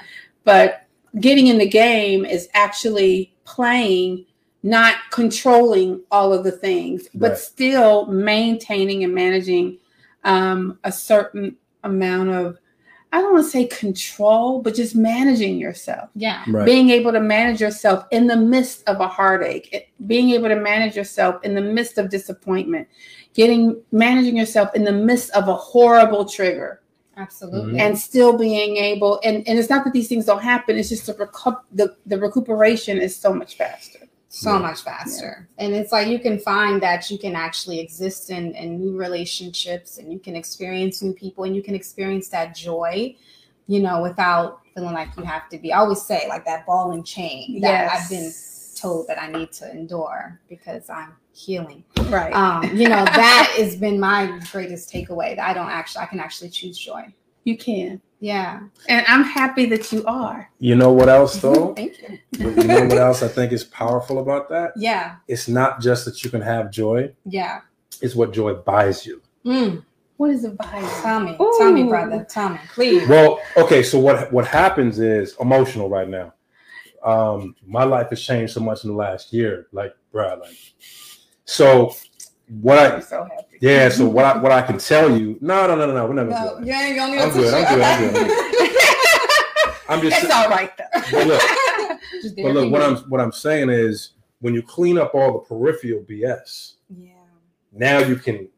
but 0.45 0.83
getting 1.21 1.47
in 1.47 1.59
the 1.59 1.69
game 1.69 2.25
is 2.25 2.49
actually 2.55 3.33
playing 3.45 4.27
not 4.67 4.97
controlling 5.13 6.01
all 6.11 6.33
of 6.33 6.43
the 6.45 6.51
things 6.51 7.09
but 7.15 7.31
Right. 7.31 7.39
still 7.39 8.07
maintaining 8.07 9.05
and 9.05 9.15
managing 9.15 9.79
um, 10.25 10.79
a 10.83 10.91
certain 10.91 11.57
amount 11.85 12.31
of 12.31 12.59
i 13.13 13.21
don't 13.21 13.33
want 13.35 13.45
to 13.45 13.51
say 13.51 13.67
control 13.67 14.61
but 14.61 14.75
just 14.75 14.95
managing 14.97 15.57
yourself 15.57 16.09
yeah, 16.17 16.43
Right. 16.49 16.67
being 16.67 16.91
able 16.91 17.13
to 17.13 17.21
manage 17.21 17.61
yourself 17.61 18.05
in 18.11 18.27
the 18.27 18.37
midst 18.37 18.79
of 18.89 19.01
a 19.01 19.07
heartache 19.07 19.69
it- 19.73 19.89
being 20.13 20.31
able 20.31 20.49
to 20.49 20.57
manage 20.73 20.97
yourself 20.97 21.35
in 21.45 21.55
the 21.55 21.61
midst 21.77 21.97
of 21.99 22.11
disappointment 22.11 22.89
getting 23.35 23.63
managing 23.93 24.37
yourself 24.37 24.69
in 24.75 24.83
the 24.83 24.93
midst 25.09 25.31
of 25.31 25.47
a 25.49 25.55
horrible 25.55 26.25
trigger 26.25 26.81
absolutely. 27.19 27.75
Mhm. 27.75 27.81
and 27.83 27.99
still 27.99 28.37
being 28.37 28.77
able 28.79 29.21
and, 29.23 29.37
and 29.47 29.59
it's 29.61 29.71
not 29.71 29.85
that 29.85 29.93
these 29.93 30.09
things 30.09 30.25
don't 30.25 30.43
happen 30.43 30.77
it's 30.77 30.89
just 30.89 31.07
the, 31.07 31.15
recu- 31.15 31.63
the 31.73 31.95
the 32.07 32.19
recuperation 32.19 32.99
is 32.99 33.15
so 33.15 33.33
much 33.33 33.57
faster 33.57 34.01
so 34.37 34.53
Yeah. 34.53 34.59
much 34.59 34.83
faster. 34.83 35.49
And 35.57 35.75
it's 35.75 35.93
like 35.93 36.09
you 36.09 36.19
can 36.19 36.39
find 36.39 36.83
that 36.83 37.11
you 37.11 37.19
can 37.19 37.35
actually 37.35 37.81
exist 37.81 38.29
in, 38.31 38.55
in 38.55 38.79
new 38.79 38.97
relationships 38.97 39.97
and 39.97 40.13
you 40.13 40.19
can 40.19 40.37
experience 40.37 41.01
new 41.01 41.15
people 41.15 41.45
and 41.45 41.57
you 41.57 41.63
can 41.63 41.75
experience 41.75 42.29
that 42.29 42.55
joy 42.55 43.17
you 43.67 43.81
know 43.81 44.01
without 44.03 44.61
feeling 44.75 44.93
like 44.95 45.09
you 45.17 45.25
have 45.25 45.49
to 45.49 45.59
be 45.59 45.73
i 45.73 45.79
always 45.79 46.01
say 46.03 46.27
like 46.29 46.45
that 46.45 46.65
ball 46.67 46.93
and 46.93 47.05
chain 47.05 47.61
that 47.61 47.91
i've 47.91 48.09
been 48.09 48.31
told 48.77 49.09
that 49.09 49.21
i 49.21 49.27
need 49.27 49.51
to 49.51 49.69
endure 49.71 50.39
because 50.49 50.89
i'm 50.91 51.13
healing. 51.33 51.83
Right. 52.09 52.33
Um 52.33 52.65
you 52.77 52.89
know 52.89 53.05
that 53.23 53.55
has 53.57 53.75
been 53.77 53.99
my 53.99 54.39
greatest 54.53 54.93
takeaway 54.93 55.35
that 55.35 55.49
i 55.49 55.53
don't 55.53 55.71
actually 55.71 56.03
i 56.03 56.07
can 56.07 56.21
actually 56.21 56.51
choose 56.51 56.79
joy. 56.79 57.13
You 57.45 57.57
can 57.57 58.01
yeah 58.21 58.61
and 58.89 59.05
i'm 59.09 59.23
happy 59.25 59.67
that 59.67 59.93
you 59.93 60.05
are 60.07 60.49
You 60.59 60.75
know 60.75 60.93
what 60.93 61.09
else 61.09 61.37
though? 61.45 61.75
thank 61.75 62.01
you 62.01 62.19
you 62.39 62.69
know 62.69 62.85
what 62.87 62.99
else 62.99 63.23
I 63.23 63.29
think 63.29 63.53
is 63.53 63.65
powerful 63.65 64.19
about 64.19 64.49
that? 64.51 64.73
yeah 64.77 65.17
It's 65.29 65.49
not 65.49 65.81
just 65.81 66.05
that 66.07 66.23
you 66.25 66.31
can 66.31 66.41
have 66.43 66.71
joy, 66.71 67.13
yeah 67.25 67.61
it's 68.03 68.15
what 68.15 68.33
joy 68.33 68.55
buys 68.55 69.07
you. 69.07 69.23
mm, 69.45 69.83
what 70.17 70.31
is 70.31 70.45
it 70.45 70.57
vibe 70.59 71.03
Tommy. 71.03 71.33
me 71.33 71.39
tell 71.59 71.73
me 71.73 71.83
Ooh. 71.83 71.89
brother 71.89 72.27
tell 72.29 72.51
me 72.51 72.59
please 72.75 73.09
Well, 73.09 73.41
okay, 73.57 73.83
so 73.83 73.99
what 73.99 74.33
what 74.33 74.47
happens 74.47 74.99
is 74.99 75.37
emotional 75.41 75.89
right 75.89 76.09
now. 76.09 76.33
Um, 77.03 77.55
my 77.65 77.85
life 77.85 78.09
has 78.11 78.21
changed 78.23 78.53
so 78.55 78.61
much 78.61 78.83
in 78.85 78.91
the 78.91 78.97
last 78.97 79.33
year, 79.33 79.67
like 79.73 79.95
bruh, 80.13 80.41
like 80.41 80.57
so 81.45 81.95
what 82.49 82.79
i'm 82.79 83.03
so 83.03 83.25
happy 83.25 83.43
yeah, 83.61 83.89
so 83.89 84.07
what 84.07 84.25
I 84.27 84.37
what 84.37 84.53
I 84.53 84.61
can 84.61 84.77
tell 84.77 85.17
you, 85.19 85.39
no, 85.41 85.67
no, 85.67 85.75
no, 85.77 85.87
no, 85.87 85.95
no, 85.95 86.07
we're 86.07 86.13
not 86.13 86.29
gonna 86.29 86.45
No, 86.45 86.61
do 86.61 86.67
you 86.67 86.73
that. 86.73 86.83
ain't 86.85 86.97
gonna 86.97 87.23
I'm 87.23 87.33
good, 87.33 87.55
I'm 87.55 87.75
good, 87.75 87.83
I'm 87.83 88.13
good. 88.13 88.77
I'm 89.89 90.03
just 90.03 90.23
it's 90.25 90.33
all 90.33 90.49
right 90.51 90.71
though 90.77 90.85
but 91.11 91.27
look, 91.27 91.43
but 92.43 92.53
look, 92.55 92.71
what. 92.73 92.83
I'm 92.83 92.97
what 93.09 93.21
I'm 93.21 93.33
saying 93.33 93.71
is 93.71 94.13
when 94.41 94.53
you 94.53 94.63
clean 94.63 94.99
up 94.99 95.15
all 95.15 95.33
the 95.33 95.39
peripheral 95.41 96.03
BS, 96.03 96.75
Yeah. 96.91 97.13
now 97.73 97.99
you 98.01 98.17
can 98.17 98.49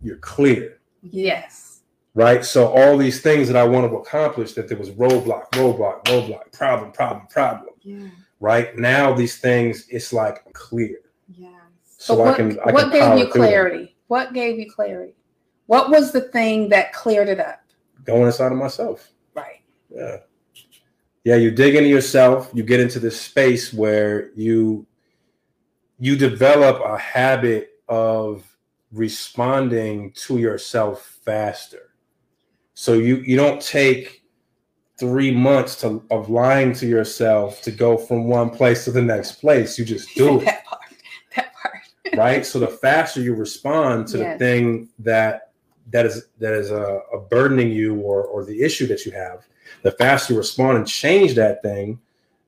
you're 0.00 0.18
clear. 0.18 0.78
yes 1.02 1.80
right? 2.14 2.44
So 2.44 2.68
all 2.68 2.96
these 2.96 3.20
things 3.20 3.46
that 3.48 3.56
I 3.56 3.64
want 3.64 3.90
to 3.90 3.96
accomplish, 3.98 4.52
that 4.52 4.68
there 4.68 4.78
was 4.78 4.90
roadblock, 4.90 5.50
roadblock, 5.50 6.04
roadblock, 6.04 6.50
problem, 6.52 6.92
problem, 6.92 7.26
problem, 7.26 7.74
Yeah. 7.82 8.08
right? 8.40 8.74
Now 8.78 9.12
these 9.12 9.36
things, 9.38 9.86
it's 9.90 10.12
like 10.14 10.42
clear, 10.54 10.88
Yeah. 10.88 11.05
So 11.96 12.14
what, 12.14 12.28
I 12.28 12.36
can. 12.36 12.58
I 12.60 12.72
what 12.72 12.90
can 12.90 13.16
gave 13.16 13.18
you 13.18 13.32
clarity 13.32 13.96
what 14.08 14.32
gave 14.32 14.58
you 14.58 14.70
clarity 14.70 15.14
what 15.66 15.90
was 15.90 16.12
the 16.12 16.20
thing 16.20 16.68
that 16.68 16.92
cleared 16.92 17.28
it 17.28 17.40
up 17.40 17.60
Going 18.04 18.26
inside 18.26 18.52
of 18.52 18.58
myself, 18.58 19.10
right 19.34 19.62
yeah, 19.90 20.18
yeah. 21.24 21.36
You 21.36 21.50
dig 21.50 21.74
into 21.74 21.88
yourself. 21.88 22.50
You 22.54 22.62
get 22.62 22.78
into 22.78 23.00
this 23.00 23.20
space 23.20 23.72
where 23.72 24.30
you 24.34 24.86
you 25.98 26.16
develop 26.16 26.82
a 26.84 26.98
habit 26.98 27.80
of 27.88 28.44
responding 28.92 30.12
to 30.12 30.38
yourself 30.38 31.18
faster. 31.24 31.94
So 32.74 32.94
you 32.94 33.16
you 33.18 33.36
don't 33.36 33.60
take 33.60 34.22
three 34.98 35.30
months 35.30 35.80
to 35.80 36.02
of 36.10 36.30
lying 36.30 36.72
to 36.74 36.86
yourself 36.86 37.60
to 37.62 37.70
go 37.70 37.96
from 37.96 38.28
one 38.28 38.50
place 38.50 38.84
to 38.84 38.92
the 38.92 39.02
next 39.02 39.32
place. 39.40 39.78
You 39.78 39.84
just 39.84 40.08
do 40.14 40.40
it, 40.40 40.44
that 40.44 40.64
part 40.64 40.80
that 41.34 41.52
part 41.54 41.74
right? 42.16 42.44
So 42.44 42.58
the 42.58 42.66
faster 42.68 43.20
you 43.20 43.34
respond 43.34 44.08
to 44.08 44.18
Yes. 44.18 44.34
the 44.34 44.38
thing 44.44 44.88
that 45.00 45.52
that 45.92 46.06
is 46.06 46.26
that 46.38 46.52
is 46.52 46.70
a, 46.70 47.00
a 47.12 47.20
burdening 47.20 47.70
you 47.70 47.96
or 48.00 48.24
or 48.24 48.44
the 48.44 48.62
issue 48.62 48.86
that 48.88 49.06
you 49.06 49.12
have, 49.12 49.46
the 49.82 49.92
faster 49.92 50.32
you 50.32 50.38
respond 50.38 50.78
and 50.78 50.86
change 50.86 51.34
that 51.34 51.62
thing, 51.62 51.98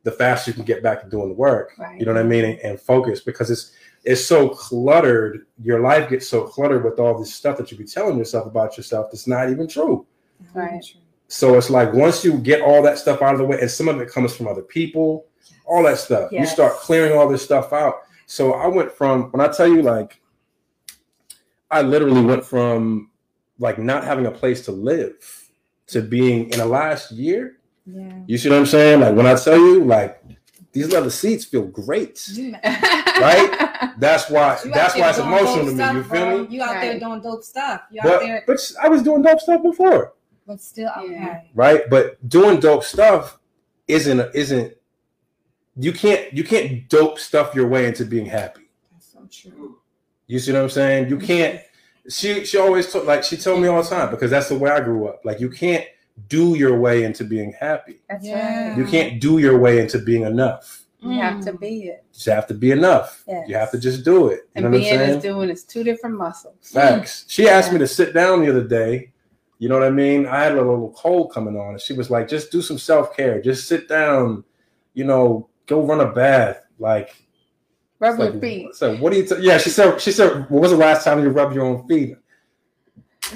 the 0.02 0.12
faster 0.12 0.50
you 0.50 0.54
can 0.54 0.64
get 0.64 0.82
back 0.82 1.02
to 1.02 1.08
doing 1.08 1.28
the 1.28 1.34
work. 1.34 1.72
Right. 1.78 1.98
You 1.98 2.06
know 2.06 2.12
what 2.14 2.20
I 2.20 2.24
mean? 2.24 2.44
And, 2.44 2.58
and 2.60 2.80
focus 2.80 3.20
because 3.20 3.50
it's 3.50 3.72
it's 4.04 4.24
so 4.24 4.48
cluttered. 4.48 5.46
Your 5.62 5.80
life 5.80 6.08
gets 6.08 6.28
so 6.28 6.42
cluttered 6.44 6.84
with 6.84 6.98
all 6.98 7.18
this 7.18 7.34
stuff 7.34 7.58
that 7.58 7.70
you 7.70 7.76
be 7.78 7.84
telling 7.84 8.16
yourself 8.16 8.46
about 8.46 8.76
yourself 8.76 9.10
that's 9.10 9.26
not 9.26 9.50
even 9.50 9.66
true. 9.68 10.06
Right. 10.54 10.84
So 11.28 11.58
it's 11.58 11.68
like 11.68 11.92
once 11.92 12.24
you 12.24 12.38
get 12.38 12.62
all 12.62 12.80
that 12.82 12.96
stuff 12.98 13.20
out 13.22 13.34
of 13.34 13.38
the 13.38 13.44
way, 13.44 13.60
and 13.60 13.70
some 13.70 13.88
of 13.88 14.00
it 14.00 14.08
comes 14.08 14.34
from 14.34 14.48
other 14.48 14.62
people, 14.62 15.26
all 15.66 15.82
that 15.82 15.98
stuff, 15.98 16.32
you 16.32 16.46
start 16.46 16.72
clearing 16.78 17.12
all 17.12 17.28
this 17.28 17.42
stuff 17.42 17.72
out. 17.72 17.96
So 18.30 18.52
I 18.52 18.66
went 18.66 18.92
from 18.92 19.30
when 19.32 19.40
I 19.40 19.50
tell 19.50 19.66
you 19.66 19.80
like, 19.80 20.20
I 21.70 21.80
literally 21.82 22.20
went 22.22 22.44
from 22.44 23.10
like 23.58 23.78
not 23.78 24.04
having 24.04 24.26
a 24.26 24.30
place 24.30 24.64
to 24.66 24.72
live 24.72 25.48
to 25.88 26.02
being 26.02 26.50
in 26.50 26.58
the 26.58 26.66
last 26.66 27.10
year. 27.10 27.56
Yeah. 27.86 28.20
You 28.26 28.36
see 28.36 28.50
what 28.50 28.58
I'm 28.58 28.66
saying? 28.66 29.00
Like 29.00 29.14
when 29.14 29.26
I 29.26 29.34
tell 29.34 29.56
you, 29.58 29.82
like 29.82 30.22
these 30.72 30.92
leather 30.92 31.08
seats 31.08 31.46
feel 31.46 31.64
great. 31.66 32.28
right 32.64 33.92
That's 33.98 34.28
why. 34.28 34.58
You 34.64 34.70
out 34.70 34.74
that's 34.74 34.94
why 34.96 35.08
it's 35.08 35.18
emotional 35.18 35.64
to 35.64 35.70
me. 35.72 35.74
stuff, 35.74 35.94
You 35.96 36.02
feel 36.04 36.10
bro. 36.26 36.38
me? 36.44 36.54
You 36.54 36.62
out 36.62 36.80
there 36.82 37.00
doing 37.00 37.20
dope 37.22 37.42
stuff. 37.44 37.80
You 37.90 38.00
out 38.02 38.20
there, 38.20 38.44
but 38.46 38.60
I 38.82 38.88
was 38.88 39.02
doing 39.02 39.22
dope 39.22 39.40
stuff 39.40 39.62
before. 39.62 40.12
but 40.46 40.60
still 40.60 40.90
Yeah. 40.98 41.02
okay. 41.02 41.50
right? 41.54 41.80
But 41.88 42.28
doing 42.28 42.60
dope 42.60 42.84
stuff 42.84 43.38
isn't 43.88 44.34
isn't 44.34 44.74
you 45.78 45.92
can't 45.92 46.32
you 46.32 46.44
can't 46.44 46.88
dope 46.88 47.18
stuff 47.18 47.54
your 47.54 47.68
way 47.68 47.86
into 47.86 48.04
being 48.04 48.26
happy. 48.26 48.68
That's 48.92 49.12
so 49.12 49.20
true. 49.30 49.78
You 50.26 50.38
see 50.38 50.52
what 50.52 50.62
I'm 50.62 50.68
saying? 50.68 51.08
You 51.08 51.18
can't. 51.18 51.60
She 52.08 52.44
she 52.44 52.58
always 52.58 52.90
told 52.92 53.06
like 53.06 53.22
she 53.24 53.36
told 53.36 53.60
me 53.60 53.68
all 53.68 53.82
the 53.82 53.88
time 53.88 54.10
because 54.10 54.30
that's 54.30 54.48
the 54.48 54.58
way 54.58 54.70
I 54.70 54.80
grew 54.80 55.06
up. 55.08 55.20
Like 55.24 55.40
you 55.40 55.50
can't 55.50 55.84
do 56.28 56.56
your 56.56 56.78
way 56.78 57.04
into 57.04 57.24
being 57.24 57.52
happy. 57.58 58.00
that's 58.08 58.26
Yeah. 58.26 58.70
right 58.70 58.78
You 58.78 58.84
can't 58.86 59.20
do 59.20 59.38
your 59.38 59.58
way 59.58 59.78
into 59.80 59.98
being 59.98 60.22
enough. 60.24 60.82
you 61.00 61.10
have 61.12 61.40
to 61.44 61.52
Mm. 61.52 61.60
be 61.60 61.82
it 61.84 62.02
You 62.10 62.12
just 62.12 62.26
have 62.26 62.46
to 62.48 62.54
be 62.54 62.72
enough. 62.72 63.22
Yes. 63.28 63.48
You 63.48 63.54
have 63.54 63.70
to 63.70 63.78
just 63.78 64.04
do 64.04 64.28
it. 64.28 64.32
You 64.32 64.40
and 64.56 64.64
know 64.64 64.70
what 64.70 64.76
I'm 64.76 64.80
being 64.82 64.98
saying? 64.98 65.16
is 65.18 65.22
doing 65.22 65.48
is 65.50 65.62
two 65.64 65.84
different 65.84 66.16
muscles 66.16 66.56
Facts. 66.60 67.24
She 67.28 67.48
asked 67.48 67.72
me 67.72 67.78
to 67.78 67.86
sit 67.86 68.12
down 68.14 68.42
the 68.42 68.50
other 68.50 68.64
day. 68.66 69.12
You 69.60 69.68
know 69.68 69.76
what 69.78 69.86
I 69.86 69.90
mean? 69.90 70.26
I 70.26 70.42
had 70.42 70.52
a 70.52 70.56
little 70.56 70.92
cold 70.96 71.32
coming 71.32 71.56
on, 71.56 71.70
and 71.70 71.80
she 71.80 71.92
was 71.92 72.10
like, 72.10 72.28
"Just 72.28 72.52
do 72.52 72.62
some 72.62 72.78
self 72.78 73.16
care. 73.16 73.40
Just 73.40 73.66
sit 73.68 73.88
down. 73.88 74.44
You 74.94 75.04
know, 75.04 75.48
go 75.68 75.82
run 75.82 76.00
a 76.00 76.10
bath. 76.10 76.62
Like, 76.78 77.14
rub 78.00 78.18
your 78.18 78.30
like, 78.30 78.40
feet 78.40 78.74
So 78.74 78.96
what 78.96 79.12
do 79.12 79.18
you? 79.18 79.26
T-? 79.26 79.40
Yeah, 79.40 79.58
she 79.58 79.70
said. 79.70 80.00
She 80.00 80.10
said, 80.10 80.50
"When 80.50 80.60
was 80.60 80.72
the 80.72 80.76
last 80.76 81.04
time 81.04 81.22
you 81.22 81.28
rubbed 81.28 81.54
your 81.54 81.64
own 81.64 81.86
feet?" 81.86 82.16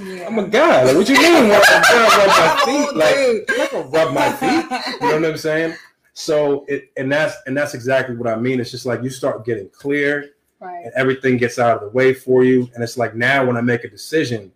Yeah. 0.01 0.27
I'm 0.27 0.39
a 0.39 0.49
guy. 0.49 0.85
Like, 0.85 0.97
what 0.97 1.09
you 1.09 1.17
mean? 1.17 1.51
Rub, 1.51 1.63
rub 1.69 2.15
my 2.29 2.63
feet? 2.65 2.97
Like, 2.97 3.51
I'm 3.51 3.59
not 3.59 3.71
gonna 3.71 3.89
rub 3.89 4.15
my 4.15 4.33
feet. 4.33 5.01
You 5.01 5.09
know 5.09 5.21
what 5.21 5.31
I'm 5.31 5.37
saying? 5.37 5.77
So 6.15 6.65
it, 6.69 6.91
and 6.97 7.11
that's 7.11 7.37
and 7.47 7.57
that's 7.57 7.75
exactly 7.75 8.17
what 8.17 8.29
I 8.29 8.37
mean. 8.37 8.61
It's 8.61 8.71
just 8.71 8.87
like 8.87 9.03
you 9.03 9.11
start 9.11 9.45
getting 9.45 9.69
clear, 9.71 10.31
right 10.61 10.85
and 10.85 10.93
everything 10.95 11.37
gets 11.37 11.59
out 11.59 11.77
of 11.77 11.83
the 11.83 11.89
way 11.89 12.15
for 12.15 12.45
you. 12.45 12.71
And 12.75 12.83
it's 12.83 12.97
like 12.97 13.15
now 13.15 13.45
when 13.45 13.57
I 13.57 13.61
make 13.61 13.85
a 13.85 13.91
decision, 13.91 14.53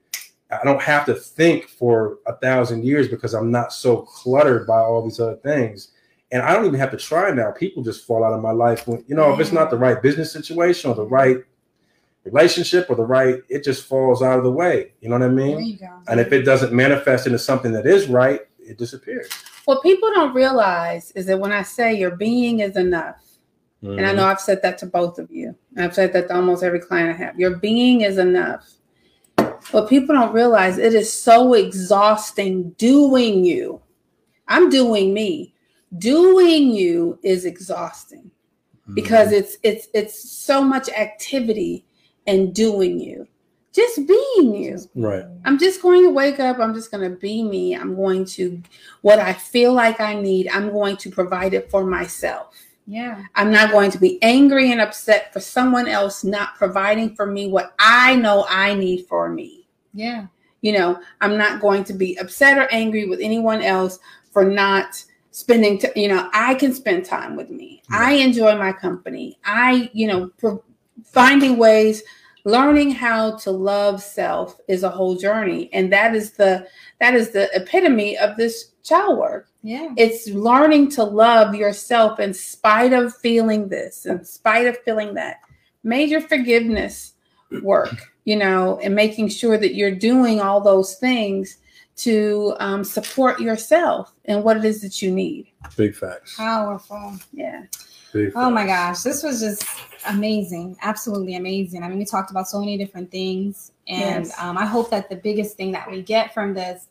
I 0.50 0.64
don't 0.64 0.82
have 0.82 1.04
to 1.06 1.14
think 1.14 1.68
for 1.68 2.18
a 2.26 2.34
thousand 2.36 2.84
years 2.84 3.08
because 3.08 3.34
I'm 3.34 3.50
not 3.50 3.72
so 3.72 4.02
cluttered 4.02 4.66
by 4.66 4.78
all 4.78 5.02
these 5.02 5.18
other 5.18 5.36
things. 5.36 5.88
And 6.32 6.42
I 6.42 6.54
don't 6.54 6.66
even 6.66 6.80
have 6.80 6.90
to 6.90 6.96
try 6.96 7.30
now. 7.30 7.52
People 7.52 7.82
just 7.82 8.04
fall 8.04 8.24
out 8.24 8.32
of 8.32 8.42
my 8.42 8.50
life 8.50 8.86
when, 8.88 9.04
you 9.06 9.14
know, 9.14 9.32
if 9.32 9.40
it's 9.40 9.52
not 9.52 9.70
the 9.70 9.76
right 9.76 10.02
business 10.02 10.32
situation 10.32 10.90
or 10.90 10.96
the 10.96 11.04
right 11.04 11.38
relationship 12.24 12.90
or 12.90 12.96
the 12.96 13.04
right, 13.04 13.40
it 13.48 13.62
just 13.62 13.84
falls 13.84 14.22
out 14.22 14.38
of 14.38 14.44
the 14.44 14.50
way. 14.50 14.92
You 15.00 15.08
know 15.08 15.18
what 15.18 15.24
I 15.24 15.28
mean? 15.28 15.78
And 16.08 16.18
if 16.18 16.32
it 16.32 16.42
doesn't 16.42 16.72
manifest 16.72 17.26
into 17.26 17.38
something 17.38 17.72
that 17.72 17.86
is 17.86 18.08
right, 18.08 18.40
it 18.58 18.76
disappears. 18.76 19.28
What 19.66 19.82
people 19.82 20.10
don't 20.12 20.34
realize 20.34 21.12
is 21.12 21.26
that 21.26 21.38
when 21.38 21.52
I 21.52 21.62
say 21.62 21.94
your 21.94 22.16
being 22.16 22.60
is 22.60 22.76
enough, 22.76 23.22
and 23.82 24.00
I 24.00 24.04
mm-hmm. 24.04 24.16
know 24.16 24.26
I've 24.26 24.40
said 24.40 24.62
that 24.62 24.78
to 24.78 24.86
both 24.86 25.18
of 25.18 25.30
you, 25.30 25.54
and 25.76 25.84
I've 25.84 25.94
said 25.94 26.12
that 26.14 26.28
to 26.28 26.34
almost 26.34 26.64
every 26.64 26.80
client 26.80 27.10
I 27.10 27.24
have, 27.24 27.38
your 27.38 27.56
being 27.56 28.00
is 28.00 28.18
enough. 28.18 28.68
What 29.70 29.88
people 29.88 30.14
don't 30.14 30.32
realize, 30.32 30.78
it 30.78 30.94
is 30.94 31.12
so 31.12 31.54
exhausting 31.54 32.70
doing 32.72 33.44
you. 33.44 33.80
I'm 34.48 34.70
doing 34.70 35.14
me. 35.14 35.54
Doing 35.98 36.70
you 36.70 37.18
is 37.22 37.44
exhausting 37.44 38.30
Mm-hmm. 38.86 38.94
because 38.94 39.32
it's 39.32 39.56
it's 39.64 39.88
it's 39.94 40.30
so 40.30 40.62
much 40.62 40.88
activity 40.90 41.84
and 42.28 42.54
doing 42.54 43.00
you. 43.00 43.26
Just 43.72 44.06
being 44.06 44.54
you. 44.54 44.78
Right. 44.94 45.24
I'm 45.44 45.58
just 45.58 45.82
going 45.82 46.04
to 46.04 46.10
wake 46.10 46.38
up. 46.38 46.60
I'm 46.60 46.72
just 46.72 46.92
going 46.92 47.02
to 47.10 47.16
be 47.16 47.42
me. 47.42 47.74
I'm 47.76 47.94
going 47.94 48.24
to, 48.24 48.62
what 49.02 49.18
I 49.18 49.34
feel 49.34 49.74
like 49.74 50.00
I 50.00 50.14
need, 50.14 50.48
I'm 50.48 50.70
going 50.70 50.96
to 50.96 51.10
provide 51.10 51.52
it 51.52 51.70
for 51.70 51.84
myself. 51.84 52.56
Yeah. 52.86 53.22
I'm 53.34 53.50
not 53.50 53.72
going 53.72 53.90
to 53.90 53.98
be 53.98 54.22
angry 54.22 54.72
and 54.72 54.80
upset 54.80 55.30
for 55.30 55.40
someone 55.40 55.88
else 55.88 56.24
not 56.24 56.54
providing 56.54 57.14
for 57.14 57.26
me 57.26 57.48
what 57.48 57.74
I 57.78 58.16
know 58.16 58.46
I 58.48 58.72
need 58.74 59.06
for 59.08 59.28
me. 59.28 59.68
Yeah. 59.92 60.28
You 60.62 60.72
know, 60.72 60.98
I'm 61.20 61.36
not 61.36 61.60
going 61.60 61.84
to 61.84 61.92
be 61.92 62.16
upset 62.16 62.56
or 62.56 62.72
angry 62.72 63.04
with 63.04 63.20
anyone 63.20 63.60
else 63.60 63.98
for 64.32 64.44
not 64.44 65.04
spending, 65.36 65.76
t- 65.78 65.88
you 65.94 66.08
know, 66.08 66.30
I 66.32 66.54
can 66.54 66.72
spend 66.72 67.04
time 67.04 67.36
with 67.36 67.50
me. 67.50 67.82
I 67.90 68.12
enjoy 68.14 68.56
my 68.56 68.72
company. 68.72 69.38
I, 69.44 69.90
you 69.92 70.06
know, 70.06 70.30
pro- 70.38 70.64
finding 71.04 71.58
ways 71.58 72.02
learning 72.44 72.92
how 72.92 73.36
to 73.38 73.50
love 73.50 74.00
self 74.02 74.58
is 74.66 74.82
a 74.82 74.88
whole 74.88 75.14
journey 75.16 75.68
and 75.74 75.92
that 75.92 76.14
is 76.14 76.30
the 76.32 76.66
that 77.00 77.12
is 77.12 77.30
the 77.30 77.50
epitome 77.54 78.16
of 78.16 78.36
this 78.36 78.70
child 78.84 79.18
work 79.18 79.48
Yeah. 79.62 79.92
it's 79.96 80.28
learning 80.28 80.90
to 80.92 81.02
love 81.02 81.54
yourself 81.56 82.20
in 82.20 82.32
spite 82.32 82.92
of 82.92 83.14
feeling 83.16 83.68
this 83.68 84.06
in 84.06 84.24
spite 84.24 84.66
of 84.68 84.78
feeling 84.84 85.12
that 85.14 85.40
major 85.82 86.20
forgiveness 86.20 87.14
work 87.62 87.90
you 88.24 88.36
know 88.36 88.78
and 88.80 88.94
making 88.94 89.28
sure 89.28 89.58
that 89.58 89.74
you're 89.74 89.94
doing 89.94 90.40
all 90.40 90.60
those 90.60 90.94
things 90.94 91.58
to 91.96 92.54
um, 92.60 92.84
support 92.84 93.40
yourself 93.40 94.12
and 94.26 94.42
what 94.44 94.56
it 94.56 94.64
is 94.64 94.82
that 94.82 95.00
you 95.02 95.10
need 95.10 95.48
Big 95.76 95.94
facts. 95.94 96.36
Powerful. 96.36 97.14
yeah 97.32 97.64
Big 98.12 98.32
Oh 98.36 98.50
my 98.50 98.66
gosh, 98.66 99.00
this 99.02 99.22
was 99.22 99.40
just 99.40 99.64
amazing, 100.08 100.76
absolutely 100.82 101.36
amazing. 101.36 101.82
I 101.82 101.88
mean, 101.88 101.98
we 101.98 102.04
talked 102.04 102.30
about 102.30 102.48
so 102.48 102.60
many 102.60 102.78
different 102.78 103.10
things, 103.10 103.72
and 103.88 104.26
Yes. 104.26 104.34
um, 104.40 104.56
I 104.56 104.64
hope 104.66 104.90
that 104.90 105.08
the 105.10 105.16
biggest 105.16 105.56
thing 105.56 105.72
that 105.72 105.90
we 105.90 106.02
get 106.02 106.32
from 106.32 106.54
this 106.54 106.86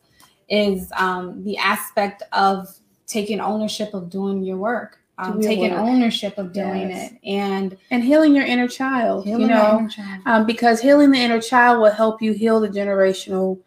is 0.50 0.92
um, 0.98 1.44
the 1.44 1.58
aspect 1.58 2.22
of 2.34 2.68
taking 3.08 3.40
ownership 3.40 3.94
of 3.94 4.10
doing 4.10 4.44
your 4.44 4.58
work, 4.58 5.00
um, 5.18 5.40
taking 5.40 5.72
work. 5.72 5.80
ownership 5.82 6.38
of 6.38 6.52
doing 6.52 6.90
Yes. 6.90 7.12
it, 7.14 7.20
and 7.28 7.78
and 7.92 8.04
healing 8.04 8.36
your 8.36 8.46
inner 8.46 8.68
child 8.68 9.24
healing 9.26 9.42
you 9.44 9.48
know 9.48 9.80
inner 9.80 9.90
child. 9.90 10.22
um, 10.26 10.46
because 10.46 10.82
healing 10.82 11.12
the 11.12 11.18
inner 11.20 11.42
child 11.42 11.80
will 11.80 11.92
help 11.92 12.22
you 12.22 12.34
heal 12.34 12.60
the 12.60 12.70
generational 12.70 13.60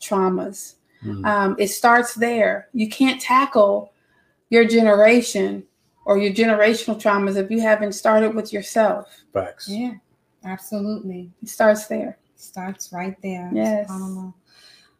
traumas 0.00 0.74
Mhm. 1.04 1.24
um, 1.26 1.56
it 1.58 1.68
starts 1.68 2.14
there. 2.14 2.68
You 2.72 2.88
can't 2.88 3.20
tackle 3.20 3.92
your 4.50 4.64
generation 4.64 5.64
or 6.04 6.18
your 6.18 6.32
generational 6.32 7.00
traumas 7.00 7.36
if 7.36 7.50
you 7.50 7.60
haven't 7.60 7.92
started 7.92 8.34
with 8.34 8.52
yourself. 8.52 9.08
Facts. 9.32 9.68
Yeah, 9.68 9.92
absolutely. 10.44 11.30
It 11.42 11.48
starts 11.48 11.86
there. 11.86 12.18
Starts 12.36 12.92
right 12.92 13.16
there. 13.22 13.50
Yes. 13.52 13.90
SubhanAllah. 13.90 14.32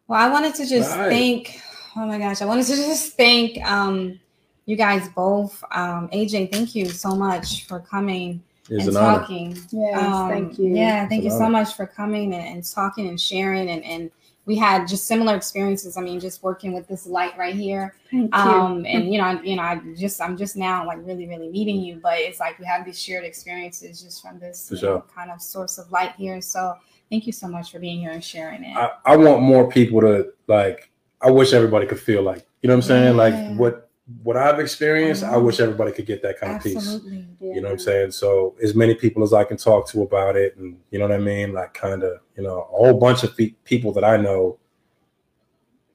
Well, 0.07 0.19
I 0.19 0.29
wanted 0.29 0.55
to 0.55 0.65
just 0.65 0.95
Right. 0.95 1.09
thank. 1.09 1.61
Oh 1.95 2.05
my 2.05 2.17
gosh, 2.19 2.41
I 2.41 2.45
wanted 2.45 2.65
to 2.67 2.75
just 2.91 3.17
thank 3.17 3.57
um, 3.69 4.19
you 4.65 4.75
guys 4.75 5.07
both. 5.09 5.63
Um, 5.71 6.09
AJ, 6.13 6.51
thank 6.51 6.75
you 6.75 6.85
so 6.89 7.15
much 7.15 7.65
for 7.67 7.79
coming 7.79 8.41
It's 8.69 8.87
and 8.87 8.89
an 8.89 8.97
honor. 8.97 9.19
talking. 9.19 9.57
Yes, 9.71 9.97
Um, 10.15 10.29
thank 10.29 10.59
you. 10.59 10.75
Yeah, 10.75 11.07
thank 11.07 11.23
It's 11.23 11.33
you 11.33 11.39
so 11.39 11.45
honor. 11.45 11.51
much 11.51 11.73
for 11.73 11.87
coming 11.87 12.33
and, 12.33 12.45
and 12.57 12.63
talking 12.63 13.07
and 13.07 13.19
sharing. 13.19 13.69
And, 13.69 13.83
and 13.83 14.11
we 14.47 14.55
had 14.55 14.87
just 14.87 15.05
similar 15.07 15.35
experiences. 15.35 15.97
I 15.97 16.01
mean, 16.01 16.19
just 16.19 16.41
working 16.41 16.71
with 16.73 16.87
this 16.87 17.05
light 17.05 17.37
right 17.37 17.53
here. 17.53 17.93
Thank 18.09 18.33
you. 18.33 18.41
Um, 18.41 18.85
and 18.87 19.11
you 19.11 19.19
know, 19.19 19.25
I- 19.25 19.41
you 19.43 19.57
know, 19.57 19.61
I 19.61 19.81
just 19.95 20.19
I'm 20.21 20.37
just 20.37 20.55
now 20.57 20.87
like 20.87 20.99
really, 21.03 21.27
really 21.27 21.49
meeting 21.49 21.81
you, 21.81 21.99
but 22.01 22.17
it's 22.17 22.39
like 22.39 22.57
we 22.57 22.65
have 22.65 22.85
these 22.85 22.97
shared 22.99 23.25
experiences 23.25 24.01
just 24.01 24.21
from 24.21 24.39
this 24.39 24.69
For 24.69 24.75
you 24.75 24.81
know, 24.81 25.03
kind 25.13 25.29
of 25.31 25.41
source 25.41 25.77
of 25.77 25.91
light 25.91 26.13
here. 26.17 26.39
So 26.41 26.73
thank 27.11 27.27
you 27.27 27.33
so 27.33 27.47
much 27.47 27.71
for 27.71 27.79
being 27.79 27.99
here 27.99 28.11
and 28.11 28.23
sharing 28.23 28.63
it. 28.63 28.75
I, 28.75 28.91
I 29.05 29.15
want 29.17 29.41
more 29.41 29.69
people 29.69 29.99
to 30.01 30.31
like 30.47 30.89
I 31.21 31.29
wish 31.29 31.51
everybody 31.53 31.85
could 31.85 31.99
feel 31.99 32.21
like 32.23 32.47
you 32.61 32.69
know 32.69 32.73
what 32.75 32.83
I'm 32.85 32.87
saying? 32.87 33.03
Yeah. 33.17 33.23
Like 33.23 33.57
what 33.59 33.86
what 34.23 34.37
I've 34.37 34.59
experienced, 34.59 35.23
I 35.23 35.31
know. 35.33 35.41
wish 35.41 35.59
everybody 35.59 35.91
could 35.91 36.05
get 36.05 36.21
that 36.21 36.39
kind 36.39 36.55
of 36.55 36.63
peace. 36.63 36.99
Yeah. 37.05 37.21
You 37.41 37.55
know 37.61 37.67
what 37.67 37.71
I'm 37.73 37.79
saying? 37.79 38.11
So 38.11 38.55
as 38.63 38.73
many 38.73 38.93
people 38.95 39.21
as 39.23 39.33
I 39.33 39.43
can 39.43 39.57
talk 39.57 39.87
to 39.89 40.01
about 40.01 40.35
it, 40.35 40.55
and 40.57 40.77
you 40.91 40.99
know 40.99 41.07
what 41.07 41.15
I 41.15 41.17
mean, 41.19 41.53
like 41.53 41.73
kind 41.73 42.03
of, 42.03 42.19
you 42.37 42.43
know, 42.43 42.59
a 42.61 42.63
whole 42.77 42.93
bunch 42.99 43.23
of 43.23 43.35
pe- 43.35 43.55
people 43.65 43.91
that 43.93 44.03
I 44.05 44.15
know. 44.17 44.57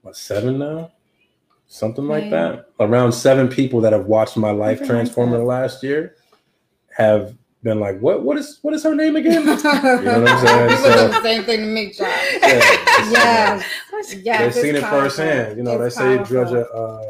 What 0.02 0.16
seven 0.16 0.58
now? 0.58 0.92
Something 1.66 2.06
like 2.06 2.24
Yeah. 2.24 2.30
that. 2.30 2.66
Around 2.80 3.12
seven 3.12 3.48
people 3.48 3.80
that 3.82 3.92
have 3.92 4.06
watched 4.06 4.36
my 4.36 4.50
life 4.50 4.80
like 4.80 4.88
transform 4.88 5.32
in 5.32 5.38
the 5.38 5.44
last 5.46 5.82
year 5.82 6.16
have 6.96 7.34
been 7.62 7.78
like, 7.80 7.98
"What? 8.00 8.24
What 8.24 8.36
is? 8.36 8.58
What 8.62 8.74
is 8.74 8.82
her 8.82 8.94
name 8.94 9.16
again?" 9.16 9.40
you 9.42 9.46
know 9.46 9.54
what 9.54 10.28
I'm 10.28 10.46
saying? 10.46 10.76
So- 10.82 11.08
the 11.08 11.22
same 11.22 11.44
thing 11.44 11.60
to 11.60 11.66
me, 11.66 11.92
John. 11.92 12.08
Yeah. 12.42 12.48
Yes. 13.10 14.14
Yes. 14.22 14.54
They've 14.54 14.62
seen 14.64 14.74
it 14.76 14.82
powerful. 14.82 15.00
firsthand. 15.08 15.56
You 15.56 15.62
know, 15.62 15.80
It's 15.80 15.94
they 15.96 16.02
say 16.02 16.16
powerful. 16.18 16.44
judge 16.44 16.66
uh, 16.74 17.02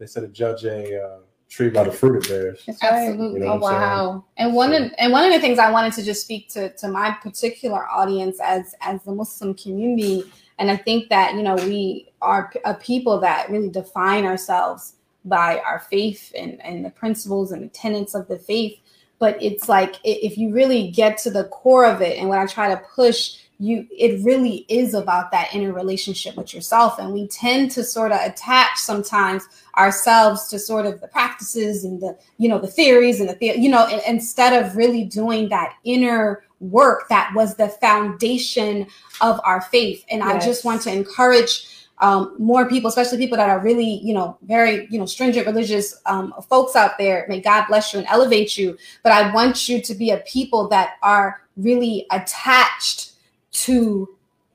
they 0.00 0.06
said 0.06 0.22
to 0.22 0.28
judge 0.28 0.64
a 0.64 1.00
uh, 1.00 1.18
tree 1.48 1.68
by 1.68 1.84
the 1.84 1.92
fruit 1.92 2.24
it 2.24 2.28
bears. 2.28 2.62
That's. 2.66 2.82
Absolutely. 2.82 3.40
You 3.40 3.46
know 3.46 3.52
Oh 3.52 3.56
what 3.58 3.74
I'm 3.74 3.80
saying? 3.80 3.90
wow. 3.90 4.24
And 4.38 4.54
one 4.54 4.70
So- 4.72 4.84
of 4.86 4.92
and 4.98 5.12
one 5.12 5.24
of 5.24 5.32
the 5.32 5.40
things 5.40 5.58
I 5.60 5.70
wanted 5.70 5.92
to 5.92 6.02
just 6.02 6.22
speak 6.22 6.48
to 6.50 6.70
to 6.76 6.88
my 6.88 7.12
particular 7.22 7.86
audience 7.88 8.38
as 8.42 8.74
as 8.80 9.02
the 9.04 9.12
Muslim 9.12 9.54
community, 9.54 10.24
and 10.58 10.70
I 10.70 10.76
think 10.76 11.08
that 11.10 11.34
you 11.34 11.42
know 11.42 11.54
we 11.54 12.08
are 12.22 12.52
a 12.64 12.74
people 12.74 13.20
that 13.20 13.50
really 13.50 13.68
define 13.68 14.24
ourselves 14.24 14.94
by 15.26 15.60
our 15.60 15.80
faith 15.80 16.32
and 16.36 16.60
and 16.64 16.84
the 16.84 16.90
principles 16.90 17.52
and 17.52 17.62
the 17.62 17.68
tenets 17.68 18.14
of 18.14 18.26
the 18.26 18.38
faith. 18.38 18.78
But 19.18 19.40
it's 19.42 19.68
like 19.68 19.96
if 20.02 20.38
you 20.38 20.50
really 20.50 20.90
get 20.90 21.18
to 21.18 21.30
the 21.30 21.44
core 21.44 21.84
of 21.84 22.00
it, 22.00 22.16
and 22.18 22.28
what 22.30 22.38
I 22.38 22.46
try 22.46 22.68
to 22.74 22.80
push 22.94 23.36
you, 23.60 23.86
it 23.90 24.24
really 24.24 24.64
is 24.70 24.94
about 24.94 25.30
that 25.32 25.54
inner 25.54 25.74
relationship 25.74 26.34
with 26.34 26.54
yourself, 26.54 26.98
and 26.98 27.12
we 27.12 27.28
tend 27.28 27.70
to 27.72 27.84
sort 27.84 28.10
of 28.10 28.18
attach 28.22 28.78
sometimes 28.78 29.46
ourselves 29.76 30.48
to 30.48 30.58
sort 30.58 30.86
of 30.86 30.98
the 31.02 31.08
practices 31.08 31.84
and 31.84 32.00
the 32.00 32.16
you 32.38 32.48
know 32.48 32.58
the 32.58 32.66
theories 32.66 33.20
and 33.20 33.28
the, 33.28 33.34
the 33.34 33.58
you 33.60 33.68
know 33.68 33.86
instead 34.08 34.64
of 34.64 34.76
really 34.76 35.04
doing 35.04 35.50
that 35.50 35.74
inner 35.84 36.42
work 36.60 37.06
that 37.08 37.30
was 37.34 37.54
the 37.56 37.68
foundation 37.68 38.86
of 39.20 39.38
our 39.44 39.60
faith. 39.60 40.04
And 40.10 40.22
i 40.22 40.38
just 40.38 40.64
want 40.64 40.80
to 40.82 40.92
encourage 40.92 41.66
um, 41.98 42.34
more 42.38 42.66
people 42.66 42.88
especially 42.88 43.18
people 43.18 43.36
that 43.36 43.50
are 43.50 43.60
really 43.60 44.00
you 44.02 44.14
know 44.14 44.38
very 44.42 44.88
you 44.90 44.98
know 44.98 45.04
stringent 45.04 45.46
religious 45.46 46.00
um, 46.06 46.32
folks 46.48 46.76
out 46.76 46.96
there. 46.96 47.26
May 47.28 47.42
god 47.42 47.66
bless 47.68 47.92
you 47.92 47.98
and 47.98 48.08
elevate 48.08 48.56
you. 48.56 48.78
But 49.02 49.12
i 49.12 49.32
want 49.34 49.68
you 49.68 49.82
to 49.82 49.94
be 49.94 50.10
a 50.12 50.18
people 50.18 50.66
that 50.68 50.94
are 51.02 51.42
really 51.56 52.06
attached 52.10 53.09
to 53.52 54.08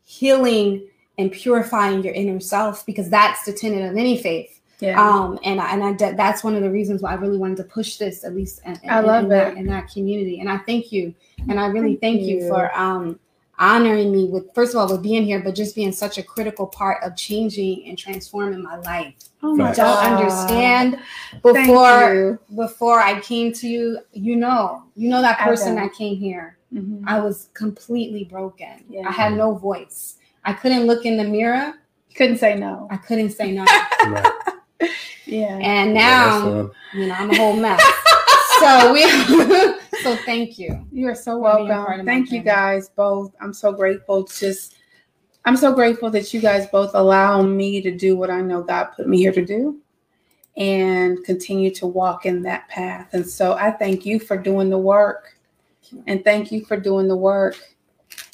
healing 0.05 0.87
and 1.17 1.31
purifying 1.31 2.03
your 2.03 2.13
inner 2.13 2.39
self 2.39 2.85
because 2.85 3.09
that's 3.09 3.43
the 3.45 3.53
tenet 3.53 3.89
of 3.89 3.97
any 3.97 4.17
faith 4.21 4.59
Yeah. 4.79 5.01
um 5.01 5.39
and 5.43 5.59
I, 5.59 5.71
and 5.73 5.83
I 5.83 5.93
that- 5.93 6.17
that's 6.17 6.43
one 6.43 6.55
of 6.55 6.61
the 6.61 6.69
reasons 6.69 7.01
why 7.01 7.11
I 7.11 7.15
really 7.15 7.37
wanted 7.37 7.57
to 7.57 7.63
push 7.63 7.97
this 7.97 8.23
at 8.23 8.35
least 8.35 8.61
in, 8.65 8.73
in, 8.83 8.89
I 8.89 8.99
love 8.99 9.23
in 9.23 9.29
that 9.29 9.53
it. 9.53 9.57
in 9.57 9.65
that 9.67 9.89
community 9.89 10.39
and 10.41 10.49
I 10.49 10.57
thank 10.59 10.91
you 10.91 11.13
and 11.49 11.59
I 11.59 11.67
really 11.67 11.95
Thank 11.95 12.19
thank, 12.19 12.21
you. 12.21 12.37
you. 12.41 12.47
for 12.49 12.75
um 12.77 13.19
honoring 13.57 14.11
me 14.11 14.25
with 14.25 14.53
first 14.53 14.73
of 14.75 14.79
all 14.81 14.91
with 14.91 15.01
being 15.01 15.23
here 15.23 15.39
but 15.39 15.55
just 15.55 15.75
being 15.75 15.93
such 15.93 16.17
a 16.17 16.23
critical 16.23 16.67
part 16.67 17.01
of 17.03 17.15
changing 17.15 17.87
and 17.87 17.97
transforming 17.97 18.61
my 18.61 18.75
life 18.79 19.13
oh 19.43 19.55
my 19.55 19.67
Facts. 19.67 19.77
don't 19.77 19.87
God. 19.95 20.13
understand 20.19 20.99
before 21.41 22.39
before 22.55 22.99
I 22.99 23.19
came 23.21 23.53
to 23.53 23.67
you 23.67 23.99
you 24.11 24.35
know 24.35 24.83
you 24.97 25.09
know 25.09 25.21
that 25.21 25.39
person 25.39 25.75
that 25.75 25.93
came 25.93 26.17
here 26.17 26.57
Mhm. 26.75 27.03
I 27.07 27.19
was 27.19 27.49
completely 27.53 28.25
broken 28.25 28.83
Yeah. 28.89 29.07
I 29.07 29.11
had 29.11 29.33
no 29.33 29.53
voice 29.55 30.17
I 30.43 30.53
couldn't 30.53 30.83
look 30.85 31.05
in 31.05 31.17
the 31.17 31.23
mirror 31.23 31.73
Couldn't 32.15 32.37
say 32.37 32.55
no. 32.55 32.87
I 32.91 32.97
couldn't 32.97 33.31
say 33.31 33.51
no 33.51 33.65
Yeah. 35.25 35.57
and 35.61 35.93
now 35.93 36.29
that's 36.41 36.45
one. 36.45 36.71
you 36.93 37.07
know, 37.07 37.15
I'm 37.15 37.31
a 37.31 37.35
whole 37.35 37.55
mess. 37.55 37.81
so 38.59 38.93
we 38.93 39.03
so 40.03 40.15
thank 40.25 40.59
you. 40.59 40.85
You 40.91 41.07
are 41.07 41.15
so 41.15 41.41
for 41.41 41.55
being 41.57 41.67
part 41.69 41.87
welcome. 41.87 42.05
Thank 42.05 42.25
you 42.31 42.39
family. 42.39 42.45
guys 42.45 42.89
both. 42.89 43.33
I'm 43.41 43.53
so 43.53 43.71
grateful. 43.71 44.23
Just 44.25 44.75
I'm 45.45 45.57
so 45.57 45.73
grateful 45.73 46.09
that 46.11 46.33
you 46.33 46.41
guys 46.41 46.67
both 46.67 46.91
allow 46.93 47.41
me 47.41 47.81
to 47.81 47.91
do 47.91 48.15
what 48.17 48.29
I 48.29 48.41
know 48.41 48.61
God 48.63 48.85
put 48.95 49.07
me 49.07 49.17
here 49.17 49.31
to 49.31 49.45
do. 49.45 49.79
and 50.57 51.21
continue 51.25 51.69
to 51.69 51.85
walk 51.85 52.25
in 52.25 52.41
that 52.43 52.65
path. 52.69 53.13
And 53.13 53.27
so 53.27 53.53
I 53.55 53.71
thank 53.71 54.05
you 54.05 54.19
for 54.21 54.37
doing 54.37 54.69
the 54.69 54.77
work. 54.77 55.34
And 56.07 56.23
thank 56.23 56.51
you 56.51 56.65
for 56.65 56.77
doing 56.77 57.07
the 57.07 57.15
work. 57.15 57.57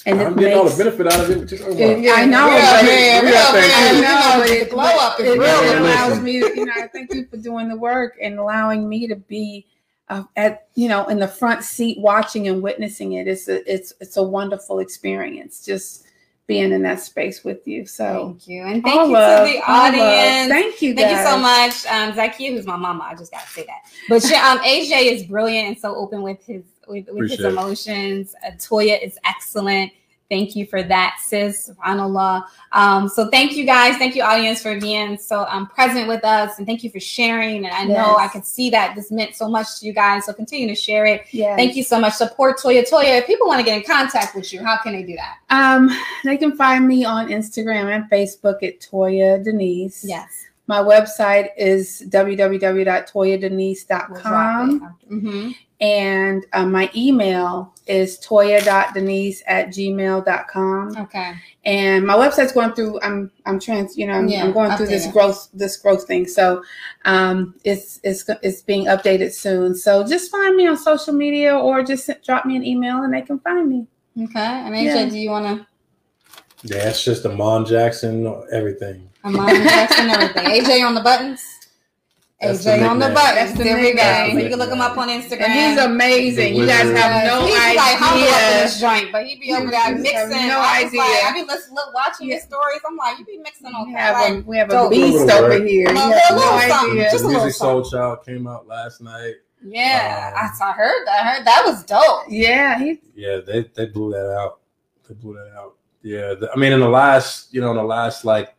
And 0.05 0.19
I'm 0.19 0.33
it 0.33 0.39
getting 0.39 0.57
all 0.57 0.67
the 0.67 0.83
benefit 0.83 1.07
out 1.07 1.19
of 1.19 1.29
it. 1.29 1.39
but 1.41 1.51
you 1.51 1.57
talking 1.57 1.79
it- 1.79 2.11
I 2.11 2.25
know, 2.25 2.47
Yeah, 2.47 2.77
but 2.79 2.85
man, 2.85 3.23
it, 3.23 3.25
we 3.25 3.31
got 3.31 3.53
that 3.53 3.93
I 3.93 4.01
know, 4.01 4.41
but 4.41 4.49
it, 4.49 4.69
the 4.69 4.75
glow 4.75 4.83
up 4.83 5.19
is 5.19 5.27
it, 5.27 5.39
real. 5.39 5.47
it 5.47 5.77
allows 5.77 6.21
me 6.21 6.39
to, 6.39 6.55
you 6.55 6.65
know, 6.65 6.73
I 6.75 6.87
thank 6.87 7.13
you 7.13 7.25
for 7.27 7.37
doing 7.37 7.69
the 7.69 7.75
work 7.75 8.17
and 8.21 8.39
allowing 8.39 8.89
me 8.89 9.07
to 9.07 9.15
be 9.15 9.67
uh, 10.09 10.23
at, 10.35 10.67
you 10.75 10.89
know, 10.89 11.05
in 11.07 11.19
the 11.19 11.27
front 11.27 11.63
seat 11.63 11.99
watching 11.99 12.47
and 12.47 12.63
witnessing 12.63 13.13
it. 13.13 13.27
It's 13.27 13.47
a, 13.47 13.71
it's, 13.71 13.93
it's 14.01 14.17
a 14.17 14.23
wonderful 14.23 14.79
experience 14.79 15.63
just 15.63 16.05
being 16.47 16.71
in 16.71 16.81
that 16.81 16.99
space 16.99 17.43
with 17.43 17.65
you. 17.67 17.85
So 17.85 18.29
Thank 18.29 18.47
you. 18.47 18.63
And 18.63 18.83
thank 18.83 18.99
all 18.99 19.07
you 19.07 19.13
love, 19.13 19.47
to 19.47 19.53
the 19.53 19.61
audience. 19.65 20.49
Thank 20.51 20.81
you, 20.81 20.95
Thank 20.95 21.11
you 21.11 21.23
so 21.23 21.37
much, 21.37 21.85
um, 21.85 22.11
Zakia, 22.13 22.51
who's 22.53 22.65
my 22.65 22.75
mama. 22.75 23.07
I 23.09 23.15
just 23.15 23.31
gotta 23.31 23.47
say 23.47 23.65
that. 23.67 23.83
But 24.09 24.23
she, 24.23 24.33
um, 24.35 24.57
AJ 24.59 25.13
is 25.13 25.23
brilliant 25.23 25.67
and 25.67 25.77
so 25.79 25.95
open 25.95 26.23
with 26.23 26.43
his 26.43 26.63
with, 26.87 27.07
with 27.09 27.29
his 27.29 27.39
Appreciate 27.39 27.45
it. 27.45 27.51
emotions. 27.51 28.35
Uh, 28.45 28.51
Toyia 28.51 29.01
is 29.03 29.17
excellent. 29.25 29.91
Thank 30.29 30.55
you 30.55 30.65
for 30.65 30.81
that, 30.81 31.17
sis. 31.21 31.69
Subhanallah. 31.69 32.45
Um, 32.71 33.09
so 33.09 33.29
thank 33.29 33.51
you 33.57 33.65
guys. 33.65 33.97
Thank 33.97 34.15
you, 34.15 34.23
audience, 34.23 34.61
for 34.61 34.79
being 34.79 35.17
so 35.17 35.45
um, 35.49 35.67
present 35.67 36.07
with 36.07 36.23
us, 36.23 36.57
and 36.57 36.65
thank 36.65 36.85
you 36.85 36.89
for 36.89 37.01
sharing. 37.01 37.65
And 37.65 37.75
I 37.75 37.83
know 37.83 38.15
I 38.15 38.29
could 38.29 38.45
see 38.45 38.69
that 38.69 38.95
this 38.95 39.11
meant 39.11 39.35
so 39.35 39.49
much 39.49 39.81
to 39.81 39.85
you 39.85 39.91
guys. 39.91 40.27
So 40.27 40.31
continue 40.31 40.69
to 40.69 40.75
share 40.75 41.05
it. 41.05 41.25
Yes. 41.31 41.57
Thank 41.57 41.75
you 41.75 41.83
so 41.83 41.99
much. 41.99 42.13
Support 42.13 42.59
Toyia. 42.59 42.89
Toyia, 42.89 43.17
if 43.19 43.27
people 43.27 43.45
want 43.45 43.59
to 43.59 43.65
get 43.65 43.75
in 43.77 43.83
contact 43.83 44.33
with 44.33 44.53
you, 44.53 44.63
how 44.63 44.77
can 44.81 44.93
they 44.93 45.03
do 45.03 45.17
that? 45.17 45.35
Um, 45.49 45.89
they 46.23 46.37
can 46.37 46.55
find 46.55 46.87
me 46.87 47.03
on 47.03 47.27
Instagram 47.27 47.93
and 47.93 48.09
Facebook 48.09 48.63
at 48.63 48.79
Toyia 48.79 49.43
Denise. 49.43 50.05
Yes. 50.07 50.45
My 50.67 50.79
website 50.79 51.49
is 51.57 52.03
We'll 52.09 52.33
drop 52.37 52.51
www.toyadenise.com. 52.51 54.95
it. 55.01 55.09
Mhm. 55.11 55.55
And 55.81 56.45
um, 56.53 56.71
my 56.71 56.91
email 56.95 57.73
is 57.87 58.19
toya.denise 58.19 59.41
at 59.47 59.69
gmail.com. 59.69 60.97
Okay. 60.97 61.33
And 61.65 62.05
my 62.05 62.13
website's 62.15 62.51
going 62.51 62.73
through, 62.73 63.01
I'm, 63.01 63.31
I'm 63.47 63.59
trans, 63.59 63.97
you 63.97 64.05
know, 64.05 64.13
I'm, 64.13 64.27
Yeah, 64.27 64.43
I'm 64.43 64.51
going 64.53 64.71
through 64.77 64.87
this 64.87 65.07
growth, 65.07 65.49
this 65.53 65.77
growth 65.77 66.05
thing. 66.05 66.27
So, 66.27 66.63
um, 67.05 67.55
it's, 67.63 67.99
it's, 68.03 68.29
it's 68.43 68.61
being 68.61 68.85
updated 68.85 69.33
soon. 69.33 69.73
So 69.75 70.05
just 70.07 70.29
find 70.31 70.55
me 70.55 70.67
on 70.67 70.77
social 70.77 71.13
media 71.13 71.57
or 71.57 71.83
just 71.83 72.09
drop 72.23 72.45
me 72.45 72.55
an 72.55 72.63
email 72.63 73.01
and 73.01 73.11
they 73.11 73.23
can 73.23 73.39
find 73.39 73.67
me. 73.67 73.87
Okay. 74.23 74.39
And 74.39 74.75
AJ, 74.75 74.83
Yeah. 74.85 75.09
do 75.09 75.17
you 75.17 75.29
want 75.31 75.45
to? 75.61 75.67
Yeah, 76.63 76.89
it's 76.89 77.03
just 77.03 77.23
Amond 77.23 77.67
Jackson, 77.67 78.27
everything. 78.51 79.09
Amond 79.25 79.63
Jackson, 79.63 80.09
everything. 80.11 80.45
AJ 80.63 80.85
on 80.87 80.93
the 80.93 81.01
buttons. 81.01 81.43
That's 82.41 82.63
the 82.63 82.71
AJ 82.71 82.89
on 82.89 82.99
the 82.99 83.07
nickname. 83.09 83.13
buttons. 83.13 83.35
That's 83.35 83.57
the 83.57 83.63
there 83.63 83.77
we 83.77 83.93
go. 83.93 84.29
So 84.31 84.37
you 84.39 84.49
can 84.49 84.57
look 84.59 84.71
him 84.71 84.81
up 84.81 84.97
on 84.97 85.09
Instagram. 85.09 85.41
And 85.49 85.77
he's 85.77 85.85
amazing. 85.85 86.55
You 86.55 86.65
guys 86.65 86.89
have 86.97 87.25
no 87.27 87.43
idea. 87.43 87.55
he's 87.59 87.75
like 87.77 87.97
humble 87.97 88.27
up 88.27 88.41
in 88.41 88.57
this 88.63 88.79
joint, 88.81 89.11
but 89.11 89.25
he 89.27 89.35
be 89.37 89.53
over 89.53 89.69
there 89.69 89.95
mixing. 89.95 90.47
no 90.47 90.57
I 90.59 90.83
idea. 90.85 90.99
Like, 90.99 91.23
I 91.23 91.33
be 91.33 91.43
listening, 91.45 91.77
watching 91.93 92.27
Yeah. 92.29 92.35
his 92.35 92.43
stories. 92.45 92.79
I'm 92.87 92.97
like, 92.97 93.19
you 93.19 93.25
be 93.25 93.37
mixing 93.37 93.67
We 93.67 93.75
okay. 93.83 93.91
have, 93.91 94.15
Like, 94.15 94.43
a, 94.43 94.47
we 94.47 94.57
have 94.57 94.69
a 94.69 94.71
dope. 94.71 94.91
beast 94.91 95.13
Little 95.25 95.31
over 95.45 95.49
work. 95.59 95.67
here. 95.67 95.87
A 95.87 95.91
You 95.91 95.95
little- 95.99 96.35
no 96.37 96.59
something. 96.67 96.91
idea. 96.91 97.11
Just 97.11 97.23
a 97.23 97.27
little 97.27 97.41
Music 97.43 97.59
Soul 97.59 97.83
Child 97.89 98.25
came 98.25 98.47
out 98.47 98.67
last 98.67 99.01
night. 99.01 99.35
yeah, 99.63 100.33
Um, 100.35 100.49
I, 100.61 100.69
I 100.69 100.71
heard 100.73 101.05
that. 101.05 101.19
I 101.23 101.29
heard 101.35 101.45
that 101.45 101.63
was 101.65 101.83
dope. 101.83 102.23
Yeah, 102.27 102.79
he, 102.79 102.99
Yeah, 103.15 103.37
they 103.45 103.69
they 103.75 103.85
blew 103.85 104.11
that 104.13 104.35
out. 104.35 104.59
They 105.07 105.13
blew 105.13 105.35
that 105.35 105.55
out. 105.55 105.75
Yeah, 106.01 106.33
the, 106.33 106.49
I 106.51 106.55
mean, 106.57 106.73
in 106.73 106.79
the 106.79 106.89
last, 106.89 107.53
you 107.53 107.61
know, 107.61 107.69
in 107.69 107.77
the 107.77 107.83
last 107.83 108.25
like 108.25 108.55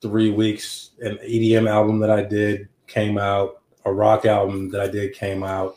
three 0.00 0.30
weeks, 0.30 0.90
an 1.00 1.18
EDM 1.18 1.68
album 1.68 1.98
that 1.98 2.10
I 2.10 2.22
did 2.22 2.68
came 2.92 3.18
out. 3.18 3.62
A 3.84 3.92
rock 3.92 4.26
album 4.26 4.68
that 4.70 4.80
I 4.80 4.86
did 4.88 5.12
came 5.14 5.42
out. 5.42 5.76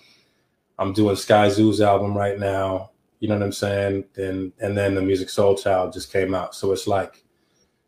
I'm 0.78 0.94
doing 0.94 1.16
Skyzoo's 1.16 1.82
album 1.82 2.16
right 2.16 2.38
now. 2.38 2.92
You 3.20 3.30
know 3.30 3.36
what 3.36 3.44
I'm 3.44 3.52
saying? 3.52 4.06
Then 4.14 4.54
and 4.60 4.78
then 4.78 4.94
the 4.94 5.02
Musiq 5.02 5.30
Soulchild 5.34 5.94
just 5.94 6.12
came 6.12 6.36
out. 6.36 6.54
So 6.54 6.72
it's 6.72 6.86
like 6.86 7.24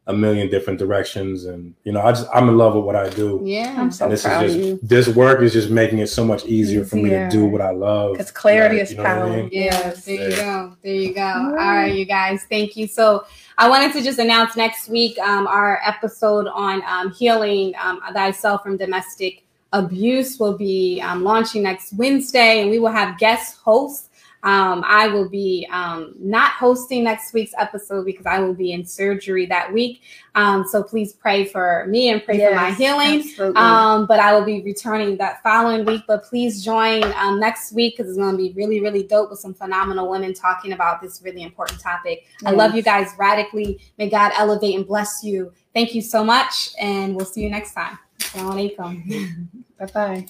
a 0.08 0.14
million 0.14 0.50
different 0.50 0.80
directions, 0.80 1.46
and 1.46 1.76
you 1.84 1.92
know, 1.92 2.02
I 2.02 2.14
just 2.14 2.28
I'm 2.34 2.48
in 2.48 2.58
love 2.58 2.76
with 2.76 2.86
what 2.86 2.96
I 2.96 3.10
do. 3.10 3.42
Yeah. 3.44 3.76
I'm 3.78 3.92
so 3.92 4.06
and 4.06 4.14
this 4.14 4.24
proud 4.24 4.46
is 4.46 4.56
of 4.56 4.62
you. 4.62 4.80
this 4.82 5.08
work 5.10 5.42
is 5.42 5.52
just 5.54 5.70
making 5.70 6.00
it 6.00 6.08
so 6.08 6.24
much 6.26 6.46
easier 6.46 6.86
for 6.86 6.96
me 6.96 7.10
to 7.10 7.28
do 7.30 7.46
what 7.46 7.62
I 7.62 7.72
love. 7.72 8.14
Because 8.14 8.32
clarity 8.32 8.76
Like, 8.78 8.84
is 8.84 8.92
you 8.92 8.98
know 8.98 9.04
what 9.04 9.12
I 9.12 9.36
mean? 9.36 9.50
Yeah, 9.52 9.64
Yes. 9.66 10.06
there 10.06 10.30
you 10.30 10.36
go. 10.36 10.78
There 10.82 10.94
you 10.94 11.14
go. 11.14 11.22
All 11.22 11.52
right. 11.52 11.82
right, 11.82 11.96
you 11.96 12.06
guys. 12.06 12.46
Thank 12.50 12.78
you. 12.78 12.88
So 12.88 13.26
I 13.60 13.68
wanted 13.68 13.92
to 13.94 14.04
just 14.04 14.20
announce 14.20 14.56
next 14.56 14.88
week 14.88 15.18
um, 15.18 15.48
our 15.48 15.82
episode 15.84 16.48
on 16.48 16.84
um, 16.86 17.12
healing 17.12 17.74
um, 17.82 18.02
thyself 18.14 18.62
from 18.62 18.78
domestic 18.78 19.44
abuse 19.74 20.40
will 20.40 20.56
be 20.56 21.02
um, 21.02 21.24
launching 21.24 21.64
next 21.64 21.94
Wednesday, 21.94 22.62
and 22.62 22.70
we 22.70 22.78
will 22.78 22.92
have 22.92 23.18
guest 23.18 23.58
hosts. 23.58 24.07
Um, 24.48 24.82
I 24.88 25.10
will 25.10 25.28
be 25.28 25.68
um, 25.74 26.16
not 26.18 26.52
hosting 26.52 27.04
next 27.04 27.34
week's 27.34 27.52
episode 27.60 28.06
because 28.06 28.26
I 28.26 28.40
will 28.40 28.54
be 28.54 28.72
in 28.72 28.86
surgery 28.86 29.46
that 29.48 29.74
week. 29.74 30.04
Um, 30.36 30.66
so 30.66 30.82
please 30.82 31.12
pray 31.12 31.44
for 31.44 31.86
me 31.90 32.08
and 32.12 32.24
pray 32.24 32.38
for 32.40 32.56
my 32.56 32.72
healing. 32.72 33.30
Um, 33.58 34.06
but 34.08 34.22
I 34.22 34.34
will 34.34 34.46
be 34.46 34.62
returning 34.62 35.18
that 35.18 35.44
following 35.44 35.84
week. 35.84 36.04
But 36.08 36.24
please 36.24 36.64
join 36.64 37.04
um, 37.18 37.42
next 37.42 37.74
week 37.74 37.98
because 37.98 38.10
it's 38.10 38.18
going 38.18 38.32
to 38.32 38.38
be 38.38 38.54
really, 38.54 38.80
really 38.80 39.04
dope 39.04 39.32
with 39.32 39.40
some 39.40 39.54
phenomenal 39.54 40.10
women 40.10 40.34
talking 40.34 40.72
about 40.72 41.02
this 41.02 41.22
really 41.22 41.44
important 41.44 41.82
topic. 41.82 42.26
I 42.46 42.52
love 42.52 42.74
you 42.74 42.82
guys 42.82 43.12
radically. 43.20 43.82
May 43.98 44.10
God 44.10 44.32
elevate 44.38 44.76
and 44.78 44.88
bless 44.88 45.26
you. 45.26 45.52
Thank 45.74 45.94
you 45.94 46.02
so 46.02 46.24
much, 46.24 46.70
and 46.80 47.18
we'll 47.18 47.26
see 47.26 47.42
you 47.42 47.50
next 47.50 47.74
time. 47.74 48.00
Assalamu 48.20 48.76
alaikum. 48.78 49.48
Bye 49.78 49.86
bye. 49.94 50.28